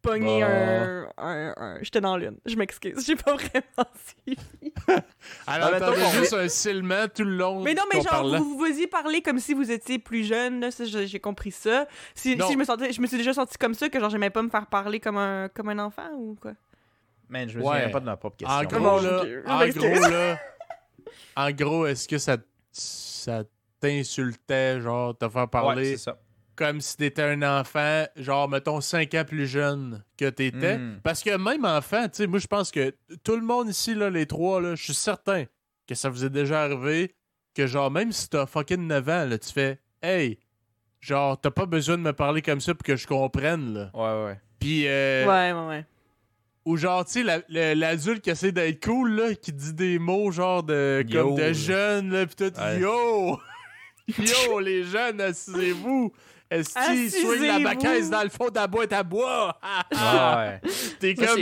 pogné 0.05 0.41
Bah. 0.41 0.47
un... 0.47 1.07
un, 1.17 1.53
un- 1.57 1.77
J'étais 1.81 2.01
dans 2.01 2.17
l'une. 2.17 2.37
Je 2.45 2.55
m'excuse, 2.55 3.05
j'ai 3.05 3.15
pas 3.15 3.33
vraiment 3.35 3.89
suivi. 4.23 4.37
Alors, 5.47 5.69
Ah, 5.73 5.79
t'avais 5.79 6.09
juste 6.11 6.33
un 6.33 6.47
silement 6.47 7.07
tout 7.13 7.23
le 7.23 7.35
long 7.37 7.61
Mais 7.61 7.73
non, 7.73 7.83
mais 7.93 8.01
genre, 8.01 8.37
vous, 8.37 8.57
vous 8.57 8.65
y 8.79 8.87
parlez 8.87 9.21
comme 9.21 9.39
si 9.39 9.53
vous 9.53 9.71
étiez 9.71 9.99
plus 9.99 10.23
jeune, 10.23 10.69
j'ai 11.05 11.19
compris 11.19 11.51
ça. 11.51 11.87
Si, 12.13 12.37
je 12.37 12.57
me 12.57 12.63
sentais, 12.63 12.91
je 12.93 13.01
me 13.01 13.07
suis 13.07 13.17
déjà 13.17 13.33
senti 13.33 13.57
comme 13.57 13.73
ça, 13.73 13.89
que 13.89 13.99
genre, 13.99 14.09
j'aimais 14.09 14.29
pas 14.29 14.41
me 14.43 14.49
faire 14.49 14.67
parler 14.67 14.99
comme 14.99 15.17
un, 15.17 15.49
comme 15.53 15.69
un 15.69 15.79
enfant 15.79 16.09
ou 16.13 16.35
quoi? 16.39 16.51
Man, 17.29 17.49
je 17.49 17.57
me 17.57 17.63
Ouais. 17.63 17.73
souviens 17.77 17.89
pas 17.89 17.99
de 17.99 18.05
ma 18.05 18.17
propre 18.17 18.37
question. 18.37 18.55
En 18.57 18.63
gros, 18.63 18.99
là, 19.01 19.23
en 19.47 19.67
gros, 19.69 20.09
là, 20.09 20.39
en 21.35 21.51
gros, 21.51 21.85
est-ce 21.87 22.07
que 22.07 22.17
ça, 22.19 22.37
ça 22.71 23.43
t'insultait, 23.79 24.79
genre, 24.81 25.17
te 25.17 25.27
faire 25.27 25.41
Ouais, 25.43 25.47
parler 25.47 25.85
c'est 25.97 26.03
ça. 26.03 26.17
Comme 26.55 26.81
si 26.81 26.97
t'étais 26.97 27.21
un 27.23 27.41
enfant, 27.59 28.05
genre, 28.15 28.47
mettons, 28.49 28.81
5 28.81 29.13
ans 29.15 29.23
plus 29.25 29.47
jeune 29.47 30.03
que 30.17 30.29
t'étais? 30.29 30.77
Mm. 30.77 30.99
Parce 31.03 31.21
que 31.23 31.35
même 31.37 31.65
enfant, 31.65 32.03
tu 32.03 32.17
sais, 32.17 32.27
moi, 32.27 32.39
je 32.39 32.47
pense 32.47 32.71
que 32.71 32.93
tout 33.23 33.35
le 33.35 33.41
monde 33.41 33.69
ici, 33.69 33.93
là, 33.95 34.09
les 34.09 34.25
trois, 34.25 34.61
là, 34.61 34.75
je 34.75 34.83
suis 34.83 34.93
certain 34.93 35.45
que 35.87 35.95
ça 35.95 36.09
vous 36.09 36.25
est 36.25 36.29
déjà 36.29 36.63
arrivé 36.63 37.13
que, 37.53 37.67
genre, 37.67 37.91
même 37.91 38.11
si 38.11 38.29
t'as 38.29 38.45
fucking 38.45 38.87
9 38.87 39.09
ans, 39.09 39.25
là, 39.25 39.37
tu 39.37 39.51
fais, 39.51 39.79
hey, 40.01 40.39
genre, 40.99 41.39
t'as 41.39 41.51
pas 41.51 41.65
besoin 41.65 41.97
de 41.97 42.03
me 42.03 42.13
parler 42.13 42.41
comme 42.41 42.59
ça 42.61 42.73
pour 42.73 42.83
que 42.83 42.95
je 42.95 43.07
comprenne, 43.07 43.73
là. 43.73 43.91
Ouais, 43.93 44.25
ouais. 44.25 44.39
Puis, 44.59 44.87
euh, 44.87 45.25
Ouais, 45.27 45.51
ouais, 45.53 45.67
ouais. 45.67 45.85
ou 46.65 46.77
genre, 46.77 47.05
tu 47.05 47.23
sais, 47.23 47.43
l'adulte 47.75 48.21
qui 48.23 48.29
essaie 48.29 48.51
d'être 48.51 48.83
cool, 48.83 49.11
là, 49.11 49.35
qui 49.35 49.51
dit 49.53 49.73
des 49.73 49.99
mots 49.99 50.31
genre 50.31 50.63
de 50.63 51.03
Yo. 51.07 51.21
comme 51.23 51.35
de 51.35 52.11
là, 52.13 52.25
pis 52.25 52.35
tout, 52.35 52.59
Ouais. 52.59 52.79
yo! 52.79 53.39
Yo, 54.19 54.59
les 54.59 54.83
jeunes, 54.83 55.19
assisez-vous! 55.19 56.13
Assisez-vous. 56.59 57.33
swing 57.35 57.47
la 57.47 57.59
bacaise 57.59 58.09
dans 58.09 58.23
le 58.23 58.29
fond 58.29 58.49
de 58.49 58.55
la 58.55 58.67
boîte 58.67 58.93
à 58.93 59.03
bois? 59.03 59.57
Ouais, 59.91 59.99
ouais. 60.37 60.61
T'es 60.99 61.15
comme, 61.15 61.39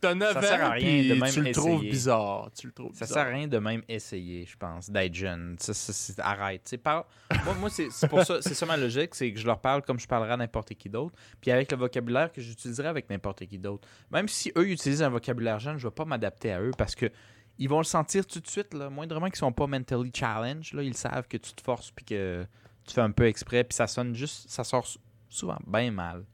t'as 0.00 0.14
9 0.14 0.32
ça 0.32 0.42
sert 0.42 0.64
à 0.64 0.68
ans, 0.68 0.72
rien 0.72 1.14
de 1.14 1.20
même 1.20 1.30
tu 1.32 1.42
le 1.42 1.52
trouves 1.52 1.74
essayer. 1.76 1.90
bizarre. 1.90 2.50
Tu 2.58 2.66
le 2.68 2.72
trouves 2.72 2.94
Ça 2.94 3.04
bizarre. 3.04 3.24
sert 3.24 3.32
à 3.32 3.36
rien 3.36 3.46
de 3.48 3.58
même 3.58 3.82
essayer, 3.88 4.46
je 4.46 4.56
pense, 4.56 4.88
d'être 4.90 5.14
jeune. 5.14 5.56
Ça, 5.58 5.74
ça, 5.74 5.92
arrête. 6.24 6.74
Par- 6.82 7.06
Moi, 7.44 7.54
moi 7.60 7.68
c'est 7.70 8.08
pour 8.08 8.22
ça, 8.24 8.40
c'est 8.40 8.54
ça 8.54 8.64
ma 8.66 8.76
logique, 8.78 9.14
c'est 9.14 9.30
que 9.32 9.38
je 9.38 9.46
leur 9.46 9.60
parle 9.60 9.82
comme 9.82 10.00
je 10.00 10.06
parlerais 10.08 10.32
à 10.32 10.36
n'importe 10.38 10.74
qui 10.74 10.88
d'autre, 10.88 11.14
puis 11.40 11.50
avec 11.50 11.70
le 11.70 11.76
vocabulaire 11.76 12.32
que 12.32 12.40
j'utiliserais 12.40 12.88
avec 12.88 13.10
n'importe 13.10 13.44
qui 13.46 13.58
d'autre. 13.58 13.86
Même 14.10 14.26
si 14.28 14.50
eux 14.56 14.68
utilisent 14.70 15.02
un 15.02 15.10
vocabulaire 15.10 15.58
jeune, 15.58 15.76
je 15.78 15.86
vais 15.86 15.94
pas 15.94 16.04
m'adapter 16.06 16.52
à 16.52 16.60
eux 16.62 16.72
parce 16.78 16.94
que 16.94 17.10
ils 17.58 17.68
vont 17.68 17.76
le 17.78 17.84
sentir 17.84 18.24
tout 18.26 18.40
de 18.40 18.48
suite, 18.48 18.72
là, 18.72 18.88
moindrement 18.88 19.26
qu'ils 19.26 19.36
sont 19.36 19.52
pas 19.52 19.66
mentally 19.66 20.10
challenged, 20.14 20.72
là, 20.72 20.82
ils 20.82 20.96
savent 20.96 21.28
que 21.28 21.36
tu 21.36 21.52
te 21.52 21.60
forces 21.60 21.90
puis 21.90 22.06
que 22.06 22.46
tu 22.90 22.94
fais 22.94 23.00
un 23.00 23.10
peu 23.10 23.26
exprès, 23.26 23.64
puis 23.64 23.74
ça 23.74 23.86
sonne 23.86 24.14
juste, 24.14 24.48
ça 24.50 24.64
sort 24.64 24.86
sou- 24.86 24.98
souvent 25.28 25.58
bien 25.66 25.90
mal. 25.90 26.24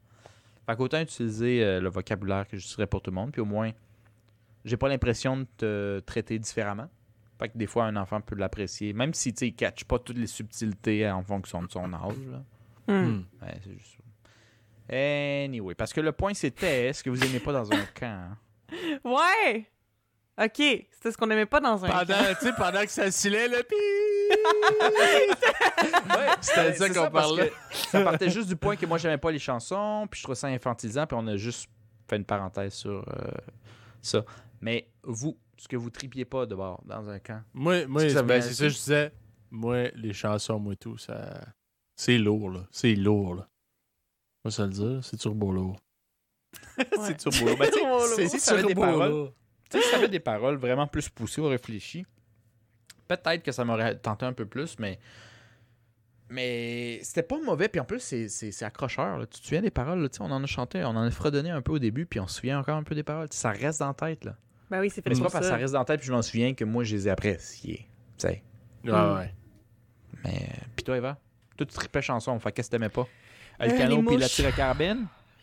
Fait 0.65 0.75
qu'autant 0.75 0.99
utiliser 0.99 1.63
euh, 1.63 1.79
le 1.79 1.89
vocabulaire 1.89 2.47
que 2.47 2.57
j'utiliserais 2.57 2.87
pour 2.87 3.01
tout 3.01 3.11
le 3.11 3.15
monde, 3.15 3.31
puis 3.31 3.41
au 3.41 3.45
moins, 3.45 3.71
j'ai 4.65 4.75
pas 4.77 4.89
l'impression 4.89 5.37
de 5.37 5.47
te 5.57 5.99
traiter 6.01 6.37
différemment. 6.39 6.89
Fait 7.39 7.49
que 7.49 7.57
des 7.57 7.67
fois, 7.67 7.85
un 7.85 7.95
enfant 7.95 8.19
peut 8.19 8.35
l'apprécier, 8.35 8.91
même 8.93 9.13
si 9.13 9.31
tu 9.33 9.39
sais, 9.39 9.47
il 9.49 9.53
catch 9.55 9.83
pas 9.85 9.99
toutes 9.99 10.17
les 10.17 10.27
subtilités 10.27 11.09
en 11.09 11.23
fonction 11.23 11.61
de 11.63 11.71
son 11.71 11.93
âge. 11.93 12.17
là. 12.31 12.43
Hmm. 12.87 13.05
Hmm. 13.05 13.25
Ouais, 13.41 13.53
c'est 13.63 13.73
juste 13.73 13.97
ça. 13.97 14.03
Anyway, 15.43 15.75
parce 15.75 15.91
que 15.93 15.99
le 16.01 16.11
point 16.13 16.33
c'était 16.33 16.91
ce 16.93 17.03
que 17.03 17.09
vous 17.09 17.21
aimez 17.23 17.39
pas 17.39 17.51
dans 17.53 17.71
un 17.71 17.85
camp. 17.99 18.05
hein? 18.31 18.37
Ouais! 19.03 19.69
Ok, 20.39 20.55
c'était 20.55 21.11
ce 21.11 21.17
qu'on 21.17 21.29
aimait 21.31 21.45
pas 21.45 21.59
dans 21.59 21.83
un 21.83 21.87
camp. 21.89 21.97
Pendant, 22.05 22.33
tu 22.39 22.45
sais, 22.45 22.53
pendant 22.53 22.81
que 22.81 22.91
ça 22.91 23.09
silait, 23.11 23.47
le 23.47 23.63
pi. 23.63 23.75
Ouais, 24.89 26.27
C'était 26.41 26.73
ça 26.73 26.89
qu'on 26.89 27.11
parlait. 27.11 27.49
que 27.49 27.75
Ça 27.75 28.01
partait 28.03 28.29
juste 28.29 28.47
du 28.47 28.55
point 28.55 28.75
que 28.75 28.85
moi, 28.85 28.97
j'aimais 28.97 29.17
pas 29.17 29.31
les 29.31 29.39
chansons, 29.39 30.07
puis 30.09 30.19
je 30.19 30.23
trouvais 30.23 30.35
ça 30.35 30.47
infantilisant, 30.47 31.05
puis 31.07 31.17
on 31.19 31.27
a 31.27 31.35
juste 31.37 31.69
fait 32.09 32.17
une 32.17 32.25
parenthèse 32.25 32.73
sur 32.73 33.03
euh, 33.07 33.31
ça. 34.01 34.23
Mais 34.61 34.89
vous, 35.03 35.37
ce 35.57 35.67
que 35.67 35.75
vous 35.75 35.89
tripiez 35.89 36.25
pas 36.25 36.45
de 36.45 36.55
bord 36.55 36.81
dans 36.85 37.09
un 37.09 37.19
camp? 37.19 37.41
Moi, 37.53 37.85
moi 37.87 38.03
que 38.03 38.09
ça 38.09 38.23
ben, 38.23 38.41
c'est 38.41 38.49
ça, 38.53 38.55
je 38.55 38.63
là-dessus? 38.65 38.79
disais. 38.83 39.11
Moi, 39.49 39.89
les 39.95 40.13
chansons, 40.13 40.59
moi, 40.59 40.75
tout, 40.75 40.97
ça. 40.97 41.39
C'est 41.95 42.17
lourd, 42.17 42.49
là. 42.51 42.67
C'est 42.71 42.95
lourd, 42.95 43.35
là. 43.35 43.47
Moi, 44.43 44.51
ça 44.51 44.63
le 44.65 44.71
dire, 44.71 44.99
c'est 45.03 45.17
turbo 45.17 45.51
lourd. 45.51 45.79
c'est 46.77 47.17
turbo. 47.17 47.55
Ben, 47.57 47.69
tu 47.69 47.79
sais, 47.79 47.79
Turbo 47.79 47.99
c'est- 47.99 48.21
lourd. 48.23 48.29
si 48.31 48.39
ça 48.39 48.51
avait 48.53 48.61
des 48.63 48.67
Turbo 48.73 48.81
paroles, 48.81 49.09
lourd. 49.11 49.33
tu 49.69 49.77
sais, 49.77 49.83
si 49.83 49.89
ça 49.91 49.97
avait 49.97 50.07
des 50.09 50.19
paroles 50.19 50.55
vraiment 50.57 50.87
plus 50.87 51.09
poussées 51.09 51.41
ou 51.41 51.47
réfléchies, 51.47 52.05
peut-être 53.07 53.43
que 53.43 53.51
ça 53.51 53.63
m'aurait 53.65 53.95
tenté 53.97 54.25
un 54.25 54.33
peu 54.33 54.45
plus, 54.45 54.77
mais. 54.79 54.99
Mais 56.29 56.99
c'était 57.03 57.23
pas 57.23 57.37
mauvais, 57.41 57.69
puis 57.69 57.79
en 57.79 57.85
plus, 57.85 58.01
c'est- 58.01 58.27
c'est 58.27 58.51
c'est 58.51 58.65
accrocheur. 58.65 59.17
là. 59.17 59.25
Tu 59.25 59.39
te 59.39 59.45
souviens 59.45 59.61
des 59.61 59.71
paroles, 59.71 59.99
là, 60.01 60.09
tu 60.09 60.17
sais, 60.17 60.23
on 60.23 60.31
en 60.31 60.43
a 60.43 60.45
chanté, 60.45 60.83
on 60.83 60.89
en 60.89 61.03
a 61.03 61.09
fredonné 61.09 61.51
un 61.51 61.61
peu 61.61 61.71
au 61.73 61.79
début, 61.79 62.05
puis 62.05 62.19
on 62.19 62.27
se 62.27 62.35
souvient 62.35 62.59
encore 62.59 62.75
un 62.75 62.83
peu 62.83 62.95
des 62.95 63.03
paroles. 63.03 63.27
Ça 63.31 63.51
reste 63.51 63.79
dans 63.79 63.87
la 63.87 63.93
tête, 63.93 64.25
là. 64.25 64.35
Ben 64.69 64.81
oui, 64.81 64.89
c'est 64.89 65.01
fait 65.01 65.09
Mais 65.09 65.15
c'est 65.15 65.21
pas 65.21 65.29
parce 65.29 65.45
que 65.45 65.49
ça. 65.51 65.55
reste 65.55 65.71
dans 65.73 65.79
la 65.79 65.85
tête, 65.85 65.99
puis 66.01 66.07
je 66.07 66.11
m'en 66.13 66.21
souviens 66.21 66.53
que 66.53 66.65
moi, 66.65 66.83
je 66.83 66.95
les 66.95 67.07
ai 67.07 67.11
appréciés. 67.11 67.87
Tu 68.17 68.27
sais. 68.27 68.43
Ouais, 68.83 68.91
ouais. 68.91 69.33
Mais. 70.25 70.49
Puis 70.75 70.83
toi, 70.83 70.97
Eva, 70.97 71.17
toi, 71.55 71.65
tu 71.65 71.73
tripais 71.73 72.01
chanson, 72.01 72.37
fait 72.39 72.51
qu'est-ce 72.51 72.67
que 72.69 72.71
t'aimais 72.75 72.89
pas? 72.89 73.07
Le 73.61 73.67
Euh, 73.71 73.77
canot, 73.77 74.01
les 74.01 74.05
puis 74.07 74.17
la 74.17 74.27
tire 74.27 74.47
à 74.47 74.51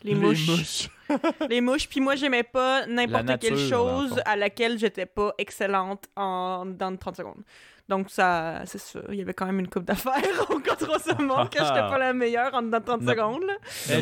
carbine 0.03 0.21
Les 0.21 0.27
mouches. 0.27 0.89
Les 1.49 1.61
mouches. 1.61 1.87
Puis 1.89 1.99
moi, 2.01 2.15
j'aimais 2.15 2.43
pas 2.43 2.85
n'importe 2.87 3.39
quelle 3.39 3.57
chose 3.57 4.19
à 4.25 4.35
laquelle 4.35 4.77
j'étais 4.79 5.05
pas 5.05 5.33
excellente 5.37 6.05
en 6.15 6.65
dans 6.65 6.95
30 6.95 7.15
secondes. 7.17 7.43
Donc, 7.87 8.09
ça, 8.09 8.63
c'est 8.65 8.79
ça. 8.79 8.99
Il 9.09 9.15
y 9.15 9.21
avait 9.21 9.33
quand 9.35 9.45
même 9.45 9.59
une 9.59 9.67
coupe 9.69 9.85
d'affaires 9.85 10.13
au 10.49 10.55
contre 10.59 10.99
ce 11.01 11.21
monde 11.21 11.49
que 11.49 11.59
j'étais 11.59 11.79
pas 11.81 11.97
la 11.99 12.13
meilleure 12.13 12.53
en 12.55 12.63
dans 12.63 12.81
30 12.81 13.01
Non. 13.01 13.11
secondes. 13.11 13.43
là. 13.43 13.53
Eh, 13.91 14.01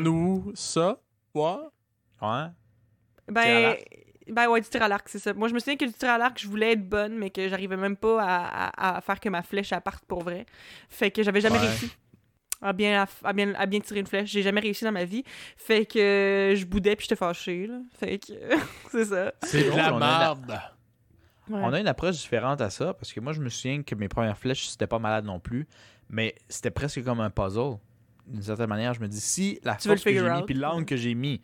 nous 0.00 0.50
ça? 0.54 0.98
Ouais. 1.34 1.56
Ouais. 2.20 2.46
Ben, 3.28 3.66
à 3.72 3.74
ben 4.32 4.48
ouais, 4.48 4.60
du 4.60 4.68
tir 4.68 4.82
à 4.82 4.88
l'arc, 4.88 5.08
c'est 5.08 5.18
ça. 5.18 5.32
Moi, 5.34 5.48
je 5.48 5.54
me 5.54 5.58
souviens 5.58 5.76
que 5.76 5.84
du 5.84 5.92
tir 5.92 6.08
à 6.10 6.18
l'arc, 6.18 6.38
je 6.40 6.46
voulais 6.48 6.72
être 6.72 6.88
bonne, 6.88 7.16
mais 7.18 7.30
que 7.30 7.48
j'arrivais 7.48 7.76
même 7.76 7.96
pas 7.96 8.20
à, 8.22 8.92
à- 8.92 8.96
à 8.96 9.00
faire 9.00 9.18
que 9.20 9.28
ma 9.28 9.42
flèche 9.42 9.72
elle 9.72 9.80
parte 9.80 10.04
pour 10.04 10.22
vrai. 10.22 10.46
Fait 10.88 11.10
que 11.10 11.22
j'avais 11.22 11.40
jamais 11.40 11.58
Ouais. 11.58 11.66
réussi 11.68 11.90
à 12.62 12.72
bien, 12.72 13.04
à, 13.24 13.32
bien, 13.32 13.52
à 13.54 13.66
bien 13.66 13.80
tirer 13.80 14.00
une 14.00 14.06
flèche. 14.06 14.30
J'ai 14.30 14.42
jamais 14.42 14.60
réussi 14.60 14.84
dans 14.84 14.92
ma 14.92 15.04
vie. 15.04 15.24
Fait 15.56 15.84
que 15.84 16.54
je 16.56 16.64
boudais 16.64 16.96
puis 16.96 17.04
j'étais 17.04 17.16
fâchée. 17.16 17.66
Là. 17.66 17.80
Fait 17.98 18.18
que 18.18 18.32
c'est 18.90 19.04
ça. 19.06 19.32
C'est 19.42 19.64
de 19.70 19.76
la 19.76 19.92
on 19.92 19.96
a 19.96 20.00
la- 20.00 20.18
merde. 20.18 20.60
Ouais. 21.50 21.60
On 21.62 21.72
a 21.72 21.80
une 21.80 21.88
approche 21.88 22.18
différente 22.20 22.60
à 22.60 22.70
ça, 22.70 22.94
parce 22.94 23.12
que 23.12 23.18
moi, 23.20 23.32
je 23.32 23.40
me 23.40 23.48
souviens 23.48 23.82
que 23.82 23.94
mes 23.96 24.08
premières 24.08 24.38
flèches, 24.38 24.68
c'était 24.68 24.86
pas 24.86 25.00
malade 25.00 25.24
non 25.24 25.40
plus, 25.40 25.66
mais 26.08 26.36
c'était 26.48 26.70
presque 26.70 27.02
comme 27.02 27.20
un 27.20 27.30
puzzle. 27.30 27.78
D'une 28.28 28.42
certaine 28.42 28.68
manière, 28.68 28.94
je 28.94 29.00
me 29.00 29.08
dis, 29.08 29.20
si 29.20 29.58
la 29.64 29.74
Tu 29.74 29.88
force 29.88 30.04
que 30.04 30.12
j'ai 30.12 30.30
mis, 30.30 30.42
puis 30.44 30.54
l'angle 30.54 30.84
que 30.84 30.96
j'ai 30.96 31.14
mis, 31.14 31.40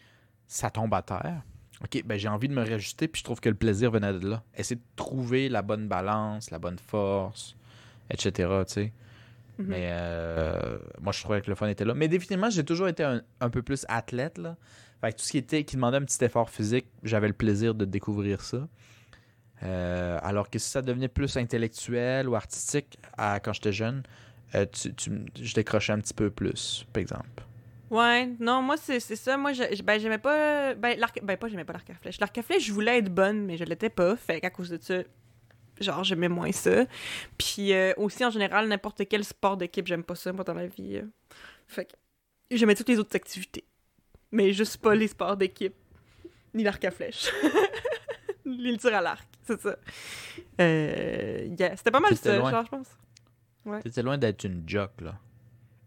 ça 0.46 0.70
tombe 0.70 0.94
à 0.94 1.02
terre, 1.02 1.42
ok, 1.82 2.02
ben 2.04 2.16
j'ai 2.16 2.28
envie 2.28 2.46
de 2.48 2.54
me 2.54 2.62
réajuster, 2.62 3.08
puis 3.08 3.18
je 3.18 3.24
trouve 3.24 3.40
que 3.40 3.48
le 3.48 3.56
plaisir 3.56 3.90
venait 3.90 4.12
de 4.12 4.28
là. 4.28 4.44
Essayer 4.56 4.76
de 4.76 4.84
trouver 4.94 5.48
la 5.48 5.62
bonne 5.62 5.88
balance, 5.88 6.52
la 6.52 6.60
bonne 6.60 6.78
force, 6.78 7.56
etc., 8.08 8.48
tu 8.68 8.72
sais. 8.72 8.92
Mhm. 9.58 9.66
Mais 9.66 9.88
euh, 9.90 10.78
moi, 11.00 11.12
je 11.12 11.20
trouvais 11.22 11.40
que 11.40 11.48
le 11.50 11.56
fun 11.56 11.68
était 11.68 11.84
là. 11.84 11.94
Mais 11.94 12.08
définitivement, 12.08 12.48
j'ai 12.50 12.64
toujours 12.64 12.88
été 12.88 13.02
un, 13.02 13.22
un 13.40 13.50
peu 13.50 13.62
plus 13.62 13.84
athlète. 13.88 14.38
Là. 14.38 14.56
Fait 15.00 15.12
que 15.12 15.18
tout 15.18 15.24
ce 15.24 15.30
qui, 15.32 15.38
était, 15.38 15.64
qui 15.64 15.76
demandait 15.76 15.96
un 15.98 16.04
petit 16.04 16.24
effort 16.24 16.48
physique, 16.50 16.86
j'avais 17.02 17.28
le 17.28 17.34
plaisir 17.34 17.74
de 17.74 17.84
découvrir 17.84 18.40
ça. 18.42 18.68
Euh, 19.64 20.18
alors 20.22 20.50
que 20.50 20.58
si 20.58 20.70
ça 20.70 20.82
devenait 20.82 21.08
plus 21.08 21.36
intellectuel 21.36 22.28
ou 22.28 22.36
artistique 22.36 22.96
à- 23.16 23.40
quand 23.40 23.52
j'étais 23.52 23.72
jeune, 23.72 24.02
euh, 24.54 24.66
tu, 24.70 24.94
tu 24.94 25.10
je 25.42 25.54
décrochais 25.54 25.92
un 25.92 25.98
petit 25.98 26.14
peu 26.14 26.30
plus, 26.30 26.86
par 26.92 27.00
exemple. 27.00 27.44
Ouais, 27.90 28.28
non, 28.38 28.62
moi, 28.62 28.76
c'est 28.76 29.00
ça. 29.00 29.36
Moi, 29.36 29.52
je- 29.54 29.82
ben, 29.82 29.98
j'aimais 29.98 30.18
pas. 30.18 30.74
Ben. 30.74 30.96
Ben, 31.22 31.36
pas, 31.36 31.48
j'aimais 31.48 31.64
pas 31.64 31.72
l'arc 31.72 31.90
à 31.90 31.94
flèche. 31.94 32.20
L'arc 32.20 32.36
à 32.38 32.42
flèche, 32.42 32.66
je 32.66 32.72
voulais 32.72 32.98
être 32.98 33.12
bonne, 33.12 33.46
mais 33.46 33.56
je 33.56 33.64
l'étais 33.64 33.88
pas. 33.90 34.14
Fait 34.14 34.40
qu'à 34.40 34.50
cause 34.50 34.68
de 34.70 34.78
ça, 34.80 34.98
genre, 35.80 36.04
j'aimais 36.04 36.28
moins 36.28 36.52
ça. 36.52 36.84
Puis 37.38 37.72
euh, 37.72 37.92
aussi, 37.96 38.24
en 38.24 38.30
général, 38.30 38.68
n'importe 38.68 39.02
quel 39.08 39.24
sport 39.24 39.56
d'équipe, 39.56 39.86
j'aime 39.86 40.04
pas 40.04 40.14
ça, 40.14 40.32
moi, 40.32 40.44
dans 40.44 40.54
la 40.54 40.66
vie. 40.66 40.96
euh. 40.96 41.02
Fait 41.66 41.84
que 41.86 41.92
j'aimais 42.50 42.74
toutes 42.74 42.88
les 42.88 42.98
autres 42.98 43.14
activités. 43.16 43.64
Mais 44.30 44.52
juste 44.52 44.78
pas 44.78 44.94
les 44.94 45.08
sports 45.08 45.36
d'équipe. 45.36 45.74
Ni 46.54 46.62
l'arc 46.62 46.84
à 46.84 46.90
flèche. 46.90 47.30
ni 48.46 48.70
le 48.72 48.78
tir 48.78 48.94
à 48.94 49.00
l'arc, 49.02 49.26
c'est 49.46 49.60
ça. 49.60 49.76
Euh, 50.60 51.46
yeah, 51.58 51.76
C'était 51.76 51.90
pas 51.90 52.00
mal 52.00 52.16
C'était 52.16 52.30
ça, 52.30 52.38
loin. 52.38 52.50
genre, 52.50 52.64
je 52.64 52.70
pense. 52.70 53.82
T'étais 53.82 54.02
loin 54.02 54.16
d'être 54.18 54.44
une 54.44 54.66
jock, 54.66 54.92
là. 55.02 55.18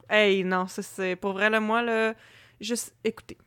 Hey, 0.09 0.43
non, 0.43 0.67
ça 0.67 0.81
c'est. 0.83 1.15
Pour 1.15 1.33
vrai, 1.33 1.49
là, 1.49 1.59
moi, 1.59 1.81
là. 1.81 2.13
Juste. 2.59 2.93
Écoutez. 3.03 3.37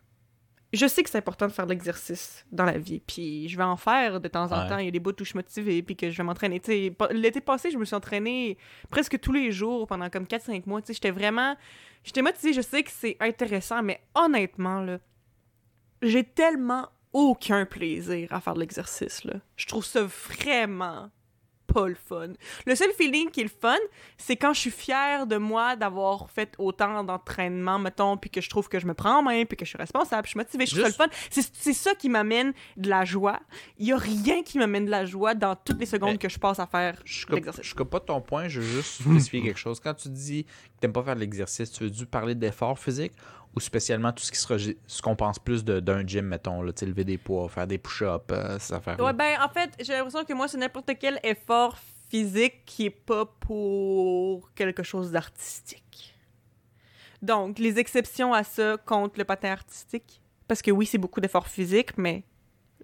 Je 0.74 0.86
sais 0.86 1.02
que 1.02 1.10
c'est 1.10 1.18
important 1.18 1.46
de 1.46 1.52
faire 1.52 1.66
de 1.66 1.70
l'exercice 1.70 2.44
dans 2.50 2.64
la 2.64 2.78
vie, 2.78 3.00
puis 3.00 3.48
je 3.48 3.56
vais 3.56 3.62
en 3.64 3.76
faire 3.76 4.20
de 4.20 4.28
temps 4.28 4.50
en 4.52 4.62
Ouais. 4.62 4.68
temps. 4.68 4.78
Il 4.78 4.86
y 4.86 4.88
a 4.88 4.90
des 4.90 4.98
bouts 5.00 5.12
où 5.12 5.14
je 5.20 5.24
suis 5.24 5.36
motivée, 5.36 5.82
puis 5.82 5.94
que 5.96 6.10
je 6.10 6.16
vais 6.16 6.22
m'entraîner. 6.24 6.60
L'été 7.12 7.40
passé, 7.40 7.70
je 7.70 7.78
me 7.78 7.84
suis 7.84 7.94
entraînée 7.94 8.58
presque 8.90 9.18
tous 9.20 9.32
les 9.32 9.52
jours 9.52 9.86
pendant 9.86 10.10
comme 10.10 10.24
4-5 10.26 10.66
mois. 10.66 10.80
Tu 10.82 10.88
sais, 10.88 10.94
j'étais 10.94 11.10
vraiment. 11.10 11.56
J'étais 12.02 12.22
motivée. 12.22 12.52
Je 12.52 12.60
sais 12.60 12.82
que 12.82 12.90
c'est 12.90 13.16
intéressant, 13.20 13.82
mais 13.82 14.00
honnêtement, 14.14 14.80
là, 14.80 14.98
j'ai 16.02 16.24
tellement 16.24 16.88
aucun 17.12 17.64
plaisir 17.64 18.32
à 18.32 18.40
faire 18.40 18.54
de 18.54 18.60
l'exercice, 18.60 19.24
là. 19.24 19.34
Je 19.56 19.66
trouve 19.66 19.84
ça 19.84 20.02
vraiment 20.02 21.10
pas 21.66 21.88
le 21.88 21.94
fun. 21.94 22.28
Le 22.66 22.74
seul 22.74 22.90
feeling 22.92 23.30
qui 23.30 23.40
est 23.40 23.44
le 23.44 23.48
fun, 23.48 23.76
c'est 24.18 24.36
quand 24.36 24.52
je 24.52 24.60
suis 24.60 24.70
fière 24.70 25.26
de 25.26 25.36
moi 25.36 25.76
d'avoir 25.76 26.30
fait 26.30 26.52
autant 26.58 27.02
d'entraînement, 27.04 27.78
mettons, 27.78 28.16
puis 28.16 28.30
que 28.30 28.40
je 28.40 28.48
trouve 28.50 28.68
que 28.68 28.78
je 28.78 28.86
me 28.86 28.94
prends 28.94 29.18
en 29.18 29.22
main, 29.22 29.44
puis 29.44 29.56
que 29.56 29.64
je 29.64 29.70
suis 29.70 29.78
responsable, 29.78 30.26
je 30.26 30.30
suis 30.30 30.38
motivée, 30.38 30.66
je 30.66 30.70
trouve 30.72 30.84
Juste- 30.86 30.96
ça 30.98 31.04
le 31.06 31.10
fun. 31.10 31.16
C'est 31.30 31.50
c'est 31.54 31.72
ça 31.72 31.94
qui 31.94 32.08
m'amène 32.08 32.52
de 32.76 32.88
la 32.88 33.04
joie. 33.04 33.40
Il 33.78 33.86
y 33.86 33.92
a 33.92 33.96
rien 33.98 34.42
qui 34.42 34.58
m'amène 34.58 34.84
de 34.86 34.90
la 34.90 35.04
joie 35.06 35.34
dans 35.34 35.56
toutes 35.56 35.80
les 35.80 35.86
secondes 35.86 36.12
Mais- 36.12 36.18
que 36.18 36.28
je 36.28 36.38
passe 36.38 36.58
à 36.58 36.66
faire 36.66 37.00
Je 37.04 37.24
coupe, 37.26 37.36
l'exercice. 37.36 37.64
je 37.64 37.74
coupe 37.74 37.90
pas 37.90 38.00
ton 38.00 38.20
point, 38.20 38.48
je 38.48 38.60
veux 38.60 38.66
juste 38.82 39.02
spécifier 39.02 39.42
quelque 39.42 39.58
chose. 39.58 39.80
Quand 39.80 39.94
tu 39.94 40.08
dis 40.08 40.44
que 40.44 40.50
t'aimes 40.80 40.92
pas 40.92 41.02
faire 41.02 41.14
de 41.16 41.20
l'exercice, 41.20 41.70
tu 41.72 41.84
veux-tu 41.84 42.06
parler 42.06 42.34
d'effort 42.34 42.78
physique 42.78 43.12
ou 43.56 43.60
spécialement 43.60 44.12
tout 44.12 44.22
ce 44.24 44.32
qui 44.32 44.38
sera 44.38 44.56
ce 44.58 45.02
qu'on 45.02 45.16
pense 45.16 45.38
plus 45.38 45.64
d'un 45.64 46.06
gym, 46.06 46.26
mettons, 46.26 46.62
là, 46.62 46.72
lever 46.82 47.04
des 47.04 47.18
poids, 47.18 47.48
faire 47.48 47.66
des 47.66 47.78
push-ups, 47.78 48.24
euh, 48.32 48.58
ces 48.58 48.74
affaires 48.74 48.98
Ouais, 49.00 49.12
ben, 49.12 49.38
en 49.40 49.48
fait, 49.48 49.70
j'ai 49.80 49.92
l'impression 49.92 50.24
que 50.24 50.32
moi, 50.32 50.48
c'est 50.48 50.58
n'importe 50.58 50.90
quel 50.98 51.20
effort 51.22 51.78
physique 52.10 52.64
qui 52.66 52.86
est 52.86 52.90
pas 52.90 53.24
pour 53.26 54.52
quelque 54.54 54.82
chose 54.82 55.10
d'artistique. 55.12 56.14
Donc, 57.22 57.58
les 57.58 57.78
exceptions 57.78 58.34
à 58.34 58.44
ça 58.44 58.76
comptent 58.84 59.16
le 59.16 59.24
patin 59.24 59.52
artistique. 59.52 60.20
Parce 60.46 60.60
que 60.60 60.70
oui, 60.70 60.84
c'est 60.84 60.98
beaucoup 60.98 61.20
d'efforts 61.20 61.48
physiques, 61.48 61.96
mais 61.96 62.24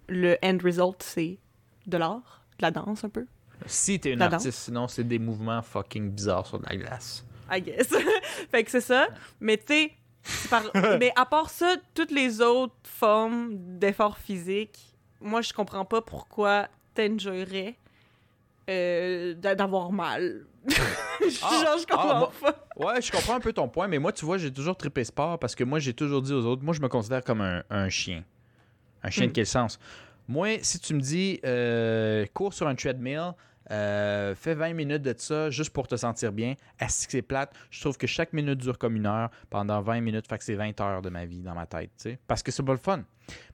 le 0.09 0.37
end 0.43 0.57
result, 0.65 1.03
c'est 1.03 1.39
de 1.87 1.97
l'art, 1.99 2.45
de 2.59 2.63
la 2.63 2.71
danse 2.71 3.05
un 3.05 3.11
peu, 3.11 3.27
Si 3.67 4.01
t'es 4.01 4.13
une 4.13 4.19
La 4.21 4.29
danse. 4.29 4.47
artiste, 4.47 4.61
sinon 4.65 4.89
c'est 4.89 5.05
des 5.05 5.19
mouvements 5.19 5.61
fucking 5.61 6.11
bizarres 6.11 6.47
sur 6.47 6.59
de 6.59 6.65
la 6.71 6.77
glace. 6.77 7.25
I 7.53 7.61
guess. 7.61 7.89
fait 8.51 8.65
que 8.65 8.71
c'est 8.71 8.81
ça. 8.81 9.09
Mais 9.41 9.59
tu 9.59 9.65
sais, 9.69 9.93
par- 10.49 10.71
mais 11.01 11.13
à 11.17 11.25
part 11.27 11.51
ça, 11.51 11.77
toutes 11.95 12.11
les 12.11 12.41
autres 12.41 12.75
formes 12.85 13.79
d'efforts 13.79 14.19
physiques, 14.19 14.79
moi, 15.21 15.43
je 15.43 15.53
comprends 15.53 15.85
pas 15.85 16.01
pourquoi 16.01 16.69
t'enjoyerais 16.95 17.77
euh, 18.69 19.35
d'a- 19.35 19.55
d'avoir 19.55 19.93
mal. 19.93 20.45
Ah, 21.43 21.51
Genre, 21.63 21.79
je 21.79 21.87
comprends 21.87 22.11
ah, 22.11 22.19
moi- 22.19 22.33
pas. 22.41 22.67
Ouais, 22.77 23.03
je 23.03 23.13
comprends 23.13 23.35
un 23.35 23.41
peu 23.41 23.53
ton 23.53 23.69
point, 23.69 23.87
mais 23.89 23.99
moi, 23.99 24.11
tu 24.13 24.25
vois, 24.25 24.39
j'ai 24.39 24.51
toujours 24.51 24.75
trippé 24.77 25.05
sport 25.05 25.39
parce 25.39 25.55
que 25.55 25.65
moi, 25.65 25.79
j'ai 25.79 25.93
toujours 25.93 26.23
dit 26.23 26.33
aux 26.33 26.45
autres, 26.47 26.63
moi, 26.63 26.73
je 26.75 26.81
me 26.81 26.89
considère 26.89 27.23
comme 27.23 27.43
un, 27.43 27.63
un 27.69 27.89
chien. 27.91 28.25
Un 29.03 29.11
chien 29.11 29.25
Mm. 29.25 29.29
de 29.29 29.33
quel 29.33 29.47
sens? 29.47 29.79
Moi, 30.29 30.59
si 30.63 30.79
tu 30.81 30.95
me 30.95 31.01
dis, 31.01 31.39
euh, 31.45 32.25
cours 32.33 32.55
sur 32.55 32.67
un 32.69 32.75
treadmill, 32.75 33.33
euh, 33.71 34.35
fais 34.35 34.55
20 34.55 34.73
minutes 34.75 35.03
de 35.03 35.15
ça 35.17 35.51
juste 35.51 35.71
pour 35.71 35.87
te 35.87 35.97
sentir 35.97 36.33
bien, 36.33 36.55
est-ce 36.81 37.07
que 37.07 37.13
c'est 37.13 37.23
plate? 37.23 37.53
Je 37.71 37.81
trouve 37.81 37.97
que 37.97 38.07
chaque 38.07 38.33
minute 38.33 38.59
dure 38.59 38.79
comme 38.79 38.97
une 38.97 39.07
heure 39.07 39.31
pendant 39.49 39.81
20 39.81 40.01
minutes, 40.01 40.27
fait 40.29 40.39
que 40.39 40.45
c'est 40.45 40.55
20 40.55 40.81
heures 40.81 41.03
de 41.03 41.11
ma 41.11 41.25
vie 41.25 41.43
dans 41.43 41.55
ma 41.55 41.67
tête, 41.67 41.91
tu 41.97 42.11
sais, 42.11 42.19
parce 42.27 42.43
que 42.43 42.51
c'est 42.51 42.63
pas 42.65 42.73
le 42.73 42.79
fun. 42.79 43.03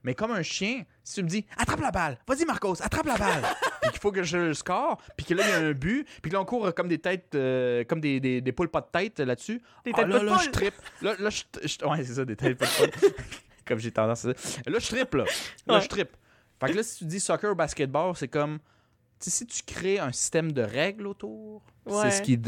Mais 0.04 0.14
comme 0.14 0.30
un 0.30 0.42
chien, 0.42 0.84
si 1.04 1.16
tu 1.16 1.22
me 1.22 1.28
dis, 1.28 1.44
attrape 1.58 1.80
la 1.80 1.90
balle, 1.90 2.18
vas-y 2.26 2.44
Marcos, 2.46 2.82
attrape 2.82 3.06
la 3.06 3.18
balle, 3.18 3.42
puis 3.82 3.90
qu'il 3.90 4.00
faut 4.00 4.10
que 4.12 4.22
je 4.22 4.38
le 4.38 4.54
score, 4.54 4.96
puis 5.16 5.26
que 5.26 5.34
là, 5.34 5.42
il 5.46 5.50
y 5.50 5.52
a 5.52 5.58
un 5.68 5.72
but, 5.72 6.06
puis 6.22 6.30
que 6.30 6.36
là, 6.36 6.40
on 6.40 6.46
court 6.46 6.72
comme 6.74 6.88
des 6.88 6.98
têtes, 6.98 7.34
euh, 7.34 7.84
comme 7.84 8.00
des, 8.00 8.18
des, 8.20 8.40
des 8.40 8.52
poules 8.52 8.68
pas 8.70 8.80
de 8.80 8.86
tête 8.90 9.20
là-dessus. 9.20 9.60
Des 9.84 9.90
Ah, 9.94 9.98
têtes 9.98 10.06
là, 10.08 10.14
pas 10.14 10.20
de 10.20 10.26
là, 10.30 10.38
je 10.44 10.50
trippe. 10.50 10.74
Là, 11.02 11.14
là, 11.18 11.28
je, 11.30 11.42
je- 11.62 11.84
ouais, 11.86 12.04
c'est 12.04 12.14
ça, 12.14 12.24
des 12.24 12.36
têtes 12.36 12.56
pas 12.56 12.64
de 12.66 12.70
poule. 12.90 13.10
comme 13.66 13.78
j'ai 13.80 13.90
tendance 13.92 14.24
à 14.24 14.32
dire. 14.32 14.42
Là, 14.66 14.78
je 14.78 14.86
trippe, 14.86 15.14
là. 15.14 15.24
Là, 15.66 15.74
Ouais. 15.74 15.80
je 15.82 15.88
trippe. 15.88 16.16
Fait 16.58 16.70
que 16.70 16.76
là, 16.76 16.82
si 16.82 16.98
tu 16.98 17.04
dis 17.04 17.20
soccer 17.20 17.52
ou 17.52 17.54
basketball, 17.54 18.16
c'est 18.16 18.28
comme. 18.28 18.58
Tu 19.18 19.30
sais, 19.30 19.38
si 19.38 19.46
tu 19.46 19.62
crées 19.62 19.98
un 19.98 20.12
système 20.12 20.52
de 20.52 20.62
règles 20.62 21.06
autour, 21.06 21.62
Ouais. 21.86 22.02
c'est 22.02 22.10
ce 22.10 22.22
qui 22.22 22.38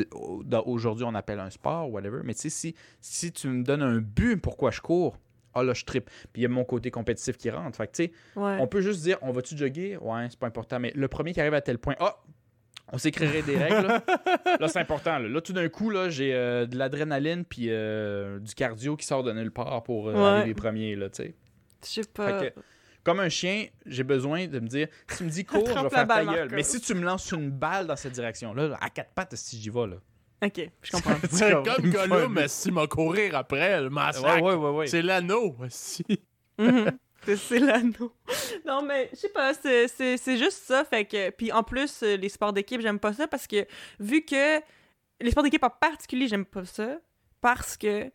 aujourd'hui 0.66 1.04
on 1.04 1.14
appelle 1.14 1.40
un 1.40 1.50
sport, 1.50 1.90
whatever. 1.90 2.20
Mais 2.24 2.34
tu 2.34 2.40
sais, 2.42 2.50
si, 2.50 2.74
si 3.00 3.32
tu 3.32 3.48
me 3.48 3.62
donnes 3.62 3.82
un 3.82 3.98
but 3.98 4.36
pourquoi 4.36 4.70
je 4.70 4.80
cours, 4.80 5.16
ah 5.54 5.62
là, 5.62 5.72
je 5.72 5.84
trippe. 5.84 6.10
Puis 6.32 6.40
il 6.40 6.42
y 6.42 6.46
a 6.46 6.48
mon 6.48 6.64
côté 6.64 6.90
compétitif 6.90 7.36
qui 7.38 7.48
rentre. 7.50 7.76
Fait 7.76 7.86
que 7.86 7.92
tu 7.92 8.04
sais, 8.04 8.12
Ouais. 8.36 8.58
on 8.60 8.66
peut 8.66 8.80
juste 8.82 9.02
dire, 9.02 9.16
on 9.22 9.32
va-tu 9.32 9.56
jogger? 9.56 9.96
Ouais, 9.98 10.26
c'est 10.28 10.38
pas 10.38 10.46
important. 10.48 10.78
Mais 10.78 10.92
le 10.94 11.08
premier 11.08 11.32
qui 11.32 11.40
arrive 11.40 11.54
à 11.54 11.60
tel 11.62 11.78
point, 11.78 11.94
ah, 12.00 12.16
on 12.92 12.98
s'écrirait 12.98 13.42
des 13.42 13.56
règles. 13.56 13.86
Là, 13.86 14.02
Là, 14.60 14.68
c'est 14.68 14.78
important. 14.78 15.18
Là. 15.18 15.28
Là, 15.28 15.40
tout 15.40 15.52
d'un 15.52 15.68
coup, 15.68 15.90
là, 15.90 16.08
j'ai 16.10 16.34
euh, 16.34 16.66
de 16.66 16.76
l'adrénaline 16.76 17.44
puis 17.44 17.66
euh, 17.68 18.38
du 18.40 18.54
cardio 18.54 18.96
qui 18.96 19.06
sort 19.06 19.22
de 19.22 19.32
nulle 19.32 19.50
part 19.52 19.82
pour 19.84 20.08
euh, 20.08 20.14
Ouais. 20.14 20.20
arriver 20.20 20.54
premier. 20.54 20.96
Là, 20.96 21.08
tu 21.10 21.22
sais. 21.22 21.34
Je 21.82 21.88
sais 22.02 22.04
pas. 22.12 22.40
Fait 22.40 22.52
que, 22.54 22.60
comme 23.08 23.20
un 23.20 23.28
chien, 23.28 23.66
j'ai 23.86 24.04
besoin 24.04 24.46
de 24.46 24.60
me 24.60 24.66
dire, 24.68 24.88
si 25.08 25.18
tu 25.18 25.24
me 25.24 25.30
dis 25.30 25.44
cours, 25.46 25.66
je 25.66 25.72
vais 25.82 25.88
faire 25.90 26.06
ta 26.06 26.24
gueule. 26.24 26.34
Marco. 26.36 26.54
Mais 26.54 26.62
si 26.62 26.80
tu 26.80 26.94
me 26.94 27.02
lances 27.04 27.30
une 27.32 27.50
balle 27.50 27.86
dans 27.86 27.96
cette 27.96 28.12
direction-là, 28.12 28.76
à 28.80 28.90
quatre 28.90 29.12
pattes, 29.14 29.34
si 29.36 29.60
j'y 29.60 29.70
vais, 29.70 29.86
là. 29.86 29.96
Ok, 30.44 30.70
je 30.82 30.90
comprends. 30.92 31.16
C'est 31.30 31.52
comme 31.52 31.90
Gollum, 31.90 32.32
mais 32.32 32.48
s'il 32.48 32.72
m'a 32.72 32.86
courir 32.86 33.34
après, 33.34 33.80
le 33.80 33.90
massacre. 33.90 34.42
ouais, 34.42 34.54
ouais, 34.54 34.70
ouais. 34.70 34.86
C'est 34.86 35.02
l'anneau 35.02 35.56
aussi. 35.60 36.04
Mhm. 36.58 36.90
C'est- 37.24 37.36
C'est 37.36 37.58
l'anneau. 37.58 38.12
Non, 38.64 38.80
mais 38.82 39.08
je 39.12 39.16
sais 39.18 39.28
pas, 39.30 39.52
c'est- 39.54 39.88
c'est 39.88 40.16
c'est 40.16 40.36
juste 40.38 40.62
ça. 40.64 40.84
Fait 40.84 41.04
que. 41.04 41.30
Puis 41.30 41.50
en 41.50 41.62
plus, 41.64 42.02
euh, 42.04 42.16
les 42.16 42.28
sports 42.28 42.52
d'équipe, 42.52 42.80
j'aime 42.80 43.00
pas 43.00 43.12
ça 43.12 43.26
parce 43.26 43.46
que 43.46 43.66
vu 43.98 44.24
que. 44.24 44.60
Les 45.20 45.32
sports 45.32 45.42
d'équipe 45.42 45.64
en 45.64 45.70
particulier, 45.70 46.28
j'aime 46.28 46.44
pas 46.46 46.64
ça 46.64 46.98
parce 47.40 47.76
que. 47.76 48.10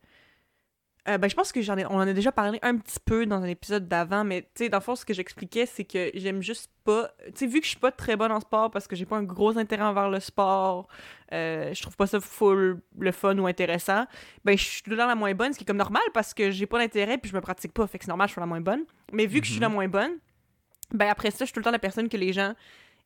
Euh, 1.10 1.18
ben, 1.18 1.30
je 1.30 1.36
pense 1.36 1.52
que 1.52 1.62
j'en 1.62 1.78
ai, 1.78 1.86
on 1.86 1.96
en 1.96 2.08
a 2.08 2.14
déjà 2.14 2.32
parlé 2.32 2.60
un 2.62 2.78
petit 2.78 3.00
peu 3.04 3.26
dans 3.26 3.42
un 3.42 3.48
épisode 3.48 3.90
d'avant, 3.90 4.24
mais 4.24 4.44
tu 4.44 4.64
sais, 4.64 4.70
dans 4.70 4.78
le 4.78 4.84
fond, 4.84 4.96
ce 4.96 5.04
que 5.04 5.14
j'expliquais, 5.14 5.66
c'est 5.66 5.84
que 5.84 6.12
j'aime 6.14 6.42
juste 6.42 6.72
pas. 6.86 7.12
Tu 7.26 7.32
sais, 7.36 7.46
vu 7.46 7.60
que 7.60 7.66
je 7.66 7.72
suis 7.72 7.80
pas 7.80 7.92
très 7.92 8.16
bonne 8.16 8.32
en 8.32 8.40
sport 8.40 8.72
parce 8.72 8.88
que 8.88 8.96
j'ai 8.96 9.06
pas 9.06 9.18
un 9.18 9.24
gros 9.24 9.58
intérêt 9.58 9.84
envers 9.84 10.10
le 10.10 10.22
sport, 10.22 10.88
euh, 11.34 11.74
je 11.74 11.82
trouve 11.82 11.98
pas 11.98 12.08
ça 12.08 12.22
full 12.22 12.80
le 12.98 13.12
fun 13.12 13.38
ou 13.38 13.48
intéressant, 13.48 14.06
ben, 14.46 14.58
je 14.58 14.64
suis 14.64 14.82
tout 14.82 14.92
le 14.92 14.98
temps 14.98 15.08
la 15.08 15.16
moins 15.16 15.34
bonne, 15.34 15.52
ce 15.52 15.58
qui 15.58 15.66
est 15.66 15.68
comme 15.68 15.78
normal 15.78 16.04
parce 16.14 16.34
que 16.34 16.52
j'ai 16.52 16.68
pas 16.68 16.80
d'intérêt 16.80 17.18
puis 17.18 17.30
je 17.30 17.36
me 17.36 17.42
pratique 17.42 17.74
pas, 17.74 17.86
fait 17.86 17.98
que 17.98 18.06
c'est 18.06 18.10
normal, 18.10 18.30
je 18.30 18.34
suis 18.34 18.42
la 18.42 18.48
moins 18.48 18.62
bonne. 18.62 18.86
Mais 19.12 19.26
vu 19.26 19.42
que 19.42 19.48
je 19.48 19.52
suis 19.52 19.62
la 19.62 19.70
moins 19.70 19.90
bonne, 19.90 20.14
ben, 20.94 21.10
après 21.10 21.32
ça, 21.32 21.40
je 21.40 21.46
suis 21.46 21.54
tout 21.54 21.60
le 21.60 21.66
temps 21.66 21.72
la 21.72 21.80
personne 21.80 22.08
que 22.08 22.18
les 22.18 22.32
gens 22.32 22.54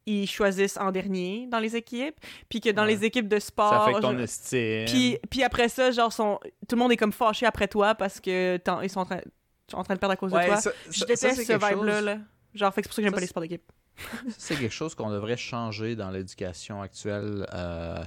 ils 0.08 0.26
choisissent 0.28 0.78
en 0.78 0.92
dernier 0.92 1.48
dans 1.52 1.60
les 1.60 1.76
équipes, 1.76 2.16
puis 2.50 2.60
que 2.62 2.70
dans 2.72 2.84
Ouais. 2.86 2.96
les 2.96 3.06
équipes 3.06 3.28
de 3.28 3.40
Ça 3.40 3.48
sport, 3.48 3.74
affecte 3.74 4.02
ton 4.02 4.18
je- 4.18 4.24
estime. 4.24 4.86
puis, 4.86 5.18
puis 5.30 5.44
après 5.44 5.70
ça, 5.70 5.92
genre, 5.92 6.12
sont... 6.12 6.40
tout 6.68 6.76
le 6.76 6.80
monde 6.82 6.92
est 6.94 6.98
comme 6.98 7.12
fâché 7.14 7.46
après 7.46 7.68
toi 7.68 7.94
parce 7.94 8.20
que 8.20 8.60
ils 8.84 8.90
sont 8.90 9.02
en 9.02 9.06
train... 9.06 9.20
sont 9.70 9.78
en 9.78 9.84
train 9.84 9.94
de 9.96 10.00
perdre 10.00 10.14
à 10.14 10.18
cause 10.18 10.32
Ouais, 10.34 10.44
de 10.44 10.48
toi. 10.48 10.58
ça- 10.58 10.72
je 10.90 11.00
ça- 11.00 11.06
déteste 11.06 11.36
ça, 11.36 11.36
ce 11.36 11.52
vibe-là. 11.54 11.96
chose- 11.98 12.06
Là. 12.06 12.18
Genre, 12.54 12.74
fait 12.74 12.82
que 12.82 12.86
c'est 12.86 12.90
pour 12.90 12.96
ça 12.96 13.02
que 13.02 13.04
j'aime 13.04 13.12
Ça, 13.12 13.16
pas 13.18 13.22
les 13.22 13.28
sports 13.28 13.42
d'équipe. 13.44 13.72
Ça, 13.98 14.34
c'est 14.38 14.56
quelque 14.56 14.74
chose 14.74 14.96
qu'on 14.96 15.10
devrait 15.10 15.38
changer 15.38 15.96
dans 15.96 16.10
l'éducation 16.12 16.82
actuelle. 16.82 17.46
euh, 17.54 18.04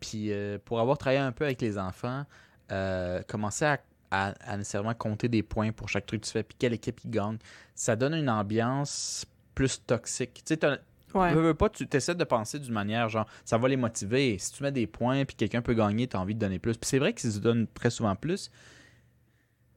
puis 0.00 0.32
euh, 0.32 0.58
pour 0.64 0.80
avoir 0.80 0.96
travaillé 0.98 1.20
un 1.20 1.32
peu 1.32 1.44
avec 1.44 1.60
les 1.60 1.78
enfants, 1.78 2.24
euh, 2.70 3.22
commencer 3.28 3.64
à, 3.66 3.78
à- 4.10 4.34
à 4.52 4.56
nécessairement 4.56 4.94
compter 4.94 5.28
des 5.28 5.42
points 5.42 5.72
pour 5.72 5.88
chaque 5.88 6.06
truc 6.06 6.22
que 6.22 6.26
tu 6.26 6.32
fais, 6.32 6.42
puis 6.42 6.56
quelle 6.58 6.72
équipe 6.72 7.00
qui 7.00 7.08
gagne, 7.08 7.38
ça 7.74 7.94
donne 7.96 8.14
une 8.14 8.30
ambiance 8.30 9.26
plus 9.54 9.84
toxique. 9.84 10.42
Tu 10.44 10.54
sais, 10.54 10.60
Ouais. 11.14 11.32
veux, 11.34 11.40
veux 11.42 11.54
pas, 11.54 11.68
tu 11.68 11.86
essaies 11.92 12.14
de 12.14 12.24
penser 12.24 12.58
d'une 12.58 12.72
manière 12.72 13.08
genre, 13.08 13.26
ça 13.44 13.58
va 13.58 13.68
les 13.68 13.76
motiver. 13.76 14.36
Si 14.38 14.52
tu 14.52 14.62
mets 14.62 14.72
des 14.72 14.86
points, 14.86 15.24
puis 15.24 15.36
quelqu'un 15.36 15.62
peut 15.62 15.74
gagner, 15.74 16.06
tu 16.08 16.16
as 16.16 16.20
envie 16.20 16.34
de 16.34 16.40
donner 16.40 16.58
plus. 16.58 16.76
Puis 16.76 16.88
c'est 16.88 16.98
vrai 16.98 17.12
qu'ils 17.12 17.32
se 17.32 17.38
donnent 17.38 17.66
très 17.74 17.90
souvent 17.90 18.14
plus. 18.16 18.50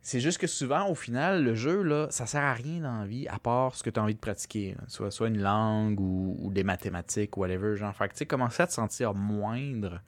C'est 0.01 0.19
juste 0.19 0.37
que 0.37 0.45
souvent, 0.45 0.87
au 0.87 0.93
final, 0.93 1.43
le 1.43 1.55
jeu, 1.55 1.81
là, 1.81 2.05
ça 2.11 2.27
sert 2.27 2.43
à 2.43 2.53
rien 2.53 2.79
dans 2.81 2.99
la 2.99 3.07
vie, 3.07 3.27
à 3.27 3.39
part 3.39 3.73
ce 3.73 3.81
que 3.81 3.89
tu 3.89 3.99
as 3.99 4.03
envie 4.03 4.13
de 4.13 4.19
pratiquer. 4.19 4.75
là. 4.77 4.83
Soit, 4.87 5.09
soit 5.09 5.29
une 5.29 5.41
langue 5.41 5.99
ou, 5.99 6.35
ou 6.39 6.51
des 6.51 6.63
mathématiques, 6.63 7.35
whatever. 7.37 7.75
Genre, 7.75 7.95
fait 7.95 8.07
que, 8.09 8.13
tu 8.13 8.19
sais, 8.19 8.25
commencer 8.27 8.61
à 8.61 8.67
te 8.67 8.73
sentir 8.73 9.15
moindre, 9.15 10.01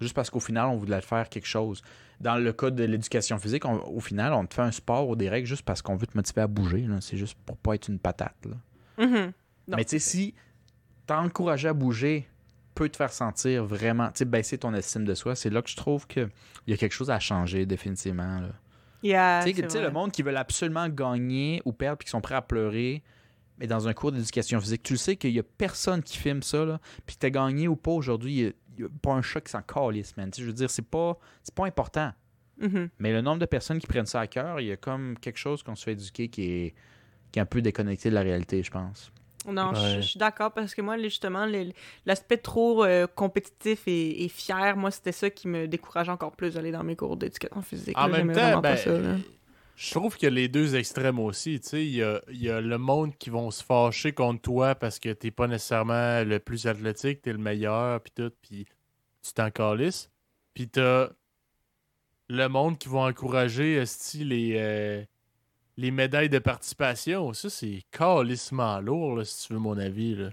juste 0.00 0.12
parce 0.14 0.28
qu'au 0.28 0.40
final, 0.40 0.66
on 0.66 0.76
voudrait 0.76 1.00
te 1.00 1.06
faire 1.06 1.28
quelque 1.28 1.46
chose. 1.46 1.82
Dans 2.20 2.34
le 2.34 2.52
cas 2.52 2.70
de 2.70 2.82
l'éducation 2.82 3.38
physique, 3.38 3.64
on- 3.64 3.78
au 3.86 4.00
final, 4.00 4.32
on 4.32 4.44
te 4.44 4.54
fait 4.54 4.62
un 4.62 4.72
sport 4.72 5.08
ou 5.08 5.14
des 5.14 5.28
règles 5.28 5.46
juste 5.46 5.62
parce 5.62 5.82
qu'on 5.82 5.94
veut 5.94 6.08
te 6.08 6.16
motiver 6.16 6.40
à 6.40 6.48
bouger. 6.48 6.84
C'est 7.00 7.16
juste 7.16 7.38
pour 7.46 7.56
pas 7.56 7.76
être 7.76 7.86
une 7.88 8.00
patate. 8.00 8.34
Là. 8.46 9.06
Mhm. 9.06 9.32
Non, 9.68 9.76
Mais 9.76 9.84
tu 9.84 9.90
sais, 9.90 9.98
si 10.00 10.34
t'encourager 11.06 11.68
à 11.68 11.72
bouger 11.72 12.28
peut 12.74 12.88
te 12.88 12.96
faire 12.96 13.12
sentir 13.12 13.64
vraiment, 13.64 14.08
tu 14.08 14.18
sais, 14.18 14.24
baisser 14.24 14.58
ton 14.58 14.74
estime 14.74 15.04
de 15.04 15.14
soi, 15.14 15.36
c'est 15.36 15.50
là 15.50 15.62
que 15.62 15.70
je 15.70 15.76
trouve 15.76 16.06
qu'il 16.06 16.28
y 16.66 16.72
a 16.72 16.76
quelque 16.76 16.92
chose 16.92 17.10
à 17.10 17.20
changer 17.20 17.66
définitivement. 17.66 18.40
Là. 18.40 18.48
Yeah, 19.02 19.42
Tu 19.44 19.54
sais, 19.68 19.82
le 19.82 19.90
monde 19.90 20.10
qui 20.12 20.22
veut 20.22 20.36
absolument 20.36 20.88
gagner 20.88 21.62
ou 21.64 21.72
perdre 21.72 21.98
puis 21.98 22.06
qui 22.06 22.10
sont 22.10 22.20
prêts 22.20 22.34
à 22.34 22.42
pleurer, 22.42 23.02
mais 23.58 23.66
dans 23.68 23.86
un 23.86 23.92
cours 23.92 24.10
d'éducation 24.10 24.58
physique, 24.60 24.82
tu 24.82 24.94
le 24.94 24.98
sais 24.98 25.14
qu'il 25.16 25.30
y 25.30 25.38
a 25.38 25.42
personne 25.44 26.02
qui 26.02 26.18
filme 26.18 26.42
ça, 26.42 26.64
là. 26.64 26.80
Puis 27.06 27.14
que 27.14 27.20
t'as 27.20 27.30
gagné 27.30 27.68
ou 27.68 27.76
pas 27.76 27.92
aujourd'hui, 27.92 28.52
il 28.78 28.82
y 28.82 28.84
a- 28.84 28.88
pas 29.02 29.12
un 29.12 29.20
qui 29.20 29.50
s'en 29.52 29.62
calisse, 29.62 30.16
man. 30.16 30.30
Je 30.36 30.42
veux 30.44 30.52
dire, 30.52 30.68
c'est 30.70 30.82
pas, 30.88 31.16
c'est 31.42 31.54
pas 31.54 31.66
important. 31.66 32.12
Mhm. 32.60 32.88
Mais 32.98 33.12
le 33.12 33.20
nombre 33.20 33.38
de 33.38 33.46
personnes 33.46 33.78
qui 33.78 33.86
prennent 33.86 34.06
ça 34.06 34.20
à 34.20 34.26
cœur, 34.26 34.60
il 34.60 34.66
y 34.66 34.72
a 34.72 34.76
comme 34.76 35.16
quelque 35.20 35.38
chose 35.38 35.62
qu'on 35.62 35.76
se 35.76 35.84
fait 35.84 35.92
éduquer 35.92 36.28
qui 36.28 36.42
est, 36.50 36.74
qui 37.30 37.38
est 37.38 37.42
un 37.42 37.46
peu 37.46 37.62
déconnecté 37.62 38.10
de 38.10 38.14
la 38.14 38.22
réalité, 38.22 38.62
je 38.64 38.70
pense. 38.70 39.12
Non, 39.46 39.74
je- 39.74 39.80
Ouais. 39.80 39.96
je 39.96 40.00
suis 40.08 40.18
d'accord 40.18 40.52
parce 40.52 40.74
que 40.74 40.82
moi, 40.82 40.98
justement, 40.98 41.46
l'aspect 42.06 42.38
trop 42.38 42.84
euh, 42.84 43.06
compétitif 43.06 43.86
et, 43.86 44.24
et 44.24 44.28
fier, 44.28 44.76
moi, 44.76 44.90
c'était 44.90 45.12
ça 45.12 45.30
qui 45.30 45.48
me 45.48 45.66
décourageait 45.68 46.10
encore 46.12 46.32
plus 46.36 46.54
d'aller 46.54 46.70
dans 46.72 46.84
mes 46.84 46.96
cours 46.96 47.16
d'éducation 47.16 47.62
physique. 47.62 47.96
En 47.98 48.06
là. 48.08 48.22
même 48.24 48.32
temps, 48.34 48.60
ben, 48.60 48.76
ça, 48.76 48.90
je 49.76 49.90
trouve 49.90 50.16
qu'il 50.16 50.24
y 50.28 50.32
a 50.32 50.34
les 50.34 50.46
deux 50.48 50.76
extrêmes 50.76 51.18
aussi. 51.18 51.58
Tu 51.60 51.68
sais, 51.68 51.84
il 51.84 51.94
y 51.94 52.02
a, 52.02 52.20
il 52.30 52.40
y 52.42 52.48
a 52.48 52.60
le 52.60 52.78
monde 52.78 53.16
qui 53.18 53.28
vont 53.30 53.50
se 53.50 53.62
fâcher 53.64 54.12
contre 54.12 54.40
toi 54.40 54.74
parce 54.76 54.98
que 55.00 55.08
t'es 55.12 55.30
pas 55.32 55.48
nécessairement 55.48 56.22
le 56.22 56.38
plus 56.38 56.66
athlétique, 56.66 57.22
t'es 57.22 57.32
le 57.32 57.38
meilleur, 57.38 58.00
puis 58.00 58.12
tout, 58.14 58.30
puis 58.40 58.66
tu 59.22 59.32
t'en 59.32 59.50
calisses. 59.50 60.10
Puis 60.54 60.68
t'as 60.68 61.08
le 62.28 62.46
monde 62.48 62.78
qui 62.78 62.88
vont 62.88 63.04
encourager 63.04 63.82
les, 64.14 64.54
euh, 64.56 65.02
les 65.76 65.90
médailles 65.90 66.28
de 66.28 66.38
participation. 66.38 67.32
Ça, 67.32 67.50
c'est 67.50 67.82
calissement 67.90 68.80
lourd, 68.80 69.16
là, 69.16 69.24
si 69.24 69.46
tu 69.46 69.54
veux 69.54 69.58
mon 69.58 69.78
avis. 69.78 70.14
Là. 70.14 70.30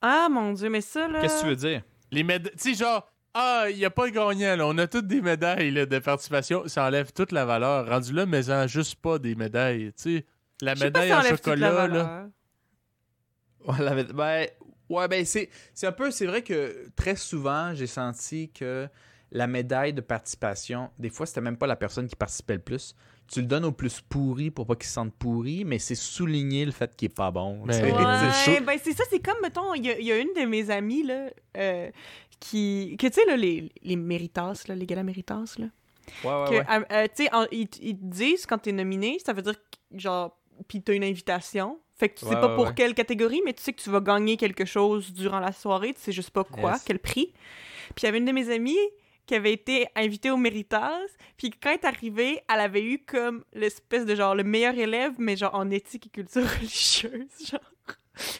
Ah, 0.00 0.28
mon 0.30 0.52
Dieu, 0.52 0.68
mais 0.68 0.80
ça, 0.80 1.08
là... 1.08 1.20
Qu'est-ce 1.20 1.36
que 1.36 1.40
tu 1.42 1.46
veux 1.48 1.56
dire? 1.56 1.82
Les 2.10 2.22
médailles. 2.22 2.52
Tu 2.56 2.74
sais, 2.74 2.84
genre, 2.84 3.10
ah, 3.34 3.66
il 3.70 3.76
n'y 3.76 3.84
a 3.84 3.90
pas 3.90 4.10
gagnant, 4.10 4.56
là. 4.56 4.66
On 4.66 4.78
a 4.78 4.86
toutes 4.86 5.06
des 5.06 5.20
médailles 5.20 5.70
là, 5.70 5.86
de 5.86 5.98
participation. 5.98 6.68
Ça 6.68 6.84
enlève 6.84 7.12
toute 7.12 7.32
la 7.32 7.44
valeur. 7.44 7.88
Rendu 7.88 8.12
là, 8.12 8.26
mais 8.26 8.50
en 8.50 8.66
juste 8.66 8.96
pas 8.96 9.18
des 9.18 9.34
médailles. 9.34 9.92
Tu 9.96 10.18
sais, 10.18 10.26
la 10.60 10.74
médaille 10.74 11.12
en 11.12 11.20
toute 11.20 11.24
la 11.24 11.36
chocolat, 11.36 11.88
là. 11.88 12.28
Ouais, 13.66 13.78
la 13.78 14.02
ben, 14.04 14.46
ouais, 14.88 15.08
ben 15.08 15.24
c'est, 15.24 15.48
c'est 15.72 15.86
un 15.86 15.92
peu, 15.92 16.10
c'est 16.10 16.26
vrai 16.26 16.42
que 16.42 16.90
très 16.96 17.16
souvent, 17.16 17.74
j'ai 17.74 17.86
senti 17.86 18.50
que 18.52 18.88
la 19.32 19.46
médaille 19.46 19.94
de 19.94 20.00
participation, 20.00 20.90
des 20.98 21.10
fois, 21.10 21.26
c'était 21.26 21.40
même 21.40 21.56
pas 21.56 21.66
la 21.66 21.76
personne 21.76 22.06
qui 22.06 22.14
participait 22.14 22.54
le 22.54 22.60
plus. 22.60 22.94
Tu 23.32 23.40
le 23.40 23.46
donnes 23.46 23.64
au 23.64 23.72
plus 23.72 24.00
pourri 24.02 24.50
pour 24.50 24.66
pas 24.66 24.74
qu'il 24.76 24.86
se 24.86 24.92
sente 24.92 25.12
pourri, 25.14 25.64
mais 25.64 25.78
c'est 25.78 25.94
souligner 25.94 26.64
le 26.64 26.72
fait 26.72 26.94
qu'il 26.94 27.06
est 27.06 27.14
pas 27.14 27.30
bon. 27.30 27.62
Mais-. 27.64 27.82
Ouais. 27.92 28.60
Ben 28.60 28.78
c'est 28.82 28.92
ça, 28.92 29.04
c'est 29.10 29.20
comme, 29.20 29.36
mettons, 29.42 29.72
il 29.74 29.86
y, 29.86 29.90
a- 29.90 29.98
il 29.98 30.04
y 30.06 30.12
a 30.12 30.18
une 30.18 30.32
de 30.36 30.44
mes 30.44 30.70
amies, 30.70 31.02
là, 31.04 31.30
euh, 31.56 31.90
qui... 32.38 32.96
Que, 32.98 33.06
tu 33.06 33.14
sais, 33.14 33.24
là, 33.26 33.36
les, 33.36 33.72
les 33.82 33.96
méritas, 33.96 34.64
là, 34.68 34.74
les 34.74 34.86
galas 34.86 35.02
méritas, 35.02 35.54
là. 35.58 35.66
Ouais, 36.22 36.30
ouais, 36.50 36.58
ouais. 36.58 36.66
euh, 36.70 36.80
euh, 36.92 37.06
tu 37.16 37.24
sais, 37.24 37.30
ils, 37.50 37.68
ils 37.80 37.96
te 37.98 38.04
disent 38.04 38.44
quand 38.46 38.58
t'es 38.58 38.72
nominé, 38.72 39.18
ça 39.24 39.32
veut 39.32 39.40
dire, 39.42 39.54
genre, 39.94 40.36
puis 40.68 40.82
t'as 40.82 40.92
une 40.92 41.04
invitation. 41.04 41.78
Fait 41.96 42.08
que 42.10 42.18
tu 42.18 42.26
sais 42.26 42.34
pas 42.34 42.48
ouais, 42.48 42.54
pour 42.56 42.66
ouais. 42.66 42.74
quelle 42.76 42.92
catégorie, 42.92 43.40
mais 43.44 43.54
tu 43.54 43.62
sais 43.62 43.72
que 43.72 43.80
tu 43.80 43.88
vas 43.88 44.00
gagner 44.00 44.36
quelque 44.36 44.64
chose 44.66 45.12
durant 45.14 45.38
la 45.40 45.52
soirée, 45.52 45.94
tu 45.94 46.00
sais 46.00 46.12
juste 46.12 46.30
pas 46.30 46.44
quoi, 46.44 46.72
Yes. 46.72 46.82
quel 46.84 46.98
prix. 46.98 47.32
Puis 47.94 48.02
il 48.02 48.04
y 48.04 48.08
avait 48.08 48.18
une 48.18 48.24
de 48.26 48.32
mes 48.32 48.50
amies 48.52 48.76
qui 49.26 49.34
avait 49.34 49.52
été 49.52 49.86
invitée 49.96 50.30
au 50.30 50.36
Méritas, 50.36 50.98
puis 51.36 51.50
quand 51.50 51.70
elle 51.70 51.76
est 51.80 51.84
arrivée, 51.86 52.40
elle 52.52 52.60
avait 52.60 52.82
eu 52.82 52.98
comme 53.04 53.44
l'espèce 53.52 54.04
de 54.06 54.14
genre 54.14 54.34
le 54.34 54.44
meilleur 54.44 54.74
élève, 54.78 55.12
mais 55.18 55.36
genre 55.36 55.54
en 55.54 55.70
éthique 55.70 56.06
et 56.08 56.10
culture 56.10 56.42
religieuse, 56.58 57.26
genre. 57.50 57.60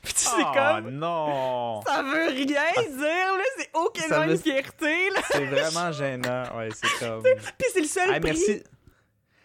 Puis 0.03 0.12
tu 0.14 0.20
sais, 0.20 0.30
Ah, 0.39 0.80
comme... 0.82 0.91
non! 0.93 1.80
Ça 1.85 2.03
veut 2.03 2.28
rien 2.28 2.45
dire, 2.45 3.01
là, 3.01 3.43
c'est 3.59 3.70
aucunement 3.74 4.24
veut- 4.26 4.32
une 4.32 4.39
fierté, 4.39 5.11
là. 5.11 5.20
C'est 5.30 5.47
vraiment 5.47 5.91
gênant. 5.91 6.45
Ouais, 6.57 6.68
c'est 6.72 6.99
comme. 7.01 7.22
Puis 7.22 7.66
c'est 7.72 7.80
le 7.80 7.87
seul 7.87 8.11
Hey, 8.14 8.20
prix. 8.20 8.30
merci. 8.30 8.62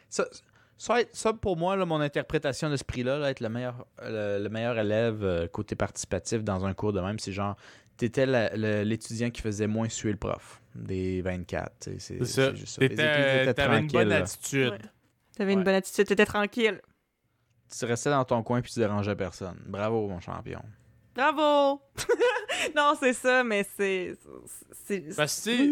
Ça, 0.08 0.26
ça, 0.78 0.98
ça, 1.14 1.34
pour 1.34 1.58
moi, 1.58 1.76
là, 1.76 1.86
mon 1.86 2.00
interprétation 2.00 2.70
de 2.70 2.76
ce 2.78 2.84
prix-là, 2.84 3.18
là, 3.18 3.32
être 3.32 3.40
le 3.40 3.50
meilleur, 3.50 3.86
le, 4.04 4.38
le 4.44 4.50
meilleur 4.50 4.78
élève 4.78 5.24
euh, 5.24 5.48
côté 5.48 5.76
participatif 5.76 6.44
dans 6.44 6.64
un 6.66 6.74
cours 6.76 6.94
de 6.94 7.02
même, 7.02 7.18
c'est 7.18 7.32
genre, 7.32 7.56
t'étais 7.98 8.26
l'étudiant 8.86 9.30
qui 9.32 9.42
faisait 9.42 9.68
moins 9.68 9.90
suer 9.90 10.12
le 10.12 10.18
prof 10.18 10.62
des 10.76 11.22
24. 11.22 11.72
tu 11.80 12.00
sais, 12.00 12.18
C'est 12.24 12.26
ça. 12.26 13.54
T'avais 13.54 13.80
une 13.80 13.88
bonne 13.88 14.12
attitude. 14.12 14.72
Ouais. 14.72 14.78
T'avais 15.38 15.54
une 15.54 15.60
Ouais. 15.60 15.66
bonne 15.66 15.76
attitude, 15.76 16.06
t'étais 16.08 16.26
tranquille. 16.26 16.82
Tu 17.78 17.86
restais 17.86 18.10
dans 18.10 18.26
ton 18.26 18.42
coin 18.44 18.62
puis 18.62 18.72
tu 18.72 18.80
dérangeais 18.80 19.16
personne. 19.16 19.58
Bravo, 19.68 20.08
mon 20.08 20.20
champion. 20.20 20.62
Bravo! 21.16 21.82
non, 22.76 22.94
c'est 23.00 23.14
ça, 23.14 23.44
mais 23.44 23.66
c'est. 23.78 24.16
c'est- 24.86 25.16
Parce 25.16 25.44
que, 25.46 25.50
tu 25.52 25.58
sais. 25.58 25.72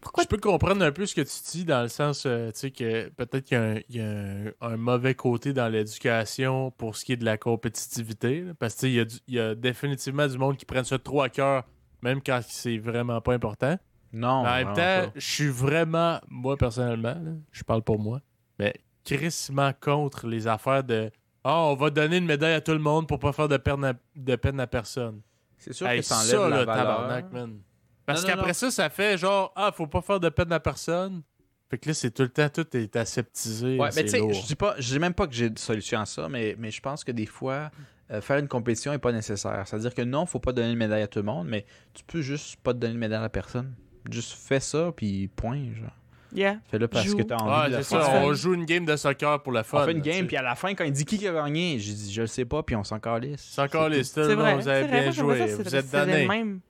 Pourquoi 0.00 0.22
je 0.22 0.28
peux 0.28 0.36
comprendre 0.38 0.84
un 0.84 0.92
peu 0.92 1.06
ce 1.06 1.14
que 1.14 1.20
tu 1.22 1.40
dis 1.50 1.64
dans 1.64 1.82
le 1.82 1.88
sens, 1.88 2.24
euh, 2.24 2.50
tu 2.52 2.58
sais, 2.60 2.70
que 2.70 3.08
peut-être 3.08 3.44
qu'il 3.44 3.56
y 3.56 3.60
a, 3.60 3.64
un, 3.64 3.74
il 3.88 3.96
y 3.96 4.00
a 4.00 4.06
un- 4.08 4.52
un 4.72 4.76
mauvais 4.76 5.14
côté 5.14 5.52
dans 5.52 5.68
l'éducation 5.68 6.70
pour 6.72 6.96
ce 6.96 7.04
qui 7.04 7.12
est 7.14 7.16
de 7.16 7.24
la 7.24 7.36
compétitivité. 7.38 8.42
là. 8.42 8.52
parce 8.58 8.74
que, 8.74 8.80
tu 8.80 8.86
sais, 8.86 8.90
il 8.92 8.96
y, 8.96 9.00
a 9.00 9.04
du- 9.04 9.16
il 9.26 9.34
y 9.34 9.40
a 9.40 9.54
définitivement 9.56 10.26
du 10.28 10.38
monde 10.38 10.56
qui 10.56 10.64
prennent 10.64 10.84
ça 10.84 10.98
trop 10.98 11.22
à 11.22 11.28
cœur, 11.28 11.64
même 12.02 12.20
quand 12.24 12.40
c'est 12.48 12.78
vraiment 12.78 13.20
pas 13.20 13.34
important. 13.34 13.76
Non, 14.12 14.42
Mais 14.44 14.48
en 14.48 14.54
même 14.54 14.74
temps, 14.74 15.12
je 15.14 15.20
suis 15.26 15.48
vraiment, 15.48 16.20
moi 16.28 16.56
personnellement, 16.56 17.14
là, 17.14 17.32
je 17.52 17.62
parle 17.62 17.82
pour 17.82 17.98
moi, 17.98 18.20
mais 18.58 18.74
crissement 19.04 19.72
contre 19.80 20.26
les 20.26 20.46
affaires 20.46 20.84
de 20.84 21.10
Ah, 21.44 21.60
on 21.64 21.74
va 21.74 21.90
donner 21.90 22.16
une 22.18 22.26
médaille 22.26 22.54
à 22.54 22.60
tout 22.60 22.72
le 22.72 22.78
monde 22.78 23.06
pour 23.06 23.18
pas 23.18 23.32
faire 23.32 23.48
de 23.48 23.56
peine 23.56 23.84
à, 23.84 23.92
de 24.16 24.36
peine 24.36 24.58
à 24.60 24.66
personne. 24.66 25.20
C'est 25.56 25.72
sûr 25.72 25.86
Hey, 25.88 26.00
que 26.00 26.04
ça 26.06 26.16
enlève 26.16 26.30
ça, 26.30 26.48
la 26.48 26.56
là, 26.58 26.64
valeur. 26.64 26.84
tabarnak, 26.86 27.32
man. 27.32 27.58
Parce 28.06 28.24
qu'après 28.24 28.54
ça, 28.54 28.70
ça 28.70 28.88
fait 28.90 29.18
genre 29.18 29.52
Ah, 29.56 29.70
faut 29.74 29.86
pas 29.86 30.00
faire 30.02 30.20
de 30.20 30.28
peine 30.30 30.52
à 30.52 30.60
personne. 30.60 31.22
Fait 31.70 31.76
que 31.76 31.88
là, 31.90 31.94
c'est 31.94 32.10
tout 32.10 32.22
le 32.22 32.30
temps, 32.30 32.48
tout 32.48 32.66
est 32.76 32.96
aseptisé. 32.96 33.78
Ouais, 33.78 33.90
mais 33.94 34.02
tu 34.04 34.08
sais, 34.08 34.18
je 34.18 34.46
dis 34.46 34.54
pas, 34.56 34.74
je 34.78 34.88
dis 34.94 34.98
même 34.98 35.12
pas 35.12 35.26
que 35.26 35.34
j'ai 35.34 35.50
de 35.50 35.58
solution 35.58 36.00
à 36.00 36.06
ça, 36.06 36.26
mais, 36.28 36.56
mais 36.58 36.70
je 36.70 36.80
pense 36.80 37.04
que 37.04 37.12
des 37.12 37.26
fois, 37.26 37.70
euh, 38.10 38.22
faire 38.22 38.38
une 38.38 38.48
compétition 38.48 38.90
est 38.94 38.98
pas 38.98 39.12
nécessaire. 39.12 39.62
C'est-à-dire 39.66 39.94
que 39.94 40.00
non, 40.00 40.24
faut 40.24 40.38
pas 40.40 40.52
donner 40.52 40.70
une 40.70 40.78
médaille 40.78 41.02
à 41.02 41.06
tout 41.08 41.18
le 41.18 41.26
monde, 41.26 41.46
mais 41.46 41.66
tu 41.92 42.02
peux 42.04 42.22
juste 42.22 42.56
pas 42.62 42.72
te 42.72 42.78
donner 42.78 42.94
une 42.94 42.98
médaille 42.98 43.22
à 43.22 43.28
personne. 43.28 43.74
Juste 44.08 44.32
fais 44.32 44.60
ça, 44.60 44.92
puis 44.94 45.28
point, 45.28 45.62
genre. 45.74 45.90
Yeah. 46.34 46.58
Fais-le 46.70 46.88
parce 46.88 47.06
Joue. 47.06 47.16
que 47.16 47.22
t'as 47.22 47.36
envie 47.36 47.74
de 47.74 47.80
ça, 47.82 48.00
faire. 48.02 48.22
on 48.22 48.34
joue 48.34 48.52
une 48.52 48.66
game 48.66 48.84
de 48.84 48.96
soccer 48.96 49.42
pour 49.42 49.52
la 49.52 49.64
fun. 49.64 49.80
On 49.80 49.84
fait 49.86 49.92
une 49.92 50.00
game, 50.00 50.26
puis 50.26 50.36
à 50.36 50.42
la 50.42 50.54
fin, 50.54 50.74
quand 50.74 50.84
il 50.84 50.92
dit 50.92 51.06
qui 51.06 51.26
a 51.26 51.32
gagné, 51.32 51.78
j'ai 51.78 51.94
dit 51.94 52.12
je 52.12 52.20
le 52.20 52.26
sais 52.26 52.44
pas, 52.44 52.62
puis 52.62 52.76
on 52.76 52.84
s'en 52.84 52.98
calisse. 53.00 53.58
Encore 53.58 53.88
les 53.88 54.04
C'est 54.04 54.34
vrai. 54.34 54.54
vous 54.56 54.62
c'est 54.62 54.68
avez 54.70 54.86
vrai, 54.88 55.00
bien 55.02 55.10
joué, 55.10 55.48
ça, 55.48 55.62
vous 55.62 55.74
êtes 55.76 55.92
même. 56.28 56.60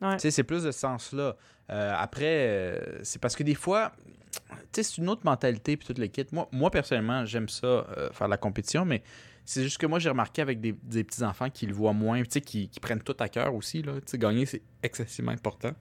Ouais. 0.00 0.14
Tu 0.14 0.22
sais, 0.22 0.30
c'est 0.30 0.44
plus 0.44 0.62
de 0.64 0.70
ce 0.70 0.78
sens-là. 0.78 1.36
Euh, 1.70 1.92
après, 1.96 2.24
euh, 2.24 2.98
c'est 3.02 3.20
parce 3.20 3.34
que 3.36 3.42
des 3.42 3.54
fois, 3.54 3.92
tu 4.40 4.56
sais, 4.72 4.82
c'est 4.84 4.98
une 4.98 5.08
autre 5.08 5.22
mentalité 5.24 5.76
puis 5.76 5.86
toute 5.86 5.98
l'équipe. 5.98 6.30
Moi, 6.32 6.48
moi, 6.52 6.70
personnellement, 6.70 7.24
j'aime 7.26 7.48
ça, 7.48 7.66
euh, 7.66 8.10
faire 8.12 8.28
la 8.28 8.36
compétition, 8.36 8.84
mais 8.84 9.02
c'est 9.44 9.62
juste 9.62 9.78
que 9.78 9.86
moi, 9.86 9.98
j'ai 9.98 10.08
remarqué 10.08 10.40
avec 10.42 10.60
des, 10.60 10.72
des 10.84 11.02
petits-enfants 11.04 11.50
qui 11.50 11.66
le 11.66 11.74
voient 11.74 11.92
moins, 11.92 12.20
tu 12.22 12.28
sais, 12.30 12.40
qui, 12.40 12.68
qui 12.68 12.78
prennent 12.80 13.02
tout 13.02 13.16
à 13.18 13.28
cœur 13.28 13.54
aussi, 13.54 13.82
là. 13.82 13.94
Tu 13.94 14.02
sais, 14.06 14.18
gagner, 14.18 14.46
c'est 14.46 14.62
excessivement 14.82 15.32
important. 15.32 15.72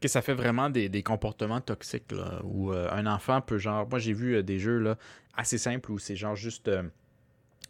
Que 0.00 0.08
ça 0.08 0.22
fait 0.22 0.34
vraiment 0.34 0.70
des, 0.70 1.02
comportements 1.02 1.60
toxiques, 1.60 2.12
là, 2.12 2.40
où 2.44 2.72
euh, 2.72 2.88
un 2.92 3.06
enfant 3.06 3.40
peut, 3.40 3.58
genre... 3.58 3.88
Moi, 3.88 3.98
j'ai 3.98 4.12
vu 4.12 4.36
euh, 4.36 4.42
des 4.42 4.58
jeux, 4.58 4.78
là, 4.78 4.96
assez 5.34 5.58
simples, 5.58 5.90
où 5.90 5.98
c'est 5.98 6.16
genre 6.16 6.36
juste... 6.36 6.68
euh, 6.68 6.82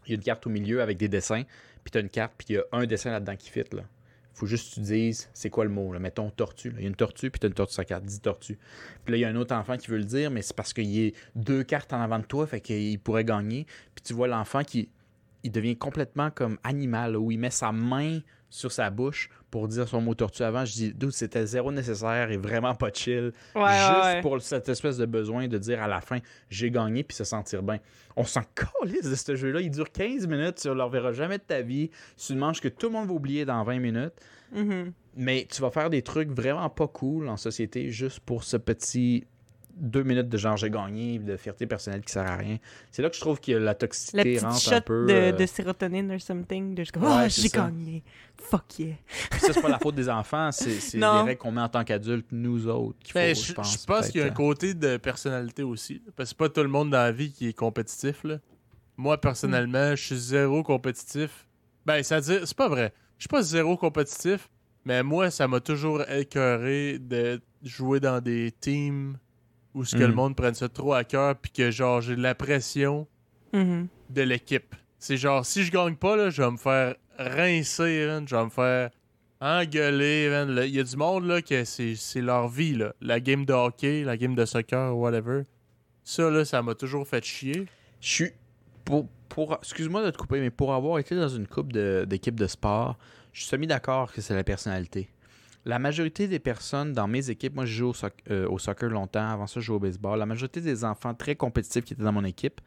il 0.07 0.11
y 0.11 0.13
a 0.13 0.17
une 0.17 0.23
carte 0.23 0.47
au 0.47 0.51
milieu 0.51 0.83
avec 0.83 0.99
des 0.99 1.09
dessins, 1.09 1.43
puis 1.83 1.91
t'as 1.91 2.01
une 2.01 2.09
carte, 2.09 2.35
puis 2.39 2.47
il 2.51 2.55
y 2.55 2.59
a 2.59 2.65
un 2.73 2.87
dessin 2.87 3.11
là-dedans 3.11 3.37
qui 3.37 3.51
fit, 3.51 3.65
là 3.73 3.83
faut 4.37 4.47
juste 4.47 4.69
que 4.69 4.75
tu 4.75 4.81
dises 4.81 5.31
c'est 5.33 5.49
quoi 5.49 5.65
le 5.65 5.71
mot. 5.71 5.93
Là? 5.93 5.99
Mettons 5.99 6.31
tortue. 6.31 6.73
Il 6.77 6.83
y 6.83 6.85
a 6.85 6.89
une 6.89 6.95
tortue, 6.95 7.31
puis 7.31 7.41
tu 7.41 7.47
as 7.47 7.49
une 7.49 7.55
tortue 7.55 7.73
sur 7.73 7.81
la 7.81 7.87
carte. 7.87 8.05
Dis 8.05 8.21
tortue. 8.21 8.59
Puis 9.05 9.13
là, 9.13 9.17
il 9.17 9.21
y 9.21 9.25
a 9.25 9.29
un 9.29 9.37
autre 9.37 9.55
enfant 9.55 9.77
qui 9.77 9.89
veut 9.89 9.97
le 9.97 10.05
dire, 10.05 10.31
mais 10.31 10.43
c'est 10.43 10.55
parce 10.55 10.73
qu'il 10.73 10.87
y 10.87 11.09
a 11.09 11.11
deux 11.35 11.65
cartes 11.65 11.93
en 11.93 12.01
avant 12.01 12.19
de 12.19 12.25
toi, 12.25 12.47
fait 12.47 12.61
qu'il 12.61 12.99
pourrait 13.01 13.25
gagner. 13.25 13.67
Puis 13.95 14.03
tu 14.05 14.13
vois 14.13 14.29
l'enfant 14.29 14.63
qui 14.63 14.91
il 15.43 15.53
devient 15.53 15.77
complètement 15.77 16.31
comme 16.31 16.59
animal, 16.65 17.13
là, 17.13 17.19
où 17.19 17.31
il 17.31 17.39
met 17.39 17.51
sa 17.51 17.73
main 17.73 18.21
sur 18.51 18.73
sa 18.73 18.91
bouche 18.91 19.31
pour 19.57 19.69
dire 19.69 19.89
son 19.89 20.03
mot 20.03 20.15
tortue 20.15 20.43
avant. 20.43 20.67
Je 20.67 20.73
dis, 20.75 20.93
d'où 20.93 21.11
c'était 21.11 21.47
zéro 21.47 21.73
nécessaire 21.73 22.31
et 22.31 22.37
vraiment 22.37 22.75
pas 22.75 22.91
chill. 22.93 23.33
Ouais, 23.55 23.79
juste 23.79 24.05
ouais. 24.05 24.21
pour 24.21 24.43
cette 24.43 24.69
espèce 24.69 24.99
de 24.99 25.07
besoin 25.07 25.49
de 25.49 25.57
dire 25.57 25.83
à 25.83 25.89
la 25.89 26.03
fin, 26.03 26.19
j'ai 26.51 26.71
gagné, 26.71 27.03
puis 27.03 27.17
se 27.17 27.25
sentir 27.25 27.63
bien. 27.63 27.79
On 28.17 28.25
s'en 28.25 28.43
calisse 28.55 29.09
de 29.09 29.15
ce 29.15 29.35
jeu-là. 29.35 29.63
Il 29.63 29.71
dure 29.71 29.91
15 29.91 30.27
minutes, 30.27 30.57
tu 30.57 30.69
ne 30.69 30.75
le 30.75 30.83
reverras 30.83 31.13
jamais 31.13 31.39
de 31.39 31.43
ta 31.43 31.63
vie. 31.63 31.91
C'est 32.19 32.35
une 32.35 32.39
manche 32.39 32.61
que 32.61 32.69
tout 32.69 32.89
le 32.89 32.93
monde 32.93 33.09
va 33.09 33.15
oublier 33.15 33.47
dans 33.47 33.65
20 33.65 33.79
minutes. 33.79 34.13
Mhm. 34.53 34.93
Mais 35.17 35.49
tu 35.51 35.63
vas 35.63 35.71
faire 35.71 35.89
des 35.89 36.03
trucs 36.03 36.29
vraiment 36.29 36.69
pas 36.69 36.89
cool 36.89 37.27
en 37.31 37.39
société 37.39 37.89
juste 37.89 38.21
pour 38.21 38.45
ce 38.45 38.59
petit 38.59 39.27
deux 39.77 40.03
minutes 40.03 40.29
de 40.29 40.39
genre 40.39 40.57
j'ai 40.57 40.71
gagné, 40.71 41.19
de 41.19 41.37
fierté 41.37 41.67
personnelle 41.67 42.03
qui 42.03 42.13
sert 42.13 42.27
à 42.27 42.37
rien. 42.37 42.59
C'est 42.91 43.03
là 43.03 43.11
que 43.11 43.17
je 43.17 43.21
trouve 43.21 43.41
que 43.41 43.53
la 43.53 43.61
La 43.61 43.75
toxicité 43.75 44.23
petite 44.23 44.43
rentre 44.43 44.61
shot 44.61 44.73
un 44.75 44.81
peu. 44.81 45.07
de, 45.07 45.13
euh, 45.13 45.33
de 45.33 45.47
sérotonine 45.47 46.11
or 46.13 46.21
something. 46.21 46.75
De 46.75 46.83
juste 46.83 46.93
comme, 46.93 47.05
Ouais, 47.05 47.25
oh, 47.27 47.29
j'ai 47.29 47.49
gagné. 47.49 48.03
Fuck 48.41 48.79
yeah. 48.79 48.95
puis 49.31 49.41
ça, 49.41 49.53
c'est 49.53 49.61
pas 49.63 49.69
la 49.69 49.79
faute 49.79 49.95
des 49.95 50.09
enfants, 50.09 50.51
c'est 50.53 50.71
c'est 50.81 50.99
les 50.99 51.07
règles 51.07 51.37
qu'on 51.39 51.53
met 51.53 51.61
en 51.61 51.69
tant 51.69 51.85
qu'adultes, 51.85 52.29
nous 52.33 52.67
autres. 52.69 52.99
qu'il 53.03 53.15
Ben, 53.15 53.35
faut, 53.35 53.41
je, 53.43 53.47
je 53.49 53.53
pense, 53.53 53.81
je 53.81 53.87
pense 53.87 54.09
qu'il 54.09 54.21
y 54.21 54.25
a 54.25 54.27
un 54.27 54.31
côté 54.31 54.75
de 54.75 54.97
personnalité 54.97 55.63
aussi. 55.63 56.03
Parce 56.17 56.29
que 56.31 56.37
c'est 56.37 56.39
pas 56.39 56.49
tout 56.49 56.63
le 56.63 56.69
monde 56.69 56.91
dans 56.91 56.99
la 56.99 57.13
vie 57.13 57.31
qui 57.33 57.49
est 57.49 57.53
compétitif. 57.53 58.25
Là. 58.25 58.39
Moi, 58.97 59.21
personnellement, 59.21 59.91
je 59.97 60.03
suis 60.03 60.17
zéro 60.17 60.63
compétitif. 60.63 61.47
Ben, 61.85 62.03
c'est-à-dire, 62.03 62.47
c'est 62.47 62.57
pas 62.57 62.69
vrai. 62.69 62.93
Je 63.19 63.23
suis 63.23 63.29
pas 63.29 63.43
zéro 63.43 63.77
compétitif, 63.77 64.49
mais 64.85 65.03
moi, 65.03 65.31
ça 65.31 65.49
m'a 65.49 65.61
toujours 65.61 66.03
écœuré 66.09 66.99
de 66.99 67.41
jouer 67.63 68.01
dans 68.01 68.21
des 68.21 68.53
teams 68.53 69.17
Ou 69.77 69.85
ce 69.85 69.95
que 69.95 70.03
Mhm. 70.03 70.09
le 70.09 70.15
monde 70.15 70.35
prenne 70.37 70.55
ça 70.55 70.69
trop 70.69 70.95
à 70.95 71.05
cœur, 71.05 71.37
puis 71.37 71.53
que 71.53 71.71
genre 71.71 72.01
j'ai 72.01 72.17
de 72.17 72.23
la 72.23 72.35
pression 72.35 73.07
Mhm. 73.53 73.87
de 74.11 74.23
l'équipe. 74.23 74.75
C'est 74.99 75.17
genre, 75.19 75.45
si 75.47 75.63
je 75.63 75.71
gagne 75.71 75.95
pas, 75.95 76.17
là, 76.17 76.31
je 76.31 76.43
vais 76.43 76.51
me 76.51 76.57
faire 76.57 76.95
rincer, 77.19 78.09
je 78.27 78.35
vais 78.37 78.45
me 78.45 78.51
faire 78.51 78.91
engueuler. 79.41 80.31
Il 80.67 80.75
y 80.75 80.81
a 80.81 80.83
du 80.83 80.97
monde 80.97 81.27
là, 81.27 81.43
que 81.43 81.65
c'est 81.65 81.95
c'est 81.95 82.21
leur 82.21 82.49
vie. 82.49 82.75
Là. 82.75 82.95
La 83.01 83.21
game 83.21 83.45
de 83.45 83.53
hockey, 83.53 84.03
la 84.05 84.17
game 84.17 84.35
de 84.35 84.45
soccer, 84.45 84.97
whatever. 84.97 85.43
Ça, 86.05 86.31
là, 86.31 86.45
ça 86.45 86.63
m'a 86.63 86.75
toujours 86.75 87.07
fait 87.07 87.25
chier. 87.25 87.67
Je 88.01 88.09
suis. 88.09 88.31
Pour, 88.85 89.09
pour, 89.29 89.55
Excuse-moi 89.61 90.05
de 90.05 90.11
te 90.11 90.17
couper, 90.19 90.41
mais 90.41 90.51
pour 90.51 90.73
avoir 90.73 90.99
été 91.01 91.17
dans 91.17 91.29
une 91.29 91.49
coupe 91.49 91.73
de- 91.73 92.07
d'équipes 92.09 92.39
de, 92.39 92.47
sport, 92.47 92.97
je 93.33 93.41
suis 93.41 93.49
semi-d'accord 93.49 94.13
que 94.13 94.21
c'est 94.21 94.35
la 94.35 94.45
personnalité. 94.45 95.09
La 95.67 95.79
majorité 95.81 96.29
des 96.29 96.39
personnes 96.39 96.93
dans 96.93 97.09
mes 97.09 97.29
équipes, 97.29 97.55
moi 97.57 97.67
je 97.67 97.75
joue 97.75 97.89
au, 97.91 97.95
euh, 98.31 98.59
soccer 98.59 98.89
longtemps, 98.89 99.29
avant 99.29 99.47
ça 99.49 99.59
je 99.61 99.67
joue 99.67 99.75
au 99.75 99.79
baseball. 99.81 100.19
La 100.19 100.25
majorité 100.25 100.61
des 100.61 100.85
enfants 100.85 101.13
très 101.13 101.35
compétitifs 101.35 101.85
qui 101.85 101.93
étaient 101.93 102.05
dans 102.05 102.13
mon 102.13 102.25
équipe, 102.25 102.61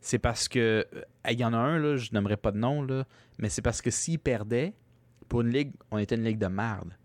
c'est 0.00 0.18
parce 0.18 0.48
que. 0.48 0.58
euh, 0.94 1.02
Il 1.30 1.38
y 1.38 1.44
en 1.44 1.52
a 1.52 1.58
un, 1.58 1.78
là, 1.78 1.96
je 1.96 2.10
n'aimerais 2.12 2.38
pas 2.38 2.50
de 2.50 2.58
nom, 2.58 2.82
là, 2.82 3.04
mais 3.38 3.48
c'est 3.50 3.62
parce 3.62 3.80
que 3.82 3.90
s'il 3.90 4.18
perdait, 4.18 4.72
pour 5.28 5.42
une 5.42 5.50
ligue, 5.50 5.72
on 5.90 5.98
était 5.98 6.14
une 6.16 6.24
ligue 6.24 6.38
de 6.38 6.46
merde. 6.48 6.96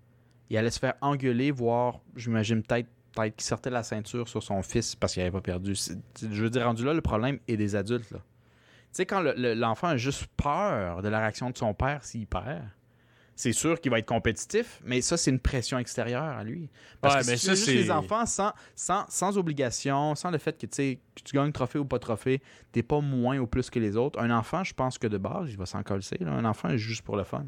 Il 0.50 0.56
allait 0.58 0.72
se 0.72 0.80
faire 0.80 0.94
engueuler, 1.02 1.52
voire, 1.52 2.00
j'imagine 2.16 2.64
peut-être 2.64 2.88
peut-être 3.14 3.36
qu'il 3.36 3.46
sortait 3.46 3.70
la 3.72 3.84
ceinture 3.84 4.28
sur 4.30 4.44
son 4.44 4.62
fils 4.62 4.96
parce 4.96 5.14
qu'il 5.14 5.22
n'avait 5.24 5.32
pas 5.34 5.42
perdu. 5.42 5.74
Je 5.76 6.42
veux 6.44 6.50
dire, 6.50 6.64
rendu 6.66 6.86
là, 6.86 6.94
le 6.94 7.02
problème 7.02 7.40
est 7.48 7.58
des 7.58 7.76
adultes. 7.76 8.12
Là. 8.12 8.20
Tu 8.20 8.24
sais, 8.92 9.06
quand 9.08 9.22
le- 9.22 9.34
le- 9.36 9.56
l'enfant 9.56 9.88
a 9.88 9.98
juste 9.98 10.28
peur 10.38 11.02
de 11.02 11.10
la 11.10 11.20
réaction 11.20 11.50
de 11.50 11.58
son 11.58 11.74
père 11.74 12.04
s'il 12.04 12.28
perd, 12.28 12.64
c'est 13.38 13.54
sûr 13.54 13.80
qu'il 13.80 13.92
va 13.92 14.00
être 14.00 14.06
compétitif, 14.08 14.82
mais 14.84 15.00
ça, 15.00 15.16
c'est 15.16 15.32
une 15.32 15.40
pression 15.40 15.78
extérieure 15.78 16.24
à 16.24 16.44
lui. 16.44 16.70
Parce 17.00 17.16
Ouais, 17.16 17.22
que 17.22 17.28
mais 17.28 17.38
si 17.38 17.46
ça, 17.46 17.52
tu 17.54 17.58
fais 17.60 17.66
juste 17.66 17.66
c'est- 17.78 17.84
les 17.84 17.92
enfants 17.92 18.26
sans, 18.26 18.52
sans, 18.76 19.06
sans 19.08 19.38
obligation, 19.38 20.16
sans 20.16 20.32
le 20.32 20.40
fait 20.40 20.58
que, 20.60 20.66
tu 20.66 20.76
sais, 20.76 21.00
que 21.16 21.22
tu 21.24 21.36
gagnes 21.36 21.52
trophée 21.52 21.80
ou 21.80 21.86
pas 21.86 22.00
trophée, 22.00 22.42
t'es 22.74 22.84
pas 22.84 23.00
moins 23.00 23.38
ou 23.38 23.48
plus 23.48 23.70
que 23.70 23.80
les 23.80 23.96
autres. 23.96 24.20
Un 24.20 24.32
enfant, 24.32 24.64
je 24.64 24.74
pense 24.74 24.98
que 24.98 25.08
de 25.08 25.18
base, 25.18 25.52
il 25.52 25.58
va 25.58 25.66
s'en 25.66 25.84
coller. 25.84 26.02
Un 26.26 26.44
enfant 26.46 26.70
est 26.70 26.78
juste 26.80 27.04
pour 27.04 27.16
le 27.16 27.24
fun. 27.24 27.46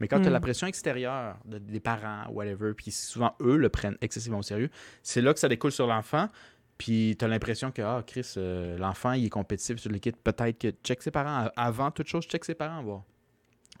Mais 0.00 0.06
quand 0.06 0.20
tu 0.20 0.28
as 0.28 0.30
la 0.30 0.38
pression 0.40 0.66
extérieure 0.68 1.36
de- 1.44 1.58
des 1.58 1.80
parents, 1.80 2.30
whatever, 2.30 2.72
puis 2.74 2.90
souvent 2.92 3.34
eux 3.40 3.56
le 3.56 3.68
prennent 3.68 3.96
excessivement 4.00 4.38
au 4.38 4.42
sérieux, 4.42 4.70
c'est 5.02 5.20
là 5.22 5.32
que 5.34 5.40
ça 5.40 5.48
découle 5.48 5.72
sur 5.72 5.86
l'enfant. 5.88 6.28
Puis 6.76 7.16
tu 7.18 7.24
as 7.24 7.28
l'impression 7.28 7.72
que, 7.72 7.82
ah, 7.82 8.04
Chris, 8.06 8.34
euh, 8.36 8.78
l'enfant, 8.78 9.12
il 9.12 9.24
est 9.24 9.28
compétitif 9.30 9.78
sur 9.78 9.90
l'équipe. 9.90 10.16
Peut-être 10.22 10.56
que 10.58 10.68
check 10.84 11.02
ses 11.02 11.10
parents. 11.10 11.48
Avant 11.56 11.90
toute 11.90 12.06
chose, 12.06 12.24
check 12.26 12.44
ses 12.44 12.54
parents, 12.54 12.80
voir. 12.82 13.02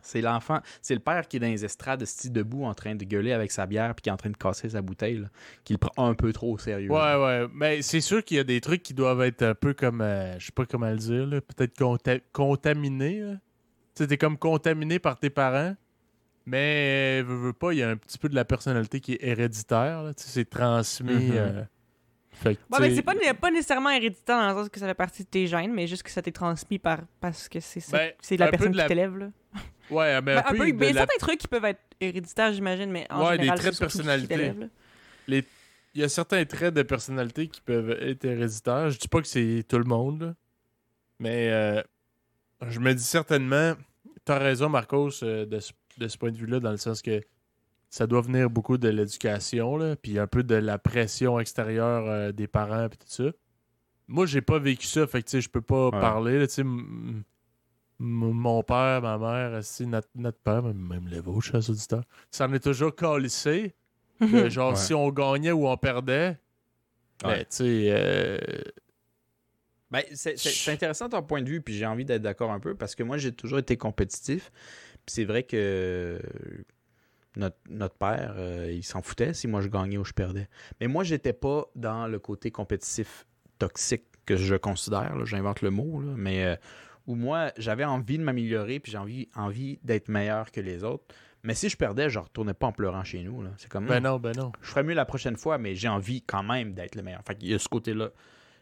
C'est 0.02 0.20
l'enfant, 0.20 0.60
c'est 0.80 0.94
le 0.94 1.00
père 1.00 1.26
qui 1.26 1.36
est 1.36 1.40
dans 1.40 1.48
les 1.48 1.64
estrades, 1.64 2.04
style 2.04 2.32
debout, 2.32 2.64
en 2.64 2.72
train 2.74 2.94
de 2.94 3.04
gueuler 3.04 3.32
avec 3.32 3.50
sa 3.50 3.66
bière, 3.66 3.94
puis 3.94 4.02
qui 4.02 4.08
est 4.08 4.12
en 4.12 4.16
train 4.16 4.30
de 4.30 4.36
casser 4.36 4.68
sa 4.70 4.80
bouteille, 4.80 5.18
là, 5.18 5.26
qui 5.64 5.72
le 5.72 5.78
prend 5.78 5.92
un 6.08 6.14
peu 6.14 6.32
trop 6.32 6.52
au 6.52 6.58
sérieux. 6.58 6.90
Ouais, 6.90 7.16
ouais. 7.16 7.46
Mais 7.52 7.82
c'est 7.82 8.00
sûr 8.00 8.24
qu'il 8.24 8.36
y 8.36 8.40
a 8.40 8.44
des 8.44 8.60
trucs 8.60 8.82
qui 8.82 8.94
doivent 8.94 9.22
être 9.22 9.42
un 9.42 9.54
peu 9.54 9.74
comme. 9.74 10.00
euh, 10.00 10.38
je 10.38 10.46
sais 10.46 10.52
pas 10.52 10.66
comment 10.66 10.88
le 10.90 10.96
dire, 10.96 11.28
Peut-être 11.56 11.76
conta- 11.78 12.20
contaminés. 12.32 13.22
Tu 13.94 14.04
sais, 14.04 14.06
t'es 14.06 14.16
comme 14.18 14.38
contaminé 14.38 14.98
par 15.00 15.18
tes 15.18 15.30
parents. 15.30 15.74
Mais, 16.46 17.20
euh, 17.20 17.24
veux, 17.26 17.36
veux 17.36 17.52
pas, 17.52 17.72
il 17.72 17.78
y 17.78 17.82
a 17.82 17.90
un 17.90 17.96
petit 17.96 18.16
peu 18.18 18.28
de 18.28 18.34
la 18.34 18.44
personnalité 18.44 19.00
qui 19.00 19.14
est 19.14 19.18
héréditaire. 19.22 20.02
là. 20.02 20.14
Tu 20.14 20.22
sais, 20.22 20.30
c'est 20.30 20.48
transmis. 20.48 21.30
Euh, 21.32 21.62
fait 22.32 22.54
que, 22.54 22.60
Ouais, 22.72 22.78
mais 22.88 22.94
c'est 22.94 23.02
pas, 23.02 23.14
pas 23.38 23.50
nécessairement 23.50 23.90
héréditaire 23.90 24.38
dans 24.38 24.48
le 24.48 24.54
sens 24.62 24.68
que 24.70 24.78
ça 24.80 24.86
fait 24.86 24.94
partie 24.94 25.24
de 25.24 25.28
tes 25.28 25.46
gènes, 25.46 25.74
mais 25.74 25.86
juste 25.86 26.04
que 26.04 26.10
ça 26.10 26.22
t'est 26.22 26.32
transmis 26.32 26.78
par 26.78 27.00
parce 27.20 27.48
que 27.48 27.60
c'est 27.60 27.80
ça- 27.80 27.98
Ben, 27.98 28.12
c'est 28.22 28.36
la 28.36 28.48
personne 28.48 28.72
de 28.72 28.76
la- 28.76 28.84
qui 28.84 28.88
t'élève. 28.88 29.30
Ouais, 29.90 30.20
mais 30.20 30.34
Ben, 30.34 30.38
un 30.38 30.42
peu. 30.42 30.48
un 30.48 30.50
peu, 30.50 30.56
de 30.58 30.62
mais 30.62 30.68
il 30.70 30.80
y 30.80 30.84
a 30.90 30.92
la- 30.92 31.00
certains 31.06 31.26
trucs 31.26 31.38
qui 31.40 31.48
peuvent 31.48 31.64
être 31.64 31.80
héréditaires, 32.00 32.52
j'imagine, 32.52 32.90
mais 32.90 33.06
en 33.10 33.24
Ouais, 33.24 33.32
des 33.36 33.44
général, 33.44 33.58
traits 33.58 33.74
c'est 33.74 33.80
de 33.80 33.84
personnalité. 33.84 34.36
là. 34.36 34.52
Il 35.94 36.00
y 36.02 36.04
a 36.04 36.08
certains 36.08 36.44
traits 36.44 36.74
de 36.74 36.82
personnalité 36.82 37.48
qui 37.48 37.60
peuvent 37.60 37.90
être 37.90 38.24
héréditaires. 38.24 38.90
Je 38.90 38.98
dis 38.98 39.08
pas 39.08 39.20
que 39.20 39.26
c'est 39.26 39.64
tout 39.68 39.78
le 39.78 39.84
monde, 39.84 40.22
là. 40.22 40.34
mais 41.18 41.50
euh, 41.50 41.82
je 42.68 42.78
me 42.78 42.92
dis 42.94 43.02
certainement, 43.02 43.74
t'as 44.24 44.38
raison, 44.38 44.68
Marcos, 44.68 45.10
euh, 45.24 45.44
de, 45.46 45.58
ce, 45.58 45.72
de 45.96 46.06
ce 46.06 46.16
point 46.18 46.30
de 46.30 46.36
vue-là, 46.36 46.60
dans 46.60 46.70
le 46.70 46.76
sens 46.76 47.02
que 47.02 47.20
ça 47.90 48.06
doit 48.06 48.20
venir 48.20 48.50
beaucoup 48.50 48.76
de 48.78 48.88
l'éducation, 48.90 49.76
là, 49.76 49.96
puis 49.96 50.18
un 50.18 50.26
peu 50.26 50.42
de 50.44 50.54
la 50.54 50.78
pression 50.78 51.40
extérieure 51.40 52.04
euh, 52.06 52.32
des 52.32 52.46
parents, 52.46 52.88
puis 52.88 52.98
tout 52.98 53.06
ça. 53.08 53.30
Moi, 54.06 54.26
j'ai 54.26 54.42
pas 54.42 54.58
vécu 54.58 54.86
ça, 54.86 55.06
fait 55.06 55.22
que 55.22 55.26
tu 55.28 55.30
sais, 55.32 55.40
je 55.40 55.48
peux 55.48 55.62
pas 55.62 55.86
Ouais. 55.86 55.90
parler. 56.00 56.38
là, 56.38 56.46
mon 57.98 58.62
père, 58.62 59.02
ma 59.02 59.18
mère, 59.18 59.56
esti, 59.56 59.86
notre, 59.86 60.08
notre 60.14 60.38
père, 60.38 60.62
même, 60.62 60.76
même 60.78 61.08
les 61.08 61.20
vôtres, 61.20 61.42
chers 61.46 61.68
auditeurs, 61.70 62.04
ça 62.30 62.46
en 62.46 62.52
est 62.52 62.60
toujours 62.62 62.94
calissé. 62.94 63.74
de 64.20 64.48
genre, 64.48 64.70
Ouais. 64.70 64.76
si 64.76 64.92
on 64.94 65.10
gagnait 65.10 65.52
ou 65.52 65.68
on 65.68 65.76
perdait, 65.76 66.36
ben, 67.22 67.38
tu 67.40 67.44
sais, 67.50 67.86
euh, 67.90 68.38
Ben, 69.90 70.02
c'est 70.12 70.70
intéressant 70.72 71.08
ton 71.08 71.22
point 71.22 71.40
de 71.40 71.48
vue, 71.48 71.60
puis 71.62 71.74
j'ai 71.74 71.86
envie 71.86 72.04
d'être 72.04 72.22
d'accord 72.22 72.50
un 72.52 72.60
peu, 72.60 72.74
parce 72.74 72.94
que 72.94 73.02
moi, 73.02 73.16
j'ai 73.16 73.32
toujours 73.32 73.58
été 73.60 73.76
compétitif. 73.76 74.50
Puis 75.06 75.14
c'est 75.14 75.24
vrai 75.24 75.44
que 75.44 76.20
notre, 77.36 77.56
notre 77.70 77.94
père, 77.94 78.34
euh, 78.36 78.70
il 78.72 78.82
s'en 78.82 79.00
foutait 79.02 79.32
si 79.34 79.46
moi 79.48 79.60
je 79.60 79.68
gagnais 79.68 79.96
ou 79.96 80.04
je 80.04 80.12
perdais. 80.12 80.48
Mais 80.80 80.88
moi, 80.88 81.04
j'étais 81.04 81.32
pas 81.32 81.66
dans 81.76 82.06
le 82.08 82.18
côté 82.18 82.50
compétitif 82.50 83.24
toxique 83.58 84.04
que 84.26 84.36
je 84.36 84.56
considère, 84.56 85.16
là, 85.16 85.24
j'invente 85.24 85.62
le 85.62 85.70
mot, 85.70 86.00
là, 86.00 86.12
mais 86.16 86.44
euh, 86.44 86.56
où 87.08 87.14
moi, 87.14 87.52
j'avais 87.56 87.84
envie 87.84 88.18
de 88.18 88.22
m'améliorer, 88.22 88.78
puis 88.78 88.92
j'ai 88.92 88.98
envie, 88.98 89.28
envie 89.34 89.80
d'être 89.82 90.08
meilleur 90.08 90.52
que 90.52 90.60
les 90.60 90.84
autres. 90.84 91.04
Mais 91.42 91.54
si 91.54 91.70
je 91.70 91.76
perdais, 91.76 92.10
je 92.10 92.18
retournais 92.18 92.52
pas 92.52 92.66
en 92.66 92.72
pleurant 92.72 93.02
chez 93.02 93.22
nous. 93.22 93.42
là. 93.42 93.50
C'est 93.56 93.70
comme, 93.70 93.86
ben 93.86 94.00
non, 94.00 94.18
ben 94.18 94.32
non. 94.36 94.52
je 94.60 94.68
ferais 94.68 94.82
mieux 94.82 94.94
la 94.94 95.06
prochaine 95.06 95.36
fois, 95.36 95.56
mais 95.56 95.74
j'ai 95.74 95.88
envie 95.88 96.20
quand 96.20 96.42
même 96.42 96.74
d'être 96.74 96.96
le 96.96 97.02
meilleur. 97.02 97.22
Fait 97.26 97.34
qu'il 97.34 97.48
y 97.48 97.54
a 97.54 97.58
ce 97.58 97.68
côté-là 97.68 98.10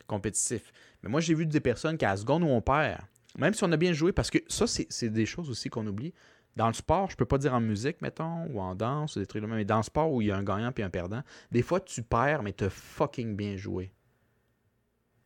compétitif. 0.06 0.72
Mais 1.02 1.10
moi, 1.10 1.20
j'ai 1.20 1.34
vu 1.34 1.44
des 1.44 1.60
personnes 1.60 1.98
qui, 1.98 2.04
à 2.04 2.10
la 2.10 2.16
seconde 2.16 2.44
où 2.44 2.46
on 2.46 2.60
perd, 2.60 3.00
même 3.36 3.52
si 3.52 3.64
on 3.64 3.72
a 3.72 3.76
bien 3.76 3.92
joué, 3.92 4.12
parce 4.12 4.30
que 4.30 4.38
ça, 4.46 4.68
c'est 4.68 4.86
c'est 4.90 5.10
des 5.10 5.26
choses 5.26 5.50
aussi 5.50 5.68
qu'on 5.68 5.86
oublie. 5.86 6.14
Dans 6.54 6.68
le 6.68 6.74
sport, 6.74 7.10
je 7.10 7.16
peux 7.16 7.26
pas 7.26 7.38
dire 7.38 7.52
en 7.52 7.60
musique, 7.60 8.00
mettons, 8.00 8.46
ou 8.50 8.60
en 8.60 8.76
danse, 8.76 9.16
ou 9.16 9.18
des 9.18 9.26
trucs 9.26 9.42
même, 9.42 9.54
mais 9.54 9.64
dans 9.64 9.78
le 9.78 9.82
sport 9.82 10.12
où 10.12 10.22
il 10.22 10.28
y 10.28 10.30
a 10.30 10.36
un 10.36 10.44
gagnant 10.44 10.70
puis 10.70 10.84
un 10.84 10.88
perdant, 10.88 11.22
des 11.50 11.62
fois, 11.62 11.80
tu 11.80 12.02
perds, 12.02 12.44
mais 12.44 12.52
tu 12.52 12.64
as 12.64 12.70
fucking 12.70 13.36
bien 13.36 13.56
joué. 13.56 13.92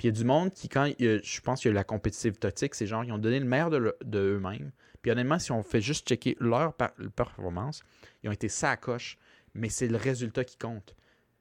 Puis 0.00 0.08
il 0.08 0.14
y 0.14 0.16
a 0.16 0.18
du 0.18 0.24
monde 0.24 0.50
qui, 0.54 0.70
quand 0.70 0.86
il 0.86 1.04
y 1.04 1.08
a- 1.10 1.18
je 1.22 1.40
pense 1.42 1.60
qu'il 1.60 1.68
y 1.68 1.72
a 1.72 1.74
la 1.74 1.84
compétitive 1.84 2.38
toxique, 2.38 2.74
c'est 2.74 2.86
genre, 2.86 3.04
ils 3.04 3.12
ont 3.12 3.18
donné 3.18 3.38
le 3.38 3.44
meilleur 3.44 3.68
de, 3.68 3.76
le- 3.76 3.98
de 4.02 4.18
eux-mêmes. 4.36 4.70
Puis 5.02 5.10
honnêtement, 5.10 5.38
si 5.38 5.52
on 5.52 5.62
fait 5.62 5.82
juste 5.82 6.08
checker 6.08 6.38
leur 6.40 6.72
par- 6.72 6.94
performance, 7.14 7.82
ils 8.22 8.30
ont 8.30 8.32
été 8.32 8.48
sacoches, 8.48 9.18
mais 9.52 9.68
c'est 9.68 9.88
le 9.88 9.98
résultat 9.98 10.42
qui 10.44 10.56
compte. 10.56 10.96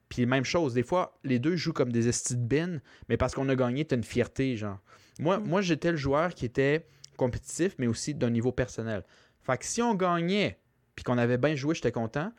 Puis 0.10 0.26
même 0.26 0.44
chose, 0.44 0.74
des 0.74 0.84
fois, 0.84 1.18
les 1.24 1.40
deux 1.40 1.56
jouent 1.56 1.72
comme 1.72 1.94
des 1.94 2.10
estis 2.10 2.36
de 2.36 2.42
bin, 2.46 2.82
mais 3.08 3.16
parce 3.16 3.34
qu'on 3.34 3.48
a 3.48 3.56
gagné, 3.56 3.86
t'as 3.86 3.96
une 3.96 4.04
fierté, 4.04 4.58
genre. 4.58 4.80
Moi, 5.22 5.38
Mm. 5.40 5.48
moi 5.48 5.62
j'étais 5.62 5.92
le 5.92 5.98
joueur 5.98 6.36
qui 6.36 6.44
était 6.44 6.86
compétitif, 7.16 7.76
mais 7.78 7.88
aussi 7.88 8.14
d'un 8.14 8.30
niveau 8.30 8.52
personnel. 8.52 9.06
Fait 9.42 9.58
que 9.58 9.64
si 9.66 9.82
on 9.82 9.96
gagnait, 9.96 10.60
puis 10.96 11.06
qu'on 11.06 11.18
avait 11.18 11.38
bien 11.38 11.56
joué, 11.56 11.76
j'étais 11.76 11.94
content. 11.94 12.34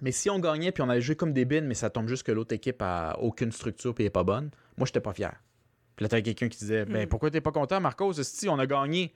Mais 0.00 0.12
si 0.12 0.30
on 0.30 0.38
gagnait, 0.38 0.70
puis 0.70 0.82
on 0.84 0.88
avait 0.88 1.00
joué 1.00 1.16
comme 1.16 1.32
des 1.32 1.44
bins, 1.44 1.62
mais 1.62 1.74
ça 1.74 1.90
tombe 1.90 2.06
juste 2.06 2.22
que 2.22 2.30
l'autre 2.32 2.54
équipe 2.54 2.80
a 2.80 3.16
aucune 3.18 3.50
structure, 3.50 3.92
puis 3.92 4.04
elle 4.04 4.08
est 4.08 4.10
pas 4.10 4.22
bonne, 4.24 4.50
moi, 4.76 4.86
j'étais 4.86 5.00
pas 5.00 5.12
fier. 5.12 5.32
Puis 5.96 6.04
là, 6.04 6.08
t'avais 6.08 6.22
quelqu'un 6.22 6.48
qui 6.48 6.58
disait, 6.58 6.84
ben 6.84 7.04
Mm. 7.04 7.08
pourquoi 7.08 7.30
t'es 7.30 7.40
pas 7.40 7.52
content, 7.52 7.80
Marcos? 7.80 8.14
Si 8.14 8.48
on 8.48 8.58
a 8.58 8.66
gagné. 8.66 9.14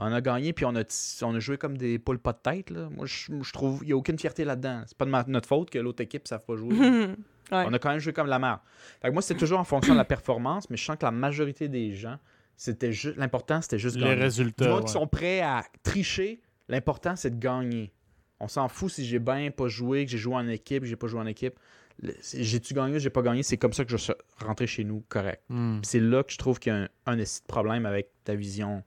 On 0.00 0.12
a 0.12 0.20
gagné, 0.20 0.52
puis 0.52 0.64
on 0.64 0.76
a, 0.76 0.84
on 1.22 1.34
a 1.34 1.40
joué 1.40 1.58
comme 1.58 1.76
des 1.76 1.98
poules 1.98 2.20
pas 2.20 2.32
de 2.32 2.38
tête. 2.38 2.70
Là. 2.70 2.88
Moi, 2.88 3.04
je, 3.06 3.32
je 3.42 3.52
trouve 3.52 3.78
qu'il 3.80 3.88
n'y 3.88 3.92
a 3.92 3.96
aucune 3.96 4.16
fierté 4.18 4.44
là-dedans. 4.44 4.82
C'est 4.86 4.96
pas 4.96 5.04
de 5.06 5.10
ma- 5.10 5.24
notre 5.26 5.48
faute 5.48 5.70
que 5.70 5.78
l'autre 5.80 6.02
équipe 6.02 6.22
ne 6.24 6.28
savent 6.28 6.44
pas 6.44 6.56
jouer. 6.56 6.76
Ouais. 7.50 7.64
On 7.66 7.72
a 7.72 7.78
quand 7.78 7.88
même 7.88 7.98
joué 7.98 8.12
comme 8.12 8.26
la 8.26 8.38
merde. 8.38 8.60
Fait 9.00 9.08
que 9.08 9.12
moi, 9.14 9.22
c'était 9.22 9.40
toujours 9.40 9.58
en 9.58 9.64
fonction 9.64 9.94
de 9.94 9.98
la 9.98 10.04
performance, 10.04 10.68
mais 10.68 10.76
je 10.76 10.84
sens 10.84 10.98
que 10.98 11.06
la 11.06 11.10
majorité 11.10 11.66
des 11.70 11.94
gens, 11.94 12.18
c'était 12.58 12.92
juste 12.92 13.16
l'important, 13.16 13.62
c'était 13.62 13.78
juste 13.78 13.96
Les 13.96 14.02
gagner. 14.02 14.16
Du 14.16 14.20
résultats. 14.22 14.76
ouais. 14.76 14.84
qui 14.84 14.92
sont 14.92 15.06
prêts 15.06 15.40
à 15.40 15.64
tricher, 15.82 16.42
l'important, 16.68 17.16
c'est 17.16 17.30
de 17.30 17.38
gagner. 17.42 17.90
On 18.38 18.48
s'en 18.48 18.68
fout 18.68 18.90
si 18.92 19.06
j'ai 19.06 19.18
bien 19.18 19.50
pas 19.50 19.66
joué, 19.66 20.04
que 20.04 20.10
j'ai 20.10 20.18
joué 20.18 20.34
en 20.34 20.46
équipe, 20.46 20.82
que 20.82 20.86
j'ai 20.90 20.96
pas 20.96 21.06
joué 21.06 21.20
en 21.20 21.26
équipe. 21.26 21.58
J'ai-tu 22.00 22.74
gagné 22.74 22.96
ou 22.96 22.98
j'ai 22.98 23.10
pas 23.10 23.22
gagné? 23.22 23.42
C'est 23.42 23.56
comme 23.56 23.72
ça 23.72 23.84
que 23.84 23.90
je 23.90 23.96
suis 23.96 24.12
rentré 24.44 24.66
chez 24.66 24.84
nous, 24.84 25.04
correct. 25.08 25.42
Hmm. 25.48 25.80
C'est 25.82 26.00
là 26.00 26.22
que 26.22 26.32
je 26.32 26.38
trouve 26.38 26.58
qu'il 26.58 26.72
y 26.72 26.76
a 26.76 26.88
un, 27.06 27.18
un 27.18 27.24
problème 27.46 27.86
avec 27.86 28.10
ta 28.24 28.34
vision 28.34 28.84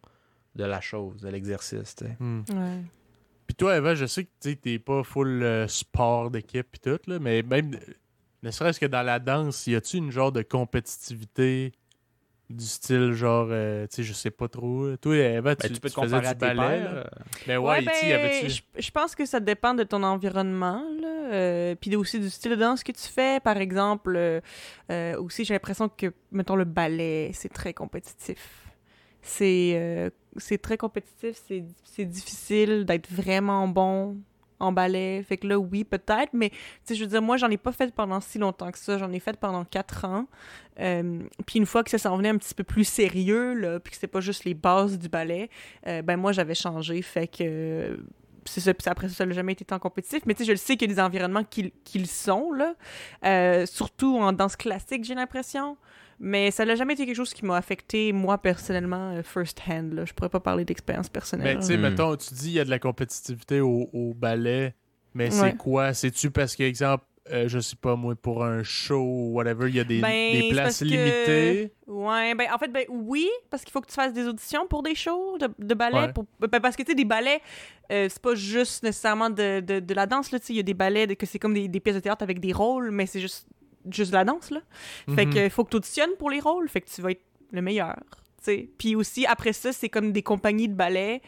de 0.56 0.64
la 0.64 0.82
chose, 0.82 1.22
de 1.22 1.30
l'exercice. 1.30 1.96
Ouais. 2.02 2.82
Puis 3.48 3.56
toi, 3.56 3.78
Eva, 3.78 3.96
je 3.96 4.06
sais 4.06 4.26
que 4.26 4.30
tu 4.42 4.58
t'es 4.58 4.80
pas 4.80 5.04
full 5.04 5.44
euh, 5.44 5.68
sport 5.68 6.32
d'équipe 6.32 6.68
et 6.76 6.80
tout, 6.80 7.00
là, 7.08 7.20
mais 7.20 7.44
même, 7.44 7.78
ne 8.44 8.52
serait-ce 8.52 8.80
que 8.80 8.86
dans 8.86 9.04
la 9.04 9.20
danse, 9.20 9.68
y 9.68 9.76
a-tu 9.76 9.98
une 9.98 10.12
genre 10.12 10.32
de 10.32 10.42
compétitivité 10.42 11.74
du 12.52 12.65
style 12.65 13.14
genre, 13.14 13.48
euh, 13.49 13.88
tu 13.88 13.98
sais, 13.98 14.03
je 14.03 14.14
sais 14.14 14.32
pas 14.32 14.48
trop. 14.48 14.95
Toi, 14.98 15.15
Eva, 15.15 15.56
tu, 15.56 15.68
Ben, 15.68 15.73
tu 15.73 15.80
peux 15.80 15.90
te 15.90 15.94
faisais 15.94 16.15
comparer 16.15 16.22
du 16.22 16.28
à 16.28 16.34
tes 16.34 16.56
ballet, 16.56 16.84
pères. 16.84 17.10
Mais 17.48 17.57
ouais, 17.57 17.69
Ouais, 17.69 17.80
tu 17.80 17.86
ben, 17.86 18.49
je, 18.78 18.91
pense 18.91 19.15
que 19.15 19.26
ça 19.26 19.40
dépend 19.40 19.73
de 19.73 19.84
ton 19.84 20.03
environnement, 20.03 20.84
là, 21.02 21.34
euh, 21.34 21.76
puis 21.76 21.95
aussi 21.95 22.19
du 22.19 22.30
style 22.30 22.52
de 22.52 22.56
danse 22.57 22.84
que 22.84 22.91
tu 22.91 23.07
fais. 23.07 23.40
Par 23.40 23.57
exemple, 23.57 24.15
euh, 24.18 25.18
aussi, 25.18 25.45
j'ai 25.45 25.53
l'impression 25.53 25.90
que, 25.90 26.14
mettons, 26.32 26.56
le 26.56 26.65
ballet, 26.65 27.32
c'est 27.34 27.52
très 27.52 27.73
compétitif. 27.73 28.61
C'est 29.22 29.73
euh, 29.76 30.10
c'est 30.38 30.57
très 30.57 30.78
compétitif, 30.78 31.40
c'est 31.48 31.64
c'est 31.84 32.06
difficile 32.06 32.86
d'être 32.86 33.11
vraiment 33.11 33.68
bon 33.68 34.18
en 34.62 34.72
ballet. 34.72 35.24
Fait 35.24 35.38
que 35.38 35.48
là, 35.48 35.58
oui, 35.58 35.84
peut-être, 35.84 36.30
mais 36.34 36.50
tu 36.50 36.58
sais, 36.84 36.96
je 36.96 37.04
veux 37.04 37.10
dire, 37.10 37.22
moi, 37.22 37.38
j'en 37.38 37.50
ai 37.50 37.58
pas 37.58 37.72
fait 37.72 37.94
pendant 37.94 38.22
si 38.22 38.38
longtemps 38.38 38.72
que 38.72 38.78
ça. 38.78 38.98
J'en 38.98 39.12
ai 39.12 39.20
fait 39.20 39.38
pendant 39.38 39.66
quatre 39.66 40.06
ans. 40.06 40.28
Euh, 40.80 41.22
puis 41.46 41.60
une 41.60 41.66
fois 41.66 41.84
que 41.84 41.90
ça 41.90 41.98
s'en 41.98 42.16
venait 42.18 42.30
un 42.30 42.38
petit 42.38 42.54
peu 42.54 42.64
plus 42.64 42.86
sérieux, 42.86 43.54
là, 43.54 43.80
puis 43.80 43.92
que 43.92 43.96
c'était 43.96 44.08
pas 44.08 44.22
juste 44.22 44.46
les 44.46 44.54
bases 44.54 44.98
du 44.98 45.10
ballet, 45.10 45.50
euh, 45.88 46.02
ben 46.02 46.18
moi, 46.18 46.32
j'avais 46.32 46.56
changé. 46.56 47.02
Fait 47.02 47.28
que 47.28 48.00
c'est 48.46 48.62
ça, 48.62 48.74
puis 48.74 48.88
après 48.90 49.10
ça, 49.10 49.16
ça 49.16 49.26
n'a 49.26 49.34
jamais 49.34 49.54
été 49.54 49.66
tant 49.66 49.80
compétitif, 49.80 50.24
mais 50.26 50.34
tu 50.34 50.40
sais, 50.40 50.46
je 50.46 50.52
le 50.52 50.58
sais 50.58 50.78
qu'il 50.78 50.90
y 50.90 50.92
a 50.92 50.96
des 50.96 51.02
environnements 51.02 51.44
qui, 51.44 51.74
qui 51.84 52.06
sont, 52.06 52.52
là. 52.52 52.76
Euh, 53.26 53.66
surtout 53.66 54.18
en 54.18 54.34
danse 54.34 54.56
classique, 54.56 55.04
j'ai 55.04 55.16
l'impression. 55.16 55.78
Mais 56.23 56.52
ça 56.52 56.65
n'a 56.65 56.76
jamais 56.76 56.93
été 56.93 57.07
quelque 57.07 57.15
chose 57.15 57.34
qui 57.34 57.43
m'a 57.45 57.57
affecté, 57.57 58.14
moi, 58.14 58.38
personnellement, 58.38 59.10
euh, 59.11 59.23
first 59.23 59.60
hand. 59.68 59.93
Là. 59.93 60.06
Je 60.06 60.14
pourrais 60.14 60.30
pas 60.30 60.39
parler 60.39 60.64
d'expérience 60.65 61.10
personnelle. 61.10 61.56
Mais 61.56 61.61
tu 61.61 61.68
sais, 61.68 61.77
Hmm. 61.77 61.81
mettons, 61.81 62.15
tu 62.15 62.31
dis 62.35 62.49
il 62.49 62.53
y 62.53 62.60
a 62.60 62.64
de 62.65 62.69
la 62.69 62.77
compétitivité 62.77 63.60
au, 63.60 63.89
au 63.91 64.14
ballet, 64.14 64.76
mais 65.15 65.31
c'est 65.31 65.41
Ouais. 65.41 65.56
quoi? 65.56 65.93
C'est-tu 65.95 66.30
parce 66.30 66.56
que, 66.56 66.61
exemple, 66.61 67.03
euh, 67.31 67.48
je 67.48 67.57
sais 67.60 67.76
pas 67.76 67.95
moi, 67.95 68.14
pour 68.15 68.43
un 68.43 68.61
show 68.61 68.99
ou 69.02 69.31
whatever, 69.34 69.68
il 69.69 69.76
y 69.76 69.80
a 69.80 69.84
des, 69.84 69.99
Ben, 69.99 70.31
des 70.34 70.49
places 70.49 70.77
parce 70.77 70.80
que- 70.80 70.85
limitées? 70.85 71.73
Ouais, 71.88 72.35
ben 72.35 72.48
en 72.53 72.57
fait, 72.60 72.68
ben 72.72 72.85
oui, 72.89 73.27
parce 73.49 73.64
qu'il 73.64 73.72
faut 73.72 73.81
que 73.81 73.88
tu 73.88 73.93
fasses 73.95 74.14
des 74.14 74.27
auditions 74.27 74.68
pour 74.68 74.84
des 74.84 74.93
shows 74.93 75.39
de, 75.39 75.49
de 75.57 75.73
ballet. 75.73 75.98
Ouais. 76.02 76.14
Pour, 76.14 76.26
ben, 76.39 76.60
parce 76.60 76.76
que, 76.76 76.84
tu 76.84 76.91
sais, 76.91 76.95
des 76.95 77.03
ballets, 77.06 77.41
euh, 77.91 78.07
c'est 78.10 78.22
pas 78.22 78.35
juste 78.35 78.84
nécessairement 78.84 79.31
de, 79.31 79.60
de, 79.60 79.80
de 79.80 79.93
la 79.95 80.06
danse, 80.06 80.31
là. 80.31 80.39
Tu 80.39 80.45
sais, 80.48 80.53
il 80.53 80.57
y 80.57 80.60
a 80.60 80.64
des 80.64 80.76
ballets 80.76 81.15
que 81.15 81.26
c'est 81.26 81.39
comme 81.39 81.56
des, 81.56 81.68
des 81.68 81.80
pièces 81.80 81.95
de 81.95 81.99
théâtre 82.02 82.22
avec 82.22 82.39
des 82.39 82.53
rôles, 82.53 82.91
mais 82.91 83.06
c'est 83.07 83.19
juste, 83.22 83.48
juste 83.90 84.12
de 84.12 84.16
la 84.18 84.26
danse, 84.26 84.52
là. 84.52 84.60
Fait 85.16 85.26
Mhm. 85.26 85.34
que 85.34 85.49
faut 85.49 85.64
que 85.64 85.70
tu 85.72 85.78
auditionnes 85.78 86.16
pour 86.20 86.30
les 86.30 86.40
rôles, 86.40 86.68
fait 86.70 86.82
que 86.82 86.90
tu 86.90 87.02
vas 87.02 87.12
être 87.12 87.24
le 87.52 87.62
meilleur. 87.62 87.95
tu 88.38 88.45
sais. 88.45 88.70
Puis 88.78 88.95
aussi, 88.95 89.26
après 89.28 89.53
ça, 89.53 89.72
c'est 89.72 89.90
comme 89.90 90.12
des 90.12 90.24
compagnies 90.24 90.68
de 90.68 90.74
ballet. 90.74 91.22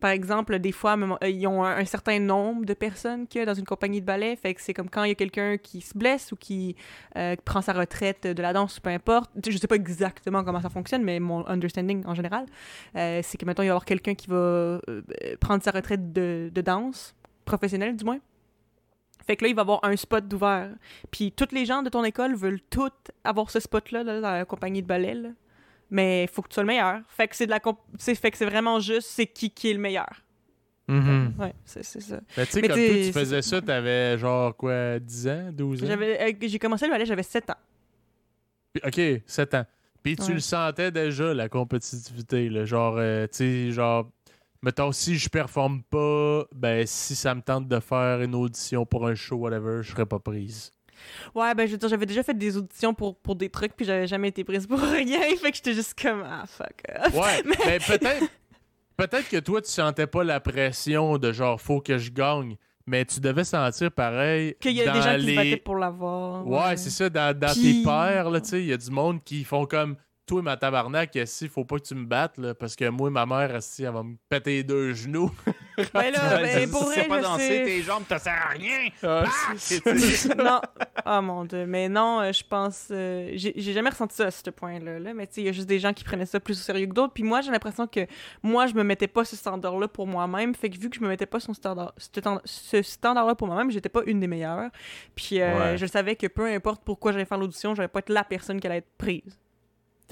Par 0.00 0.10
exemple, 0.10 0.58
des 0.58 0.72
fois, 0.72 0.96
euh, 0.98 1.28
ils 1.30 1.46
ont 1.46 1.62
un, 1.64 1.76
un 1.76 1.84
certain 1.84 2.18
nombre 2.18 2.64
de 2.66 2.74
personnes 2.74 3.26
qu'il 3.28 3.38
y 3.38 3.42
a 3.42 3.46
dans 3.46 3.54
une 3.54 3.64
compagnie 3.64 4.00
de 4.00 4.04
ballet. 4.06 4.34
Fait 4.36 4.52
que 4.52 4.60
c'est 4.60 4.74
comme 4.74 4.90
quand 4.90 5.04
il 5.04 5.08
y 5.10 5.12
a 5.12 5.14
quelqu'un 5.14 5.56
qui 5.58 5.80
se 5.80 5.96
blesse 5.96 6.32
ou 6.32 6.36
qui 6.36 6.74
euh, 7.16 7.36
prend 7.44 7.62
sa 7.62 7.72
retraite 7.72 8.26
de 8.26 8.42
la 8.42 8.52
danse, 8.52 8.80
peu 8.80 8.90
importe. 8.90 9.30
Je 9.48 9.56
sais 9.56 9.68
pas 9.68 9.76
exactement 9.76 10.42
comment 10.44 10.60
ça 10.60 10.70
fonctionne, 10.70 11.04
mais 11.04 11.20
mon 11.20 11.46
understanding 11.46 12.02
en 12.04 12.14
général, 12.16 12.46
euh, 12.96 13.20
c'est 13.22 13.38
que 13.38 13.46
maintenant 13.46 13.62
il 13.62 13.68
va 13.68 13.68
y 13.68 13.70
avoir 13.70 13.84
quelqu'un 13.84 14.14
qui 14.16 14.26
va 14.26 14.34
euh, 14.36 14.80
prendre 15.40 15.62
sa 15.62 15.70
retraite 15.70 16.12
de, 16.12 16.50
de 16.52 16.60
danse, 16.60 17.14
professionnelle 17.44 17.96
du 17.96 18.04
moins. 18.04 18.18
Fait 19.26 19.36
que 19.36 19.44
là, 19.44 19.48
il 19.50 19.54
va 19.54 19.62
avoir 19.62 19.80
un 19.84 19.96
spot 19.96 20.26
d'ouvert. 20.26 20.70
Puis 21.10 21.32
toutes 21.32 21.52
les 21.52 21.64
gens 21.66 21.82
de 21.82 21.88
ton 21.88 22.04
école 22.04 22.34
veulent 22.34 22.60
toutes 22.70 23.10
avoir 23.24 23.50
ce 23.50 23.60
spot-là 23.60 24.02
là, 24.02 24.20
dans 24.20 24.30
la 24.32 24.44
compagnie 24.44 24.82
de 24.82 24.86
ballet. 24.86 25.14
là. 25.14 25.28
Mais 25.90 26.24
il 26.24 26.28
faut 26.28 26.40
que 26.42 26.48
tu 26.48 26.54
sois 26.54 26.62
le 26.62 26.66
meilleur. 26.68 27.00
Fait 27.08 27.28
que 27.28 27.36
c'est 27.36 27.46
de 27.46 27.50
la 27.50 27.60
comp- 27.60 27.78
c'est- 27.98 28.14
fait 28.14 28.30
que 28.30 28.36
c'est 28.38 28.46
vraiment 28.46 28.80
juste 28.80 29.08
c'est 29.08 29.26
qui 29.26 29.50
qui 29.50 29.70
est 29.70 29.74
le 29.74 29.78
meilleur. 29.78 30.08
Mhm. 30.88 31.34
Ouais, 31.38 31.54
c'est 31.64 31.84
ça. 31.84 32.16
Mais 32.36 32.44
tu 32.46 32.52
sais, 32.52 32.60
comme 32.62 32.70
toi, 32.70 32.76
tu 32.76 33.12
faisais 33.12 33.42
ça. 33.42 33.60
t'avais 33.62 34.18
genre 34.18 34.56
quoi, 34.56 34.98
10 34.98 35.28
ans, 35.28 35.50
12 35.52 35.82
ans? 35.82 35.86
J'avais 35.86 36.20
euh, 36.20 36.32
j'ai 36.48 36.58
commencé 36.58 36.86
le 36.86 36.92
ballet, 36.92 37.06
j'avais 37.06 37.22
7 37.22 37.50
ans. 37.50 37.56
Ok, 38.84 39.00
7 39.26 39.54
ans. 39.54 39.64
Puis 40.02 40.16
tu 40.16 40.22
Ouais. 40.22 40.34
le 40.34 40.40
sentais 40.40 40.90
déjà, 40.90 41.32
la 41.34 41.48
compétitivité, 41.48 42.48
là, 42.48 42.64
genre, 42.64 42.96
euh, 42.98 43.26
tu 43.26 43.36
sais, 43.36 43.70
genre, 43.70 44.10
mettons, 44.62 44.92
si 44.92 45.16
je 45.18 45.28
performe 45.28 45.82
pas, 45.82 46.44
ben, 46.54 46.86
si 46.86 47.14
ça 47.14 47.34
me 47.34 47.42
tente 47.42 47.68
de 47.68 47.80
faire 47.80 48.20
une 48.22 48.34
audition 48.34 48.86
pour 48.86 49.06
un 49.06 49.14
show, 49.14 49.36
whatever, 49.36 49.82
je 49.82 49.90
serais 49.90 50.06
pas 50.06 50.18
prise. 50.18 50.70
Ouais, 51.34 51.52
ben 51.54 51.66
je 51.66 51.72
veux 51.72 51.78
dire, 51.78 51.88
j'avais 51.88 52.06
déjà 52.06 52.22
fait 52.22 52.36
des 52.36 52.56
auditions 52.56 52.94
pour, 52.94 53.16
pour 53.16 53.34
des 53.34 53.48
trucs, 53.48 53.74
puis 53.74 53.84
j'avais 53.84 54.06
jamais 54.06 54.28
été 54.28 54.44
prise 54.44 54.66
pour 54.66 54.78
rien. 54.80 55.20
Fait 55.36 55.50
que 55.50 55.56
j'étais 55.56 55.74
juste 55.74 56.00
comme 56.00 56.22
ah 56.24 56.44
fuck. 56.46 56.82
off. 57.06 57.14
Ouais, 57.14 57.42
mais 57.66 57.78
peut-être 57.80 58.26
peut-être 58.96 59.28
que 59.28 59.38
toi, 59.38 59.60
tu 59.60 59.70
sentais 59.70 60.06
pas 60.06 60.22
la 60.22 60.38
pression 60.38 61.18
de 61.18 61.32
genre, 61.32 61.60
faut 61.60 61.80
que 61.80 61.98
je 61.98 62.10
gagne, 62.12 62.56
mais 62.86 63.04
tu 63.04 63.18
devais 63.18 63.42
sentir 63.42 63.90
pareil. 63.90 64.54
Qu'il 64.60 64.72
y 64.76 64.82
a 64.82 64.86
dans 64.86 64.92
des 64.92 65.02
gens 65.02 65.16
qui 65.18 65.30
se 65.30 65.34
battaient 65.34 65.56
pour 65.56 65.76
l'avoir. 65.76 66.46
Ouais, 66.46 66.76
c'est 66.76 66.90
ça, 66.90 67.10
dans, 67.10 67.36
dans 67.36 67.52
Puis- 67.52 67.78
tes 67.78 67.82
pairs, 67.84 68.30
là, 68.30 68.40
tu 68.40 68.50
sais, 68.50 68.60
il 68.60 68.66
y 68.68 68.72
a 68.72 68.76
du 68.76 68.90
monde 68.90 69.24
qui 69.24 69.42
font 69.42 69.66
comme 69.66 69.96
toi, 70.26 70.40
ma 70.42 70.56
tabarnak, 70.56 71.18
si 71.26 71.48
faut 71.48 71.64
pas 71.64 71.76
que 71.78 71.84
tu 71.84 71.94
me 71.94 72.04
battes, 72.06 72.38
là, 72.38 72.54
parce 72.54 72.76
que 72.76 72.88
moi, 72.88 73.10
ma 73.10 73.26
mère, 73.26 73.62
si, 73.62 73.82
elle 73.82 73.92
va 73.92 74.02
me 74.02 74.14
péter 74.28 74.50
les 74.52 74.62
deux 74.64 74.92
genoux. 74.94 75.30
Ben 75.94 76.10
là, 76.10 76.36
ben, 76.42 76.70
pour 76.70 76.80
si 76.92 76.98
vrai, 76.98 77.08
pas 77.08 77.16
je 77.18 77.22
danser, 77.22 77.48
sais. 77.48 77.64
tes 77.64 77.82
jambes, 77.82 78.02
ça 78.06 78.18
sert 78.18 78.34
à 78.34 78.50
rien. 78.50 78.88
Ah, 79.02 79.24
c'est- 79.56 79.82
non. 80.36 80.60
Oh 81.06 81.22
mon 81.22 81.46
dieu. 81.46 81.64
Mais 81.64 81.88
non, 81.88 82.20
euh, 82.20 82.30
je 82.30 82.44
pense. 82.46 82.88
euh, 82.90 83.30
j'ai 83.34 83.72
jamais 83.72 83.88
ressenti 83.88 84.14
ça 84.16 84.26
à 84.26 84.30
ce 84.30 84.50
point-là. 84.50 84.98
Là. 84.98 85.14
Mais 85.14 85.26
tu 85.26 85.32
sais, 85.36 85.40
il 85.40 85.46
y 85.46 85.48
a 85.48 85.52
juste 85.52 85.66
des 85.66 85.78
gens 85.78 85.94
qui 85.94 86.04
prenaient 86.04 86.26
ça 86.26 86.38
plus 86.40 86.58
au 86.60 86.62
sérieux 86.62 86.86
que 86.88 86.92
d'autres. 86.92 87.14
Puis 87.14 87.22
moi, 87.24 87.40
j'ai 87.40 87.50
l'impression 87.50 87.86
que 87.86 88.06
moi, 88.42 88.66
je 88.66 88.74
me 88.74 88.84
mettais 88.84 89.08
pas 89.08 89.24
ce 89.24 89.34
standard-là 89.34 89.88
pour 89.88 90.06
moi-même. 90.06 90.54
Fait 90.54 90.68
que 90.68 90.78
vu 90.78 90.90
que 90.90 90.96
je 90.96 91.00
me 91.00 91.08
mettais 91.08 91.24
pas 91.26 91.40
son 91.40 91.54
standard, 91.54 91.94
ce 91.96 92.08
stand- 92.20 92.42
ce 92.44 92.82
standard-là 92.82 93.34
pour 93.34 93.46
moi-même, 93.48 93.70
j'étais 93.70 93.88
pas 93.88 94.02
une 94.04 94.20
des 94.20 94.26
meilleures. 94.28 94.68
Puis 95.14 95.40
euh, 95.40 95.58
Ouais. 95.72 95.78
je 95.78 95.86
savais 95.86 96.16
que 96.16 96.26
peu 96.26 96.46
importe 96.52 96.82
pourquoi 96.84 97.12
j'allais 97.12 97.24
faire 97.24 97.38
l'audition, 97.38 97.74
j'allais 97.74 97.88
pas 97.88 98.00
être 98.00 98.10
la 98.10 98.24
personne 98.24 98.60
qui 98.60 98.66
allait 98.66 98.76
être 98.76 98.92
prise. 98.98 99.38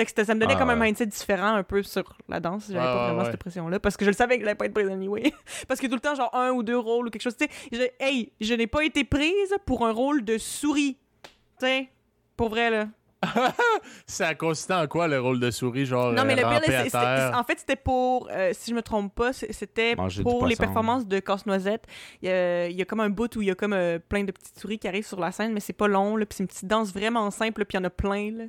Fait 0.07 0.15
que 0.15 0.25
ça 0.25 0.35
me 0.35 0.41
donnait 0.41 0.55
Ah, 0.57 0.59
comme 0.59 0.71
un 0.71 0.77
mindset 0.77 1.07
différent 1.07 1.55
un 1.55 1.63
peu 1.63 1.83
sur 1.83 2.17
la 2.29 2.41
danse. 2.41 2.67
J'avais 2.69 2.79
Ah, 2.81 2.93
pas 2.95 3.05
vraiment 3.07 3.19
ouais. 3.25 3.31
cette 3.31 3.41
pression-là 3.41 3.81
parce 3.81 3.97
que 3.97 4.05
je 4.05 4.11
le 4.11 4.17
savais 4.17 4.39
que 4.39 4.45
j'allais 4.45 4.55
pas 4.55 4.67
être 4.67 4.75
prise 4.75 4.89
anyway. 4.89 5.33
parce 5.69 5.81
que 5.81 5.87
tout 5.87 5.95
le 5.95 6.01
temps, 6.01 6.15
genre 6.15 6.35
un 6.35 6.51
ou 6.53 6.63
deux 6.63 6.79
rôles 6.79 7.09
ou 7.09 7.11
quelque 7.11 7.23
chose. 7.23 7.37
Tu 7.37 7.47
sais, 7.47 7.51
je- 7.73 8.05
hey, 8.05 8.33
je 8.41 8.55
n'ai 8.55 8.67
pas 8.67 8.85
été 8.85 9.05
prise 9.05 9.55
pour 9.67 9.87
un 9.87 9.93
rôle 9.93 10.25
de 10.25 10.39
souris. 10.39 10.97
Tu 11.23 11.31
sais, 11.67 11.89
pour 12.37 12.49
vrai, 12.49 12.71
là. 12.71 12.89
ça 14.07 14.35
consistait 14.35 14.75
en 14.75 14.87
quoi 14.87 15.09
le 15.09 15.21
rôle 15.21 15.41
de 15.41 15.51
souris, 15.51 15.87
genre 15.87 16.13
Non, 16.13 16.25
mais 16.25 16.33
euh, 16.33 16.37
le 16.37 16.43
pire, 16.61 16.71
là, 16.73 16.81
à 16.81 16.89
c'est- 16.89 17.35
en 17.37 17.45
fait, 17.45 17.59
c'était 17.59 17.77
pour, 17.77 18.29
euh, 18.31 18.51
si 18.55 18.71
je 18.71 18.75
me 18.75 18.83
trompe 18.83 19.15
pas, 19.15 19.33
c'était 19.33 19.95
pour 20.23 20.47
les 20.47 20.57
performances 20.57 21.07
de 21.07 21.19
Casse-Noisette. 21.21 21.85
Il 22.23 22.29
y, 22.29 22.33
a, 22.33 22.67
il 22.69 22.77
y 22.77 22.83
a 22.83 22.85
comme 22.85 23.01
un 23.01 23.11
bout 23.11 23.35
où 23.37 23.43
il 23.43 23.49
y 23.49 23.51
a 23.51 23.55
comme 23.55 23.73
euh, 23.73 23.99
plein 23.99 24.25
de 24.25 24.33
petites 24.33 24.59
souris 24.59 24.79
qui 24.79 24.89
arrivent 24.89 25.07
sur 25.07 25.21
la 25.21 25.33
scène, 25.33 25.53
mais 25.53 25.61
c'est 25.61 25.73
pas 25.73 25.89
long, 25.89 26.17
là, 26.17 26.27
puis 26.27 26.37
c'est 26.37 26.43
une 26.45 26.49
petite 26.49 26.67
danse 26.67 26.93
vraiment 26.93 27.31
simple, 27.31 27.65
puis 27.65 27.77
il 27.77 27.81
y 27.81 27.83
en 27.83 27.85
a 27.87 27.91
plein, 27.91 28.31
là. 28.33 28.45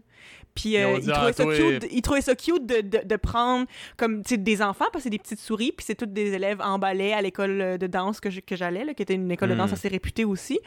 Puis 0.53 0.71
Ils 0.71 0.77
euh, 0.77 0.99
ah, 1.13 1.31
trouvaient 1.31 1.33
ça 1.33 1.45
cute, 1.45 1.87
ils 1.91 2.01
trouvaient 2.01 2.21
ça 2.21 2.35
cute 2.35 2.65
de, 2.65 2.81
de, 2.81 3.01
de 3.05 3.15
prendre 3.15 3.65
comme 3.95 4.21
des 4.21 4.61
enfants, 4.61 4.85
parce 4.91 4.95
que 4.97 5.03
c'est 5.03 5.09
des 5.09 5.17
petites 5.17 5.39
souris, 5.39 5.71
puis 5.71 5.85
c'est 5.85 5.95
toutes 5.95 6.11
des 6.11 6.33
élèves 6.33 6.59
en 6.61 6.77
ballet 6.77 7.13
à 7.13 7.21
l'école 7.21 7.61
euh, 7.61 7.77
de 7.77 7.87
danse 7.87 8.19
que 8.19 8.29
je- 8.29 8.41
que 8.41 8.57
j'allais, 8.57 8.83
là, 8.83 8.93
qui 8.93 9.01
était 9.01 9.13
une 9.13 9.31
école 9.31 9.49
de 9.49 9.55
danse 9.55 9.71
Hmm. 9.71 9.75
assez 9.75 9.87
réputée 9.87 10.25
aussi. 10.25 10.59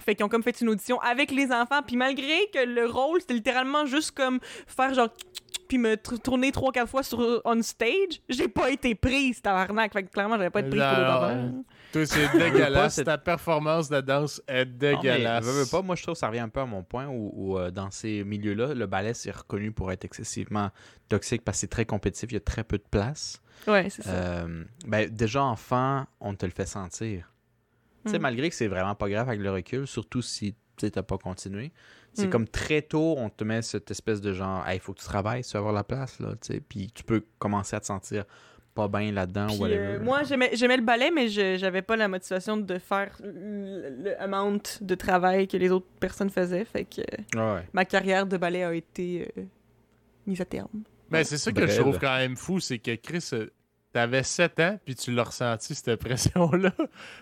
Fait 0.00 0.14
qu'ils 0.14 0.24
ont 0.24 0.28
comme 0.28 0.44
fait 0.44 0.60
une 0.60 0.68
audition 0.68 1.00
avec 1.00 1.32
les 1.32 1.50
enfants, 1.50 1.80
puis 1.84 1.96
malgré 1.96 2.36
que 2.54 2.64
le 2.64 2.86
rôle, 2.86 3.20
c'était 3.20 3.34
littéralement 3.36 3.86
juste 3.86 4.10
comme 4.12 4.40
faire 4.66 4.92
genre 4.94 5.08
puis 5.68 5.78
me 5.78 5.96
tourner 5.96 6.52
trois 6.52 6.70
quatre 6.70 6.88
fois 6.88 7.02
sur 7.02 7.40
on 7.44 7.60
stage, 7.60 8.20
j'ai 8.28 8.46
pas 8.46 8.70
été 8.70 8.94
prise 8.94 9.42
tabarnak. 9.42 9.92
Fait 9.92 10.04
que 10.04 10.10
clairement, 10.12 10.36
j'avais 10.36 10.50
pas 10.50 10.60
été 10.60 10.70
prise 10.70 10.80
pour 10.80 10.88
affaire. 10.88 11.50
Toi, 11.92 12.06
c'est 12.06 12.38
dégueulasse. 12.38 13.02
Ta 13.04 13.18
performance 13.18 13.88
de 13.88 14.00
danse 14.00 14.40
est 14.46 14.64
Non, 14.64 14.70
mais, 14.80 14.96
dégueulasse. 14.96 15.44
veux, 15.44 15.62
veux 15.64 15.66
pas, 15.68 15.82
moi 15.82 15.96
je 15.96 16.02
trouve 16.04 16.14
que 16.14 16.20
ça 16.20 16.28
revient 16.28 16.38
un 16.40 16.48
peu 16.48 16.60
à 16.60 16.66
mon 16.66 16.84
point 16.84 17.08
où, 17.08 17.32
où, 17.34 17.58
euh, 17.58 17.72
dans 17.72 17.90
ces 17.90 18.22
milieux-là, 18.22 18.74
le 18.74 18.86
ballet 18.86 19.12
c'est 19.14 19.32
reconnu 19.32 19.72
pour 19.72 19.90
être 19.90 20.04
excessivement 20.04 20.70
toxique 21.08 21.42
parce 21.44 21.56
que 21.56 21.60
c'est 21.62 21.66
très 21.70 21.84
compétitif, 21.84 22.30
il 22.30 22.34
y 22.34 22.38
a 22.38 22.40
très 22.40 22.62
peu 22.62 22.78
de 22.78 22.84
place. 22.88 23.40
Ouais, 23.66 23.88
c'est 23.90 24.02
ça. 24.02 24.10
Euh, 24.10 24.64
ben, 24.86 25.08
déjà 25.10 25.42
enfant, 25.42 26.04
on 26.20 26.34
te 26.36 26.46
le 26.46 26.52
fait 26.52 26.66
sentir. 26.66 27.32
Tu 28.04 28.12
sais, 28.12 28.18
Mm. 28.18 28.22
malgré 28.22 28.50
que 28.50 28.54
c'est 28.54 28.68
vraiment 28.68 28.94
pas 28.94 29.08
grave 29.08 29.28
avec 29.28 29.40
le 29.40 29.50
recul, 29.50 29.84
surtout 29.88 30.22
si 30.22 30.54
tu 30.76 30.90
n'as 30.94 31.02
pas 31.02 31.18
continué, 31.18 31.72
c'est 32.16 32.26
Mm. 32.26 32.30
comme 32.30 32.48
très 32.48 32.82
tôt, 32.82 33.14
on 33.18 33.28
te 33.28 33.44
met 33.44 33.62
cette 33.62 33.90
espèce 33.90 34.20
de 34.20 34.32
genre, 34.32 34.64
il 34.72 34.80
faut 34.80 34.92
que 34.92 35.00
tu 35.00 35.04
travailles, 35.04 35.44
tu 35.44 35.52
vas 35.52 35.58
avoir 35.60 35.74
la 35.74 35.84
place, 35.84 36.18
là, 36.20 36.30
tu 36.40 36.54
sais, 36.54 36.60
puis 36.60 36.90
tu 36.94 37.04
peux 37.04 37.22
commencer 37.38 37.76
à 37.76 37.80
te 37.80 37.86
sentir 37.86 38.24
pas 38.74 38.88
bien 38.88 39.10
là-dedans, 39.10 39.46
ou 39.54 39.62
whatever. 39.62 39.78
euh, 39.94 40.00
moi, 40.00 40.22
j'aimais 40.24 40.50
j'aimais 40.52 40.76
le 40.76 40.82
ballet, 40.82 41.10
mais 41.10 41.28
je 41.28 41.56
j'avais 41.56 41.80
pas 41.80 41.96
la 41.96 42.08
motivation 42.08 42.58
de 42.58 42.78
faire 42.78 43.16
le, 43.22 44.02
le 44.04 44.20
amount 44.20 44.60
de 44.82 44.94
travail 44.94 45.48
que 45.48 45.56
les 45.56 45.70
autres 45.70 45.86
personnes 45.98 46.28
faisaient. 46.28 46.66
Fait 46.66 46.84
que 46.84 47.00
Ouais. 47.38 47.62
ma 47.72 47.84
carrière 47.86 48.26
de 48.26 48.36
ballet 48.36 48.64
a 48.64 48.74
été 48.74 49.32
euh, 49.38 49.42
mise 50.26 50.40
à 50.42 50.44
terme. 50.44 50.68
Mais 51.10 51.24
c'est 51.24 51.38
ça 51.38 51.52
que 51.52 51.56
Bref. 51.60 51.70
je 51.74 51.80
trouve 51.80 51.98
quand 51.98 52.16
même 52.18 52.36
fou, 52.36 52.60
c'est 52.60 52.78
que 52.78 52.94
Chris, 52.96 53.26
euh, 53.32 53.46
t'avais 53.96 54.22
7 54.22 54.60
ans, 54.60 54.78
puis 54.84 54.94
tu 54.94 55.10
l'as 55.10 55.24
ressenti, 55.24 55.74
cette 55.74 55.96
pression-là. 55.96 56.70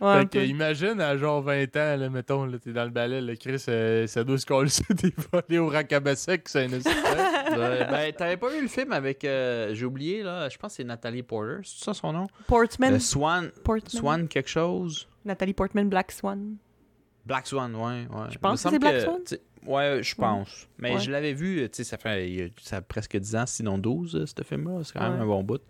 Ouais, 0.01 0.20
fait 0.22 0.26
que 0.28 0.38
imagine, 0.44 1.01
à 1.01 1.16
genre 1.16 1.40
20 1.40 1.62
ans, 1.76 1.96
là, 1.96 2.09
mettons, 2.10 2.46
là, 2.46 2.59
t'es 2.59 2.72
dans 2.72 2.82
le 2.82 2.90
ballet, 2.90 3.20
là, 3.20 3.36
Chris, 3.36 3.64
euh, 3.68 4.09
ça 4.09 4.24
doit 4.24 4.38
se 4.38 4.44
coller 4.44 4.70
des 4.90 5.14
volets 5.32 5.59
au 5.59 5.68
racabessec, 5.68 6.48
c'est 6.48 6.64
un 6.64 6.68
Ouais, 6.72 7.86
ben, 7.88 8.12
t'avais 8.16 8.36
pas 8.36 8.48
vu 8.48 8.60
le 8.60 8.66
film 8.66 8.90
avec, 8.92 9.24
euh, 9.24 9.72
j'ai 9.72 9.86
oublié, 9.86 10.24
là, 10.24 10.48
je 10.48 10.56
pense 10.59 10.72
que 10.72 10.76
c'est 10.78 10.84
Nathalie 10.84 11.22
Porter, 11.22 11.59
c'est 11.62 11.84
ça 11.84 11.94
son 11.94 12.12
nom? 12.12 12.26
Portman. 12.48 12.94
Le 12.94 12.98
Swan, 12.98 13.51
Portman. 13.62 14.01
Swan 14.02 14.26
quelque 14.28 14.51
chose? 14.51 15.06
Nathalie 15.24 15.55
Portman, 15.55 15.88
Black 15.88 16.10
Swan. 16.10 16.56
Black 17.24 17.46
Swan, 17.46 17.72
ouais. 17.76 17.82
ouais. 18.10 18.26
Je 18.30 18.38
pense 18.38 18.64
que 18.64 18.70
c'est 18.70 18.78
Black 18.80 19.01
Swan? 19.01 19.20
Ouais, 19.64 20.01
je 20.02 20.14
pense. 20.16 20.66
Mais 20.78 20.94
Ouais. 20.94 20.98
je 20.98 21.10
l'avais 21.12 21.34
vu, 21.34 21.60
tu 21.70 21.76
sais, 21.76 21.84
ça 21.84 21.98
fait 21.98 22.52
ça 22.60 22.78
a 22.78 22.80
presque 22.82 23.16
10 23.16 23.36
ans, 23.36 23.46
sinon 23.46 23.78
12, 23.78 24.16
euh, 24.16 24.26
ce 24.26 24.42
film-là. 24.42 24.80
C'est 24.82 24.92
quand 24.92 25.02
même 25.09 25.14
Ouais. 25.14 25.20
un 25.20 25.26
bon 25.26 25.44
bout. 25.44 25.62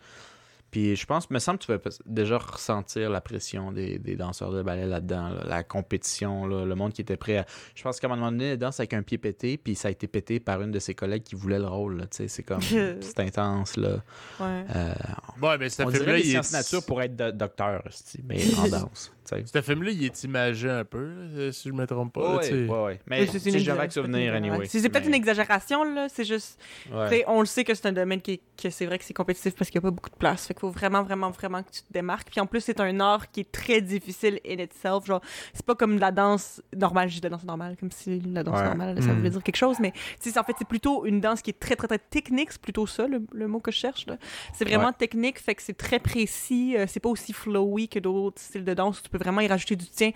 Puis 0.74 0.96
je 0.96 1.06
pense, 1.06 1.30
me 1.30 1.38
semble 1.38 1.60
que 1.60 1.66
tu 1.66 1.72
vas 1.72 1.78
déjà 2.04 2.36
ressentir 2.36 3.08
la 3.08 3.20
pression 3.20 3.70
des, 3.70 4.00
des 4.00 4.16
danseurs 4.16 4.50
de 4.50 4.60
ballet 4.60 4.86
là-dedans, 4.86 5.28
là, 5.28 5.44
la 5.46 5.62
compétition, 5.62 6.48
là, 6.48 6.64
le 6.64 6.74
monde 6.74 6.92
qui 6.92 7.00
était 7.00 7.16
prêt 7.16 7.36
à... 7.36 7.46
Je 7.76 7.82
pense 7.84 8.00
qu'à 8.00 8.08
un 8.08 8.16
moment 8.16 8.32
donné, 8.32 8.46
elle 8.46 8.58
danse 8.58 8.80
avec 8.80 8.92
un 8.92 9.04
pied 9.04 9.16
pété, 9.16 9.56
puis 9.56 9.76
ça 9.76 9.86
a 9.86 9.92
été 9.92 10.08
pété 10.08 10.40
par 10.40 10.60
une 10.62 10.72
de 10.72 10.80
ses 10.80 10.96
collègues 10.96 11.22
qui 11.22 11.36
voulait 11.36 11.60
le 11.60 11.68
rôle, 11.68 11.98
là, 11.98 12.06
tu 12.08 12.16
sais, 12.16 12.26
c'est 12.26 12.42
comme... 12.42 12.60
c'est 13.00 13.20
intense, 13.20 13.76
là. 13.76 14.02
Ouais. 14.40 14.64
Euh, 14.74 14.94
Ouais, 15.40 15.58
mais 15.58 15.68
ce 15.68 15.82
on 15.84 15.90
dirait 15.90 16.20
il 16.22 16.30
sciences 16.30 16.52
est. 16.52 16.56
nature 16.56 16.84
pour 16.84 17.00
être 17.02 17.14
do- 17.14 17.30
docteur, 17.30 17.84
mais 18.24 18.40
en 18.58 18.66
danse. 18.80 19.12
Ce 19.24 19.62
film-là, 19.62 19.90
il 19.90 20.04
est 20.04 20.24
imagé 20.24 20.68
un 20.70 20.84
peu, 20.84 21.08
là, 21.34 21.52
si 21.52 21.68
je 21.68 21.74
me 21.74 21.86
trompe 21.86 22.12
pas. 22.14 22.38
tu 22.40 22.48
sais. 22.48 22.66
ouais. 22.66 23.00
Mais 23.06 23.26
c'est 23.26 23.38
une 23.50 23.70
un 23.70 23.88
souvenir, 23.90 24.34
anyway. 24.34 24.66
C'est 24.66 24.80
peut-être 24.88 25.02
Mais- 25.04 25.08
une 25.08 25.14
exagération, 25.14 25.84
là. 25.84 26.08
C'est 26.08 26.24
juste. 26.24 26.60
ouais. 26.92 27.24
On 27.26 27.40
le 27.40 27.46
sait 27.46 27.64
que 27.64 27.74
c'est 27.74 27.86
un 27.86 27.92
domaine 27.92 28.20
qui, 28.20 28.40
que 28.60 28.70
c'est 28.70 28.86
vrai 28.86 28.98
que 28.98 29.04
c'est 29.04 29.14
compétitif 29.14 29.54
parce 29.54 29.70
qu'il 29.70 29.80
n'y 29.80 29.86
a 29.86 29.90
pas 29.90 29.94
beaucoup 29.94 30.10
de 30.10 30.16
place. 30.16 30.46
Fait 30.46 30.54
qu'il 30.54 30.60
faut 30.60 30.70
vraiment, 30.70 31.02
vraiment, 31.02 31.30
vraiment 31.30 31.62
que 31.62 31.70
tu 31.70 31.82
te 31.82 31.92
démarques. 31.92 32.28
Puis 32.30 32.40
en 32.40 32.46
plus, 32.46 32.60
c'est 32.60 32.80
un 32.80 33.00
art 33.00 33.30
qui 33.30 33.40
est 33.40 33.50
très 33.52 33.80
difficile 33.80 34.40
in 34.46 34.58
itself. 34.62 35.06
Genre, 35.06 35.20
c'est 35.52 35.64
pas 35.64 35.74
comme 35.74 35.96
de 35.96 36.00
la 36.00 36.12
danse 36.12 36.62
normale. 36.76 37.08
Je 37.08 37.14
dis 37.14 37.20
de 37.20 37.26
la 37.26 37.30
danse 37.36 37.44
normale, 37.44 37.76
comme 37.78 37.90
si 37.90 38.20
la 38.20 38.42
danse 38.42 38.58
Ouais. 38.58 38.64
normale, 38.64 39.02
ça 39.02 39.08
Mm. 39.12 39.16
voulait 39.16 39.30
dire 39.30 39.42
quelque 39.42 39.56
chose. 39.56 39.76
Mais 39.80 39.92
en 40.36 40.42
fait, 40.44 40.54
c'est 40.58 40.68
plutôt 40.68 41.06
une 41.06 41.20
danse 41.20 41.42
qui 41.42 41.50
est 41.50 41.58
très, 41.58 41.76
très, 41.76 41.86
très 41.88 41.98
technique. 41.98 42.52
C'est 42.52 42.60
plutôt 42.62 42.86
ça, 42.86 43.06
le, 43.06 43.22
le 43.32 43.48
mot 43.48 43.60
que 43.60 43.70
je 43.70 43.76
cherche. 43.78 44.06
C'est 44.52 44.64
vraiment 44.64 44.86
Ouais. 44.88 44.92
technique. 44.98 45.38
Fait 45.40 45.54
que 45.54 45.62
c'est 45.62 45.76
très 45.76 45.98
précis. 45.98 46.74
euh, 46.76 46.86
c'est 46.86 47.00
pas 47.00 47.08
aussi 47.08 47.32
flowy 47.32 47.88
que 47.88 47.98
d'autres 47.98 48.40
styles 48.40 48.64
de 48.64 48.74
danse. 48.74 49.02
Tu 49.02 49.08
peux 49.16 49.22
vraiment 49.24 49.40
y 49.40 49.46
rajouter 49.46 49.76
du 49.76 49.86
tien. 49.86 50.10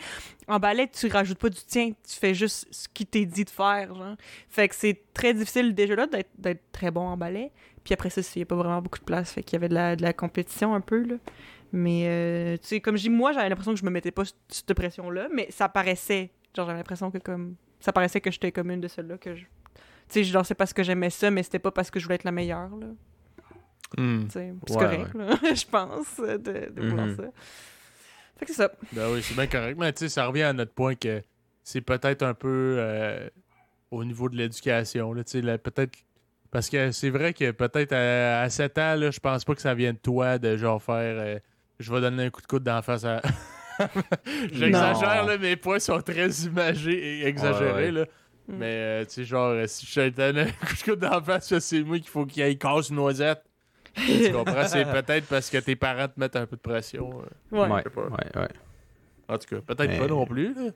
En 0.46 0.58
ballet, 0.58 0.88
tu 0.88 1.06
rajoutes 1.08 1.38
pas 1.38 1.48
du 1.50 1.60
tien. 1.66 1.90
Tu 1.90 2.16
fais 2.18 2.34
juste 2.34 2.66
ce 2.70 2.88
qui 2.88 3.06
t'est 3.06 3.24
dit 3.26 3.44
de 3.44 3.50
faire. 3.50 3.94
Genre. 3.94 4.16
Fait 4.48 4.68
que 4.68 4.74
c'est 4.74 5.00
très 5.14 5.34
difficile 5.34 5.74
déjà 5.74 5.94
là 5.96 6.06
d'être 6.38 6.62
très 6.72 6.90
bon 6.90 7.06
en 7.08 7.16
ballet. 7.16 7.52
Puis 7.84 7.94
après 7.94 8.10
ça, 8.10 8.20
il 8.34 8.38
n'y 8.38 8.42
a 8.42 8.46
pas 8.46 8.56
vraiment 8.56 8.82
beaucoup 8.82 8.98
de 8.98 9.04
place. 9.04 9.32
Fait 9.32 9.42
qu'il 9.42 9.54
y 9.54 9.56
avait 9.56 9.68
de 9.68 9.74
la, 9.74 9.96
de 9.96 10.02
la 10.02 10.12
compétition 10.12 10.74
un 10.74 10.80
peu. 10.80 11.02
Là. 11.04 11.14
Mais, 11.72 12.04
euh, 12.06 12.56
tu 12.56 12.66
sais, 12.68 12.80
comme 12.80 12.96
je 12.96 13.02
dis, 13.02 13.10
moi, 13.10 13.32
j'avais 13.32 13.48
l'impression 13.48 13.72
que 13.74 13.78
je 13.80 13.84
me 13.84 13.90
mettais 13.90 14.10
pas 14.10 14.22
cette 14.48 14.72
pression-là, 14.74 15.28
mais 15.34 15.46
ça 15.50 15.68
paraissait. 15.68 16.30
Genre, 16.56 16.66
j'avais 16.66 16.78
l'impression 16.78 17.10
que 17.10 17.18
comme. 17.18 17.56
Ça 17.80 17.92
paraissait 17.92 18.20
que 18.20 18.30
j'étais 18.30 18.52
comme 18.52 18.70
une 18.70 18.80
de 18.80 18.88
celles-là. 18.88 19.18
que 19.18 19.34
je... 19.36 19.42
Tu 19.42 19.46
sais, 20.08 20.24
je 20.24 20.32
dansais 20.32 20.54
parce 20.54 20.72
que 20.72 20.82
j'aimais 20.82 21.10
ça, 21.10 21.30
mais 21.30 21.42
c'était 21.42 21.58
pas 21.58 21.70
parce 21.70 21.90
que 21.90 22.00
je 22.00 22.04
voulais 22.04 22.16
être 22.16 22.24
la 22.24 22.32
meilleure. 22.32 22.70
Là. 22.76 22.86
Tu 23.96 24.02
sais, 24.30 24.52
C'est 24.66 24.76
Ouais, 24.76 24.82
correct, 24.82 25.14
là, 25.14 25.36
je 25.54 25.64
pense, 25.66 26.16
de, 26.18 26.70
de 26.70 26.88
vouloir 26.88 27.06
Mhm. 27.06 27.16
ça. 27.16 27.22
Fait 28.38 28.44
que 28.46 28.52
c'est 28.52 28.62
ça. 28.62 28.70
Ben 28.92 29.08
oui, 29.12 29.20
c'est 29.22 29.34
bien 29.34 29.46
correct. 29.46 29.76
Mais 29.78 29.92
tu 29.92 30.00
sais, 30.00 30.08
ça 30.08 30.26
revient 30.26 30.42
à 30.42 30.52
notre 30.52 30.72
point 30.72 30.94
que 30.94 31.22
c'est 31.64 31.80
peut-être 31.80 32.22
un 32.22 32.34
peu 32.34 32.76
euh, 32.78 33.28
au 33.90 34.04
niveau 34.04 34.28
de 34.28 34.36
l'éducation. 34.36 35.12
là, 35.12 35.24
tu 35.24 35.32
sais, 35.32 35.40
là, 35.42 35.58
Peut-être. 35.58 35.98
Parce 36.50 36.70
que 36.70 36.92
c'est 36.92 37.10
vrai 37.10 37.34
que 37.34 37.50
peut-être 37.50 37.92
à, 37.92 38.40
à 38.40 38.48
7 38.48 38.78
ans, 38.78 38.94
là, 38.94 39.10
je 39.10 39.20
pense 39.20 39.44
pas 39.44 39.54
que 39.54 39.60
ça 39.60 39.74
vienne 39.74 39.96
de 39.96 40.00
toi 40.00 40.38
de 40.38 40.56
genre 40.56 40.82
faire. 40.82 40.94
euh, 40.96 41.38
je 41.78 41.92
vais 41.92 42.00
donner 42.00 42.24
un 42.24 42.30
coup 42.30 42.40
de 42.40 42.46
coude 42.46 42.62
d'en 42.64 42.80
face 42.80 43.04
à. 43.04 43.20
J'exagère, 44.52 45.24
là, 45.26 45.36
mes 45.38 45.56
points 45.56 45.78
sont 45.78 46.00
très 46.00 46.28
imagés 46.30 47.20
et 47.20 47.26
exagérés. 47.26 47.72
Ouais, 47.72 47.74
ouais. 47.74 47.90
Là. 47.90 48.04
Mm. 48.48 48.56
Mais 48.56 48.64
euh, 48.74 49.04
tu 49.04 49.10
sais, 49.12 49.24
genre, 49.24 49.54
si 49.66 49.86
je 49.86 50.00
te 50.00 50.08
donne 50.08 50.38
un 50.38 50.46
coup 50.66 50.74
de 50.74 50.82
coude 50.90 51.00
d'en 51.00 51.22
face, 51.22 51.48
ça, 51.48 51.60
c'est 51.60 51.82
moi 51.82 51.98
qu'il 51.98 52.08
faut 52.08 52.24
qu'il 52.26 52.42
aille 52.42 52.58
casse 52.58 52.88
une 52.88 52.96
noisette. 52.96 53.42
Tu 54.06 54.32
comprends? 54.32 54.66
C'est 54.66 54.84
peut-être 54.84 55.26
parce 55.26 55.50
que 55.50 55.58
tes 55.58 55.76
parents 55.76 56.08
te 56.08 56.18
mettent 56.18 56.36
un 56.36 56.46
peu 56.46 56.56
de 56.56 56.60
pression. 56.60 57.22
euh. 57.52 57.56
Ouais. 57.56 57.68
Ouais. 57.70 58.48
En 59.28 59.36
tout 59.38 59.46
cas, 59.56 59.60
peut-être 59.60 59.90
Mais- 59.90 59.98
pas 59.98 60.06
non 60.06 60.26
plus. 60.26 60.54
là. 60.54 60.70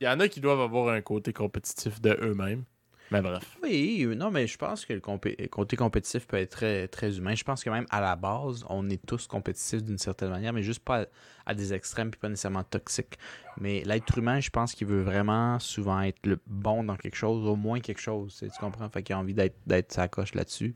Il 0.00 0.04
y 0.04 0.08
en 0.08 0.18
a 0.20 0.28
qui 0.28 0.40
doivent 0.40 0.60
avoir 0.60 0.88
un 0.94 1.00
côté 1.00 1.32
compétitif 1.32 2.00
de 2.00 2.16
eux-mêmes. 2.20 2.64
Mais 3.10 3.20
bref. 3.20 3.58
Oui, 3.62 4.06
non, 4.16 4.30
mais 4.30 4.46
je 4.46 4.56
pense 4.56 4.86
que 4.86 4.92
le 4.92 5.00
compé- 5.00 5.48
côté 5.48 5.76
compétitif 5.76 6.26
peut 6.26 6.38
être 6.38 6.50
très, 6.50 6.88
très 6.88 7.18
humain. 7.18 7.34
Je 7.34 7.44
pense 7.44 7.62
que 7.62 7.70
même 7.70 7.86
à 7.90 8.00
la 8.00 8.16
base, 8.16 8.64
on 8.68 8.88
est 8.88 9.04
tous 9.04 9.26
compétitifs 9.26 9.82
d'une 9.82 9.98
certaine 9.98 10.30
manière, 10.30 10.52
mais 10.52 10.62
juste 10.62 10.82
pas 10.82 11.02
à, 11.02 11.06
à 11.46 11.54
des 11.54 11.74
extrêmes 11.74 12.10
puis 12.10 12.18
pas 12.18 12.28
nécessairement 12.28 12.64
toxiques. 12.64 13.18
Mais 13.60 13.82
l'être 13.84 14.16
humain, 14.18 14.40
je 14.40 14.50
pense 14.50 14.74
qu'il 14.74 14.86
veut 14.86 15.02
vraiment 15.02 15.58
souvent 15.60 16.00
être 16.00 16.26
le 16.26 16.40
bon 16.46 16.82
dans 16.84 16.96
quelque 16.96 17.16
chose, 17.16 17.46
au 17.46 17.56
moins 17.56 17.80
quelque 17.80 18.00
chose. 18.00 18.36
tu 18.38 18.50
Tu 18.50 18.58
comprends? 18.58 18.88
Fait 18.88 19.02
qu'il 19.02 19.14
a 19.14 19.18
envie 19.18 19.34
d'être, 19.34 19.56
d'être 19.66 19.92
sa 19.92 20.08
coche 20.08 20.34
là-dessus. 20.34 20.74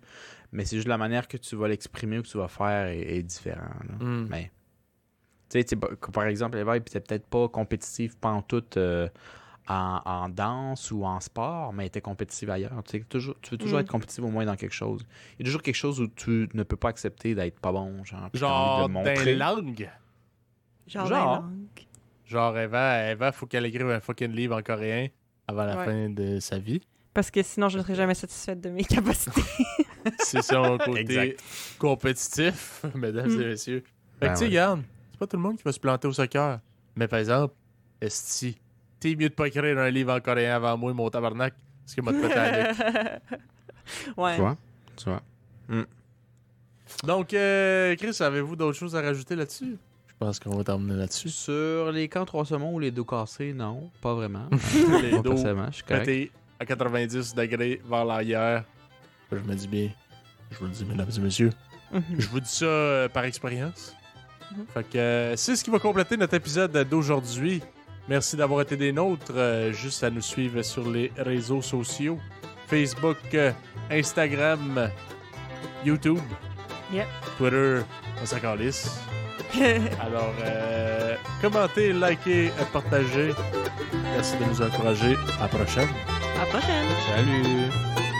Mais 0.53 0.65
c'est 0.65 0.77
juste 0.77 0.89
la 0.89 0.99
manière 0.99 1.29
que 1.29 1.37
tu 1.39 1.57
vas 1.57 1.69
l'exprimer 1.69 2.19
ou 2.19 2.23
que 2.23 2.29
tu 2.29 2.39
vas 2.39 2.49
faire 2.49 2.89
est, 2.89 3.17
est 3.17 3.23
différent. 3.23 3.71
Hmm. 4.01 4.27
Mais, 4.29 4.51
tu 5.51 5.59
sais, 5.61 5.65
tu 5.65 5.77
par- 5.77 6.25
exemple, 6.27 6.59
Eva, 6.59 6.77
était 6.77 7.01
peut-être 7.01 7.27
pas 7.27 7.49
compétitif 7.49 8.17
pantoute 8.17 8.77
euh, 8.77 9.09
en, 9.69 10.01
en 10.05 10.29
danse 10.29 10.91
ou 10.91 11.05
en 11.05 11.21
sport, 11.21 11.73
mais 11.73 11.85
elle 11.85 11.89
était 11.89 12.01
compétitive 12.01 12.51
ailleurs. 12.51 12.73
Tu, 12.85 12.99
sais, 12.99 13.05
toujours, 13.05 13.35
tu 13.43 13.51
veux 13.51 13.59
toujours 13.59 13.79
Mm. 13.79 13.83
être 13.83 13.91
compétitif 13.91 14.25
au 14.25 14.29
moins 14.29 14.45
dans 14.47 14.57
quelque 14.57 14.75
chose. 14.75 15.03
Il 15.39 15.41
y 15.41 15.43
a 15.43 15.45
toujours 15.47 15.63
quelque 15.63 15.75
chose 15.75 16.01
où 16.01 16.09
tu 16.09 16.49
ne 16.55 16.63
peux 16.63 16.77
pas 16.77 16.89
accepter 16.89 17.35
d'être 17.35 17.61
pas 17.61 17.73
bon. 17.73 18.03
Genre, 18.05 18.29
Genre, 18.35 18.51
envie 18.51 18.89
de 18.89 18.93
dans 18.95 19.03
le 19.03 19.09
les 19.09 19.15
montrer. 19.15 19.35
langues. 19.37 19.91
Genre, 20.87 21.07
Genre. 21.07 21.31
la 21.33 21.37
langue. 21.41 21.87
Genre, 22.27 22.59
Eva, 22.59 23.11
Eva 23.11 23.33
faut 23.33 23.47
qu'elle 23.47 23.67
écrive 23.67 23.89
un 23.91 24.01
fucking 24.01 24.33
livre 24.33 24.57
en 24.57 24.63
coréen 24.63 25.09
avant 25.47 25.65
la 25.65 25.77
Ouais. 25.79 25.85
fin 25.85 26.09
de 26.11 26.41
sa 26.41 26.59
vie. 26.59 26.81
Parce 27.15 27.31
que 27.31 27.43
sinon, 27.43 27.69
je 27.69 27.79
ne 27.79 27.83
serais 27.83 27.95
jamais 27.95 28.15
satisfaite 28.15 28.61
de 28.61 28.71
mes 28.71 28.85
capacités. 28.85 29.43
C'est 30.19 30.43
son 30.43 30.79
côté 30.79 31.01
Exact. 31.01 31.41
compétitif, 31.79 32.85
mesdames 32.95 33.31
et 33.31 33.45
messieurs. 33.47 33.83
Fait 34.21 34.27
Ben 34.27 34.29
que, 34.29 34.33
tu 34.33 34.39
sais, 34.39 34.45
ouais. 34.45 34.49
regarde, 34.51 34.83
c'est 35.13 35.19
pas 35.19 35.27
tout 35.27 35.37
le 35.37 35.43
monde 35.43 35.57
qui 35.57 35.63
va 35.65 35.73
se 35.73 35.81
planter 35.81 36.07
au 36.09 36.13
soccer. 36.13 36.61
Mais 36.97 37.09
par 37.09 37.19
exemple, 37.19 37.55
Esti, 38.01 38.61
t'es 39.01 39.15
mieux 39.17 39.29
de 39.29 39.35
pas 39.35 39.49
écrire 39.49 39.79
un 39.79 39.91
livre 39.91 40.13
en 40.15 40.21
coréen 40.21 40.55
avant 40.57 40.77
moi, 40.77 40.93
mon 40.93 41.09
tabarnak, 41.11 41.55
parce 41.85 41.95
que 41.95 42.01
moi, 42.01 42.13
te 42.13 42.19
ouais. 44.21 44.35
Tu 44.35 44.41
vois? 44.41 44.57
Tu 44.97 45.05
vois? 45.09 45.23
Donc, 47.05 47.35
euh, 47.35 47.95
Chris, 47.97 48.17
avez-vous 48.21 48.57
d'autres 48.57 48.79
choses 48.79 48.97
à 48.97 49.03
rajouter 49.03 49.37
là-dessus? 49.37 49.77
Je 50.07 50.15
pense 50.19 50.41
qu'on 50.41 50.57
va 50.57 50.65
terminer 50.65 50.97
là-dessus. 50.97 51.29
Sur 51.29 51.93
les 51.93 52.09
camps 52.09 52.25
trois 52.25 52.45
saumons 52.45 52.75
ou 52.75 52.79
les 52.81 52.91
dos 52.91 53.05
cassés, 53.05 53.53
non, 53.53 53.91
pas 54.01 54.15
vraiment. 54.15 54.49
Les 55.03 55.13
Moi, 55.13 55.23
dos 55.23 55.37
pétés 55.87 56.33
à 56.59 56.67
90 56.67 57.35
degrés 57.35 57.81
vers 57.89 58.05
l'arrière. 58.05 58.65
Je 59.31 59.37
me 59.39 59.55
dis 59.55 59.69
bien, 59.69 59.91
je 60.51 60.59
vous 60.59 60.65
le 60.65 60.71
dis, 60.73 60.85
mesdames 60.85 61.11
et 61.17 61.21
messieurs, 61.21 61.51
Mhm. 61.93 62.03
je 62.19 62.29
vous 62.29 62.41
dis 62.41 62.51
ça 62.51 62.67
euh, 62.67 63.09
par 63.09 63.25
expérience. 63.25 63.95
Mhm. 64.51 64.67
Fait 64.75 64.91
que 64.91 64.99
euh, 64.99 65.37
c'est 65.37 65.55
ce 65.57 65.63
qui 65.65 65.71
va 65.71 65.79
compléter 65.79 66.17
notre 66.17 66.35
épisode 66.35 66.73
d'aujourd'hui. 66.91 67.63
Merci 68.09 68.37
d'avoir 68.37 68.63
été 68.63 68.77
des 68.77 68.93
nôtres. 68.93 69.33
Euh, 69.35 69.73
juste 69.73 70.03
à 70.03 70.11
nous 70.11 70.23
suivre 70.23 70.63
sur 70.63 70.89
les 70.91 71.13
réseaux 71.17 71.63
sociaux 71.63 72.19
Facebook, 72.67 73.17
euh, 73.35 73.53
Instagram, 73.91 74.91
YouTube, 75.85 76.19
Yep. 76.93 77.07
Twitter, 77.37 77.81
on 78.23 78.27
s'en. 78.27 78.37
Alors, 80.01 80.35
euh, 80.45 81.15
commentez, 81.41 81.93
likez, 81.93 82.51
partagez. 82.73 83.33
Merci 84.15 84.37
de 84.37 84.45
nous 84.45 84.63
encourager. 84.63 85.17
À 85.39 85.43
la 85.43 85.49
prochaine. 85.49 85.89
À 86.37 86.45
la 86.45 86.47
prochaine. 86.47 86.87
Salut! 87.09 88.18